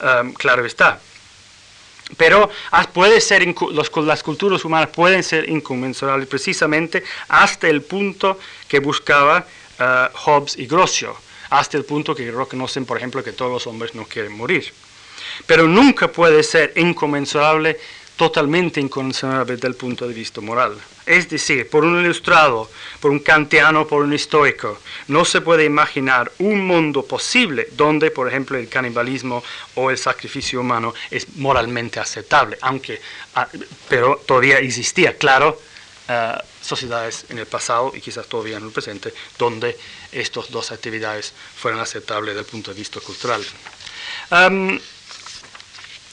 um, 0.02 0.34
claro 0.34 0.66
está, 0.66 1.00
pero 2.18 2.50
puede 2.94 3.22
ser, 3.22 3.56
los, 3.72 3.92
las 3.98 4.24
culturas 4.24 4.66
humanas 4.66 4.90
pueden 4.90 5.24
ser 5.24 5.50
inconmensurables 5.50 6.28
precisamente 6.28 7.04
hasta 7.28 7.68
el 7.68 7.82
punto 7.82 8.40
que 8.68 8.80
buscaba 8.80 9.46
uh, 9.80 10.18
Hobbes 10.18 10.58
y 10.58 10.66
Grocio, 10.68 11.16
hasta 11.50 11.78
el 11.78 11.86
punto 11.86 12.16
que 12.16 12.32
reconocen, 12.32 12.86
por 12.86 12.98
ejemplo, 12.98 13.24
que 13.24 13.32
todos 13.32 13.52
los 13.52 13.68
hombres 13.68 13.96
no 13.96 14.06
quieren 14.06 14.34
morir. 14.34 14.74
Pero 15.46 15.68
nunca 15.68 16.10
puede 16.10 16.44
ser 16.44 16.74
inconmensurable 16.76 17.80
totalmente 18.22 18.80
inconmensurable 18.80 19.56
desde 19.56 19.68
el 19.68 19.74
punto 19.74 20.08
de 20.08 20.14
vista 20.14 20.42
moral. 20.42 20.78
Es 21.08 21.28
decir, 21.28 21.68
por 21.68 21.84
un 21.84 22.00
ilustrado, 22.06 22.70
por 23.00 23.10
un 23.10 23.18
kantiano, 23.18 23.88
por 23.88 24.04
un 24.04 24.14
estoico, 24.14 24.78
no 25.08 25.26
se 25.26 25.42
puede 25.42 25.66
imaginar 25.66 26.32
un 26.38 26.68
mundo 26.68 27.04
posible 27.04 27.70
donde, 27.72 28.12
por 28.12 28.28
ejemplo, 28.28 28.60
el 28.60 28.70
canibalismo 28.70 29.44
o 29.74 29.90
el 29.90 29.98
sacrificio 29.98 30.60
humano 30.60 30.94
es 31.10 31.36
moralmente 31.38 32.00
aceptable, 32.00 32.60
aunque, 32.62 33.02
ah, 33.34 33.48
pero 33.90 34.22
todavía 34.24 34.60
existía, 34.60 35.18
claro, 35.18 35.60
uh, 36.08 36.38
sociedades 36.64 37.26
en 37.30 37.40
el 37.40 37.48
pasado 37.48 37.92
y 37.96 38.02
quizás 38.02 38.28
todavía 38.28 38.58
en 38.58 38.66
el 38.66 38.72
presente, 38.72 39.12
donde 39.40 39.76
estas 40.12 40.52
dos 40.52 40.72
actividades 40.72 41.34
fueran 41.56 41.80
aceptables 41.80 42.36
desde 42.36 42.46
el 42.46 42.52
punto 42.52 42.70
de 42.70 42.78
vista 42.78 43.00
cultural. 43.00 43.44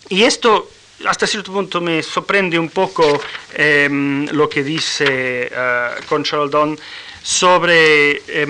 Y 0.08 0.22
esto 0.22 0.70
hasta 1.06 1.26
cierto 1.26 1.52
punto 1.52 1.80
me 1.80 2.02
sorprende 2.02 2.58
un 2.58 2.70
poco 2.70 3.20
eh, 3.52 3.88
lo 4.32 4.48
que 4.48 4.64
dice 4.64 5.50
uh, 5.52 6.04
Control 6.06 6.50
Don 6.50 6.78
sobre, 7.22 8.22
eh, 8.26 8.46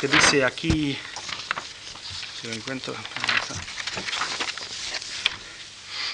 que 0.00 0.08
dice 0.08 0.44
aquí, 0.44 0.96
si 2.40 2.48
lo 2.48 2.54
encuentro, 2.54 2.94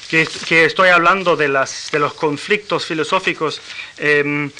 que, 0.08 0.64
estoy 0.64 0.90
hablando 0.90 1.36
de, 1.36 1.48
los 1.48 2.14
conflictos 2.14 2.86
filosóficos 2.86 3.60
eh, 3.98 4.50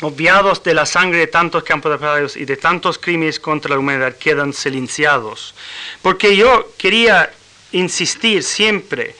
obviados 0.00 0.62
de 0.62 0.74
la 0.74 0.86
sangre 0.86 1.20
de 1.20 1.26
tantos 1.26 1.62
campos 1.62 1.92
de 1.92 1.98
batalla 1.98 2.26
y 2.36 2.44
de 2.44 2.56
tantos 2.56 2.98
crímenes 2.98 3.38
contra 3.38 3.70
la 3.70 3.78
humanidad 3.78 4.16
quedan 4.16 4.52
silenciados. 4.52 5.54
Porque 6.02 6.36
yo 6.36 6.72
quería 6.78 7.32
insistir 7.72 8.42
siempre 8.42 9.14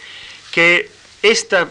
que 0.50 0.90
esta 1.22 1.68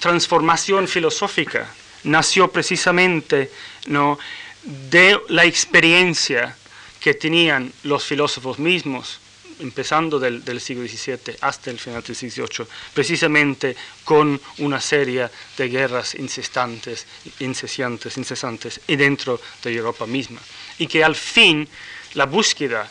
transformación 0.00 0.88
filosófica 0.88 1.68
nació 2.04 2.48
precisamente 2.48 3.50
¿no? 3.86 4.18
de 4.64 5.18
la 5.28 5.44
experiencia 5.44 6.56
que 7.00 7.14
tenían 7.14 7.72
los 7.82 8.04
filósofos 8.04 8.58
mismos, 8.58 9.20
empezando 9.60 10.18
del, 10.18 10.42
siglo 10.60 10.86
XVII 10.88 11.36
hasta 11.40 11.70
el 11.70 11.78
final 11.78 12.02
del 12.02 12.16
siglo 12.16 12.46
XVIII, 12.46 12.66
precisamente 12.94 13.76
con 14.04 14.40
una 14.58 14.80
serie 14.80 15.28
de 15.56 15.68
guerras 15.68 16.14
incesantes, 16.14 17.06
incesantes, 17.40 18.16
incesantes 18.16 18.80
y 18.86 18.96
dentro 18.96 19.40
de 19.62 19.74
Europa 19.74 20.06
misma. 20.06 20.40
Y 20.78 20.86
que 20.86 21.04
al 21.04 21.14
fin 21.14 21.68
la 22.14 22.26
búsqueda, 22.26 22.90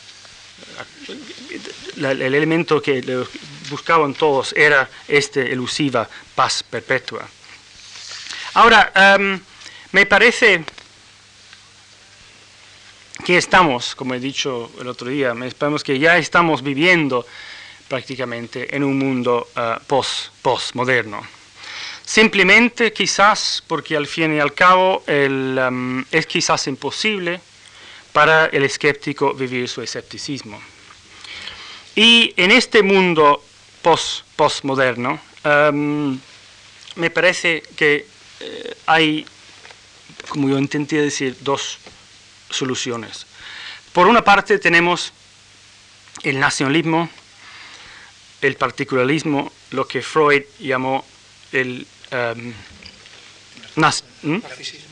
el 1.96 2.22
elemento 2.22 2.80
que 2.80 3.26
buscaban 3.68 4.14
todos 4.14 4.52
era 4.56 4.88
esta 5.08 5.40
elusiva 5.40 6.08
paz 6.34 6.62
perpetua. 6.62 7.28
Ahora, 8.54 8.92
em, 8.94 9.40
me 9.92 10.06
parece 10.06 10.64
que 13.24 13.36
estamos, 13.36 13.94
como 13.94 14.14
he 14.14 14.20
dicho 14.20 14.70
el 14.80 14.88
otro 14.88 15.08
día, 15.08 15.34
me 15.34 15.46
esperamos 15.48 15.82
que 15.82 15.98
ya 15.98 16.18
estamos 16.18 16.62
viviendo 16.62 17.26
prácticamente 17.88 18.74
en 18.74 18.84
un 18.84 18.98
mundo 18.98 19.48
uh, 19.56 19.82
post, 19.86 20.28
postmoderno. 20.42 21.26
Simplemente 22.04 22.92
quizás 22.92 23.62
porque 23.66 23.96
al 23.96 24.06
fin 24.06 24.36
y 24.36 24.40
al 24.40 24.52
cabo 24.52 25.02
em, 25.06 26.04
es 26.10 26.26
quizás 26.26 26.66
imposible 26.66 27.40
para 28.12 28.46
el 28.46 28.64
escéptico 28.64 29.32
vivir 29.34 29.68
su 29.68 29.80
escepticismo. 29.82 30.60
Y 31.96 32.34
en 32.36 32.50
este 32.50 32.82
mundo 32.82 33.42
post, 33.84 34.24
postmoderno, 34.34 35.20
em, 35.44 36.18
me 36.96 37.10
parece 37.10 37.62
que 37.76 38.06
eh, 38.40 38.76
hay, 38.86 39.26
como 40.28 40.48
yo 40.48 40.58
intenté 40.58 41.02
decir, 41.02 41.36
dos 41.40 41.78
soluciones. 42.48 43.26
Por 43.92 44.06
una 44.06 44.24
parte 44.24 44.58
tenemos 44.58 45.12
el 46.22 46.40
nacionalismo, 46.40 47.10
el 48.40 48.56
particularismo, 48.56 49.52
lo 49.70 49.86
que 49.86 50.00
Freud 50.00 50.44
llamó 50.58 51.04
el 51.52 51.86
um, 52.12 52.52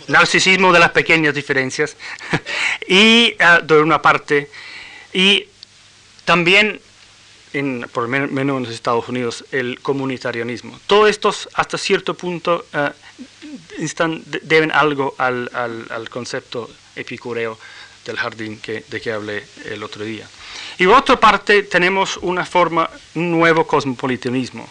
narcisismo. 0.08 0.72
De 0.72 0.78
las 0.78 0.90
pequeñas 0.90 1.34
diferencias, 1.34 1.96
y 2.88 3.34
uh, 3.40 3.64
de 3.64 3.80
una 3.80 4.02
parte, 4.02 4.50
y 5.12 5.46
también, 6.24 6.80
en, 7.52 7.88
por 7.92 8.04
lo 8.04 8.08
menos 8.08 8.56
en 8.56 8.62
los 8.64 8.72
Estados 8.72 9.08
Unidos, 9.08 9.44
el 9.52 9.80
comunitarianismo. 9.80 10.78
Todos 10.86 11.10
estos, 11.10 11.48
hasta 11.54 11.78
cierto 11.78 12.14
punto, 12.14 12.64
uh, 12.74 12.90
deben 14.42 14.72
algo 14.72 15.14
al, 15.18 15.50
al, 15.52 16.08
concepto 16.08 16.70
epicureo 16.96 17.58
del 18.04 18.16
jardín 18.16 18.58
que, 18.58 18.84
de 18.88 19.00
que 19.00 19.12
hablé 19.12 19.44
el 19.66 19.82
otro 19.82 20.04
día. 20.04 20.28
Y 20.78 20.86
por 20.86 20.96
otra 20.96 21.18
parte 21.18 21.62
tenemos 21.64 22.16
una 22.18 22.44
forma, 22.44 22.88
un 23.14 23.30
nuevo 23.30 23.66
cosmopolitanismo, 23.66 24.68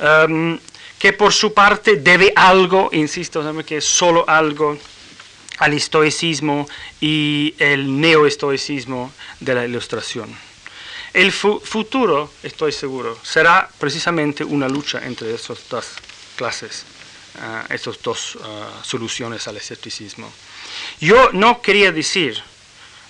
um, 0.00 0.58
que 0.98 1.12
por 1.12 1.32
su 1.32 1.52
parte 1.52 1.96
debe 1.96 2.32
algo, 2.34 2.90
insisto, 2.92 3.44
que 3.64 3.76
es 3.76 3.84
solo 3.84 4.24
algo 4.28 4.76
al 5.58 5.72
estoicismo 5.74 6.68
y 7.00 7.54
el 7.58 8.00
neoestoicismo 8.00 9.12
de 9.40 9.54
la 9.54 9.64
ilustración. 9.64 10.47
El 11.18 11.32
futuro, 11.32 12.30
estoy 12.44 12.70
seguro, 12.70 13.18
será 13.24 13.68
precisamente 13.80 14.44
una 14.44 14.68
lucha 14.68 15.04
entre 15.04 15.34
esas 15.34 15.68
dos 15.68 15.84
clases. 16.36 16.84
Uh, 17.34 17.64
dos 18.04 18.36
uh, 18.36 18.38
soluciones 18.82 19.48
al 19.48 19.56
escepticismo. 19.56 20.30
Yo 21.00 21.30
no 21.32 21.60
quería 21.60 21.90
decir, 21.90 22.40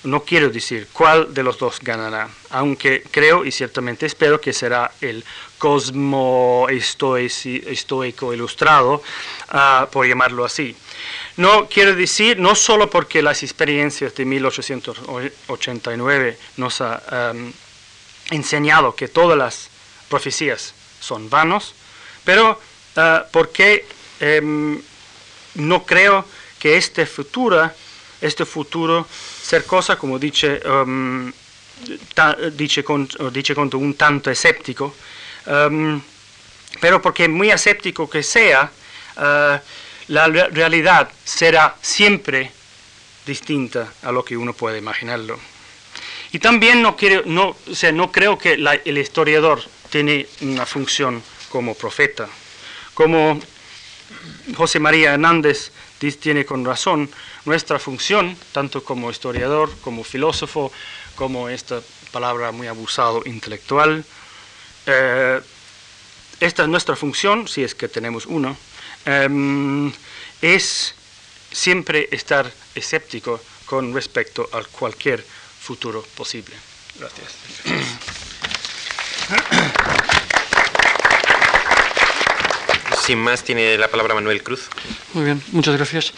no 0.04 0.22
quiero 0.22 0.48
decir 0.48 0.88
cuál 0.90 1.34
de 1.34 1.42
los 1.42 1.58
dos 1.58 1.80
ganará, 1.80 2.30
aunque 2.48 3.02
creo 3.10 3.44
y 3.44 3.52
ciertamente 3.52 4.06
espero 4.06 4.40
que 4.40 4.54
será 4.54 4.90
el 5.02 5.22
cosmo 5.58 6.66
estoico 6.70 8.32
ilustrado, 8.32 9.02
uh, 9.52 9.86
por 9.90 10.08
llamarlo 10.08 10.46
así. 10.46 10.74
No 11.36 11.68
quiero 11.68 11.94
decir, 11.94 12.38
no 12.38 12.54
solo 12.54 12.88
porque 12.88 13.20
las 13.20 13.42
experiencias 13.42 14.14
de 14.14 14.24
1889 14.24 16.38
nos 16.56 16.80
um, 16.80 17.52
enseñado 18.30 18.94
que 18.94 19.08
todas 19.08 19.36
las 19.38 19.68
profecías 20.08 20.74
son 21.00 21.30
vanos, 21.30 21.74
pero 22.24 22.60
porque 23.30 23.86
Em, 24.20 24.80
no 25.54 25.84
creo 25.84 26.24
que 26.58 26.76
este 26.76 27.06
futuro, 27.06 27.70
este 28.20 28.44
futuro 28.44 29.06
ser 29.08 29.64
cosa, 29.64 29.96
como 29.96 30.18
dice, 30.18 30.60
um, 30.66 31.32
dice, 32.52 32.82
con, 32.82 33.08
dice 33.32 33.54
un 33.54 33.94
tanto 33.94 34.30
escéptico, 34.30 34.94
um, 35.46 36.00
pero 36.80 37.00
porque 37.00 37.28
muy 37.28 37.50
escéptico 37.50 38.10
que 38.10 38.22
sea, 38.22 38.70
uh, 39.16 39.58
la 40.08 40.26
realidad 40.26 41.10
será 41.24 41.76
siempre 41.80 42.50
distinta 43.24 43.92
a 44.02 44.10
lo 44.10 44.24
que 44.24 44.36
uno 44.36 44.52
puede 44.52 44.78
imaginarlo. 44.78 45.38
Y 46.32 46.38
también 46.38 46.82
no, 46.82 46.96
quiero, 46.96 47.22
no, 47.24 47.56
o 47.70 47.74
sea, 47.74 47.92
no 47.92 48.12
creo 48.12 48.38
que 48.38 48.52
el 48.84 48.98
historiador 48.98 49.62
tiene 49.90 50.26
una 50.42 50.66
función 50.66 51.22
como 51.48 51.74
profeta. 51.74 52.28
Como 52.94 53.40
José 54.56 54.78
María 54.78 55.14
Hernández 55.14 55.70
tiene 56.20 56.44
con 56.44 56.64
razón, 56.64 57.10
nuestra 57.44 57.78
función, 57.78 58.36
tanto 58.52 58.84
como 58.84 59.10
historiador, 59.10 59.70
como 59.80 60.04
filósofo, 60.04 60.70
como 61.16 61.48
esta 61.48 61.80
palabra 62.12 62.52
muy 62.52 62.66
abusado, 62.68 63.22
intelectual, 63.24 64.04
eh, 64.86 65.40
esta 66.40 66.62
es 66.62 66.68
nuestra 66.68 66.94
función, 66.94 67.48
si 67.48 67.64
es 67.64 67.74
que 67.74 67.88
tenemos 67.88 68.26
uno, 68.26 68.56
em, 69.04 69.92
es 70.40 70.94
siempre 71.50 72.08
estar 72.12 72.50
escéptico 72.74 73.40
con 73.66 73.92
respecto 73.92 74.48
a 74.52 74.62
cualquier 74.62 75.24
futuro 75.68 76.02
posible. 76.16 76.56
Gracias. 76.98 77.28
Sin 83.04 83.18
más, 83.18 83.44
tiene 83.44 83.76
la 83.76 83.88
palabra 83.88 84.14
Manuel 84.14 84.42
Cruz. 84.42 84.70
Muy 85.12 85.24
bien, 85.26 85.42
muchas 85.52 85.76
gracias. 85.76 86.14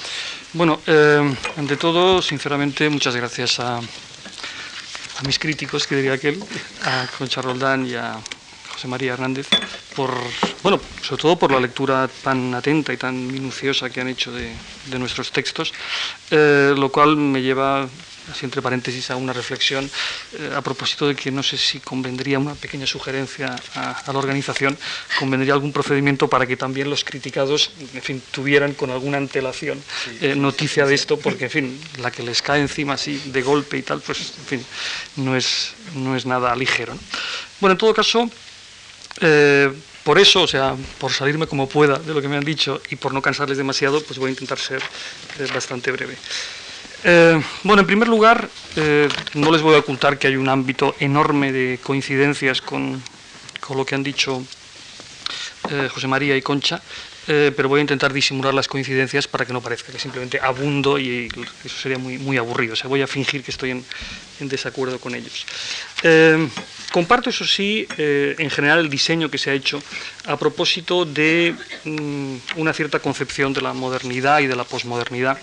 Bueno, 0.53 0.81
eh, 0.87 1.35
ante 1.57 1.77
todo, 1.77 2.23
sinceramente, 2.23 2.89
muchas 2.89 3.17
gracias 3.17 3.59
a, 3.59 3.79
a 3.79 5.23
mis 5.27 5.41
críticos, 5.41 5.89
que 5.89 5.97
diría 5.97 6.13
aquel, 6.13 6.39
a 6.85 7.09
Concha 7.19 7.43
Roldán 7.43 7.87
y 7.87 7.95
a 7.95 8.21
José 8.73 8.87
María 8.87 9.15
Hernández, 9.15 9.49
por, 9.97 10.15
bueno, 10.63 10.81
sobre 11.03 11.23
todo 11.23 11.37
por 11.37 11.51
la 11.51 11.59
lectura 11.59 12.09
tan 12.23 12.55
atenta 12.55 12.93
y 12.93 12.97
tan 12.97 13.27
minuciosa 13.27 13.91
que 13.91 14.01
han 14.01 14.09
hecho 14.09 14.31
de, 14.31 14.55
de 14.87 14.99
nuestros 14.99 15.33
textos, 15.33 15.73
eh, 16.31 16.73
lo 16.77 16.89
cual 16.91 17.17
me 17.17 17.43
lleva 17.43 17.89
así 18.31 18.45
entre 18.45 18.63
paréntesis, 18.63 19.11
a 19.11 19.17
una 19.17 19.33
reflexión 19.33 19.91
eh, 20.39 20.53
a 20.55 20.61
propósito 20.61 21.09
de 21.09 21.15
que 21.15 21.31
no 21.31 21.43
sé 21.43 21.57
si 21.57 21.81
convendría 21.81 22.39
una 22.39 22.55
pequeña 22.55 22.87
sugerencia 22.87 23.55
a, 23.75 24.13
la 24.13 24.19
organización, 24.19 24.77
convendría 25.19 25.55
algún 25.55 25.73
procedimiento 25.73 26.29
para 26.29 26.47
que 26.47 26.57
también 26.57 26.91
los 26.91 27.05
criticados, 27.05 27.71
en 27.95 28.03
fin, 28.03 28.23
tuvieran 28.31 28.75
con 28.75 28.91
alguna 28.91 29.19
antelación 29.19 29.83
eh, 30.21 30.35
noticia 30.35 30.87
de 30.87 30.95
esto, 30.95 31.19
porque, 31.19 31.45
en 31.45 31.51
fin, 31.51 31.81
la 31.99 32.11
que 32.11 32.23
les 32.23 32.43
cae 32.43 32.61
encima 32.61 32.95
así 32.95 33.21
de 33.27 33.43
golpe 33.43 33.79
y 33.79 33.83
tal, 33.83 34.01
pues, 34.01 34.35
en 34.39 34.47
fin, 34.47 34.67
no 35.17 35.37
es, 35.37 35.73
no 35.95 36.17
es 36.17 36.27
nada 36.27 36.55
ligero. 36.57 36.97
Bueno, 37.61 37.73
en 37.73 37.79
todo 37.79 37.95
caso, 37.95 38.31
eh, 39.21 39.73
por 40.05 40.19
eso, 40.19 40.43
o 40.43 40.47
sea, 40.47 40.77
por 40.99 41.13
salirme 41.13 41.47
como 41.47 41.69
pueda 41.69 41.99
de 41.99 42.15
lo 42.15 42.23
que 42.23 42.29
me 42.29 42.37
han 42.37 42.45
dicho 42.45 42.81
y 42.91 42.97
por 42.97 43.13
no 43.13 43.21
cansarles 43.21 43.59
demasiado, 43.59 44.03
pues 44.03 44.19
voy 44.19 44.29
a 44.29 44.31
intentar 44.31 44.59
ser 44.59 44.83
bastante 45.53 45.93
breve. 45.93 46.17
Eh, 47.03 47.41
bueno, 47.65 47.81
en 47.81 47.87
primer 47.87 48.09
lugar, 48.09 48.51
eh, 48.77 49.09
no 49.35 49.51
les 49.51 49.63
voy 49.63 49.75
a 49.75 49.79
ocultar 49.79 50.19
que 50.19 50.27
hay 50.27 50.37
un 50.37 50.49
ámbito 50.49 50.95
enorme 51.01 51.51
de 51.51 51.79
coincidencias 51.83 52.61
con, 52.61 53.03
lo 53.75 53.87
que 53.87 53.95
han 53.95 54.03
dicho 54.03 54.43
eh, 55.71 55.89
José 55.89 56.09
María 56.09 56.37
y 56.37 56.43
Concha, 56.43 56.83
pero 57.55 57.69
voy 57.69 57.79
a 57.79 57.83
intentar 57.83 58.13
disimular 58.13 58.53
las 58.53 58.67
coincidencias 58.67 59.29
para 59.29 59.47
que 59.47 59.53
no 59.53 59.61
parezca 59.61 59.93
que 59.93 60.01
simplemente 60.01 60.41
abundo 60.41 60.99
y 60.99 61.29
eso 61.65 61.77
sería 61.77 61.97
muy, 61.97 62.19
muy 62.19 62.37
aburrido. 62.39 62.73
O 62.73 62.77
sea, 62.77 62.89
voy 62.89 63.03
a 63.03 63.07
fingir 63.07 63.45
que 63.45 63.53
estoy 63.53 63.71
en, 63.71 63.85
desacuerdo 64.41 64.99
con 64.99 65.15
ellos. 65.15 65.47
comparto, 66.91 67.31
eso 67.31 67.45
sí, 67.45 67.87
en 67.99 68.51
general 68.51 68.81
el 68.81 68.91
diseño 68.91 69.31
que 69.31 69.39
se 69.39 69.51
ha 69.51 69.55
hecho 69.55 69.81
a 70.27 70.37
propósito 70.37 71.05
de 71.05 71.55
mm, 71.85 72.37
una 72.57 72.73
cierta 72.73 72.99
concepción 72.99 73.53
de 73.53 73.61
la 73.61 73.75
modernidad 73.75 74.41
y 74.41 74.49
de 74.49 74.57
la 74.57 74.65
posmodernidad 74.65 75.39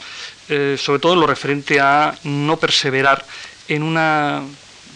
eh, 0.49 0.77
sobre 0.80 0.99
todo 0.99 1.14
en 1.14 1.19
lo 1.19 1.27
referente 1.27 1.81
a 1.81 2.18
no 2.23 2.55
perseverar 2.55 3.26
en 3.68 3.84
una, 3.84 4.43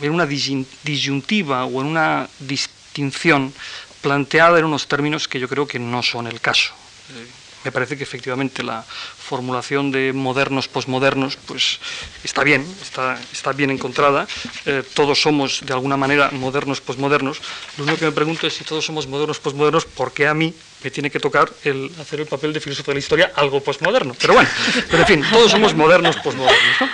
en 0.01 0.11
una 0.11 0.25
disyuntiva 0.25 1.65
o 1.65 1.81
en 1.81 1.87
una 1.87 2.29
distinción 2.39 3.53
planteada 4.01 4.59
en 4.59 4.65
unos 4.65 4.87
términos 4.87 5.27
que 5.27 5.41
yo 5.41 5.49
creo 5.49 5.67
que 5.67 5.77
no 5.77 6.01
son 6.03 6.27
el 6.27 6.39
caso. 6.39 6.73
Eh, 7.15 7.27
me 7.63 7.71
parece 7.71 7.95
que 7.95 8.03
efectivamente 8.03 8.63
la 8.63 8.83
formulación 8.83 9.91
de 9.91 10.13
modernos, 10.13 10.67
posmodernos, 10.67 11.37
pues 11.45 11.79
está 12.23 12.43
bien, 12.43 12.65
está, 12.81 13.19
está 13.31 13.53
bien 13.53 13.69
encontrada. 13.69 14.27
Eh, 14.65 14.83
todos 14.95 15.21
somos 15.21 15.61
de 15.63 15.73
alguna 15.73 15.95
manera 15.95 16.31
modernos, 16.31 16.81
posmodernos. 16.81 17.39
Lo 17.77 17.83
único 17.83 17.99
que 17.99 18.05
me 18.05 18.11
pregunto 18.11 18.47
es 18.47 18.53
si 18.55 18.63
todos 18.63 18.83
somos 18.83 19.07
modernos, 19.07 19.39
posmodernos, 19.39 19.85
¿por 19.85 20.11
qué 20.11 20.27
a 20.27 20.33
mí 20.33 20.53
me 20.83 20.89
tiene 20.89 21.11
que 21.11 21.19
tocar 21.19 21.51
el 21.63 21.91
hacer 22.01 22.21
el 22.21 22.25
papel 22.25 22.51
de 22.51 22.59
filósofo 22.59 22.91
de 22.91 22.95
la 22.95 22.99
historia 22.99 23.31
algo 23.35 23.61
posmoderno? 23.61 24.15
Pero 24.19 24.33
bueno, 24.33 24.49
pero 24.89 25.03
en 25.03 25.07
fin, 25.07 25.25
todos 25.31 25.51
somos 25.51 25.75
modernos, 25.75 26.17
posmodernos. 26.17 26.89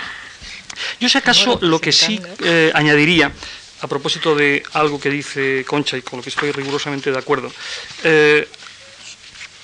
Yo 1.00 1.08
si 1.08 1.18
acaso 1.18 1.58
lo 1.62 1.80
que 1.80 1.92
sí 1.92 2.20
eh, 2.44 2.70
añadiría 2.74 3.32
a 3.80 3.86
propósito 3.86 4.34
de 4.34 4.62
algo 4.74 5.00
que 5.00 5.10
dice 5.10 5.64
Concha 5.66 5.96
y 5.96 6.02
con 6.02 6.18
lo 6.18 6.22
que 6.22 6.30
estoy 6.30 6.52
rigurosamente 6.52 7.10
de 7.10 7.18
acuerdo, 7.18 7.50
eh, 8.04 8.48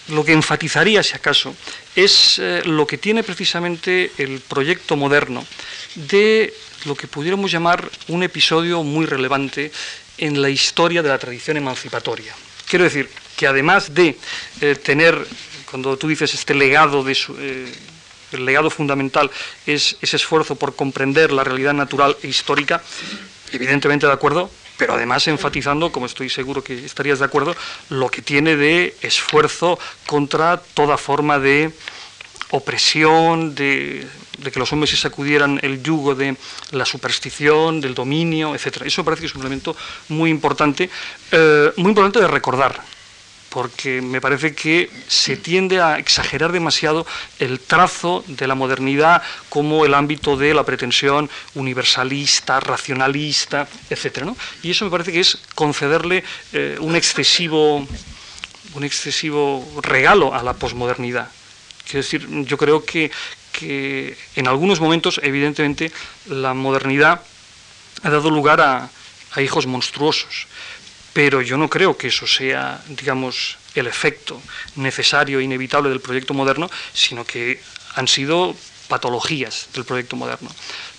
lo 0.09 0.25
que 0.25 0.33
enfatizaría, 0.33 1.03
si 1.03 1.15
acaso, 1.15 1.55
es 1.97 2.39
eh, 2.39 2.63
lo 2.65 2.87
que 2.87 2.99
tiene 2.99 3.23
precisamente 3.23 4.13
el 4.19 4.41
proyecto 4.41 4.97
moderno 4.97 5.47
de 5.95 6.53
lo 6.85 6.95
que 6.95 7.07
pudiéramos 7.07 7.51
llamar 7.51 7.91
un 8.09 8.23
episodio 8.23 8.83
muy 8.83 9.07
relevante 9.07 9.73
en 10.19 10.43
la 10.43 10.51
historia 10.51 11.03
de 11.03 11.09
la 11.09 11.19
tradición 11.19 11.57
emancipatoria. 11.57 12.35
Quiero 12.69 12.85
decir 12.85 13.09
que 13.37 13.47
además 13.47 13.95
de 13.95 14.19
eh, 14.61 14.75
tener, 14.77 15.27
cuando 15.71 15.97
tú 15.97 16.09
dices 16.09 16.35
este 16.35 16.55
legado 16.55 17.03
de 17.03 17.17
el 18.33 18.45
legado 18.45 18.69
fundamental 18.69 19.31
es 19.67 19.97
ese 20.01 20.17
esfuerzo 20.17 20.57
por 20.57 20.75
comprender 20.75 21.33
la 21.33 21.45
realidad 21.45 21.73
natural 21.73 22.17
e 22.23 22.29
histórica, 22.29 22.83
evidentemente 23.53 24.07
de 24.07 24.13
acuerdo, 24.13 24.51
pero 24.77 24.95
además 24.95 25.27
enfatizando, 25.29 25.93
como 25.93 26.07
estoy 26.07 26.29
seguro 26.29 26.63
que 26.63 26.85
estarías 26.85 27.19
de 27.19 27.25
acuerdo, 27.25 27.55
lo 27.91 28.09
que 28.09 28.23
tiene 28.23 28.57
de 28.57 28.97
esfuerzo 29.03 29.79
contra 30.07 30.61
toda 30.75 30.97
forma 30.97 31.39
de 31.39 31.73
opresión, 32.51 33.55
de, 33.55 34.07
que 34.53 34.59
los 34.59 34.73
hombres 34.73 34.91
se 34.91 34.97
sacudieran 34.97 35.59
el 35.63 35.83
yugo 35.83 36.15
de 36.15 36.37
la 36.71 36.85
superstición, 36.85 37.81
del 37.81 37.95
dominio, 37.95 38.55
etc. 38.55 38.83
Eso 38.85 39.05
parece 39.05 39.23
que 39.23 39.27
es 39.27 39.35
un 39.35 39.43
elemento 39.43 39.77
muy 40.09 40.31
importante, 40.31 40.89
eh, 41.33 41.73
muy 41.77 41.91
importante 41.91 42.21
de 42.21 42.29
recordar 42.29 42.94
porque 43.55 44.03
me 44.03 44.21
parece 44.21 44.53
que 44.53 44.91
se 45.07 45.37
tiende 45.37 45.81
a 45.81 46.01
exagerar 46.01 46.51
demasiado 46.51 47.07
el 47.39 47.61
trazo 47.61 48.25
de 48.27 48.49
la 48.49 48.57
modernidad 48.57 49.23
como 49.49 49.85
el 49.85 49.95
ámbito 49.95 50.37
de 50.37 50.53
la 50.53 50.65
pretensión 50.65 51.31
universalista, 51.55 52.59
racionalista, 52.59 53.69
etc. 53.91 54.31
Y 54.65 54.73
eso 54.73 54.85
me 54.85 54.91
parece 54.91 55.13
que 55.13 55.21
es 55.21 55.39
concederle 55.55 56.25
eh, 56.53 56.77
un, 56.81 56.97
excesivo, 56.97 57.87
un 58.75 58.83
excesivo 58.83 59.65
regalo 59.85 60.35
a 60.35 60.43
la 60.43 60.55
posmodernidad. 60.55 61.29
Quiero 61.85 62.03
decir, 62.03 62.27
yo 62.47 62.59
creo 62.59 62.85
que, 62.85 63.13
en 64.35 64.49
algunos 64.49 64.81
momentos, 64.81 65.21
evidentemente, 65.23 65.93
la 66.27 66.55
modernidad 66.55 67.23
ha 68.03 68.11
dado 68.11 68.31
lugar 68.31 68.61
a, 68.61 68.91
a 69.31 69.43
hijos 69.43 69.69
monstruosos 69.69 70.49
pero 71.15 71.41
yo 71.41 71.57
no 71.57 71.71
creo 71.71 71.97
que 71.97 72.09
eso 72.09 72.27
sea, 72.27 72.83
digamos, 72.89 73.57
el 73.75 73.87
efecto 73.87 74.43
necesario 74.77 75.39
e 75.39 75.45
inevitable 75.45 75.89
del 75.89 76.03
proyecto 76.03 76.35
moderno, 76.35 76.69
sino 76.93 77.25
que 77.25 77.63
han 77.95 78.09
sido 78.09 78.55
patologías 78.89 79.69
del 79.73 79.85
proyecto 79.85 80.17
moderno. 80.17 80.51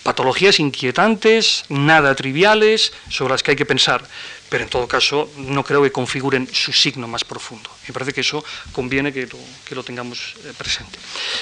Patologías 0.04 0.60
inquietantes, 0.60 1.66
nada 1.68 2.16
triviales, 2.16 2.94
sobre 3.10 3.34
las 3.34 3.44
que 3.44 3.52
hay 3.52 3.58
que 3.58 3.66
pensar, 3.66 4.08
pero 4.50 4.64
en 4.64 4.70
todo 4.70 4.88
caso 4.88 5.30
no 5.38 5.64
creo 5.64 5.84
que 5.84 5.92
configuren 5.92 6.48
su 6.48 6.72
signo 6.72 7.08
más 7.08 7.26
profundo. 7.26 7.70
Me 7.88 7.94
parece 7.94 8.14
que 8.14 8.22
eso 8.22 8.44
conviene 8.72 9.12
que 9.12 9.28
lo, 9.72 9.84
tengamos 9.84 10.36
eh, 10.46 10.54
presente. 10.58 10.98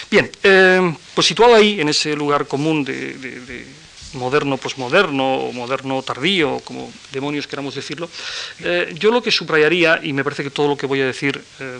Bien, 0.09 0.31
eh, 0.41 0.95
pues 1.13 1.27
situado 1.27 1.53
ahí, 1.53 1.79
en 1.79 1.89
ese 1.89 2.15
lugar 2.15 2.47
común 2.47 2.83
de 2.83 3.82
moderno 4.13 4.57
posmoderno 4.57 5.49
o 5.49 5.51
moderno 5.51 6.01
tardío, 6.01 6.59
como 6.63 6.91
demonios 7.11 7.47
queramos 7.47 7.75
decirlo, 7.75 8.09
eh, 8.59 8.93
yo 8.97 9.11
lo 9.11 9.21
que 9.21 9.31
subrayaría, 9.31 9.99
y 10.03 10.13
me 10.13 10.23
parece 10.23 10.43
que 10.43 10.49
todo 10.49 10.67
lo 10.67 10.77
que 10.77 10.85
voy 10.85 11.01
a 11.01 11.05
decir 11.05 11.41
eh, 11.59 11.79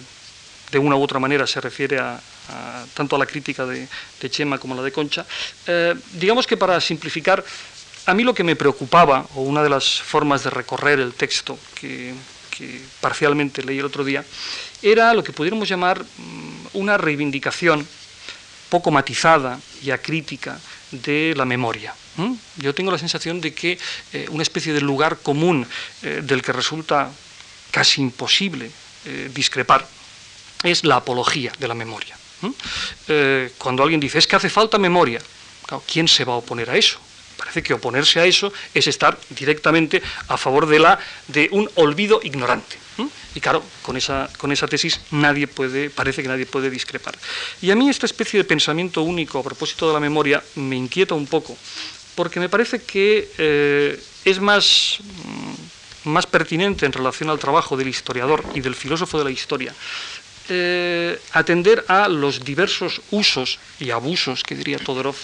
de 0.72 0.80
una 0.80 0.96
u 0.96 1.04
otra 1.04 1.20
manera 1.20 1.46
se 1.46 1.62
refiere 1.62 2.00
a, 2.00 2.20
tanto 2.94 3.16
a 3.16 3.20
la 3.20 3.26
crítica 3.26 3.66
de, 3.66 3.88
Chema 4.30 4.58
como 4.58 4.74
a 4.74 4.78
la 4.78 4.84
de 4.84 4.92
Concha, 4.92 5.26
eh, 5.68 5.94
digamos 6.14 6.48
que 6.48 6.58
para 6.58 6.82
simplificar, 6.82 7.44
a 8.06 8.14
mí 8.14 8.24
lo 8.24 8.34
que 8.34 8.44
me 8.44 8.56
preocupaba, 8.56 9.26
o 9.36 9.42
una 9.42 9.64
de 9.64 9.70
las 9.70 10.02
formas 10.02 10.44
de 10.44 10.50
recorrer 10.50 11.00
el 11.00 11.14
texto 11.14 11.58
que, 11.76 12.14
que 12.50 12.82
parcialmente 13.00 13.64
leí 13.64 13.80
el 13.80 13.86
otro 13.86 14.04
día, 14.04 14.26
era 14.82 15.14
lo 15.14 15.24
que 15.24 15.32
pudiéramos 15.32 15.70
llamar 15.70 16.04
mm, 16.04 16.68
una 16.74 16.98
reivindicación 16.98 17.88
poco 18.70 18.90
matizada 18.90 19.60
y 19.84 19.92
acrítica 19.92 20.60
de 20.94 21.34
la 21.36 21.45
memoria. 21.45 21.94
Yo 22.57 22.76
tengo 22.76 22.91
la 22.91 22.99
sensación 22.99 23.41
de 23.41 23.53
que 23.53 23.80
eh, 24.14 24.28
una 24.30 24.44
especie 24.44 24.72
de 24.72 24.82
lugar 24.82 25.18
común 25.24 25.65
eh, 26.03 26.22
del 26.24 26.41
que 26.44 26.53
resulta 26.53 27.11
casi 27.72 28.02
imposible 28.02 28.70
eh, 29.06 29.32
discrepar 29.34 29.88
es 30.64 30.84
la 30.84 30.98
apología 30.98 31.52
de 31.60 31.68
la 31.68 31.74
memoria. 31.74 32.15
cuando 33.57 33.84
alguien 33.84 33.99
dice 33.99 34.20
es 34.20 34.28
que 34.28 34.36
hace 34.36 34.49
falta 34.49 34.78
memoria, 34.78 35.20
¿quién 35.91 36.07
se 36.07 36.24
va 36.24 36.34
a 36.34 36.38
oponer 36.38 36.70
a 36.70 36.78
eso? 36.78 36.99
Parece 37.38 37.64
que 37.64 37.74
oponerse 37.74 38.20
a 38.20 38.26
eso 38.26 38.53
es 38.74 38.88
estar 38.88 39.18
directamente 39.30 40.02
a 40.28 40.38
favor 40.38 40.68
de, 40.68 40.80
la, 40.80 40.99
de 41.28 41.49
un 41.52 41.70
olvido 41.76 42.20
ignorante. 42.24 42.83
Y 43.36 43.40
claro, 43.40 43.64
con 43.82 43.98
esa, 43.98 44.30
con 44.38 44.52
esa 44.52 44.68
tesis 44.68 44.99
nadie 45.11 45.48
puede, 45.48 45.90
parece 45.90 46.22
que 46.22 46.28
nadie 46.28 46.45
puede 46.45 46.70
discrepar. 46.70 47.18
Y 47.61 47.72
a 47.72 47.76
mí 47.76 47.90
esta 47.90 48.06
especie 48.06 48.38
de 48.38 48.44
pensamiento 48.44 49.02
único 49.02 49.40
a 49.40 49.44
propósito 49.44 49.88
de 49.88 49.94
la 49.94 49.99
memoria 49.99 50.44
me 50.56 50.76
inquieta 50.76 51.15
un 51.15 51.28
poco, 51.28 51.57
porque 52.15 52.40
me 52.40 52.49
parece 52.49 52.82
que 52.82 53.32
eh, 53.38 54.03
es 54.26 54.40
más, 54.40 54.99
mm, 56.03 56.10
más 56.10 56.28
pertinente 56.28 56.86
en 56.86 56.94
relación 56.94 57.30
al 57.30 57.40
trabajo 57.40 57.76
del 57.78 57.88
historiador 57.88 58.44
y 58.53 58.61
del 58.61 58.76
filósofo 58.76 59.18
de 59.18 59.24
la 59.24 59.32
historia 59.32 59.74
eh, 60.49 61.20
atender 61.32 61.86
a 61.88 62.07
los 62.10 62.44
diversos 62.44 63.02
usos 63.11 63.60
y 63.80 63.91
abusos, 63.91 64.44
que 64.44 64.56
diría 64.56 64.78
Todorov, 64.78 65.15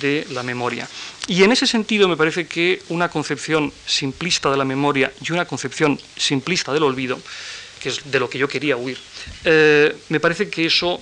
de 0.00 0.26
la 0.30 0.42
memoria. 0.42 0.88
Y 1.26 1.42
en 1.42 1.52
ese 1.52 1.66
sentido 1.66 2.08
me 2.08 2.16
parece 2.16 2.46
que 2.46 2.82
una 2.88 3.08
concepción 3.08 3.72
simplista 3.86 4.50
de 4.50 4.56
la 4.56 4.64
memoria 4.64 5.12
y 5.20 5.32
una 5.32 5.44
concepción 5.44 5.98
simplista 6.16 6.72
del 6.72 6.84
olvido, 6.84 7.18
que 7.82 7.88
es 7.88 8.10
de 8.10 8.20
lo 8.20 8.28
que 8.28 8.38
yo 8.38 8.48
quería 8.48 8.76
huir, 8.76 8.98
eh, 9.44 9.96
me 10.08 10.20
parece 10.20 10.48
que 10.48 10.66
eso, 10.66 11.00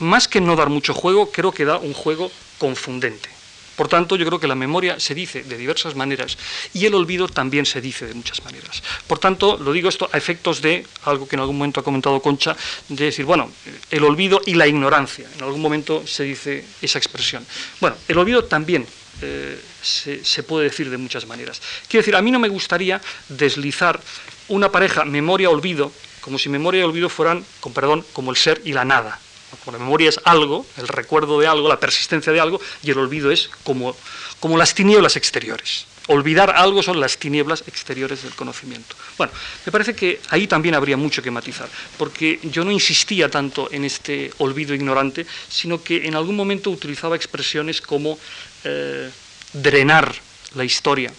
más 0.00 0.28
que 0.28 0.40
no 0.40 0.56
dar 0.56 0.68
mucho 0.68 0.92
juego, 0.92 1.30
creo 1.30 1.52
que 1.52 1.64
da 1.64 1.78
un 1.78 1.94
juego 1.94 2.30
confundente. 2.58 3.35
Por 3.76 3.88
tanto, 3.88 4.16
yo 4.16 4.26
creo 4.26 4.40
que 4.40 4.46
la 4.46 4.54
memoria 4.54 4.98
se 4.98 5.14
dice 5.14 5.42
de 5.44 5.56
diversas 5.56 5.94
maneras 5.94 6.36
y 6.72 6.86
el 6.86 6.94
olvido 6.94 7.28
también 7.28 7.66
se 7.66 7.80
dice 7.80 8.06
de 8.06 8.14
muchas 8.14 8.44
maneras. 8.44 8.82
Por 9.06 9.18
tanto, 9.18 9.58
lo 9.58 9.72
digo 9.72 9.88
esto 9.88 10.08
a 10.12 10.16
efectos 10.16 10.62
de 10.62 10.86
algo 11.04 11.28
que 11.28 11.36
en 11.36 11.40
algún 11.40 11.58
momento 11.58 11.80
ha 11.80 11.84
comentado 11.84 12.20
Concha, 12.20 12.56
de 12.88 13.04
decir, 13.04 13.24
bueno, 13.24 13.50
el 13.90 14.04
olvido 14.04 14.40
y 14.46 14.54
la 14.54 14.66
ignorancia. 14.66 15.28
En 15.36 15.44
algún 15.44 15.60
momento 15.60 16.06
se 16.06 16.24
dice 16.24 16.64
esa 16.80 16.98
expresión. 16.98 17.46
Bueno, 17.80 17.96
el 18.08 18.18
olvido 18.18 18.44
también 18.44 18.86
eh, 19.22 19.60
se, 19.82 20.24
se, 20.24 20.42
puede 20.42 20.64
decir 20.64 20.90
de 20.90 20.98
muchas 20.98 21.26
maneras. 21.26 21.60
Quiero 21.88 22.02
decir, 22.02 22.16
a 22.16 22.22
mí 22.22 22.30
no 22.30 22.38
me 22.38 22.48
gustaría 22.48 23.00
deslizar 23.28 24.00
una 24.48 24.70
pareja 24.70 25.04
memoria-olvido 25.04 25.92
como 26.26 26.40
si 26.40 26.48
memoria 26.48 26.80
y 26.80 26.82
olvido 26.82 27.08
fueran, 27.08 27.44
con 27.60 27.72
perdón, 27.72 28.04
como 28.12 28.32
el 28.32 28.36
ser 28.36 28.60
y 28.64 28.72
la 28.72 28.84
nada. 28.84 29.20
La 29.66 29.78
memoria 29.78 30.08
es 30.08 30.20
algo, 30.24 30.64
el 30.76 30.86
recuerdo 30.88 31.40
de 31.40 31.46
algo, 31.46 31.68
la 31.68 31.80
persistencia 31.80 32.32
de 32.32 32.40
algo, 32.40 32.60
y 32.82 32.90
el 32.90 32.98
olvido 32.98 33.30
es 33.30 33.50
como, 33.64 33.96
como 34.38 34.56
las 34.56 34.74
tinieblas 34.74 35.16
exteriores. 35.16 35.86
Olvidar 36.08 36.50
algo 36.54 36.84
son 36.84 37.00
las 37.00 37.18
tinieblas 37.18 37.64
exteriores 37.66 38.22
del 38.22 38.32
conocimiento. 38.34 38.94
Bueno, 39.18 39.32
me 39.64 39.72
parece 39.72 39.96
que 39.96 40.20
ahí 40.30 40.46
también 40.46 40.76
habría 40.76 40.96
mucho 40.96 41.20
que 41.20 41.32
matizar, 41.32 41.68
porque 41.98 42.38
yo 42.44 42.64
no 42.64 42.70
insistía 42.70 43.28
tanto 43.28 43.68
en 43.72 43.84
este 43.84 44.32
olvido 44.38 44.72
ignorante, 44.72 45.26
sino 45.48 45.82
que 45.82 46.06
en 46.06 46.14
algún 46.14 46.36
momento 46.36 46.70
utilizaba 46.70 47.16
expresiones 47.16 47.80
como 47.80 48.18
eh, 48.62 49.10
drenar 49.52 50.14
la 50.54 50.64
historia, 50.64 51.12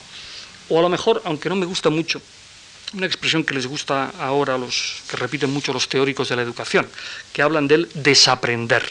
o 0.70 0.80
a 0.80 0.82
lo 0.82 0.90
mejor, 0.90 1.22
aunque 1.26 1.49
no 1.49 1.56
me 1.56 1.66
gusta 1.66 1.90
mucho, 1.90 2.22
una 2.94 3.06
expresión 3.06 3.44
que 3.44 3.54
les 3.54 3.68
gusta 3.68 4.12
ahora 4.20 4.56
a 4.56 4.58
los 4.58 5.04
que 5.10 5.18
repiten 5.18 5.52
mucho 5.52 5.74
los 5.74 5.90
teóricos 5.90 6.30
de 6.30 6.36
la 6.36 6.42
educación, 6.42 6.88
que 7.34 7.42
hablan 7.42 7.68
del 7.68 7.90
desaprender, 7.94 8.88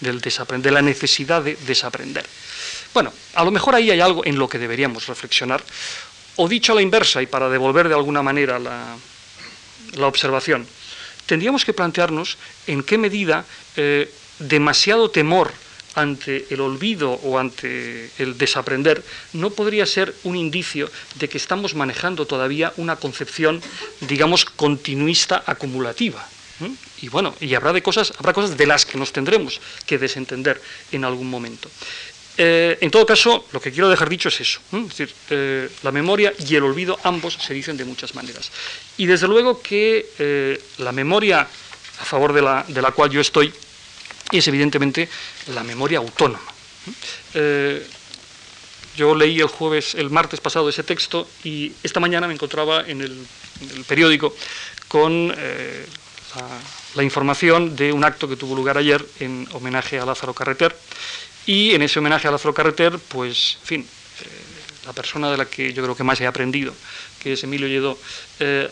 del 0.00 0.20
de 0.20 0.70
la 0.70 0.82
necesidad 0.82 1.42
de 1.42 1.56
desaprender. 1.66 2.26
Bueno, 2.92 3.12
a 3.34 3.44
lo 3.44 3.50
mejor 3.50 3.74
ahí 3.74 3.90
hay 3.90 4.00
algo 4.00 4.24
en 4.24 4.38
lo 4.38 4.48
que 4.48 4.58
deberíamos 4.58 5.06
reflexionar, 5.06 5.62
o 6.36 6.48
dicho 6.48 6.72
a 6.72 6.76
la 6.76 6.82
inversa, 6.82 7.22
y 7.22 7.26
para 7.26 7.48
devolver 7.48 7.88
de 7.88 7.94
alguna 7.94 8.22
manera 8.22 8.58
la, 8.58 8.96
observación, 10.06 10.66
tendríamos 11.26 11.64
que 11.64 11.72
plantearnos 11.72 12.36
en 12.66 12.82
qué 12.82 12.98
medida 12.98 13.44
eh, 13.76 14.12
demasiado 14.38 15.10
temor 15.10 15.52
ante 15.94 16.46
el 16.50 16.60
olvido 16.60 17.12
o 17.12 17.38
ante 17.38 18.10
el 18.18 18.38
desaprender 18.38 19.02
no 19.32 19.50
podría 19.50 19.86
ser 19.86 20.14
un 20.24 20.36
indicio 20.36 20.90
de 21.16 21.28
que 21.28 21.38
estamos 21.38 21.74
manejando 21.74 22.26
todavía 22.26 22.72
una 22.76 22.96
concepción, 22.96 23.60
digamos, 24.00 24.44
continuista 24.44 25.42
acumulativa. 25.46 26.26
Y 27.00 27.08
bueno, 27.08 27.34
y 27.40 27.54
habrá, 27.54 27.72
de 27.72 27.82
cosas, 27.82 28.12
habrá 28.18 28.32
cosas 28.32 28.56
de 28.56 28.66
las 28.66 28.84
que 28.84 28.98
nos 28.98 29.12
tendremos 29.12 29.60
que 29.86 29.98
desentender 29.98 30.60
en 30.90 31.04
algún 31.04 31.30
momento. 31.30 31.70
Eh, 32.36 32.78
en 32.80 32.90
todo 32.90 33.04
caso, 33.04 33.46
lo 33.52 33.60
que 33.60 33.72
quiero 33.72 33.88
dejar 33.88 34.08
dicho 34.08 34.28
es 34.28 34.40
eso. 34.40 34.60
Es 34.72 34.88
decir, 34.88 35.12
eh, 35.30 35.68
la 35.82 35.90
memoria 35.90 36.32
y 36.38 36.54
el 36.54 36.62
olvido 36.62 36.98
ambos 37.02 37.34
se 37.34 37.54
dicen 37.54 37.76
de 37.76 37.84
muchas 37.84 38.14
maneras. 38.14 38.50
Y 38.96 39.06
desde 39.06 39.26
luego 39.26 39.60
que 39.60 40.06
eh, 40.18 40.60
la 40.78 40.92
memoria 40.92 41.40
a 41.40 42.04
favor 42.04 42.32
de 42.32 42.42
la, 42.42 42.64
de 42.68 42.80
la, 42.80 42.92
cual 42.92 43.10
yo 43.10 43.20
estoy 43.20 43.52
es 44.32 44.48
evidentemente 44.48 45.08
la 45.48 45.64
memoria 45.64 45.98
autónoma. 45.98 46.52
yo 48.96 49.14
leí 49.14 49.40
el 49.40 49.48
jueves, 49.48 49.94
el 49.94 50.10
martes 50.10 50.40
pasado 50.40 50.68
ese 50.68 50.82
texto 50.82 51.28
y 51.44 51.72
esta 51.82 52.00
mañana 52.00 52.26
me 52.26 52.34
encontraba 52.34 52.84
en 52.86 53.00
el, 53.00 53.26
periódico 53.86 54.34
con 54.88 55.28
la, 55.28 55.34
la 56.94 57.02
información 57.02 57.76
de 57.76 57.92
un 57.92 58.04
acto 58.04 58.28
que 58.28 58.36
tuvo 58.36 58.54
lugar 58.54 58.78
ayer 58.78 59.04
en 59.20 59.48
homenaje 59.52 59.98
a 59.98 60.06
Lázaro 60.06 60.34
Carreter 60.34 60.74
y 61.48 61.74
en 61.74 61.82
ese 61.82 61.98
homenaje 61.98 62.28
a 62.28 62.30
Lázaro 62.30 62.52
Carreter, 62.52 62.98
pues, 63.08 63.56
en 63.62 63.66
fin, 63.66 63.80
eh, 63.80 64.24
la 64.86 64.92
persona 64.92 65.30
de 65.30 65.36
la 65.38 65.46
que 65.46 65.72
yo 65.72 65.82
creo 65.82 65.96
que 65.96 66.04
más 66.04 66.20
he 66.20 66.26
aprendido, 66.26 66.74
que 67.20 67.32
es 67.32 67.42
Emilio 67.42 67.66
Lledó, 67.66 67.98
eh, 68.38 68.70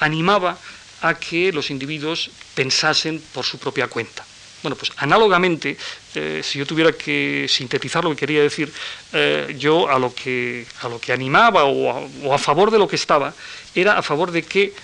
animaba 0.00 0.58
a 1.02 1.14
que 1.14 1.52
los 1.52 1.70
individuos 1.70 2.30
pensasen 2.54 3.20
por 3.34 3.44
su 3.44 3.58
propia 3.58 3.88
cuenta. 3.88 4.24
Bueno, 4.66 4.74
pues 4.74 4.90
análogamente, 4.96 5.76
eh, 6.16 6.40
si 6.42 6.58
yo 6.58 6.66
tuviera 6.66 6.90
que 6.90 7.46
sintetizar 7.48 8.02
lo 8.02 8.10
que 8.10 8.16
quería 8.16 8.42
decir, 8.42 8.72
yo 9.56 9.88
a 9.88 9.96
lo 9.98 10.12
que, 10.12 10.66
a 10.82 10.88
lo 10.88 11.00
que 11.00 11.12
animaba 11.12 11.64
o 11.64 12.34
a, 12.34 12.38
favor 12.38 12.72
de 12.72 12.78
lo 12.78 12.88
que 12.88 12.96
estaba, 12.96 13.32
era 13.76 13.96
a 13.96 14.02
favor 14.02 14.32
de 14.32 14.42
que, 14.42 14.74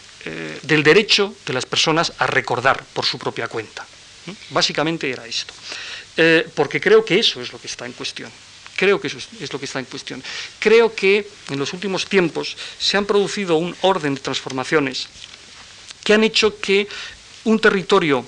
del 0.63 0.85
derecho 0.85 1.35
de 1.45 1.53
las 1.53 1.67
personas 1.67 2.13
a 2.19 2.29
recordar 2.29 2.85
por 2.95 3.05
su 3.05 3.19
propia 3.19 3.49
cuenta. 3.49 3.85
Básicamente 4.51 5.11
era 5.11 5.27
esto. 5.27 5.53
Eh, 6.17 6.47
porque 6.55 6.81
creo 6.81 7.05
que 7.05 7.19
eso 7.19 7.41
es 7.41 7.53
lo 7.53 7.61
que 7.61 7.67
está 7.67 7.87
en 7.87 7.93
cuestión. 7.93 8.31
Creo 8.77 9.01
que 9.01 9.07
eso 9.07 9.19
es, 9.19 9.53
lo 9.53 9.59
que 9.59 9.65
está 9.65 9.79
en 9.79 9.85
cuestión. 9.87 10.23
Creo 10.59 10.95
que 10.95 11.27
en 11.51 11.59
los 11.59 11.73
últimos 11.73 12.07
tiempos 12.07 12.57
se 12.79 12.97
han 12.97 13.07
producido 13.07 13.57
un 13.57 13.75
orden 13.83 14.15
de 14.15 14.21
transformaciones 14.21 15.09
que 16.05 16.15
han 16.15 16.25
hecho 16.25 16.59
que 16.59 16.89
un 17.45 17.61
territorio 17.61 18.27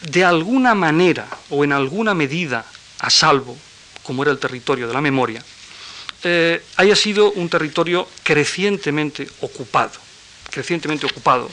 de 0.00 0.24
alguna 0.24 0.74
manera 0.74 1.28
o 1.50 1.64
en 1.64 1.72
alguna 1.72 2.14
medida 2.14 2.64
a 3.00 3.10
salvo, 3.10 3.56
como 4.02 4.22
era 4.22 4.32
el 4.32 4.38
territorio 4.38 4.88
de 4.88 4.94
la 4.94 5.00
memoria, 5.00 5.44
eh, 6.22 6.62
haya 6.76 6.96
sido 6.96 7.32
un 7.32 7.48
territorio 7.48 8.06
crecientemente 8.22 9.28
ocupado, 9.40 9.92
crecientemente 10.50 11.06
ocupado 11.06 11.50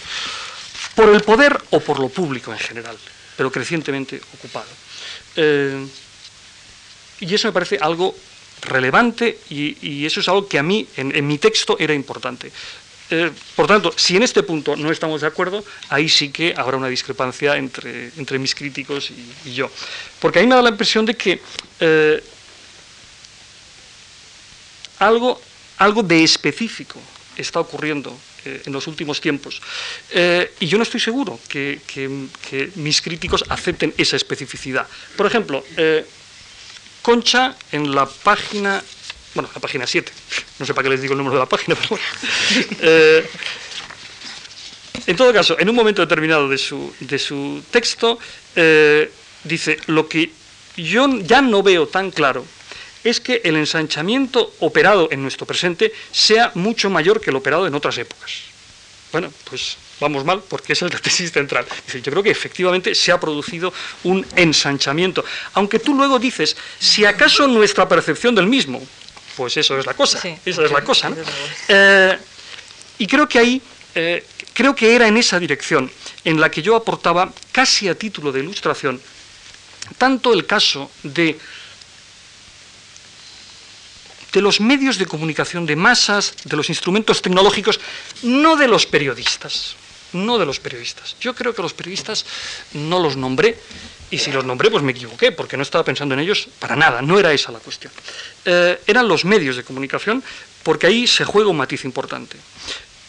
por 0.95 1.09
el 1.09 1.21
poder 1.21 1.61
o 1.71 1.79
por 1.79 1.99
lo 1.99 2.09
público 2.09 2.51
en 2.51 2.59
general, 2.59 2.97
pero 3.35 3.51
crecientemente 3.51 4.19
ocupado. 4.33 4.67
Eh, 5.35 5.87
y 7.19 7.33
eso 7.33 7.47
me 7.47 7.53
parece 7.53 7.77
algo 7.79 8.15
relevante 8.61 9.39
y, 9.49 10.05
eso 10.05 10.19
es 10.19 10.27
algo 10.27 10.47
que 10.47 10.59
a 10.59 10.63
mí 10.63 10.87
en, 10.97 11.25
mi 11.25 11.37
texto 11.37 11.77
era 11.79 11.93
importante. 11.93 12.51
Eh, 13.09 13.31
por 13.55 13.67
tanto, 13.67 13.93
si 13.95 14.17
en 14.17 14.23
este 14.23 14.43
punto 14.43 14.75
no 14.75 14.91
estamos 14.91 15.21
de 15.21 15.27
acuerdo, 15.27 15.63
ahí 15.89 16.09
sí 16.09 16.29
que 16.29 16.53
habrá 16.57 16.77
una 16.77 16.87
discrepancia 16.87 17.55
entre, 17.55 18.11
entre 18.17 18.39
mis 18.39 18.53
críticos 18.53 19.11
y, 19.45 19.53
yo. 19.53 19.71
Porque 20.19 20.39
a 20.39 20.41
mí 20.41 20.47
me 20.47 20.55
da 20.55 20.61
la 20.61 20.69
impresión 20.69 21.05
de 21.05 21.15
que 21.15 21.41
eh, 21.79 22.23
algo, 24.99 25.39
algo 25.77 26.03
de 26.03 26.23
específico 26.23 26.99
está 27.37 27.59
ocurriendo 27.59 28.17
en 28.65 28.73
los 28.73 28.87
últimos 28.87 29.19
tiempos. 29.19 29.61
Eh, 30.11 30.53
y 30.59 30.67
yo 30.67 30.77
no 30.77 30.83
estoy 30.83 30.99
seguro 30.99 31.39
que, 31.47 31.81
mis 32.75 33.01
críticos 33.01 33.43
acepten 33.49 33.93
esa 33.97 34.15
especificidad. 34.15 34.87
Por 35.15 35.25
ejemplo, 35.27 35.63
eh, 35.75 36.05
Concha 37.01 37.55
en 37.71 37.95
la 37.95 38.05
página, 38.05 38.83
bueno, 39.37 39.51
la 39.53 39.61
página 39.61 39.85
7, 39.85 40.11
no 40.57 40.65
sé 40.65 40.73
para 40.73 40.83
qué 40.83 40.89
les 40.89 41.01
digo 41.01 41.13
el 41.13 41.19
número 41.19 41.35
de 41.35 41.41
la 41.41 41.45
página, 41.45 41.75
pero 41.79 41.89
bueno. 41.89 42.03
Eh, 42.81 43.29
en 45.05 45.15
todo 45.15 45.31
caso, 45.31 45.55
en 45.59 45.69
un 45.69 45.75
momento 45.75 46.01
determinado 46.01 46.49
de 46.49 46.57
su, 46.57 46.91
de 46.99 47.19
su 47.19 47.63
texto, 47.69 48.17
dice, 49.43 49.77
lo 49.85 50.09
que 50.09 50.31
yo 50.75 51.07
ya 51.19 51.41
no 51.41 51.61
veo 51.61 51.87
tan 51.87 52.09
claro 52.09 52.43
es 53.03 53.21
que 53.21 53.41
el 53.43 53.55
ensanchamiento 53.55 54.53
operado 54.59 55.07
en 55.11 55.21
nuestro 55.21 55.45
presente 55.45 55.93
sea 56.11 56.51
mucho 56.55 56.89
mayor 56.89 57.21
que 57.21 57.29
el 57.29 57.35
operado 57.35 57.67
en 57.67 57.75
otras 57.75 57.97
épocas. 57.99 58.31
Bueno, 59.11 59.31
pues 59.49 59.77
vamos 59.99 60.25
mal 60.25 60.43
porque 60.47 60.73
es 60.73 60.81
el 60.81 60.89
la 60.89 60.99
tesis 60.99 61.31
central. 61.31 61.65
yo 61.93 62.11
creo 62.11 62.23
que 62.23 62.29
efectivamente 62.31 62.93
se 62.93 63.11
ha 63.11 63.19
producido 63.19 63.73
un 64.03 64.25
ensanchamiento. 64.35 65.23
Aunque 65.53 65.79
tú 65.79 65.93
luego 65.93 66.19
dices, 66.19 66.55
si 66.79 67.05
acaso 67.05 67.47
nuestra 67.47 67.87
percepción 67.87 68.35
del 68.35 68.47
mismo, 68.47 68.81
pues 69.37 69.55
eso 69.55 69.77
es 69.77 69.85
la 69.85 69.93
cosa, 69.93 70.17
esa 70.43 70.63
es 70.63 70.71
la 70.71 70.83
cosa. 70.83 71.11
Eh, 71.67 72.17
y 72.97 73.05
creo 73.05 73.29
que 73.29 73.37
ahí, 73.37 73.61
eh, 73.93 74.25
creo 74.51 74.75
que 74.75 74.95
era 74.95 75.07
en 75.07 75.15
esa 75.15 75.39
dirección 75.39 75.91
en 76.25 76.41
la 76.41 76.49
que 76.49 76.63
yo 76.63 76.75
aportaba, 76.75 77.31
casi 77.51 77.87
a 77.87 77.93
título 77.93 78.31
de 78.31 78.39
ilustración, 78.39 78.99
tanto 79.99 80.33
el 80.33 80.47
caso 80.47 80.89
de 81.03 81.37
de 84.33 84.41
los 84.41 84.59
medios 84.59 84.97
de 84.97 85.05
comunicación 85.05 85.65
de 85.65 85.75
masas, 85.75 86.35
de 86.43 86.57
los 86.57 86.69
instrumentos 86.69 87.21
tecnológicos, 87.21 87.79
no 88.23 88.55
de 88.55 88.67
los 88.67 88.85
periodistas, 88.85 89.75
no 90.13 90.37
de 90.37 90.45
los 90.45 90.59
periodistas. 90.59 91.15
Yo 91.19 91.33
creo 91.33 91.55
que 91.55 91.61
los 91.61 91.73
periodistas 91.73 92.25
no 92.73 92.99
los 92.99 93.15
nombré, 93.15 93.57
y 94.09 94.17
si 94.17 94.31
los 94.31 94.45
nombré, 94.45 94.71
pues 94.71 94.83
me 94.83 94.91
equivoqué, 94.91 95.31
porque 95.31 95.57
no 95.57 95.63
estaba 95.63 95.83
pensando 95.83 96.13
en 96.13 96.21
ellos 96.21 96.47
para 96.59 96.75
nada, 96.75 97.01
no 97.01 97.19
era 97.19 97.33
esa 97.33 97.51
la 97.51 97.59
cuestión. 97.59 97.91
Eh, 98.45 98.79
eran 98.87 99.07
los 99.07 99.25
medios 99.25 99.55
de 99.55 99.63
comunicación, 99.63 100.23
porque 100.63 100.87
ahí 100.87 101.07
se 101.07 101.25
juega 101.25 101.49
un 101.49 101.57
matiz 101.57 101.83
importante. 101.85 102.37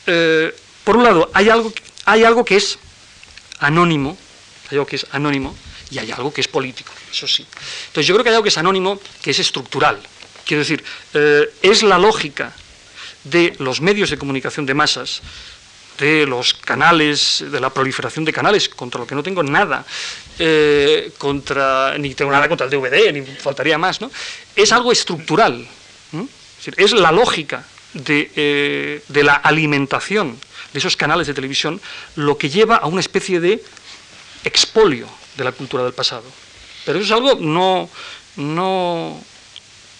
Eh, 0.06 0.54
por 0.84 0.96
un 0.96 1.04
lado, 1.04 1.30
hay 1.34 1.48
algo, 1.48 1.72
hay 2.04 2.24
algo 2.24 2.44
que 2.44 2.56
es 2.56 2.78
anónimo, 3.60 4.16
hay 4.70 4.76
algo 4.76 4.86
que 4.86 4.96
es 4.96 5.06
anónimo, 5.12 5.56
y 5.90 5.98
hay 5.98 6.10
algo 6.10 6.32
que 6.32 6.40
es 6.40 6.48
político, 6.48 6.92
eso 7.10 7.26
sí. 7.26 7.46
Entonces 7.88 8.06
yo 8.06 8.14
creo 8.14 8.24
que 8.24 8.30
hay 8.30 8.34
algo 8.34 8.42
que 8.42 8.50
es 8.50 8.58
anónimo, 8.58 9.00
que 9.22 9.30
es 9.30 9.38
estructural, 9.38 10.00
Quiero 10.48 10.62
decir, 10.62 10.82
eh, 11.12 11.52
es 11.60 11.82
la 11.82 11.98
lógica 11.98 12.54
de 13.24 13.54
los 13.58 13.82
medios 13.82 14.08
de 14.08 14.16
comunicación 14.16 14.64
de 14.64 14.72
masas, 14.72 15.20
de 15.98 16.26
los 16.26 16.54
canales, 16.54 17.44
de 17.50 17.60
la 17.60 17.70
proliferación 17.70 18.24
de 18.24 18.32
canales, 18.32 18.68
contra 18.68 19.00
lo 19.00 19.06
que 19.06 19.14
no 19.14 19.22
tengo 19.22 19.42
nada, 19.42 19.84
eh, 20.38 21.12
contra, 21.18 21.98
ni 21.98 22.14
tengo 22.14 22.30
nada 22.30 22.48
contra 22.48 22.66
el 22.66 22.70
DVD, 22.70 23.12
ni 23.12 23.22
faltaría 23.22 23.76
más, 23.76 24.00
¿no? 24.00 24.10
Es 24.54 24.72
algo 24.72 24.92
estructural. 24.92 25.66
Es, 26.76 26.92
la 26.92 27.12
lógica 27.12 27.64
de, 27.94 28.30
eh, 28.34 29.02
de, 29.08 29.24
la 29.24 29.34
alimentación 29.34 30.38
de 30.72 30.78
esos 30.78 30.96
canales 30.96 31.26
de 31.26 31.34
televisión 31.34 31.80
lo 32.16 32.36
que 32.36 32.50
lleva 32.50 32.76
a 32.76 32.86
una 32.86 33.00
especie 33.00 33.40
de 33.40 33.62
expolio 34.44 35.06
de 35.36 35.44
la 35.44 35.52
cultura 35.52 35.84
del 35.84 35.92
pasado. 35.92 36.24
Pero 36.84 36.98
eso 36.98 37.06
es 37.06 37.12
algo 37.12 37.36
no, 37.40 37.88
no, 38.36 39.22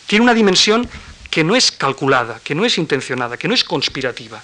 tiene 0.07 0.25
una 0.25 0.35
dimensión 0.35 0.89
que 1.31 1.45
no 1.45 1.55
es 1.55 1.71
calculada, 1.71 2.41
que 2.43 2.55
no 2.55 2.65
es 2.65 2.79
intencionada, 2.79 3.37
que 3.37 3.49
no 3.49 3.55
es 3.55 3.63
conspirativa. 3.65 4.43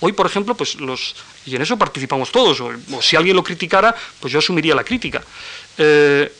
Hoy, 0.00 0.12
por 0.12 0.26
ejemplo, 0.26 0.54
pues 0.54 0.74
los, 0.76 1.16
y 1.46 1.56
en 1.56 1.62
eso 1.62 1.78
participamos 1.78 2.30
todos, 2.30 2.60
o, 2.60 2.72
si 3.00 3.16
alguien 3.16 3.36
lo 3.36 3.42
criticara, 3.42 3.94
pues 4.20 4.32
yo 4.32 4.38
asumiría 4.38 4.74
la 4.74 4.84
crítica. 4.84 5.22
Eh, 5.78 6.32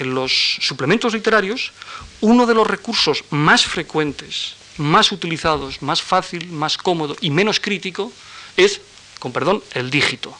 en 0.00 0.14
los 0.14 0.58
suplementos 0.60 1.12
literarios, 1.14 1.72
uno 2.20 2.46
de 2.46 2.54
los 2.54 2.66
recursos 2.66 3.24
más 3.30 3.64
frecuentes, 3.64 4.54
más 4.78 5.12
utilizados, 5.12 5.82
más 5.82 6.02
fácil, 6.02 6.48
más 6.48 6.76
cómodo 6.76 7.16
y 7.20 7.30
menos 7.30 7.60
crítico 7.60 8.12
es, 8.56 8.80
con 9.20 9.32
perdón, 9.32 9.62
el 9.74 9.90
dígito. 9.90 10.36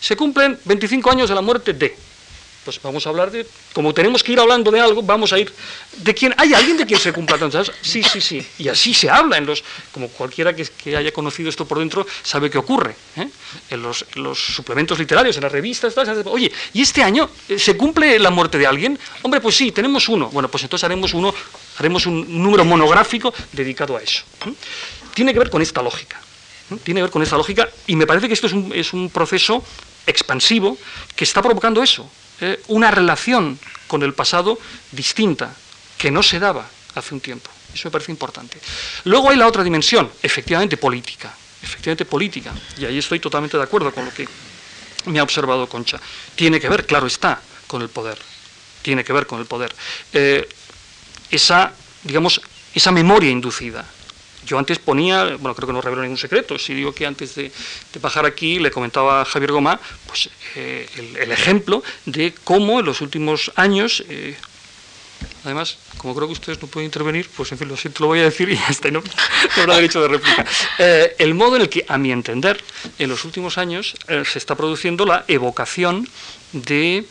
Se 0.00 0.16
cumplen 0.16 0.58
25 0.64 1.10
años 1.10 1.28
de 1.28 1.34
la 1.34 1.42
muerte 1.42 1.74
de 1.74 1.96
pues 2.68 2.82
vamos 2.82 3.06
a 3.06 3.08
hablar 3.08 3.30
de, 3.30 3.46
como 3.72 3.94
tenemos 3.94 4.22
que 4.22 4.32
ir 4.32 4.38
hablando 4.38 4.70
de 4.70 4.78
algo, 4.78 5.02
vamos 5.02 5.32
a 5.32 5.38
ir, 5.38 5.50
¿de 5.96 6.12
quién? 6.12 6.34
¿Hay 6.36 6.52
alguien 6.52 6.76
de 6.76 6.84
quien 6.84 7.00
se 7.00 7.14
cumpla 7.14 7.38
tantas? 7.38 7.72
Sí, 7.80 8.02
sí, 8.02 8.20
sí, 8.20 8.46
y 8.58 8.68
así 8.68 8.92
se 8.92 9.08
habla 9.08 9.38
en 9.38 9.46
los, 9.46 9.64
como 9.90 10.08
cualquiera 10.08 10.54
que, 10.54 10.68
haya 10.94 11.10
conocido 11.10 11.48
esto 11.48 11.66
por 11.66 11.78
dentro 11.78 12.06
sabe 12.22 12.50
que 12.50 12.58
ocurre, 12.58 12.94
¿eh? 13.16 13.26
en 13.70 13.82
los, 13.82 14.04
suplementos 14.34 14.98
literarios, 14.98 15.34
en 15.38 15.44
las 15.44 15.52
revistas, 15.52 15.94
oye, 16.26 16.52
¿y 16.74 16.82
este 16.82 17.02
año 17.02 17.30
eh, 17.48 17.58
se 17.58 17.74
cumple 17.74 18.18
la 18.18 18.28
muerte 18.28 18.58
de 18.58 18.66
alguien? 18.66 18.98
Hombre, 19.22 19.40
pues 19.40 19.56
sí, 19.56 19.72
tenemos 19.72 20.06
uno, 20.10 20.28
bueno, 20.28 20.50
pues 20.50 20.62
entonces 20.62 20.84
haremos 20.84 21.14
uno, 21.14 21.32
haremos 21.78 22.04
un 22.04 22.42
número 22.42 22.66
monográfico 22.66 23.32
dedicado 23.50 23.96
a 23.96 24.02
eso. 24.02 24.24
¿eh? 24.44 24.52
Tiene 25.14 25.32
que 25.32 25.38
ver 25.38 25.48
con 25.48 25.62
esta 25.62 25.80
lógica, 25.80 26.20
tiene 26.84 26.98
que 26.98 27.04
ver 27.04 27.10
con 27.10 27.22
esta 27.22 27.38
lógica, 27.38 27.66
y 27.86 27.96
me 27.96 28.06
parece 28.06 28.28
que 28.28 28.34
esto 28.34 28.46
es 28.46 28.92
un 28.92 29.08
proceso 29.08 29.64
expansivo 30.08 30.76
que 31.14 31.24
está 31.24 31.42
provocando 31.42 31.82
eso, 31.82 32.08
eh, 32.40 32.62
una 32.68 32.90
relación 32.90 33.58
con 33.86 34.02
el 34.02 34.14
pasado 34.14 34.58
distinta, 34.92 35.54
que 35.96 36.10
no 36.10 36.22
se 36.22 36.38
daba 36.38 36.68
hace 36.94 37.14
un 37.14 37.20
tiempo. 37.20 37.50
Eso 37.74 37.88
me 37.88 37.92
parece 37.92 38.12
importante. 38.12 38.58
Luego 39.04 39.30
hay 39.30 39.36
la 39.36 39.46
otra 39.46 39.64
dimensión, 39.64 40.10
efectivamente 40.22 40.76
política, 40.76 41.34
efectivamente 41.62 42.04
política, 42.04 42.52
y 42.78 42.84
ahí 42.84 42.98
estoy 42.98 43.20
totalmente 43.20 43.56
de 43.56 43.62
acuerdo 43.62 43.92
con 43.92 44.04
lo 44.04 44.12
que 44.12 44.28
me 45.06 45.18
ha 45.18 45.22
observado 45.22 45.68
Concha. 45.68 46.00
Tiene 46.34 46.60
que 46.60 46.68
ver, 46.68 46.86
claro 46.86 47.06
está, 47.06 47.40
con 47.66 47.82
el 47.82 47.88
poder. 47.88 48.18
Tiene 48.82 49.04
que 49.04 49.12
ver 49.12 49.26
con 49.26 49.40
el 49.40 49.46
poder. 49.46 49.74
Eh, 50.12 50.48
esa, 51.30 51.72
digamos, 52.04 52.40
esa 52.74 52.90
memoria 52.90 53.30
inducida. 53.30 53.84
Yo 54.48 54.58
antes 54.58 54.78
ponía, 54.78 55.36
bueno, 55.36 55.54
creo 55.54 55.66
que 55.66 55.74
no 55.74 55.82
revelo 55.82 56.00
ningún 56.00 56.16
secreto, 56.16 56.58
si 56.58 56.72
digo 56.72 56.94
que 56.94 57.04
antes 57.04 57.34
de, 57.34 57.52
bajar 58.00 58.24
aquí 58.24 58.58
le 58.58 58.70
comentaba 58.70 59.20
a 59.20 59.24
Javier 59.26 59.52
Goma 59.52 59.78
pues, 60.06 60.30
eh, 60.56 60.88
el, 61.20 61.30
ejemplo 61.30 61.82
de 62.06 62.32
cómo 62.44 62.80
en 62.80 62.86
los 62.86 63.02
últimos 63.02 63.52
años 63.56 64.02
eh, 64.08 64.34
Además, 65.44 65.78
como 65.96 66.14
creo 66.14 66.28
que 66.28 66.34
ustedes 66.34 66.62
no 66.62 66.68
pueden 66.68 66.86
intervenir, 66.86 67.28
pues 67.36 67.50
en 67.50 67.58
fin, 67.58 67.66
lo 67.66 67.76
siento, 67.76 68.04
lo 68.04 68.08
voy 68.08 68.20
a 68.20 68.24
decir 68.24 68.48
y 68.50 68.56
ya 68.56 68.68
está, 68.68 68.90
no, 68.90 69.02
habrá 69.56 69.74
derecho 69.74 70.00
de 70.00 70.08
réplica. 70.08 70.46
Eh, 70.78 71.16
el 71.18 71.34
modo 71.34 71.56
en 71.56 71.62
el 71.62 71.68
que, 71.68 71.84
a 71.88 71.98
mi 71.98 72.12
entender, 72.12 72.62
en 72.98 73.08
los 73.08 73.24
últimos 73.24 73.58
años 73.58 73.96
se 74.06 74.38
está 74.38 74.54
produciendo 74.54 75.04
la 75.04 75.24
evocación 75.26 76.08
de 76.52 77.04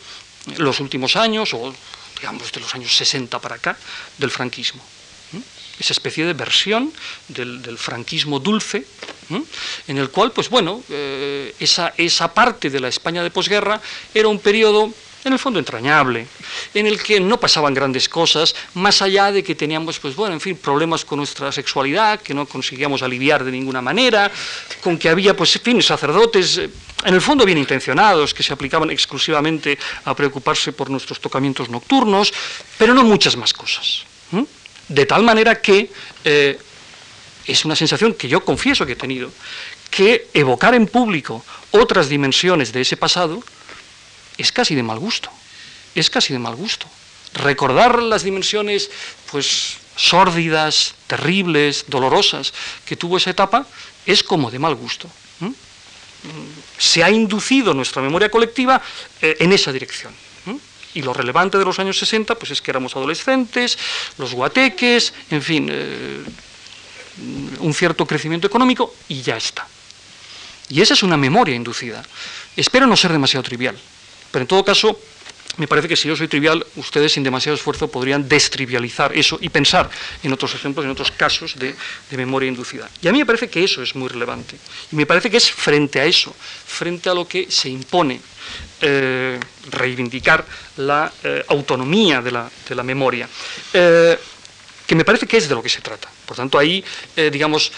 los 0.57 0.79
últimos 0.79 1.17
años, 1.17 1.53
o 1.53 1.73
digamos 2.19 2.51
de 2.51 2.61
los 2.61 2.73
años 2.75 2.95
60 2.95 3.39
para 3.39 3.55
acá, 3.55 3.77
del 4.17 4.31
franquismo. 4.31 4.81
Esa 5.79 5.93
especie 5.93 6.25
de 6.25 6.33
versión 6.33 6.91
del, 7.27 7.77
franquismo 7.77 8.39
dulce, 8.39 8.85
en 9.87 9.97
el 9.97 10.09
cual, 10.09 10.31
pues 10.31 10.49
bueno, 10.49 10.83
eh, 10.89 11.53
esa, 11.59 11.93
esa 11.97 12.33
parte 12.33 12.69
de 12.69 12.79
la 12.79 12.87
España 12.87 13.21
de 13.21 13.29
posguerra 13.29 13.81
era 14.13 14.27
un 14.27 14.39
periodo 14.39 14.91
en 15.27 15.33
el 15.33 15.39
fondo 15.39 15.59
entrañable, 15.59 16.27
en 16.73 16.87
el 16.87 17.01
que 17.01 17.19
no 17.19 17.39
pasaban 17.39 17.73
grandes 17.73 18.09
cosas, 18.09 18.55
más 18.75 19.01
allá 19.01 19.31
de 19.31 19.43
que 19.43 19.55
teníamos, 19.55 19.99
pues 19.99 20.15
bueno, 20.15 20.33
en 20.33 20.41
fin, 20.41 20.57
problemas 20.57 21.05
con 21.05 21.17
nuestra 21.17 21.51
sexualidad, 21.51 22.21
que 22.21 22.33
no 22.33 22.45
conseguíamos 22.45 23.01
aliviar 23.01 23.43
de 23.43 23.51
ninguna 23.51 23.81
manera, 23.81 24.31
con 24.81 24.97
que 24.97 25.09
había, 25.09 25.35
pues, 25.35 25.59
fin, 25.61 25.81
sacerdotes, 25.81 26.57
eh, 26.57 26.69
en 27.03 27.13
el 27.13 27.21
fondo 27.21 27.45
bien 27.45 27.57
intencionados, 27.57 28.33
que 28.33 28.43
se 28.43 28.53
aplicaban 28.53 28.89
exclusivamente 28.89 29.77
a 30.05 30.15
preocuparse 30.15 30.73
por 30.73 30.89
nuestros 30.89 31.19
tocamientos 31.19 31.69
nocturnos, 31.69 32.33
pero 32.77 32.93
no 32.93 33.03
muchas 33.03 33.35
más 33.35 33.53
cosas. 33.53 34.05
De 34.87 35.05
tal 35.05 35.23
manera 35.23 35.61
que 35.61 35.91
eh, 36.23 36.59
es 37.45 37.65
una 37.65 37.75
sensación 37.75 38.13
que 38.13 38.27
yo 38.27 38.43
confieso 38.43 38.85
que 38.85 38.93
he 38.93 38.95
tenido, 38.95 39.31
que 39.89 40.27
evocar 40.33 40.75
en 40.75 40.87
público 40.87 41.43
otras 41.71 42.09
dimensiones 42.09 42.71
de 42.71 42.81
ese 42.81 42.97
pasado, 42.97 43.43
es 44.37 44.51
casi 44.51 44.75
de 44.75 44.83
mal 44.83 44.99
gusto, 44.99 45.29
es 45.95 46.09
casi 46.09 46.33
de 46.33 46.39
mal 46.39 46.55
gusto. 46.55 46.87
Recordar 47.33 48.01
las 48.01 48.23
dimensiones, 48.23 48.89
pues, 49.31 49.77
sórdidas, 49.95 50.95
terribles, 51.07 51.85
dolorosas 51.87 52.53
que 52.85 52.95
tuvo 52.95 53.17
esa 53.17 53.31
etapa, 53.31 53.65
es 54.05 54.23
como 54.23 54.51
de 54.51 54.59
mal 54.59 54.75
gusto. 54.75 55.09
Se 56.77 57.03
ha 57.03 57.09
inducido 57.09 57.73
nuestra 57.73 58.01
memoria 58.01 58.29
colectiva 58.29 58.81
eh, 59.21 59.37
en 59.39 59.53
esa 59.53 59.71
dirección. 59.71 60.13
Y 60.97 61.03
lo 61.03 61.13
relevante 61.13 61.59
de 61.59 61.63
los 61.63 61.77
años 61.77 61.99
60, 61.99 62.33
pues 62.33 62.49
es 62.49 62.59
que 62.59 62.71
éramos 62.71 62.95
adolescentes, 62.95 63.77
los 64.17 64.33
guateques, 64.33 65.13
en 65.29 65.43
fin, 65.43 65.69
eh, 65.71 66.23
un 67.59 67.71
cierto 67.75 68.07
crecimiento 68.07 68.47
económico 68.47 68.95
y 69.07 69.21
ya 69.21 69.37
está. 69.37 69.67
Y 70.69 70.81
esa 70.81 70.95
es 70.95 71.03
una 71.03 71.15
memoria 71.15 71.53
inducida. 71.53 72.03
Espero 72.55 72.87
no 72.87 72.97
ser 72.97 73.11
demasiado 73.11 73.43
trivial. 73.43 73.77
Pero 74.31 74.41
en 74.41 74.47
todo 74.47 74.65
caso, 74.65 74.99
me 75.57 75.67
parece 75.67 75.87
que 75.87 75.95
si 75.95 76.07
yo 76.07 76.15
soy 76.15 76.27
trivial, 76.27 76.65
ustedes 76.77 77.13
sin 77.13 77.21
demasiado 77.21 77.55
esfuerzo 77.55 77.91
podrían 77.91 78.27
destrivializar 78.27 79.15
eso 79.15 79.37
y 79.39 79.49
pensar 79.49 79.91
en 80.23 80.33
otros 80.33 80.55
ejemplos, 80.55 80.83
en 80.83 80.91
otros 80.91 81.11
casos 81.11 81.59
de, 81.59 81.75
memoria 82.17 82.49
inducida. 82.49 82.89
Y 83.03 83.07
a 83.07 83.11
mí 83.11 83.19
me 83.19 83.25
parece 83.27 83.51
que 83.51 83.63
eso 83.63 83.83
es 83.83 83.93
muy 83.93 84.09
relevante. 84.09 84.57
Y 84.91 84.95
me 84.95 85.05
parece 85.05 85.29
que 85.29 85.37
es 85.37 85.51
frente 85.51 85.99
a 85.99 86.05
eso, 86.05 86.35
frente 86.65 87.07
a 87.07 87.13
lo 87.13 87.27
que 87.27 87.51
se 87.51 87.69
impone 87.69 88.19
eh, 88.79 89.39
reivindicar 89.71 90.45
la 90.77 91.11
eh, 91.23 91.43
autonomía 91.47 92.21
de 92.21 92.31
la, 92.31 92.83
memoria. 92.83 93.27
Eh, 93.73 94.17
que 94.85 94.95
me 94.95 95.03
parece 95.03 95.25
que 95.25 95.37
es 95.37 95.49
de 95.49 95.55
lo 95.55 95.63
que 95.63 95.69
se 95.69 95.81
trata. 95.81 96.07
Por 96.25 96.37
tanto, 96.37 96.57
ahí, 96.57 96.83
digamos, 97.15 97.71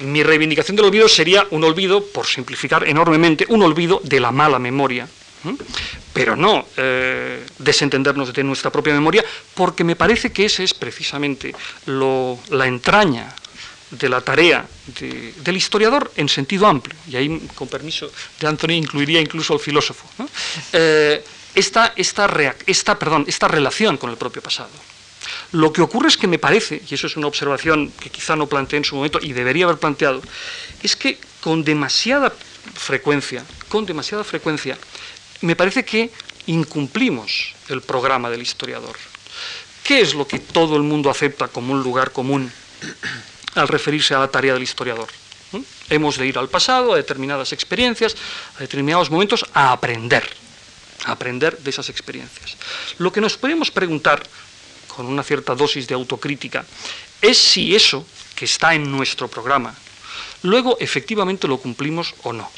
mi 0.00 0.24
reivindicación 0.24 0.74
del 0.76 0.86
olvido 0.86 1.08
sería 1.08 1.46
un 1.50 1.62
olvido, 1.62 2.04
por 2.04 2.26
simplificar 2.26 2.88
enormemente, 2.88 3.46
un 3.48 3.62
olvido 3.62 4.00
de 4.02 4.18
la 4.18 4.32
mala 4.32 4.58
memoria, 4.58 5.06
pero 6.12 6.34
no 6.34 6.66
desentendernos 7.58 8.32
de 8.32 8.42
nuestra 8.42 8.72
propia 8.72 8.92
memoria, 8.92 9.24
porque 9.54 9.84
me 9.84 9.94
parece 9.94 10.32
que 10.32 10.44
esa 10.46 10.64
es 10.64 10.74
precisamente 10.74 11.54
la 11.86 12.66
entraña 12.66 13.32
de 13.92 14.08
la 14.08 14.20
tarea 14.20 14.66
del 14.98 15.56
historiador 15.56 16.10
en 16.16 16.28
sentido 16.28 16.66
amplio, 16.66 16.96
y 17.08 17.16
ahí, 17.16 17.48
con 17.54 17.68
permiso 17.68 18.10
de 18.40 18.46
Anthony, 18.46 18.72
incluiría 18.72 19.20
incluso 19.20 19.52
al 19.52 19.60
filósofo, 19.60 20.06
eh, 20.72 21.22
esta, 21.54 21.92
esta, 21.96 22.98
perdón, 22.98 23.24
esta 23.28 23.48
relación 23.48 23.98
con 23.98 24.10
el 24.10 24.16
propio 24.16 24.42
pasado. 24.42 24.70
Lo 25.52 25.72
que 25.72 25.82
ocurre 25.82 26.08
es 26.08 26.16
que 26.16 26.26
me 26.26 26.38
parece, 26.38 26.82
y 26.88 26.94
eso 26.94 27.06
es 27.06 27.16
una 27.16 27.26
observación 27.26 27.92
que 28.00 28.08
quizá 28.08 28.34
no 28.34 28.46
planteé 28.46 28.78
en 28.78 28.84
su 28.84 28.96
momento 28.96 29.18
y 29.20 29.32
debería 29.32 29.66
haber 29.66 29.76
planteado, 29.76 30.22
es 30.82 30.96
que 30.96 31.18
con 31.40 31.62
demasiada 31.62 32.32
frecuencia, 32.74 33.44
con 33.68 33.84
demasiada 33.84 34.24
frecuencia, 34.24 34.78
me 35.42 35.54
parece 35.54 35.84
que 35.84 36.10
incumplimos 36.46 37.54
el 37.68 37.82
programa 37.82 38.30
del 38.30 38.42
historiador. 38.42 38.96
¿Qué 39.84 40.00
es 40.00 40.14
lo 40.14 40.26
que 40.26 40.38
todo 40.38 40.76
el 40.76 40.82
mundo 40.82 41.10
acepta 41.10 41.48
como 41.48 41.74
un 41.74 41.82
lugar 41.82 42.12
común 42.12 42.50
al 43.54 43.68
referirse 43.68 44.14
a 44.14 44.18
la 44.18 44.28
tarea 44.28 44.54
del 44.54 44.62
historiador? 44.62 45.08
Hemos 45.90 46.16
de 46.16 46.26
ir 46.26 46.38
al 46.38 46.48
pasado, 46.48 46.94
a 46.94 46.96
determinadas 46.96 47.52
experiencias, 47.52 48.16
a 48.56 48.60
determinados 48.60 49.10
momentos, 49.10 49.44
a 49.52 49.72
aprender, 49.72 50.28
a 51.04 51.12
aprender 51.12 51.58
de 51.58 51.70
esas 51.70 51.88
experiencias. 51.90 52.56
Lo 52.98 53.12
que 53.12 53.20
nos 53.20 53.36
podemos 53.36 53.70
preguntar, 53.70 54.22
con 54.88 55.06
una 55.06 55.22
cierta 55.22 55.54
dosis 55.54 55.86
de 55.86 55.94
autocrítica, 55.94 56.64
es 57.20 57.36
si 57.36 57.74
eso 57.74 58.06
que 58.34 58.46
está 58.46 58.74
en 58.74 58.90
nuestro 58.90 59.28
programa, 59.28 59.74
luego 60.42 60.76
efectivamente 60.80 61.46
lo 61.48 61.58
cumplimos 61.58 62.14
o 62.22 62.32
no. 62.32 62.50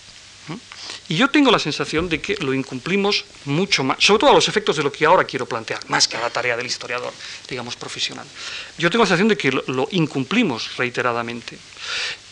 Y 1.09 1.17
yo 1.17 1.29
tengo 1.29 1.51
la 1.51 1.59
sensación 1.59 2.09
de 2.09 2.21
que 2.21 2.37
lo 2.37 2.55
incumplimos 2.55 3.25
mucho 3.45 3.85
más, 3.85 4.03
sobre 4.03 4.21
todo 4.21 4.31
a 4.31 4.35
los 4.35 4.49
efectos 4.49 4.77
de 4.77 4.83
lo 4.83 4.91
que 4.91 5.05
ahora 5.05 5.25
quiero 5.25 5.47
plantear, 5.47 5.81
más 5.89 6.09
que 6.09 6.17
a 6.17 6.21
la 6.21 6.31
tarea 6.31 6.57
del 6.57 6.67
historiador, 6.67 7.13
digamos, 7.49 7.77
profesional. 7.77 8.27
Yo 8.79 8.91
tengo 8.91 9.05
la 9.05 9.09
sensación 9.09 9.29
de 9.29 9.37
que 9.37 9.53
lo, 9.53 9.89
incumplimos 9.91 10.77
reiteradamente, 10.77 11.59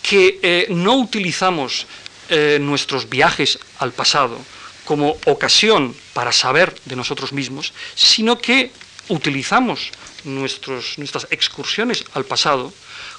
que 0.02 0.40
eh, 0.42 0.66
no 0.70 0.96
utilizamos 0.96 1.86
eh, 2.30 2.58
nuestros 2.60 3.10
viajes 3.10 3.58
al 3.78 3.92
pasado 3.92 4.38
como 4.84 5.16
ocasión 5.26 5.94
para 6.14 6.32
saber 6.32 6.74
de 6.86 6.96
nosotros 6.96 7.32
mismos, 7.32 7.72
sino 7.94 8.38
que 8.38 8.72
utilizamos 9.08 9.90
nuestros, 10.24 10.98
nuestras 10.98 11.26
excursiones 11.30 12.04
al 12.14 12.24
pasado 12.24 12.72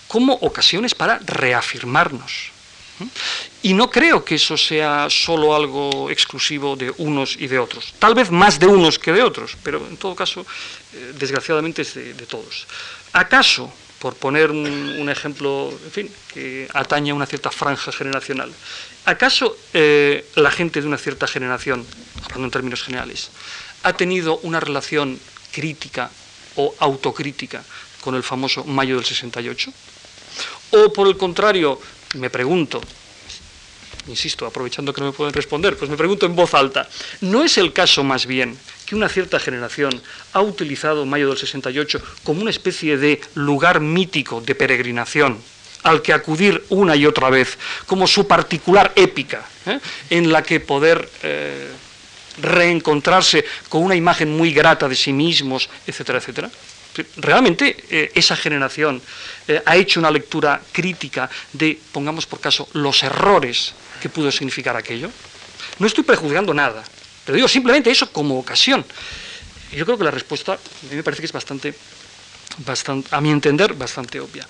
como 0.07 0.33
ocasiones 0.33 0.95
para 0.95 1.19
reafirmarnos 1.19 2.52
y 3.61 3.73
no 3.73 3.89
creo 3.89 4.23
que 4.23 4.35
eso 4.35 4.57
sea 4.57 5.09
solo 5.09 5.55
algo 5.55 6.09
exclusivo 6.09 6.75
de 6.75 6.93
unos 6.97 7.35
y 7.37 7.47
de 7.47 7.59
otros. 7.59 7.93
Tal 7.99 8.13
vez 8.13 8.29
más 8.29 8.59
de 8.59 8.67
unos 8.67 8.99
que 8.99 9.11
de 9.11 9.23
otros, 9.23 9.57
pero 9.63 9.85
en 9.87 9.97
todo 9.97 10.15
caso, 10.15 10.45
eh, 10.93 11.13
desgraciadamente 11.17 11.81
es 11.81 11.93
de, 11.95 12.13
todos. 12.27 12.67
¿Acaso, 13.13 13.71
por 13.99 14.15
poner 14.15 14.51
un, 14.51 15.09
ejemplo, 15.09 15.71
en 15.85 15.91
fin, 15.91 16.11
que 16.33 16.67
atañe 16.73 17.11
a 17.11 17.15
una 17.15 17.25
cierta 17.25 17.51
franja 17.51 17.91
generacional, 17.91 18.51
¿acaso 19.05 19.55
eh, 19.73 20.25
la 20.35 20.51
gente 20.51 20.81
de 20.81 20.87
una 20.87 20.97
cierta 20.97 21.27
generación, 21.27 21.85
hablando 22.23 22.45
en 22.45 22.51
términos 22.51 22.83
generales, 22.83 23.31
ha 23.83 23.93
tenido 23.93 24.39
una 24.43 24.59
relación 24.59 25.19
crítica 25.51 26.11
o 26.55 26.75
autocrítica 26.79 27.63
con 28.01 28.15
el 28.15 28.23
famoso 28.23 28.65
mayo 28.65 28.95
del 28.95 29.05
68? 29.05 29.71
¿O 30.71 30.91
por 30.91 31.07
el 31.07 31.15
contrario, 31.15 31.79
me 32.13 32.29
pregunto, 32.29 32.81
insisto, 34.07 34.45
aprovechando 34.45 34.93
que 34.93 35.01
no 35.01 35.07
me 35.07 35.13
pueden 35.13 35.33
responder, 35.33 35.77
pues 35.77 35.89
me 35.89 35.97
pregunto 35.97 36.25
en 36.25 36.35
voz 36.35 36.53
alta, 36.53 36.87
¿no 37.21 37.43
es 37.43 37.57
el 37.57 37.73
caso 37.73 38.03
más 38.03 38.25
bien 38.25 38.57
que 38.85 38.95
una 38.95 39.09
cierta 39.09 39.39
generación 39.39 40.01
ha 40.33 40.41
utilizado 40.41 41.05
Mayo 41.05 41.29
del 41.29 41.37
68 41.37 42.01
como 42.23 42.41
una 42.41 42.51
especie 42.51 42.97
de 42.97 43.21
lugar 43.35 43.79
mítico 43.79 44.41
de 44.41 44.55
peregrinación 44.55 45.37
al 45.83 46.01
que 46.01 46.13
acudir 46.13 46.63
una 46.69 46.95
y 46.95 47.05
otra 47.05 47.29
vez, 47.29 47.57
como 47.85 48.07
su 48.07 48.25
particular 48.25 48.93
épica, 48.95 49.45
¿eh? 49.65 49.79
en 50.09 50.31
la 50.31 50.41
que 50.41 50.61
poder 50.61 51.09
eh, 51.23 51.69
reencontrarse 52.41 53.45
con 53.69 53.83
una 53.83 53.95
imagen 53.95 54.35
muy 54.35 54.53
grata 54.53 54.87
de 54.87 54.95
sí 54.95 55.11
mismos, 55.11 55.69
etcétera, 55.85 56.19
etcétera? 56.19 56.49
Realmente 57.17 57.75
eh, 57.89 58.11
esa 58.13 58.35
generación 58.35 59.01
eh, 59.47 59.61
ha 59.65 59.75
hecho 59.75 59.99
una 59.99 60.11
lectura 60.11 60.61
crítica 60.71 61.29
de, 61.51 61.79
pongamos 61.91 62.25
por 62.25 62.39
caso, 62.39 62.67
los 62.73 63.03
errores 63.03 63.73
que 64.01 64.09
pudo 64.09 64.31
significar 64.31 64.75
aquello. 64.75 65.09
No 65.79 65.87
estoy 65.87 66.03
prejuzgando 66.03 66.53
nada, 66.53 66.83
Pero 67.25 67.35
digo 67.37 67.47
simplemente 67.47 67.89
eso 67.89 68.11
como 68.11 68.37
ocasión. 68.37 68.85
Yo 69.71 69.85
creo 69.85 69.97
que 69.97 70.03
la 70.03 70.11
respuesta 70.11 70.53
a 70.53 70.57
mí 70.89 70.95
me 70.95 71.03
parece 71.03 71.21
que 71.21 71.25
es 71.25 71.31
bastante, 71.31 71.73
bastante, 72.59 73.07
a 73.15 73.21
mi 73.21 73.31
entender, 73.31 73.73
bastante 73.73 74.19
obvia. 74.19 74.47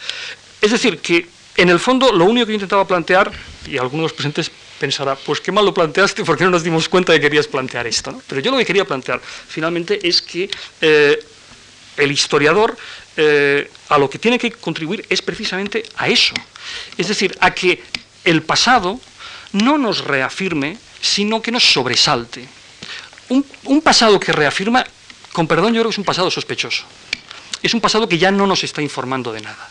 Es 0.60 0.72
decir, 0.72 0.99
que 0.99 1.28
en 1.56 1.70
el 1.70 1.80
fondo 1.80 2.11
lo 2.11 2.26
único 2.26 2.48
que 2.48 2.53
yo 2.53 2.56
intentaba 2.56 2.88
plantear, 2.88 3.32
y 3.68 3.78
algunos 3.78 3.91
de 3.91 4.03
los 4.03 4.14
presentes 4.14 4.52
pensará, 4.80 5.15
pues 5.15 5.40
qué 5.40 5.52
mal 5.52 5.65
lo 5.65 5.74
planteaste, 5.74 6.26
porque 6.26 6.44
no 6.44 6.49
nos 6.49 6.64
dimos 6.64 6.90
cuenta 6.90 7.14
de 7.14 7.20
que 7.20 7.28
querías 7.28 7.48
plantear 7.48 7.88
esto. 7.88 8.22
Pero 8.28 8.41
yo 8.41 8.52
lo 8.52 8.57
que 8.57 8.65
quería 8.65 8.86
plantear 8.86 9.22
finalmente 9.22 9.99
es 10.06 10.22
que 10.22 10.49
eh, 10.82 11.24
el 11.98 12.11
historiador 12.11 12.78
eh, 13.15 13.70
a 13.90 13.98
lo 13.98 14.10
que 14.10 14.20
tiene 14.20 14.40
que 14.40 14.52
contribuir 14.52 15.06
es 15.10 15.22
precisamente 15.22 15.84
a 15.98 16.07
eso. 16.07 16.34
Es 16.98 17.07
decir, 17.07 17.38
a 17.40 17.53
que 17.53 17.84
el 18.24 18.41
pasado 18.41 18.99
no 19.53 19.78
nos 19.78 20.03
reafirme, 20.03 20.78
sino 21.02 21.41
que 21.41 21.52
nos 21.52 21.64
sobresalte. 21.64 22.48
Un, 23.30 23.82
pasado 23.82 24.20
que 24.20 24.32
reafirma, 24.32 24.86
con 25.32 25.48
perdón, 25.48 25.74
yo 25.74 25.82
creo 25.82 25.90
que 25.90 25.95
es 25.95 25.98
un 25.98 26.03
pasado 26.03 26.30
sospechoso. 26.30 26.84
Es 27.61 27.74
un 27.74 27.82
pasado 27.82 28.07
que 28.07 28.18
ya 28.18 28.32
no 28.32 28.45
nos 28.45 28.64
está 28.64 28.82
informando 28.82 29.32
de 29.32 29.41
nada, 29.41 29.70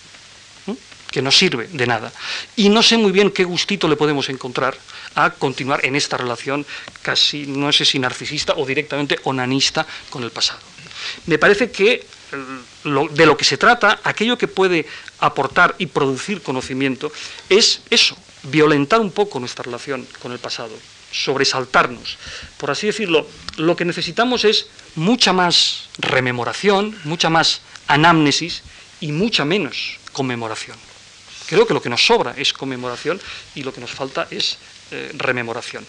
que 1.11 1.23
no 1.23 1.31
sirve 1.31 1.69
de 1.69 1.87
nada. 1.87 2.13
Y 2.57 2.69
no 2.69 2.83
sé 2.83 2.97
muy 2.97 3.13
bien 3.13 3.31
qué 3.31 3.45
gustito 3.45 3.87
le 3.87 3.97
podemos 3.97 4.29
encontrar 4.31 4.77
a 5.15 5.31
continuar 5.31 5.85
en 5.85 5.95
esta 5.95 6.17
relación 6.17 6.67
casi, 7.03 7.47
no 7.47 7.71
sé 7.73 7.85
si 7.85 7.99
narcisista 7.99 8.55
o 8.57 8.67
directamente 8.67 9.19
onanista 9.25 9.87
con 10.11 10.25
el 10.25 10.31
pasado. 10.31 10.72
Me 11.27 11.39
parece 11.39 11.71
que 11.71 12.07
de 12.33 13.27
lo 13.27 13.37
que 13.37 13.45
se 13.45 13.59
trata, 13.59 14.01
aquello 14.05 14.39
que 14.39 14.49
puede 14.49 14.87
aportar 15.19 15.75
y 15.79 15.87
producir 15.87 16.43
conocimiento, 16.43 17.13
es 17.49 17.83
eso, 17.91 18.17
violentar 18.45 19.01
un 19.01 19.11
poco 19.11 19.39
nuestra 19.39 19.65
relación 19.65 20.07
con 20.21 20.33
el 20.33 20.39
pasado, 20.39 20.73
sobresaltarnos. 21.13 22.17
Por 22.57 22.71
así 22.71 22.87
decirlo, 22.87 23.27
lo 23.57 23.77
que 23.77 23.85
necesitamos 23.85 24.45
es 24.45 24.67
mucha 24.95 25.33
más 25.33 25.89
rememoración, 25.99 26.99
mucha 27.05 27.29
más 27.29 27.61
anamnesis 27.87 28.63
y 29.01 29.13
mucha 29.13 29.45
menos 29.45 29.99
conmemoración. 30.13 30.77
Creo 31.47 31.67
que 31.67 31.75
lo 31.75 31.83
que 31.83 31.91
nos 31.91 32.07
sobra 32.07 32.35
es 32.37 32.53
conmemoración 32.53 33.21
y 33.55 33.63
lo 33.63 33.75
que 33.75 33.81
nos 33.81 33.91
falta 33.91 34.27
es 34.31 34.57
eh, 34.91 35.11
rememoración. 35.15 35.85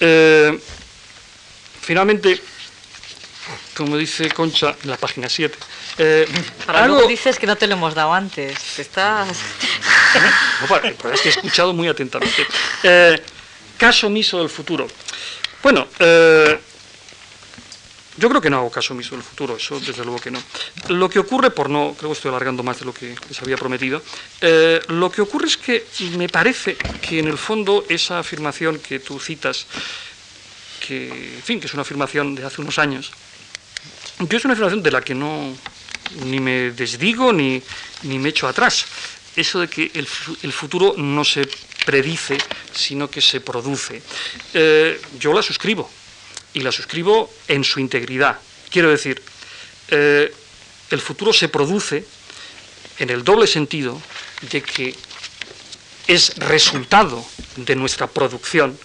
Eh, 0.00 0.58
finalmente, 1.80 2.42
como 3.76 3.96
dice 3.96 4.30
Concha 4.30 4.74
en 4.82 4.90
la 4.90 4.96
página 4.96 5.28
7. 5.28 5.56
Eh, 5.98 6.26
Para 6.64 6.86
luego 6.86 7.06
dices 7.06 7.38
que 7.38 7.46
no 7.46 7.56
te 7.56 7.66
lo 7.66 7.74
hemos 7.74 7.94
dado 7.94 8.12
antes. 8.12 8.78
Estás... 8.78 9.28
no, 11.04 11.10
es 11.12 11.20
que 11.20 11.28
he 11.28 11.32
escuchado 11.32 11.72
muy 11.72 11.88
atentamente. 11.88 12.46
Eh, 12.82 13.20
caso 13.76 14.06
omiso 14.06 14.38
del 14.38 14.48
futuro. 14.48 14.86
Bueno, 15.62 15.86
eh, 15.98 16.58
yo 18.16 18.28
creo 18.30 18.40
que 18.40 18.48
no 18.48 18.58
hago 18.58 18.70
caso 18.70 18.94
omiso 18.94 19.14
del 19.14 19.22
futuro, 19.22 19.56
eso 19.56 19.78
desde 19.78 20.02
luego 20.04 20.18
que 20.18 20.30
no. 20.30 20.42
Lo 20.88 21.10
que 21.10 21.18
ocurre, 21.18 21.50
por 21.50 21.68
no, 21.68 21.94
creo 21.98 22.10
que 22.10 22.16
estoy 22.16 22.30
alargando 22.30 22.62
más 22.62 22.78
de 22.78 22.86
lo 22.86 22.94
que 22.94 23.14
les 23.28 23.42
había 23.42 23.58
prometido, 23.58 24.02
eh, 24.40 24.80
lo 24.88 25.10
que 25.10 25.20
ocurre 25.20 25.48
es 25.48 25.58
que 25.58 25.84
me 26.16 26.28
parece 26.28 26.76
que 26.76 27.18
en 27.18 27.28
el 27.28 27.36
fondo 27.36 27.84
esa 27.90 28.20
afirmación 28.20 28.78
que 28.78 29.00
tú 29.00 29.20
citas, 29.20 29.66
que, 30.80 31.08
en 31.08 31.42
fin, 31.42 31.60
que 31.60 31.66
es 31.66 31.74
una 31.74 31.82
afirmación 31.82 32.34
de 32.34 32.44
hace 32.46 32.62
unos 32.62 32.78
años, 32.78 33.12
yo 34.20 34.38
es 34.38 34.44
una 34.44 34.54
afirmación 34.54 34.82
de 34.82 34.90
la 34.90 35.02
que 35.02 35.14
no 35.14 35.54
ni 36.24 36.40
me 36.40 36.70
desdigo 36.70 37.32
ni, 37.32 37.62
ni 38.02 38.18
me 38.18 38.30
echo 38.30 38.48
atrás. 38.48 38.86
Eso 39.34 39.60
de 39.60 39.68
que 39.68 39.90
el, 39.92 40.06
futuro 40.06 40.94
no 40.96 41.24
se 41.24 41.46
predice, 41.84 42.38
sino 42.72 43.10
que 43.10 43.20
se 43.20 43.40
produce. 43.40 44.02
Eh, 44.54 45.00
yo 45.18 45.34
la 45.34 45.42
suscribo, 45.42 45.90
y 46.54 46.60
la 46.60 46.72
suscribo 46.72 47.30
en 47.48 47.62
su 47.62 47.80
integridad. 47.80 48.38
Quiero 48.70 48.88
decir, 48.90 49.22
eh, 49.88 50.32
el 50.90 51.00
futuro 51.00 51.34
se 51.34 51.48
produce 51.48 52.06
en 52.98 53.10
el 53.10 53.24
doble 53.24 53.46
sentido 53.46 54.00
de 54.50 54.62
que 54.62 54.94
es 56.06 56.34
resultado 56.36 57.22
de 57.56 57.76
nuestra 57.76 58.06
producción, 58.06 58.78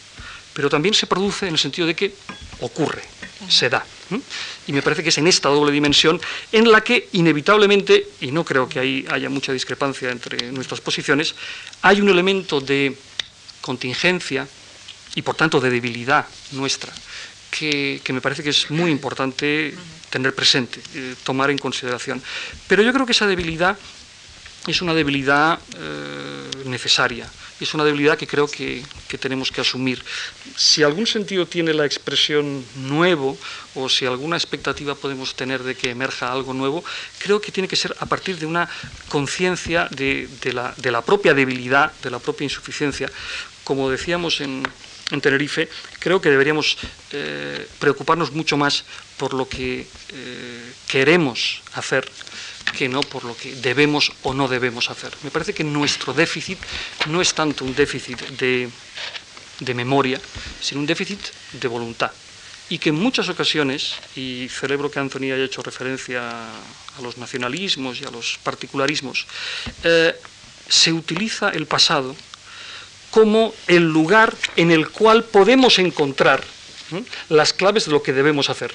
pero 0.53 0.69
también 0.69 0.93
se 0.93 1.07
produce 1.07 1.47
en 1.47 1.53
el 1.53 1.59
sentido 1.59 1.87
de 1.87 1.95
que 1.95 2.13
ocurre, 2.59 3.03
se 3.47 3.69
da. 3.69 3.85
Y 4.67 4.73
me 4.73 4.81
parece 4.81 5.03
que 5.03 5.09
es 5.09 5.17
en 5.17 5.27
esta 5.27 5.49
doble 5.49 5.71
dimensión 5.71 6.19
en 6.51 6.71
la 6.71 6.81
que 6.81 7.09
inevitablemente, 7.13 8.07
y 8.21 8.31
no 8.31 8.43
creo 8.43 8.67
que 8.67 8.79
ahí 8.79 9.05
haya 9.09 9.29
mucha 9.29 9.53
discrepancia 9.53 10.11
entre 10.11 10.51
nuestras 10.51 10.81
posiciones, 10.81 11.35
hay 11.81 12.01
un 12.01 12.09
elemento 12.09 12.59
de 12.59 12.95
contingencia 13.61 14.47
y 15.15 15.21
por 15.21 15.35
tanto 15.35 15.59
de 15.59 15.69
debilidad 15.69 16.25
nuestra, 16.51 16.91
que, 17.49 18.01
me 18.09 18.21
parece 18.21 18.43
que 18.43 18.49
es 18.49 18.71
muy 18.71 18.91
importante 18.91 19.75
tener 20.09 20.33
presente, 20.33 20.81
eh, 20.95 21.15
tomar 21.23 21.51
en 21.51 21.57
consideración. 21.57 22.21
Pero 22.67 22.81
yo 22.81 22.93
creo 22.93 23.05
que 23.05 23.11
esa 23.11 23.27
debilidad 23.27 23.77
es 24.67 24.81
una 24.81 24.93
debilidad 24.93 25.59
eh, 25.77 26.65
necesaria 26.65 27.27
es 27.63 27.73
una 27.73 27.83
debilidad 27.83 28.17
que 28.17 28.27
creo 28.27 28.47
que, 28.47 28.83
tenemos 29.19 29.51
que 29.51 29.61
asumir. 29.61 30.03
Si 30.55 30.83
algún 30.83 31.05
sentido 31.05 31.45
tiene 31.45 31.73
la 31.73 31.85
expresión 31.85 32.65
nuevo 32.75 33.37
o 33.75 33.87
si 33.87 34.05
alguna 34.05 34.35
expectativa 34.35 34.95
podemos 34.95 35.35
tener 35.35 35.61
de 35.63 35.75
que 35.75 35.91
emerja 35.91 36.31
algo 36.31 36.53
nuevo, 36.53 36.83
creo 37.19 37.39
que 37.39 37.51
tiene 37.51 37.67
que 37.67 37.75
ser 37.75 37.95
a 37.99 38.05
partir 38.05 38.37
de 38.39 38.45
una 38.45 38.67
conciencia 39.09 39.87
de, 39.91 40.27
la, 40.53 41.01
propia 41.01 41.33
debilidad, 41.33 41.91
de 42.01 42.09
la 42.09 42.19
propia 42.19 42.45
insuficiencia. 42.45 43.11
Como 43.63 43.89
decíamos 43.89 44.41
en, 44.41 44.63
Tenerife, 45.21 45.67
creo 45.99 46.21
que 46.21 46.29
deberíamos 46.29 46.77
eh, 47.11 47.67
preocuparnos 47.79 48.31
mucho 48.31 48.55
más 48.55 48.85
por 49.17 49.33
lo 49.33 49.45
que 49.47 49.85
eh, 50.13 50.73
queremos 50.87 51.61
hacer 51.73 52.09
que 52.71 52.89
no 52.89 53.01
por 53.01 53.23
lo 53.23 53.35
que 53.35 53.55
debemos 53.55 54.11
o 54.23 54.33
no 54.33 54.47
debemos 54.47 54.89
hacer. 54.89 55.11
Me 55.23 55.31
parece 55.31 55.53
que 55.53 55.63
nuestro 55.63 56.13
déficit 56.13 56.59
no 57.07 57.21
es 57.21 57.33
tanto 57.33 57.65
un 57.65 57.75
déficit 57.75 58.19
de, 58.37 58.69
memoria, 59.73 60.19
sino 60.59 60.81
un 60.81 60.87
déficit 60.87 61.19
de 61.53 61.67
voluntad. 61.67 62.11
Y 62.69 62.79
que 62.79 62.89
en 62.89 62.95
muchas 62.95 63.27
ocasiones, 63.27 63.95
y 64.15 64.47
celebro 64.49 64.89
que 64.89 64.99
Anthony 64.99 65.33
haya 65.33 65.43
hecho 65.43 65.61
referencia 65.61 66.21
a 66.31 67.01
los 67.01 67.17
nacionalismos 67.17 67.99
y 67.99 68.05
a 68.05 68.11
los 68.11 68.39
particularismos, 68.43 69.27
eh, 69.83 70.15
se 70.69 70.93
utiliza 70.93 71.49
el 71.49 71.67
pasado 71.67 72.15
como 73.11 73.53
el 73.67 73.83
lugar 73.83 74.33
en 74.55 74.71
el 74.71 74.89
cual 74.89 75.25
podemos 75.25 75.79
encontrar 75.79 76.41
las 77.29 77.53
claves 77.53 77.85
de 77.85 77.91
lo 77.91 78.03
que 78.03 78.13
debemos 78.13 78.49
hacer. 78.49 78.73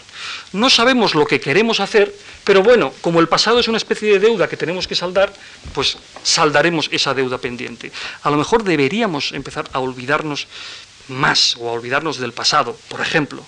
No 0.52 0.70
sabemos 0.70 1.14
lo 1.14 1.26
que 1.26 1.40
queremos 1.40 1.80
hacer, 1.80 2.14
pero 2.44 2.62
bueno, 2.62 2.92
como 3.00 3.20
el 3.20 3.28
pasado 3.28 3.58
es 3.58 3.68
una 3.68 3.78
especie 3.78 4.12
de 4.12 4.18
deuda 4.18 4.48
que 4.48 4.56
tenemos 4.56 4.86
que 4.86 4.94
saldar, 4.94 5.32
pues 5.74 5.98
saldaremos 6.22 6.88
esa 6.92 7.14
deuda 7.14 7.38
pendiente. 7.38 7.92
A 8.22 8.30
lo 8.30 8.36
mejor 8.36 8.64
deberíamos 8.64 9.32
empezar 9.32 9.68
a 9.72 9.80
olvidarnos 9.80 10.46
más 11.08 11.56
o 11.58 11.68
a 11.68 11.72
olvidarnos 11.72 12.18
del 12.18 12.32
pasado, 12.32 12.76
por 12.88 13.00
ejemplo, 13.00 13.44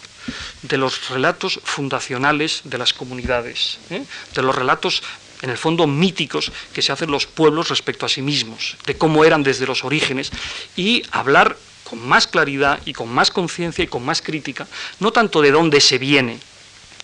de 0.63 0.77
los 0.77 1.09
relatos 1.09 1.61
fundacionales 1.65 2.63
de 2.65 2.79
las 2.79 2.93
comunidades, 2.93 3.79
¿eh? 3.91 4.05
de 4.35 4.43
los 4.43 4.55
relatos 4.55 5.03
en 5.43 5.51
el 5.51 5.59
fondo 5.59 5.87
míticos 5.87 6.53
que 6.73 6.83
se 6.83 6.93
hacen 6.93 7.11
los 7.11 7.27
pueblos 7.27 7.69
respecto 7.69 8.07
a 8.07 8.09
sí 8.09 8.23
mismos, 8.23 8.77
de 8.87 8.97
cómo 8.97 9.25
eran 9.25 9.43
desde 9.43 9.67
los 9.67 9.85
orígenes, 9.85 10.31
y 10.77 11.03
hablar 11.11 11.57
con 11.89 12.07
más 12.07 12.27
claridad 12.27 12.81
y 12.85 12.93
con 12.93 13.09
más 13.09 13.31
conciencia 13.31 13.83
y 13.83 13.87
con 13.87 14.05
más 14.05 14.21
crítica, 14.21 14.67
no 15.01 15.11
tanto 15.11 15.41
de 15.41 15.51
dónde 15.51 15.81
se 15.81 15.99
viene, 15.99 16.39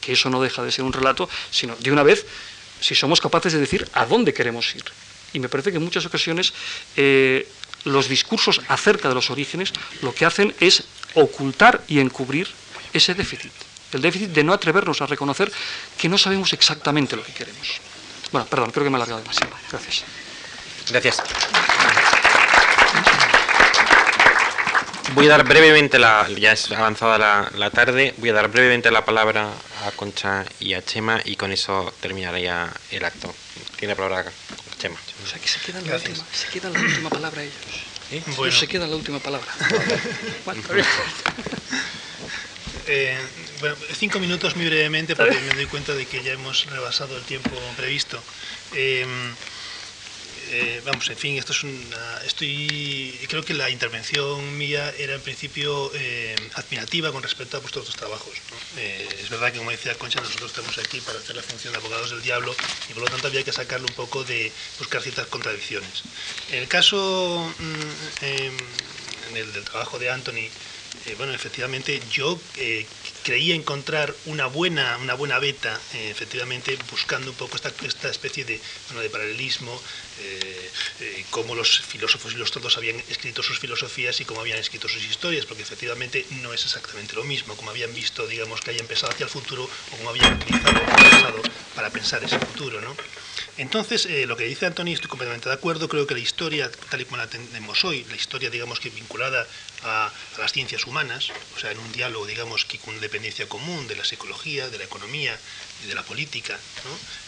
que 0.00 0.12
eso 0.12 0.28
no 0.28 0.42
deja 0.42 0.62
de 0.62 0.70
ser 0.70 0.84
un 0.84 0.92
relato, 0.92 1.28
sino 1.50 1.74
de 1.76 1.90
una 1.90 2.02
vez 2.02 2.26
si 2.80 2.94
somos 2.94 3.20
capaces 3.20 3.52
de 3.54 3.60
decir 3.60 3.88
a 3.94 4.04
dónde 4.04 4.34
queremos 4.34 4.74
ir. 4.74 4.84
Y 5.32 5.40
me 5.40 5.48
parece 5.48 5.70
que 5.70 5.78
en 5.78 5.84
muchas 5.84 6.04
ocasiones 6.04 6.52
eh, 6.96 7.48
los 7.84 8.08
discursos 8.08 8.60
acerca 8.68 9.08
de 9.08 9.14
los 9.14 9.30
orígenes 9.30 9.72
lo 10.02 10.14
que 10.14 10.26
hacen 10.26 10.54
es 10.60 10.84
ocultar 11.14 11.82
y 11.88 12.00
encubrir 12.00 12.48
ese 12.92 13.14
déficit, 13.14 13.52
el 13.92 14.02
déficit 14.02 14.30
de 14.30 14.44
no 14.44 14.52
atrevernos 14.52 15.00
a 15.00 15.06
reconocer 15.06 15.50
que 15.96 16.08
no 16.08 16.18
sabemos 16.18 16.52
exactamente 16.52 17.16
lo 17.16 17.24
que 17.24 17.32
queremos. 17.32 17.80
Bueno, 18.32 18.46
perdón, 18.48 18.70
creo 18.70 18.84
que 18.84 18.90
me 18.90 18.96
he 18.96 19.00
alargado 19.00 19.20
demasiado. 19.20 19.52
Gracias. 19.70 20.04
Gracias. 20.90 21.22
Voy 25.14 25.26
a 25.26 25.30
dar 25.30 25.44
brevemente, 25.44 25.98
la, 25.98 26.28
ya 26.28 26.52
es 26.52 26.70
avanzada 26.72 27.50
la, 27.54 27.70
tarde, 27.70 28.14
voy 28.18 28.30
a 28.30 28.32
dar 28.32 28.48
brevemente 28.48 28.90
la 28.90 29.04
palabra 29.04 29.48
a 29.84 29.90
Concha 29.92 30.44
y 30.58 30.74
a 30.74 30.84
Chema 30.84 31.20
y 31.24 31.36
con 31.36 31.52
eso 31.52 31.94
terminaría 32.00 32.68
el 32.90 33.04
acto. 33.04 33.32
Tiene 33.78 33.94
la 33.94 33.96
palabra 33.96 34.32
Chema. 34.78 34.98
O 35.22 35.26
sea 35.26 35.38
que 35.38 35.46
se 35.46 35.60
queda 35.60 35.80
la, 35.82 35.94
última, 35.94 36.24
se 36.32 36.48
queda 36.48 36.70
la 36.70 36.80
última 36.80 37.10
palabra 37.10 37.42
ellos. 37.42 37.54
¿Eh? 38.10 38.22
Bueno. 38.36 38.52
se 38.52 38.66
queda 38.66 38.86
la 38.88 38.96
última 38.96 39.20
palabra. 39.20 39.46
Eh, 42.86 43.16
bueno, 43.60 43.76
cinco 43.98 44.20
minutos 44.20 44.56
muy 44.56 44.66
brevemente 44.66 45.16
porque 45.16 45.40
me 45.40 45.54
doy 45.54 45.64
cuenta 45.64 45.94
de 45.94 46.04
que 46.04 46.22
ya 46.22 46.34
hemos 46.34 46.66
rebasado 46.66 47.16
el 47.16 47.22
tiempo 47.22 47.50
previsto. 47.78 48.22
Eh, 48.74 49.06
eh, 50.50 50.80
vamos, 50.84 51.08
en 51.10 51.16
fin, 51.16 51.36
esto 51.36 51.52
es 51.52 51.62
una, 51.62 52.22
estoy, 52.24 53.18
creo 53.28 53.44
que 53.44 53.54
la 53.54 53.70
intervención 53.70 54.56
mía 54.56 54.92
era 54.98 55.14
en 55.14 55.20
principio 55.20 55.90
eh, 55.94 56.36
admirativa 56.54 57.12
con 57.12 57.22
respecto 57.22 57.56
a 57.56 57.60
vuestros 57.60 57.86
dos 57.86 57.96
trabajos. 57.96 58.32
Eh, 58.76 59.08
es 59.22 59.30
verdad 59.30 59.52
que, 59.52 59.58
como 59.58 59.70
decía 59.70 59.94
Concha, 59.94 60.20
nosotros 60.20 60.50
estamos 60.50 60.76
aquí 60.78 61.00
para 61.00 61.18
hacer 61.18 61.36
la 61.36 61.42
función 61.42 61.72
de 61.72 61.78
abogados 61.78 62.10
del 62.10 62.22
diablo 62.22 62.54
y 62.88 62.92
por 62.92 63.02
lo 63.02 63.08
tanto 63.08 63.28
había 63.28 63.42
que 63.42 63.52
sacarle 63.52 63.86
un 63.86 63.94
poco 63.94 64.24
de 64.24 64.52
buscar 64.78 65.02
ciertas 65.02 65.26
contradicciones. 65.28 66.02
En 66.50 66.58
el 66.58 66.68
caso 66.68 67.52
mm, 67.58 68.24
em, 68.24 68.56
en 69.30 69.36
el 69.36 69.52
del 69.52 69.64
trabajo 69.64 69.98
de 69.98 70.10
Anthony, 70.10 70.48
bueno, 71.18 71.34
efectivamente 71.34 72.00
yo 72.10 72.38
creía 73.24 73.54
encontrar 73.54 74.14
una 74.26 74.46
buena, 74.46 74.98
una 74.98 75.14
buena 75.14 75.38
beta, 75.38 75.80
eh, 75.94 76.10
efectivamente, 76.10 76.78
buscando 76.90 77.30
un 77.30 77.36
poco 77.36 77.56
esta, 77.56 77.72
esta 77.84 78.10
especie 78.10 78.44
de, 78.44 78.60
bueno, 78.88 79.00
de 79.00 79.08
paralelismo, 79.08 79.80
eh, 80.20 80.70
eh, 81.00 81.24
cómo 81.30 81.54
los 81.54 81.80
filósofos 81.80 82.32
y 82.32 82.36
los 82.36 82.50
todos 82.50 82.76
habían 82.76 82.96
escrito 83.08 83.42
sus 83.42 83.58
filosofías 83.58 84.20
y 84.20 84.24
cómo 84.24 84.40
habían 84.40 84.58
escrito 84.58 84.88
sus 84.88 85.04
historias, 85.04 85.46
porque 85.46 85.62
efectivamente 85.62 86.26
no 86.42 86.52
es 86.52 86.64
exactamente 86.64 87.14
lo 87.14 87.24
mismo, 87.24 87.56
como 87.56 87.70
habían 87.70 87.92
visto, 87.94 88.26
digamos, 88.26 88.60
que 88.60 88.70
hayan 88.70 88.82
empezado 88.82 89.12
hacia 89.12 89.24
el 89.24 89.30
futuro 89.30 89.64
o 89.64 89.96
como 89.96 90.10
habían 90.10 90.34
utilizado 90.34 90.78
el 90.78 90.86
pasado 90.86 91.42
para 91.74 91.90
pensar 91.90 92.22
ese 92.22 92.38
futuro, 92.38 92.80
¿no? 92.80 92.94
Entonces, 93.56 94.06
eh, 94.06 94.26
lo 94.26 94.36
que 94.36 94.44
dice 94.44 94.66
Antonio, 94.66 94.94
estoy 94.94 95.08
completamente 95.08 95.48
de 95.48 95.54
acuerdo, 95.54 95.88
creo 95.88 96.06
que 96.06 96.14
la 96.14 96.20
historia, 96.20 96.70
tal 96.90 97.00
y 97.00 97.04
como 97.04 97.18
la 97.18 97.28
tenemos 97.28 97.84
hoy, 97.84 98.04
la 98.08 98.16
historia, 98.16 98.50
digamos, 98.50 98.80
que 98.80 98.90
vinculada 98.90 99.46
a, 99.84 100.12
las 100.38 100.52
ciencias 100.52 100.86
humanas, 100.86 101.30
o 101.56 101.60
sea, 101.60 101.70
en 101.70 101.78
un 101.78 101.92
diálogo, 101.92 102.26
digamos, 102.26 102.64
que 102.64 102.78
con 102.78 103.00
dependencia 103.00 103.48
común 103.48 103.86
de 103.86 103.94
la 103.94 104.04
psicología, 104.04 104.68
de 104.70 104.78
la 104.78 104.84
economía 104.84 105.38
y 105.84 105.88
de 105.88 105.94
la 105.94 106.02
política 106.02 106.58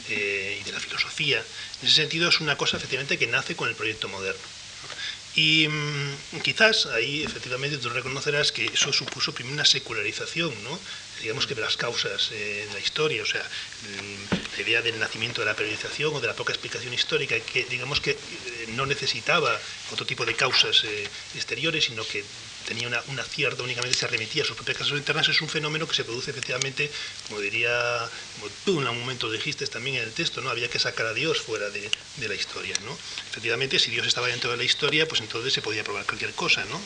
eh, 0.09 0.59
y 0.61 0.65
de 0.65 0.73
la 0.73 0.81
filosofía, 0.81 1.39
en 1.39 1.89
ese 1.89 1.97
sentido 1.97 2.29
es 2.29 2.41
una 2.41 2.57
cosa, 2.57 2.77
efectivamente, 2.77 3.19
que 3.19 3.27
nace 3.27 3.55
con 3.55 3.69
el 3.69 3.75
proyecto 3.75 4.09
moderno. 4.09 4.41
Y 5.35 5.69
mm, 5.69 6.41
quizás 6.43 6.87
ahí 6.87 7.23
efectivamente 7.23 7.77
tú 7.77 7.91
reconocerás 7.91 8.53
que 8.53 8.65
eso 8.67 8.93
supuso 8.93 9.35
primero 9.35 9.55
una 9.55 9.65
secularización, 9.67 10.53
¿no? 10.65 10.79
digamos 11.21 11.47
que 11.47 11.55
de 11.55 11.63
las 11.63 11.77
causas 11.77 12.31
eh, 12.33 12.67
de 12.69 12.73
la 12.73 12.81
historia, 12.81 13.23
o 13.23 13.27
sea, 13.27 13.43
la 14.57 14.63
idea 14.63 14.83
del 14.83 14.99
nacimiento 14.99 15.41
de 15.41 15.47
la 15.47 15.55
periodización 15.55 16.15
o 16.15 16.21
de 16.21 16.27
la 16.27 16.35
poca 16.35 16.53
explicación 16.53 16.93
histórica, 16.93 17.39
que 17.41 17.65
digamos 17.65 18.01
que 18.01 18.13
eh, 18.13 18.17
no 18.69 18.87
necesitaba 18.87 19.59
otro 19.93 20.07
tipo 20.07 20.25
de 20.25 20.35
causas 20.35 20.85
eh, 20.85 21.09
exteriores, 21.35 21.85
sino 21.85 22.07
que 22.07 22.25
tenía 22.67 22.89
una, 22.89 23.25
cierta, 23.25 23.63
únicamente 23.63 23.97
se 23.97 24.07
remitía 24.07 24.43
a 24.43 24.47
sus 24.47 24.57
propias 24.57 24.79
causas 24.79 24.99
internas, 24.99 25.29
es 25.29 25.41
un 25.41 25.49
fenómeno 25.49 25.87
que 25.87 25.95
se 25.95 26.05
produce 26.05 26.33
efectivamente, 26.33 26.91
como 27.29 27.41
diría, 27.41 27.71
como 28.35 28.53
tú 28.65 28.81
en 28.81 28.87
algún 28.87 29.01
momento 29.01 29.31
dijiste 29.31 29.67
también 29.67 29.97
en 29.97 30.03
el 30.03 30.13
texto, 30.13 30.41
¿no? 30.41 30.51
había 30.51 30.69
que 30.69 30.79
sacar 30.79 31.07
a 31.07 31.15
Dios 31.15 31.41
fuera 31.41 31.71
de, 31.71 31.91
la 32.27 32.35
historia. 32.35 32.75
¿no? 32.85 32.99
Efectivamente, 33.31 33.79
si 33.79 33.91
Dios 33.91 34.07
estaba 34.07 34.27
dentro 34.27 34.51
de 34.51 34.57
la 34.57 34.65
historia, 34.65 35.07
pues 35.07 35.21
entonces 35.21 35.53
se 35.53 35.63
podía 35.63 35.85
probar 35.85 36.05
cualquier 36.05 36.33
cosa. 36.33 36.65
¿no? 36.65 36.81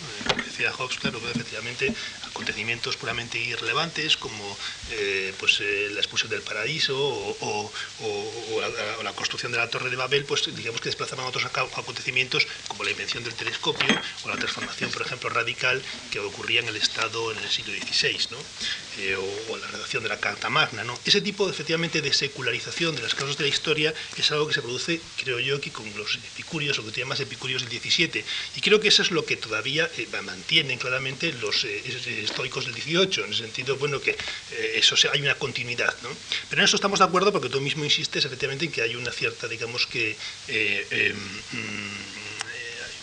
decía 0.44 0.72
Hobbes, 0.72 0.98
claro, 0.98 1.18
pues 1.18 1.34
efectivamente, 1.34 1.92
acontecimientos 2.26 2.96
puramente 2.96 3.38
irrelevantes 3.38 4.16
como 4.16 4.56
eh, 4.90 5.32
pues, 5.38 5.60
eh, 5.60 5.88
la 5.92 6.00
expulsión 6.00 6.30
del 6.30 6.42
paraíso 6.42 6.96
o, 6.98 7.36
o, 7.40 7.72
o, 8.02 9.02
la, 9.02 9.12
construcción 9.12 9.52
de 9.52 9.58
la 9.58 9.68
Torre 9.68 9.90
de 9.90 9.96
Babel, 9.96 10.24
pues 10.24 10.54
digamos 10.54 10.80
que 10.80 10.88
desplazaban 10.88 11.26
otros 11.26 11.44
acontecimientos 11.44 12.46
como 12.68 12.84
la 12.84 12.90
invención 12.90 13.24
del 13.24 13.34
telescopio 13.34 13.88
o 14.24 14.28
la 14.28 14.36
transformación, 14.36 14.90
por 14.90 15.02
ejemplo, 15.02 15.28
radical 15.30 15.69
que 16.10 16.20
ocurría 16.20 16.60
en 16.60 16.68
el 16.68 16.76
Estado 16.76 17.32
en 17.32 17.38
el 17.38 17.50
siglo 17.50 17.72
XVI. 17.74 18.36
Eh, 18.98 19.16
o, 19.16 19.56
la 19.56 19.66
redacción 19.68 20.02
de 20.02 20.08
la 20.08 20.18
Carta 20.18 20.50
Magna. 20.50 20.82
Ese 21.04 21.20
tipo, 21.20 21.48
efectivamente, 21.48 22.02
de 22.02 22.12
secularización 22.12 22.96
de 22.96 23.02
las 23.02 23.14
causas 23.14 23.36
de 23.36 23.44
la 23.44 23.48
historia 23.48 23.94
es 24.16 24.30
algo 24.30 24.48
que 24.48 24.54
se 24.54 24.62
produce, 24.62 25.00
creo 25.22 25.38
yo, 25.38 25.56
aquí 25.56 25.70
con 25.70 25.86
los 25.96 26.16
epicúreos, 26.16 26.78
o 26.78 26.84
que 26.84 26.90
te 26.90 27.00
llamas 27.00 27.20
epicúreos 27.20 27.62
del 27.62 27.80
XVII. 27.80 28.24
Y 28.56 28.60
creo 28.60 28.80
que 28.80 28.88
eso 28.88 29.02
es 29.02 29.10
lo 29.10 29.24
que 29.24 29.36
todavía 29.36 29.88
eh, 29.96 30.08
mantienen 30.22 30.78
claramente 30.78 31.32
los 31.34 31.64
eh, 31.64 31.82
estoicos 32.24 32.66
del 32.66 32.74
XVIII, 32.74 33.24
en 33.24 33.30
el 33.30 33.36
sentido, 33.36 33.76
bueno, 33.76 34.00
que 34.00 34.10
eh, 34.10 34.72
eso 34.76 34.96
hay 35.12 35.20
una 35.20 35.36
continuidad. 35.36 35.94
Pero 36.48 36.60
en 36.60 36.64
eso 36.64 36.76
estamos 36.76 36.98
de 36.98 37.04
acuerdo 37.04 37.32
porque 37.32 37.48
tú 37.48 37.60
mismo 37.60 37.84
insistes, 37.84 38.24
efectivamente, 38.24 38.64
en 38.66 38.72
que 38.72 38.82
hay 38.82 38.96
una 38.96 39.12
cierta, 39.12 39.46
digamos 39.46 39.86
que... 39.86 40.16
Mmm, 41.52 42.19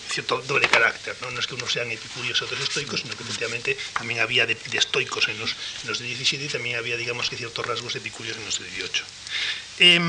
cierto 0.09 0.41
doble 0.47 0.67
carácter, 0.67 1.15
¿no? 1.21 1.31
no 1.31 1.39
es 1.39 1.47
que 1.47 1.55
unos 1.55 1.71
sean 1.71 1.91
epicúreos 1.91 2.39
y 2.41 2.43
otros 2.43 2.61
estoicos, 2.61 3.01
sino 3.01 3.15
que 3.15 3.23
efectivamente 3.23 3.77
también 3.93 4.19
había 4.19 4.45
de, 4.45 4.57
estoicos 4.73 5.27
en 5.27 5.39
los, 5.39 5.55
en 5.83 5.89
los 5.89 5.99
de 5.99 6.05
17 6.05 6.45
y 6.45 6.47
también 6.47 6.77
había, 6.77 6.97
digamos, 6.97 7.29
que 7.29 7.37
ciertos 7.37 7.65
rasgos 7.65 7.95
epicúreos 7.95 8.37
en 8.37 8.45
los 8.45 8.59
de 8.59 8.65
18. 8.65 9.03
Eh, 9.79 9.99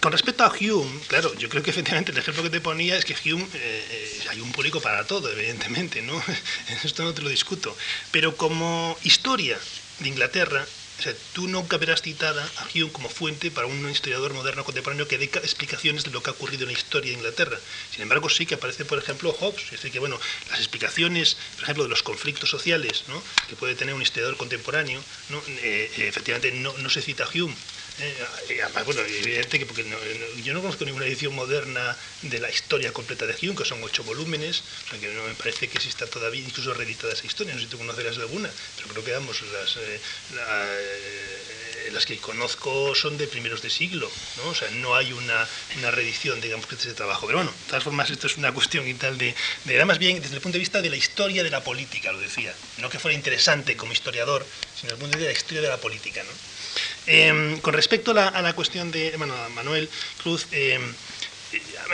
con 0.00 0.12
respecto 0.12 0.44
a 0.44 0.52
Hume, 0.52 1.00
claro, 1.06 1.34
yo 1.34 1.48
creo 1.48 1.62
que 1.62 1.70
efectivamente 1.70 2.12
el 2.12 2.18
ejemplo 2.18 2.42
que 2.42 2.50
te 2.50 2.60
ponía 2.60 2.96
es 2.96 3.04
que 3.04 3.14
Hume, 3.14 3.44
eh, 3.54 3.86
eh, 3.90 4.20
hay 4.30 4.40
un 4.40 4.50
público 4.52 4.80
para 4.80 5.04
todo, 5.06 5.30
evidentemente, 5.30 6.00
¿no? 6.02 6.22
Esto 6.84 7.04
no 7.04 7.12
te 7.12 7.22
lo 7.22 7.28
discuto, 7.28 7.76
pero 8.10 8.36
como 8.36 8.96
historia 9.02 9.58
de 9.98 10.08
Inglaterra, 10.08 10.66
o 11.00 11.02
sea, 11.02 11.14
tú 11.32 11.48
nunca 11.48 11.78
verás 11.78 12.02
citada 12.02 12.46
a 12.58 12.68
Hume 12.74 12.92
como 12.92 13.08
fuente 13.08 13.50
para 13.50 13.66
un 13.66 13.88
historiador 13.88 14.34
moderno 14.34 14.64
contemporáneo 14.64 15.08
que 15.08 15.16
dé 15.16 15.24
explicaciones 15.24 16.04
de 16.04 16.10
lo 16.10 16.22
que 16.22 16.28
ha 16.28 16.34
ocurrido 16.34 16.64
en 16.64 16.72
la 16.72 16.78
historia 16.78 17.10
de 17.10 17.16
Inglaterra. 17.16 17.58
Sin 17.90 18.02
embargo, 18.02 18.28
sí 18.28 18.44
que 18.44 18.56
aparece, 18.56 18.84
por 18.84 18.98
ejemplo, 18.98 19.32
Hobbes. 19.32 19.64
Es 19.64 19.70
decir, 19.70 19.92
que 19.92 19.98
bueno, 19.98 20.20
las 20.50 20.58
explicaciones, 20.58 21.38
por 21.54 21.62
ejemplo, 21.62 21.84
de 21.84 21.88
los 21.88 22.02
conflictos 22.02 22.50
sociales 22.50 23.04
¿no? 23.08 23.22
que 23.48 23.56
puede 23.56 23.74
tener 23.76 23.94
un 23.94 24.02
historiador 24.02 24.36
contemporáneo, 24.36 25.02
¿no? 25.30 25.42
eh, 25.48 25.90
efectivamente 25.96 26.52
no, 26.52 26.76
no 26.76 26.90
se 26.90 27.00
cita 27.00 27.24
a 27.24 27.28
Hume. 27.28 27.56
Eh, 28.02 28.62
además, 28.64 28.84
bueno, 28.86 29.00
evidente 29.02 29.58
que 29.58 29.66
porque 29.66 29.84
no, 29.84 29.96
yo 30.42 30.54
no 30.54 30.62
conozco 30.62 30.84
ninguna 30.84 31.06
edición 31.06 31.34
moderna 31.34 31.96
de 32.22 32.38
la 32.38 32.50
historia 32.50 32.92
completa 32.92 33.26
de 33.26 33.36
Hume, 33.42 33.56
que 33.56 33.64
son 33.64 33.82
ocho 33.82 34.02
volúmenes, 34.04 34.62
o 34.86 34.90
sea 34.90 34.98
que 34.98 35.08
no 35.08 35.24
me 35.24 35.34
parece 35.34 35.68
que 35.68 35.76
exista 35.76 36.06
todavía 36.06 36.40
incluso 36.40 36.72
reeditada 36.72 37.12
esa 37.12 37.26
historia, 37.26 37.52
no 37.52 37.60
sé 37.60 37.66
si 37.66 37.70
tú 37.70 37.78
conocerás 37.78 38.16
alguna, 38.16 38.50
pero 38.76 38.88
creo 38.88 39.04
que 39.04 39.12
vamos, 39.12 39.42
las, 39.52 39.76
eh, 39.76 40.00
eh, 40.32 41.90
las 41.92 42.06
que 42.06 42.16
conozco 42.18 42.94
son 42.94 43.18
de 43.18 43.26
primeros 43.26 43.60
de 43.60 43.68
siglo, 43.68 44.10
¿no? 44.38 44.50
o 44.50 44.54
sea, 44.54 44.70
no 44.70 44.94
hay 44.94 45.12
una, 45.12 45.46
una 45.78 45.90
reedición, 45.90 46.40
digamos, 46.40 46.68
de 46.68 46.76
ese 46.76 46.94
trabajo. 46.94 47.26
Pero 47.26 47.38
bueno, 47.38 47.52
de 47.52 47.66
todas 47.66 47.84
formas, 47.84 48.08
esto 48.10 48.28
es 48.28 48.36
una 48.38 48.52
cuestión 48.52 48.88
y 48.88 48.94
tal 48.94 49.18
de, 49.18 49.34
de, 49.64 49.84
más 49.84 49.98
bien 49.98 50.22
desde 50.22 50.36
el 50.36 50.40
punto 50.40 50.54
de 50.54 50.60
vista 50.60 50.80
de 50.80 50.88
la 50.88 50.96
historia 50.96 51.42
de 51.42 51.50
la 51.50 51.62
política, 51.62 52.12
lo 52.12 52.20
decía, 52.20 52.54
no 52.78 52.88
que 52.88 52.98
fuera 52.98 53.14
interesante 53.14 53.76
como 53.76 53.92
historiador, 53.92 54.46
sino 54.74 54.92
desde 54.92 54.94
el 54.94 55.00
punto 55.00 55.18
de 55.18 55.18
vista 55.18 55.28
de 55.28 55.32
la 55.34 55.38
historia 55.38 55.62
de 55.62 55.68
la 55.68 55.76
política, 55.76 56.22
¿no? 56.22 56.59
Eh, 57.06 57.58
con 57.62 57.74
respecto 57.74 58.12
a 58.12 58.42
la, 58.42 58.52
cuestión 58.52 58.90
de 58.90 59.16
Manuel 59.54 59.88
Cruz, 60.22 60.46
eh, 60.52 60.78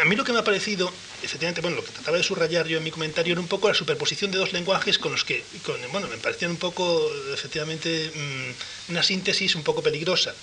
a 0.00 0.04
mí 0.04 0.16
lo 0.16 0.24
que 0.24 0.32
me 0.32 0.38
ha 0.38 0.44
parecido, 0.44 0.92
efectivamente, 1.22 1.60
bueno, 1.60 1.76
lo 1.76 1.84
que 1.84 1.92
trataba 1.92 2.18
de 2.18 2.22
subrayar 2.22 2.66
yo 2.66 2.78
en 2.78 2.84
mi 2.84 2.90
comentario 2.90 3.32
era 3.32 3.40
un 3.40 3.48
poco 3.48 3.68
la 3.68 3.74
superposición 3.74 4.30
de 4.30 4.38
dos 4.38 4.52
lenguajes 4.52 4.98
con 4.98 5.12
los 5.12 5.24
que, 5.24 5.42
con, 5.64 5.76
bueno, 5.92 6.08
me 6.08 6.18
parecían 6.18 6.50
un 6.50 6.58
poco, 6.58 7.10
efectivamente, 7.32 8.10
mmm, 8.14 8.90
una 8.90 9.02
síntesis 9.02 9.54
un 9.54 9.62
poco 9.62 9.82
peligrosa. 9.82 10.34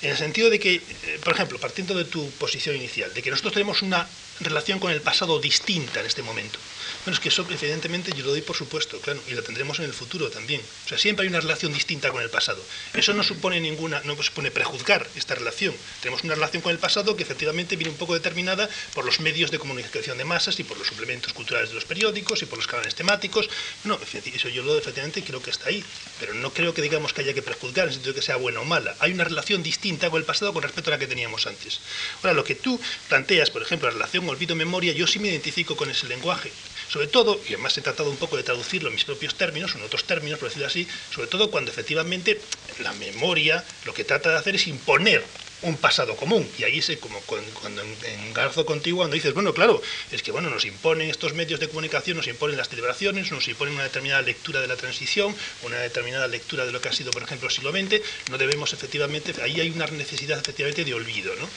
En 0.00 0.10
el 0.10 0.16
sentido 0.16 0.50
de 0.50 0.60
que, 0.60 0.74
eh, 0.74 1.20
por 1.22 1.32
ejemplo, 1.32 1.58
partiendo 1.58 1.94
de 1.94 2.04
tu 2.04 2.30
posición 2.32 2.76
inicial, 2.76 3.12
de 3.12 3.22
que 3.22 3.30
nosotros 3.30 3.54
tenemos 3.54 3.82
una 3.82 4.06
relación 4.40 4.78
con 4.78 4.92
el 4.92 5.00
pasado 5.00 5.40
distinta 5.40 6.00
en 6.00 6.06
este 6.06 6.22
momento. 6.22 6.58
Bueno, 7.04 7.16
es 7.16 7.20
que 7.20 7.30
eso 7.30 7.44
evidentemente 7.50 8.12
yo 8.16 8.24
lo 8.24 8.30
doy 8.30 8.42
por 8.42 8.54
supuesto, 8.54 9.00
claro, 9.00 9.20
y 9.28 9.32
lo 9.32 9.42
tendremos 9.42 9.80
en 9.80 9.86
el 9.86 9.92
futuro 9.92 10.30
también. 10.30 10.60
O 10.84 10.88
sea, 10.88 10.98
siempre 10.98 11.24
hay 11.24 11.30
una 11.30 11.40
relación 11.40 11.72
distinta 11.72 12.12
con 12.12 12.22
el 12.22 12.30
pasado. 12.30 12.62
Eso 12.94 13.12
no 13.12 13.24
supone 13.24 13.60
ninguna, 13.60 14.00
no 14.04 14.20
supone 14.22 14.52
prejuzgar 14.52 15.08
esta 15.16 15.34
relación. 15.34 15.74
Tenemos 16.00 16.22
una 16.22 16.36
relación 16.36 16.62
con 16.62 16.70
el 16.70 16.78
pasado 16.78 17.16
que 17.16 17.24
efectivamente 17.24 17.74
viene 17.74 17.90
un 17.90 17.96
poco 17.96 18.14
determinada 18.14 18.68
por 18.94 19.04
los 19.04 19.18
medios 19.18 19.50
de 19.50 19.58
comunicación 19.58 20.16
de 20.16 20.24
masas 20.24 20.60
y 20.60 20.64
por 20.64 20.78
los 20.78 20.86
suplementos 20.86 21.32
culturales 21.32 21.70
de 21.70 21.74
los 21.74 21.84
periódicos 21.84 22.40
y 22.42 22.46
por 22.46 22.58
los 22.58 22.68
canales 22.68 22.94
temáticos. 22.94 23.50
No, 23.82 23.98
eso 24.34 24.48
yo 24.48 24.62
lo 24.62 24.78
efectivamente 24.78 25.24
creo 25.24 25.42
que 25.42 25.50
está 25.50 25.70
ahí, 25.70 25.84
pero 26.20 26.34
no 26.34 26.52
creo 26.52 26.72
que 26.72 26.82
digamos 26.82 27.12
que 27.12 27.22
haya 27.22 27.34
que 27.34 27.42
prejuzgar 27.42 27.86
en 27.86 27.88
el 27.88 27.94
sentido 27.94 28.12
de 28.14 28.20
que 28.20 28.26
sea 28.26 28.36
buena 28.36 28.60
o 28.60 28.64
mala. 28.64 28.94
Hay 29.00 29.10
una 29.10 29.24
relación 29.24 29.64
distinta 29.64 30.08
con 30.08 30.20
el 30.20 30.24
pasado 30.24 30.52
con 30.52 30.62
respecto 30.62 30.90
a 30.90 30.92
la 30.92 30.98
que 31.00 31.08
teníamos 31.08 31.48
antes. 31.48 31.80
Ahora, 32.22 32.34
lo 32.34 32.44
que 32.44 32.54
tú 32.54 32.80
planteas, 33.08 33.50
por 33.50 33.62
ejemplo, 33.62 33.88
la 33.88 33.94
relación 33.94 34.28
olvido-memoria, 34.28 34.92
yo 34.92 35.08
sí 35.08 35.18
me 35.18 35.28
identifico 35.28 35.76
con 35.76 35.90
ese 35.90 36.06
lenguaje. 36.06 36.52
Sobre 36.92 37.06
todo, 37.06 37.40
y 37.48 37.54
además 37.54 37.78
he 37.78 37.80
tratado 37.80 38.10
un 38.10 38.18
poco 38.18 38.36
de 38.36 38.42
traducirlo 38.42 38.90
en 38.90 38.94
mis 38.94 39.06
propios 39.06 39.34
términos, 39.34 39.74
en 39.74 39.82
otros 39.82 40.04
términos, 40.04 40.38
por 40.38 40.48
decirlo 40.48 40.66
así, 40.66 40.86
sobre 41.10 41.26
todo 41.26 41.50
cuando 41.50 41.70
efectivamente 41.70 42.38
la 42.80 42.92
memoria 42.92 43.64
lo 43.86 43.94
que 43.94 44.04
trata 44.04 44.28
de 44.28 44.36
hacer 44.36 44.56
es 44.56 44.66
imponer 44.66 45.24
un 45.62 45.76
pasado 45.76 46.16
común. 46.16 46.48
Y 46.58 46.64
ahí 46.64 46.78
es 46.78 46.92
como 46.98 47.20
cuando 47.20 47.82
engarzo 48.26 48.66
contigo 48.66 48.98
cuando 48.98 49.14
dices, 49.14 49.34
bueno, 49.34 49.54
claro, 49.54 49.80
es 50.10 50.22
que 50.22 50.32
bueno, 50.32 50.50
nos 50.50 50.64
imponen 50.64 51.08
estos 51.08 51.34
medios 51.34 51.60
de 51.60 51.68
comunicación, 51.68 52.16
nos 52.16 52.26
imponen 52.26 52.56
las 52.56 52.68
celebraciones, 52.68 53.30
nos 53.30 53.46
imponen 53.48 53.74
una 53.74 53.84
determinada 53.84 54.22
lectura 54.22 54.60
de 54.60 54.66
la 54.66 54.76
transición, 54.76 55.34
una 55.62 55.78
determinada 55.78 56.26
lectura 56.28 56.66
de 56.66 56.72
lo 56.72 56.80
que 56.80 56.88
ha 56.88 56.92
sido, 56.92 57.10
por 57.10 57.22
ejemplo, 57.22 57.48
el 57.48 57.54
siglo 57.54 57.70
XX, 57.70 58.00
no 58.30 58.38
debemos 58.38 58.72
efectivamente, 58.72 59.34
ahí 59.42 59.60
hay 59.60 59.70
una 59.70 59.86
necesidad 59.86 60.38
efectivamente 60.38 60.84
de 60.84 60.94
olvido, 60.94 61.32
¿no? 61.36 61.48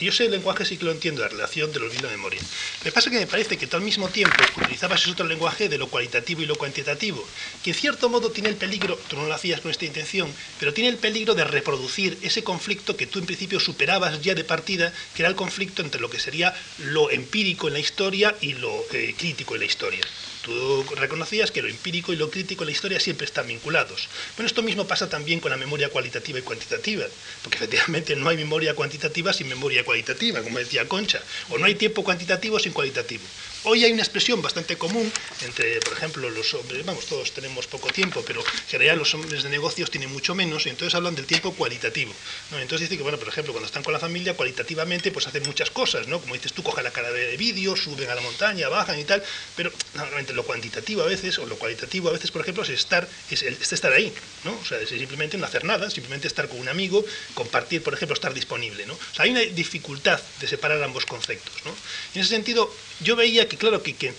Yo 0.00 0.12
sé 0.12 0.24
el 0.24 0.32
lenguaje 0.32 0.64
sí 0.64 0.76
que 0.76 0.84
lo 0.84 0.90
entiendo, 0.90 1.22
la 1.22 1.28
relación 1.28 1.72
del 1.72 1.84
olvido 1.84 2.00
y 2.00 2.04
la 2.04 2.10
memoria. 2.10 2.40
Me 2.84 2.92
pasa 2.92 3.10
que 3.10 3.18
me 3.18 3.26
parece 3.26 3.56
que 3.56 3.66
todo 3.66 3.78
al 3.78 3.84
mismo 3.84 4.08
tiempo, 4.08 4.36
utilizabas 4.56 5.02
ese 5.02 5.10
otro 5.10 5.26
lenguaje 5.26 5.68
de 5.68 5.78
lo 5.78 5.88
cualitativo 5.88 6.42
y 6.42 6.46
lo 6.46 6.56
cuantitativo, 6.56 7.26
que 7.62 7.70
en 7.70 7.76
cierto 7.76 8.08
modo 8.08 8.30
tiene 8.30 8.48
el 8.48 8.56
peligro, 8.56 8.98
tú 9.08 9.16
no 9.16 9.26
lo 9.26 9.34
hacías 9.34 9.60
con 9.60 9.70
esta 9.70 9.84
intención, 9.84 10.32
pero 10.58 10.72
tiene 10.72 10.90
el 10.90 10.96
peligro 10.96 11.34
de 11.34 11.44
reproducir 11.44 12.18
ese 12.22 12.42
conflicto 12.42 12.96
que 12.96 13.06
tú 13.06 13.18
en 13.18 13.26
principio 13.26 13.41
superabas 13.60 14.20
ya 14.22 14.34
de 14.34 14.44
partida, 14.44 14.92
que 15.14 15.22
era 15.22 15.28
el 15.28 15.36
conflicto 15.36 15.82
entre 15.82 16.00
lo 16.00 16.10
que 16.10 16.18
sería 16.18 16.54
lo 16.78 17.10
empírico 17.10 17.68
en 17.68 17.74
la 17.74 17.80
historia 17.80 18.34
y 18.40 18.54
lo 18.54 18.84
eh, 18.92 19.14
crítico 19.16 19.54
en 19.54 19.60
la 19.60 19.66
historia. 19.66 20.00
Tú 20.42 20.84
reconocías 20.96 21.52
que 21.52 21.62
lo 21.62 21.68
empírico 21.68 22.12
y 22.12 22.16
lo 22.16 22.30
crítico 22.30 22.64
en 22.64 22.66
la 22.66 22.72
historia 22.72 22.98
siempre 22.98 23.26
están 23.26 23.46
vinculados. 23.46 24.08
Bueno, 24.36 24.48
esto 24.48 24.62
mismo 24.62 24.86
pasa 24.86 25.08
también 25.08 25.38
con 25.38 25.50
la 25.50 25.56
memoria 25.56 25.88
cualitativa 25.88 26.38
y 26.38 26.42
cuantitativa, 26.42 27.04
porque 27.42 27.56
efectivamente 27.56 28.16
no 28.16 28.28
hay 28.28 28.36
memoria 28.36 28.74
cuantitativa 28.74 29.32
sin 29.32 29.48
memoria 29.48 29.84
cualitativa, 29.84 30.42
como 30.42 30.58
decía 30.58 30.88
Concha, 30.88 31.22
o 31.50 31.58
no 31.58 31.66
hay 31.66 31.76
tiempo 31.76 32.02
cuantitativo 32.02 32.58
sin 32.58 32.72
cualitativo. 32.72 33.22
Hoy 33.64 33.84
hay 33.84 33.92
una 33.92 34.02
expresión 34.02 34.42
bastante 34.42 34.76
común 34.76 35.10
entre, 35.44 35.78
por 35.78 35.92
ejemplo, 35.92 36.28
los 36.30 36.52
hombres, 36.54 36.84
vamos, 36.84 37.06
todos 37.06 37.30
tenemos 37.30 37.68
poco 37.68 37.88
tiempo, 37.90 38.24
pero 38.26 38.40
en 38.40 38.68
general 38.68 38.98
los 38.98 39.14
hombres 39.14 39.44
de 39.44 39.48
negocios 39.50 39.88
tienen 39.88 40.12
mucho 40.12 40.34
menos, 40.34 40.66
y 40.66 40.70
entonces 40.70 40.96
hablan 40.96 41.14
del 41.14 41.26
tiempo 41.26 41.52
cualitativo. 41.54 42.12
Entonces 42.50 42.80
dice 42.88 42.96
que, 42.96 43.04
bueno, 43.04 43.18
por 43.18 43.28
ejemplo, 43.28 43.52
cuando 43.52 43.66
están 43.66 43.84
con 43.84 43.92
la 43.92 44.00
familia, 44.00 44.34
cualitativamente, 44.34 45.12
pues 45.12 45.28
hacen 45.28 45.44
muchas 45.44 45.70
cosas, 45.70 46.08
¿no? 46.08 46.20
Como 46.20 46.34
dices 46.34 46.52
tú, 46.52 46.64
cogen 46.64 46.82
la 46.82 46.90
cara 46.90 47.12
de 47.12 47.36
vídeo, 47.36 47.76
suben 47.76 48.10
a 48.10 48.16
la 48.16 48.20
montaña, 48.20 48.68
bajan 48.68 48.98
y 48.98 49.04
tal, 49.04 49.22
pero 49.54 49.72
normalmente 49.94 50.32
lo 50.32 50.42
cuantitativo 50.42 51.02
a 51.02 51.06
veces, 51.06 51.38
o 51.38 51.46
lo 51.46 51.56
cualitativo 51.56 52.08
a 52.08 52.12
veces, 52.12 52.32
por 52.32 52.42
ejemplo, 52.42 52.64
es 52.64 52.70
estar, 52.70 53.08
es, 53.30 53.42
estar 53.42 53.92
ahí, 53.92 54.12
¿no? 54.42 54.58
O 54.60 54.64
sea, 54.64 54.80
es 54.80 54.88
simplemente 54.88 55.38
no 55.38 55.46
hacer 55.46 55.62
nada, 55.62 55.88
simplemente 55.88 56.26
estar 56.26 56.48
con 56.48 56.58
un 56.58 56.68
amigo, 56.68 57.04
compartir, 57.34 57.80
por 57.84 57.94
ejemplo, 57.94 58.14
estar 58.14 58.34
disponible, 58.34 58.86
¿no? 58.86 58.94
O 58.94 59.14
sea, 59.14 59.24
hay 59.24 59.30
una 59.30 59.40
dificultad 59.40 60.20
de 60.40 60.48
separar 60.48 60.82
ambos 60.82 61.06
conceptos, 61.06 61.54
¿no? 61.64 61.70
En 62.14 62.22
ese 62.22 62.30
sentido, 62.30 62.68
yo 63.02 63.16
veía 63.16 63.48
que, 63.48 63.56
claro, 63.56 63.82
que, 63.82 63.94
que, 63.94 64.14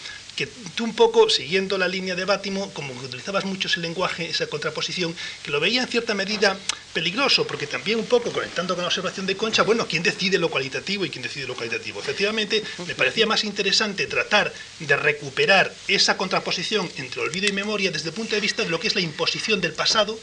tú 0.76 0.84
un 0.84 0.96
poco, 0.96 1.30
siguiendo 1.30 1.78
la 1.78 1.88
línea 1.88 2.16
de 2.16 2.26
Bátimo, 2.26 2.72
como 2.74 2.98
que 3.00 3.06
utilizabas 3.06 3.46
mucho 3.46 3.68
ese 3.68 3.80
lenguaje, 3.80 4.30
esa 4.30 4.48
contraposición, 4.48 5.16
que 5.44 5.52
lo 5.52 5.60
veía 5.60 5.82
en 5.82 5.88
cierta 5.88 6.14
medida 6.14 6.58
peligroso, 6.94 7.46
porque 7.46 7.68
también 7.68 8.00
un 8.00 8.06
poco, 8.06 8.32
conectando 8.32 8.76
con 8.76 8.84
la 8.84 8.88
observación 8.88 9.26
de 9.26 9.38
Concha, 9.38 9.64
bueno, 9.64 9.88
¿quién 9.88 10.04
decide 10.04 10.38
lo 10.38 10.50
cualitativo 10.50 11.06
y 11.06 11.10
quién 11.10 11.24
decide 11.24 11.48
lo 11.48 11.56
cualitativo? 11.56 12.00
Efectivamente, 12.00 12.64
me 12.88 12.96
parecía 12.96 13.26
más 13.26 13.44
interesante 13.44 14.08
tratar 14.08 14.54
de 14.80 14.96
recuperar 14.96 15.74
esa 15.88 16.18
contraposición 16.18 16.90
entre 16.98 17.22
olvido 17.22 17.48
y 17.48 17.52
memoria 17.52 17.92
desde 17.92 18.10
el 18.10 18.16
punto 18.16 18.36
de 18.36 18.42
vista 18.42 18.64
de 18.64 18.70
lo 18.70 18.80
que 18.80 18.88
es 18.88 18.96
la 18.96 19.02
imposición 19.02 19.62
del 19.62 19.74
pasado 19.74 20.18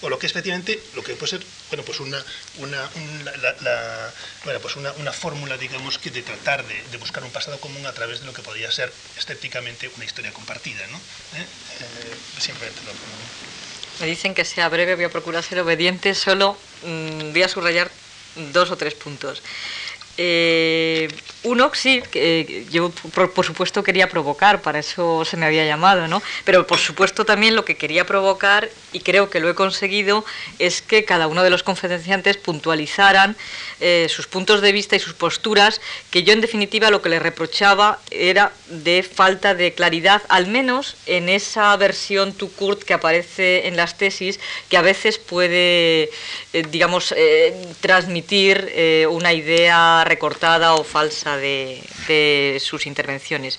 o 0.00 0.08
lo 0.08 0.18
que 0.18 0.26
es 0.26 0.32
efectivamente 0.32 0.80
lo 0.94 1.02
que 1.02 1.14
puede 1.14 1.30
ser 1.30 1.46
bueno 1.68 1.84
pues 1.84 2.00
una 2.00 2.22
una, 2.58 2.88
bueno, 4.44 4.60
pues 4.60 4.76
una, 4.76 4.92
una, 4.92 5.12
fórmula 5.12 5.56
digamos 5.56 5.98
que 5.98 6.10
de 6.10 6.22
tratar 6.22 6.64
de, 6.66 6.96
buscar 6.98 7.22
un 7.24 7.30
pasado 7.30 7.58
común 7.60 7.84
a 7.86 7.92
través 7.92 8.20
de 8.20 8.26
lo 8.26 8.32
que 8.32 8.42
podría 8.42 8.70
ser 8.70 8.92
estéticamente 9.18 9.90
una 9.96 10.04
historia 10.04 10.32
compartida 10.32 10.86
¿no? 10.88 10.96
¿Eh? 10.96 11.46
Eh, 11.80 12.16
me 14.00 14.06
dicen 14.06 14.34
que 14.34 14.44
sea 14.44 14.68
breve 14.68 14.94
voy 14.94 15.04
a 15.04 15.10
procurar 15.10 15.44
ser 15.44 15.60
obediente 15.60 16.14
solo 16.14 16.56
mm, 16.82 17.32
voy 17.32 17.42
a 17.42 17.48
subrayar 17.48 17.90
dos 18.52 18.70
o 18.70 18.76
tres 18.76 18.94
puntos 18.94 19.42
eh, 20.16 21.08
uno, 21.50 21.70
sí, 21.74 22.02
que 22.10 22.66
yo 22.70 22.90
por, 22.90 23.44
supuesto 23.44 23.82
quería 23.82 24.08
provocar, 24.08 24.62
para 24.62 24.78
eso 24.78 25.24
se 25.24 25.36
me 25.36 25.46
había 25.46 25.64
llamado, 25.64 26.06
¿no? 26.06 26.22
Pero 26.44 26.66
por 26.66 26.78
supuesto 26.78 27.24
también 27.24 27.56
lo 27.56 27.64
que 27.64 27.76
quería 27.76 28.06
provocar, 28.06 28.68
y 28.92 29.00
creo 29.00 29.30
que 29.30 29.40
lo 29.40 29.50
he 29.50 29.54
conseguido, 29.54 30.24
es 30.58 30.80
que 30.80 31.04
cada 31.04 31.26
uno 31.26 31.42
de 31.42 31.50
los 31.50 31.62
conferenciantes 31.62 32.36
puntualizaran 32.36 33.36
eh, 33.80 34.06
sus 34.08 34.28
puntos 34.28 34.60
de 34.60 34.72
vista 34.72 34.94
y 34.94 35.00
sus 35.00 35.14
posturas, 35.14 35.80
que 36.10 36.22
yo 36.22 36.32
en 36.32 36.40
definitiva 36.40 36.90
lo 36.90 37.02
que 37.02 37.08
le 37.08 37.18
reprochaba 37.18 37.98
era 38.10 38.52
de 38.68 39.02
falta 39.02 39.54
de 39.54 39.72
claridad, 39.72 40.22
al 40.28 40.46
menos 40.46 40.96
en 41.06 41.28
esa 41.28 41.76
versión 41.76 42.32
tu 42.32 42.52
Kurt 42.52 42.84
que 42.84 42.94
aparece 42.94 43.66
en 43.66 43.76
las 43.76 43.98
tesis, 43.98 44.38
que 44.68 44.76
a 44.76 44.82
veces 44.82 45.18
puede, 45.18 46.10
eh, 46.52 46.62
digamos, 46.70 47.12
transmitir 47.80 48.72
una 49.08 49.32
idea 49.32 50.04
recortada 50.04 50.74
o 50.74 50.84
falsa 50.84 51.39
de, 51.40 52.58
sus 52.60 52.86
intervenciones. 52.86 53.58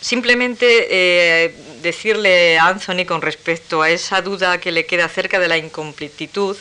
Simplemente 0.00 0.86
eh, 0.90 1.54
decirle 1.82 2.58
a 2.58 2.68
Anthony 2.68 3.04
con 3.06 3.20
respecto 3.20 3.82
a 3.82 3.90
esa 3.90 4.22
duda 4.22 4.58
que 4.58 4.72
le 4.72 4.86
queda 4.86 5.04
acerca 5.04 5.38
de 5.38 5.48
la 5.48 5.58
incompletitud, 5.58 6.56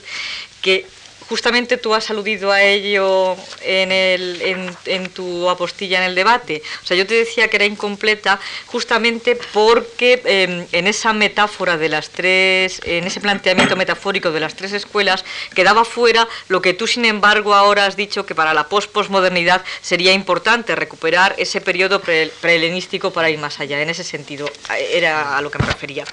que 0.62 0.86
justamente 1.30 1.78
tú 1.78 1.94
has 1.94 2.10
aludido 2.10 2.52
a 2.52 2.64
ello 2.64 3.38
en, 3.62 5.10
tu 5.14 5.50
apostilla 5.50 6.00
en 6.00 6.06
el 6.06 6.16
debate. 6.16 6.62
O 6.84 6.86
sea, 6.86 6.98
yo 6.98 7.06
te 7.06 7.14
decía 7.14 7.48
que 7.48 7.58
era 7.58 7.66
incompleta 7.66 8.40
justamente 8.66 9.38
porque 9.54 10.22
em, 10.26 10.66
en 10.72 10.88
esa 10.88 11.14
metáfora 11.14 11.78
de 11.78 11.90
las 11.90 12.10
tres, 12.10 12.82
en 12.84 13.06
ese 13.06 13.22
planteamiento 13.22 13.76
metafórico 13.76 14.32
de 14.32 14.40
las 14.40 14.56
tres 14.56 14.74
escuelas, 14.74 15.24
quedaba 15.54 15.86
fuera 15.86 16.28
lo 16.48 16.62
que 16.62 16.74
tú, 16.74 16.88
sin 16.88 17.06
embargo, 17.06 17.54
ahora 17.54 17.86
has 17.86 17.96
dicho 17.96 18.26
que 18.26 18.34
para 18.34 18.54
la 18.54 18.68
post-posmodernidad 18.68 19.64
sería 19.82 20.14
importante 20.14 20.76
recuperar 20.76 21.36
ese 21.38 21.62
periodo 21.62 22.02
prehelenístico 22.02 23.12
para 23.14 23.30
ir 23.30 23.38
más 23.38 23.60
allá. 23.60 23.82
En 23.82 23.90
ese 23.90 24.04
sentido, 24.04 24.50
era 24.92 25.38
a 25.38 25.42
lo 25.42 25.52
que 25.52 25.60
me 25.60 25.66
refería 25.66 26.06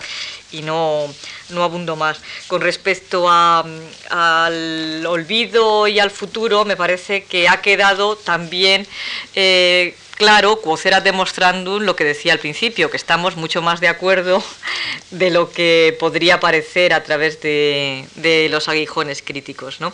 y 0.58 0.62
no, 0.62 1.12
no 1.50 1.62
abundo 1.62 1.96
más. 1.96 2.18
Con 2.46 2.60
respecto 2.60 3.28
al 3.30 5.04
olvido 5.06 5.86
y 5.88 5.98
al 5.98 6.10
futuro, 6.10 6.64
me 6.64 6.76
parece 6.76 7.24
que 7.24 7.48
ha 7.48 7.60
quedado 7.60 8.16
también 8.16 8.86
eh, 9.34 9.94
claro, 10.16 10.60
Quocera 10.60 11.00
demostrando 11.00 11.78
lo 11.78 11.94
que 11.94 12.04
decía 12.04 12.32
al 12.32 12.38
principio, 12.38 12.90
que 12.90 12.96
estamos 12.96 13.36
mucho 13.36 13.62
más 13.62 13.80
de 13.80 13.88
acuerdo 13.88 14.42
de 15.10 15.30
lo 15.30 15.52
que 15.52 15.96
podría 16.00 16.40
parecer 16.40 16.92
a 16.92 17.02
través 17.02 17.40
de, 17.40 18.48
los 18.50 18.68
aguijones 18.68 19.22
críticos. 19.22 19.80
¿no? 19.80 19.92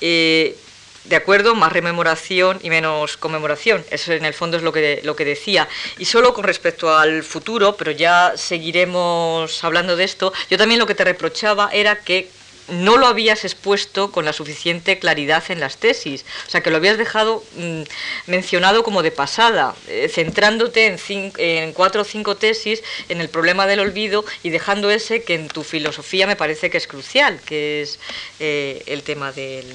Eh, 0.00 0.56
de 1.04 1.16
acuerdo, 1.16 1.54
más 1.54 1.72
rememoración 1.72 2.58
y 2.62 2.70
menos 2.70 3.16
conmemoración. 3.16 3.84
Eso 3.90 4.12
en 4.12 4.24
el 4.24 4.34
fondo 4.34 4.56
es 4.56 4.62
lo 4.62 4.72
que, 4.72 5.00
lo 5.04 5.16
que 5.16 5.24
decía. 5.24 5.68
Y 5.98 6.04
solo 6.04 6.34
con 6.34 6.44
respecto 6.44 6.96
al 6.96 7.22
futuro, 7.22 7.76
pero 7.76 7.90
ya 7.90 8.32
seguiremos 8.36 9.64
hablando 9.64 9.96
de 9.96 10.04
esto, 10.04 10.32
yo 10.50 10.58
también 10.58 10.78
lo 10.78 10.86
que 10.86 10.94
te 10.94 11.04
reprochaba 11.04 11.70
era 11.72 11.96
que 11.96 12.28
no 12.68 12.96
lo 12.96 13.06
habías 13.06 13.44
expuesto 13.44 14.12
con 14.12 14.24
la 14.24 14.32
suficiente 14.32 14.98
claridad 14.98 15.42
en 15.48 15.60
las 15.60 15.76
tesis, 15.76 16.24
o 16.46 16.50
sea 16.50 16.60
que 16.60 16.70
lo 16.70 16.76
habías 16.76 16.98
dejado 16.98 17.42
mm, 17.56 17.82
mencionado 18.26 18.82
como 18.82 19.02
de 19.02 19.10
pasada, 19.10 19.74
eh, 19.88 20.08
centrándote 20.08 20.86
en, 20.86 21.32
en, 21.36 21.72
cuatro 21.72 22.02
o 22.02 22.04
cinco 22.04 22.36
tesis 22.36 22.82
en 23.08 23.20
el 23.20 23.28
problema 23.28 23.66
del 23.66 23.80
olvido 23.80 24.24
y 24.44 24.50
dejando 24.50 24.90
ese 24.90 25.22
que 25.22 25.34
en 25.34 25.48
tu 25.48 25.64
filosofía 25.64 26.26
me 26.28 26.36
parece 26.36 26.70
que 26.70 26.78
es 26.78 26.86
crucial, 26.86 27.40
que 27.44 27.82
es 27.82 27.98
eh, 28.38 28.82
el 28.86 29.02
tema 29.02 29.32
del, 29.32 29.66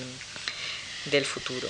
del 1.05 1.25
futuro. 1.25 1.67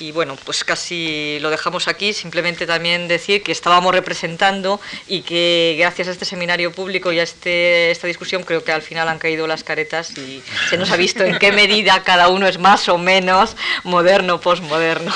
Y 0.00 0.12
bueno, 0.12 0.36
pues 0.46 0.64
casi 0.64 1.38
lo 1.40 1.50
dejamos 1.50 1.86
aquí, 1.86 2.14
simplemente 2.14 2.66
también 2.66 3.06
decir 3.06 3.42
que 3.42 3.52
estábamos 3.52 3.94
representando 3.94 4.80
y 5.06 5.20
que 5.20 5.76
gracias 5.78 6.08
a 6.08 6.12
este 6.12 6.24
seminario 6.24 6.72
público 6.72 7.12
y 7.12 7.20
a 7.20 7.22
este, 7.22 7.90
esta 7.90 8.06
discusión 8.06 8.42
creo 8.42 8.64
que 8.64 8.72
al 8.72 8.80
final 8.80 9.08
han 9.08 9.18
caído 9.18 9.46
las 9.46 9.62
caretas 9.62 10.16
y 10.16 10.42
se 10.70 10.78
nos 10.78 10.90
ha 10.90 10.96
visto 10.96 11.22
en 11.22 11.38
qué 11.38 11.52
medida 11.62 12.02
cada 12.02 12.28
uno 12.28 12.46
es 12.46 12.58
más 12.58 12.88
o 12.88 12.96
menos 12.96 13.56
moderno 13.84 14.36
o 14.36 14.40
posmoderno. 14.40 15.12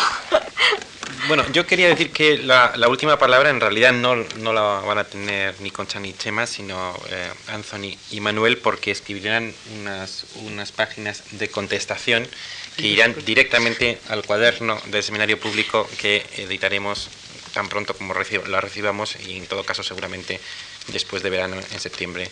Bueno, 1.29 1.43
yo 1.53 1.67
quería 1.67 1.89
decir 1.89 2.11
que 2.11 2.37
la, 2.37 2.75
última 2.87 3.19
palabra 3.19 3.49
en 3.49 3.59
realidad 3.59 3.95
no, 3.95 4.17
no, 4.17 4.53
la 4.53 4.81
van 4.81 4.99
a 4.99 5.05
tener 5.05 5.59
ni 5.63 5.71
Concha 5.71 5.99
ni 5.99 6.13
Chema, 6.13 6.47
sino 6.47 6.95
eh, 7.09 7.31
Anthony 7.49 7.97
y 8.11 8.21
Manuel, 8.21 8.59
porque 8.59 8.91
escribirán 8.91 9.55
unas, 9.81 10.27
unas 10.43 10.73
páginas 10.73 11.23
de 11.31 11.49
contestación 11.49 12.29
que 12.77 12.87
irán 12.87 13.15
directamente 13.25 13.99
al 14.09 14.25
cuaderno 14.25 14.81
del 14.87 15.03
seminario 15.03 15.39
público 15.39 15.89
que 16.01 16.27
editaremos 16.37 17.09
tan 17.53 17.69
pronto 17.69 17.95
como 17.95 18.15
la 18.15 18.61
recibamos 18.61 19.17
y 19.27 19.37
en 19.37 19.47
todo 19.47 19.65
caso 19.65 19.83
seguramente 19.83 20.41
después 20.89 21.23
de 21.23 21.31
verano 21.31 21.57
en 21.57 21.81
septiembre 21.81 22.31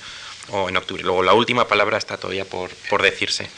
o 0.49 0.69
en 0.69 0.77
octubre. 0.77 1.03
Luego 1.03 1.23
la 1.23 1.35
última 1.35 1.69
palabra 1.69 1.97
está 1.97 2.17
todavía 2.17 2.45
por, 2.45 2.71
por 2.91 3.03
decirse. 3.03 3.49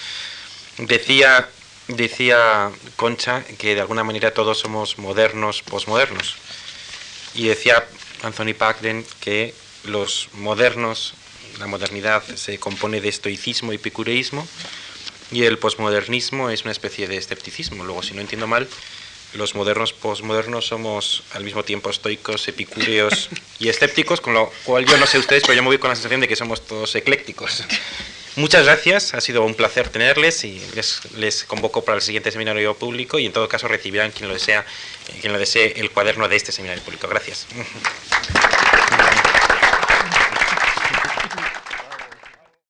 Decía, 0.79 1.49
decía 1.89 2.71
Concha 2.97 3.43
que 3.59 3.75
de 3.75 3.81
alguna 3.81 4.05
manera 4.05 4.35
todos 4.35 4.59
somos 4.59 4.99
modernos, 4.99 5.63
posmodernos. 5.63 6.37
Y 7.35 7.47
decía 7.47 7.87
Anthony 8.23 8.55
Pagden 8.57 9.07
que 9.21 9.55
los 9.85 10.29
modernos, 10.35 11.15
la 11.59 11.67
modernidad 11.67 12.23
se 12.37 12.59
compone 12.59 13.01
de 13.01 13.09
estoicismo 13.09 13.73
y 13.73 13.77
epicureísmo 13.77 14.47
y 15.31 15.45
el 15.45 15.59
posmodernismo 15.59 16.51
es 16.51 16.63
una 16.63 16.73
especie 16.73 17.09
de 17.09 17.17
escepticismo. 17.17 17.85
Luego, 17.85 18.03
si 18.03 18.15
no 18.15 18.21
entiendo 18.21 18.47
mal, 18.47 18.69
los 19.35 19.55
modernos 19.55 19.93
posmodernos 19.93 20.67
somos 20.67 21.25
al 21.33 21.45
mismo 21.45 21.65
tiempo 21.65 21.91
estoicos, 21.91 22.47
epicúreos 22.49 23.29
y 23.59 23.69
escépticos, 23.69 24.21
con 24.21 24.35
lo 24.35 24.53
cual 24.65 24.87
yo 24.87 24.97
no 24.97 25.07
sé 25.07 25.19
ustedes, 25.19 25.43
pero 25.43 25.55
yo 25.55 25.63
me 25.63 25.69
voy 25.69 25.79
con 25.79 25.91
la 25.91 25.97
sensación 25.97 26.21
de 26.21 26.29
que 26.29 26.37
somos 26.37 26.65
todos 26.67 26.95
eclécticos. 26.95 27.65
Muchas 28.37 28.65
gracias, 28.65 29.15
ha 29.15 29.21
sido 29.21 29.45
un 29.45 29.55
placer 29.55 29.91
tenerles 29.91 30.43
y 30.45 30.61
les, 30.75 31.01
les 31.15 31.45
convoco 31.45 31.85
para 31.85 31.97
el 31.97 32.03
siguiente 32.03 32.33
seminario 32.33 32.75
público 32.75 33.21
y 33.21 33.27
en 33.27 33.33
todo 33.33 33.49
caso 33.49 33.69
recibirán 33.69 34.11
quien 34.11 34.29
lo 34.29 34.35
desea, 34.35 34.67
quien 35.21 35.33
lo 35.33 35.39
desee 35.39 35.75
el 35.77 35.91
cuaderno 35.91 36.29
de 36.29 36.35
este 36.35 36.51
seminario 36.51 36.83
público. 36.83 37.07
Gracias. 37.07 37.47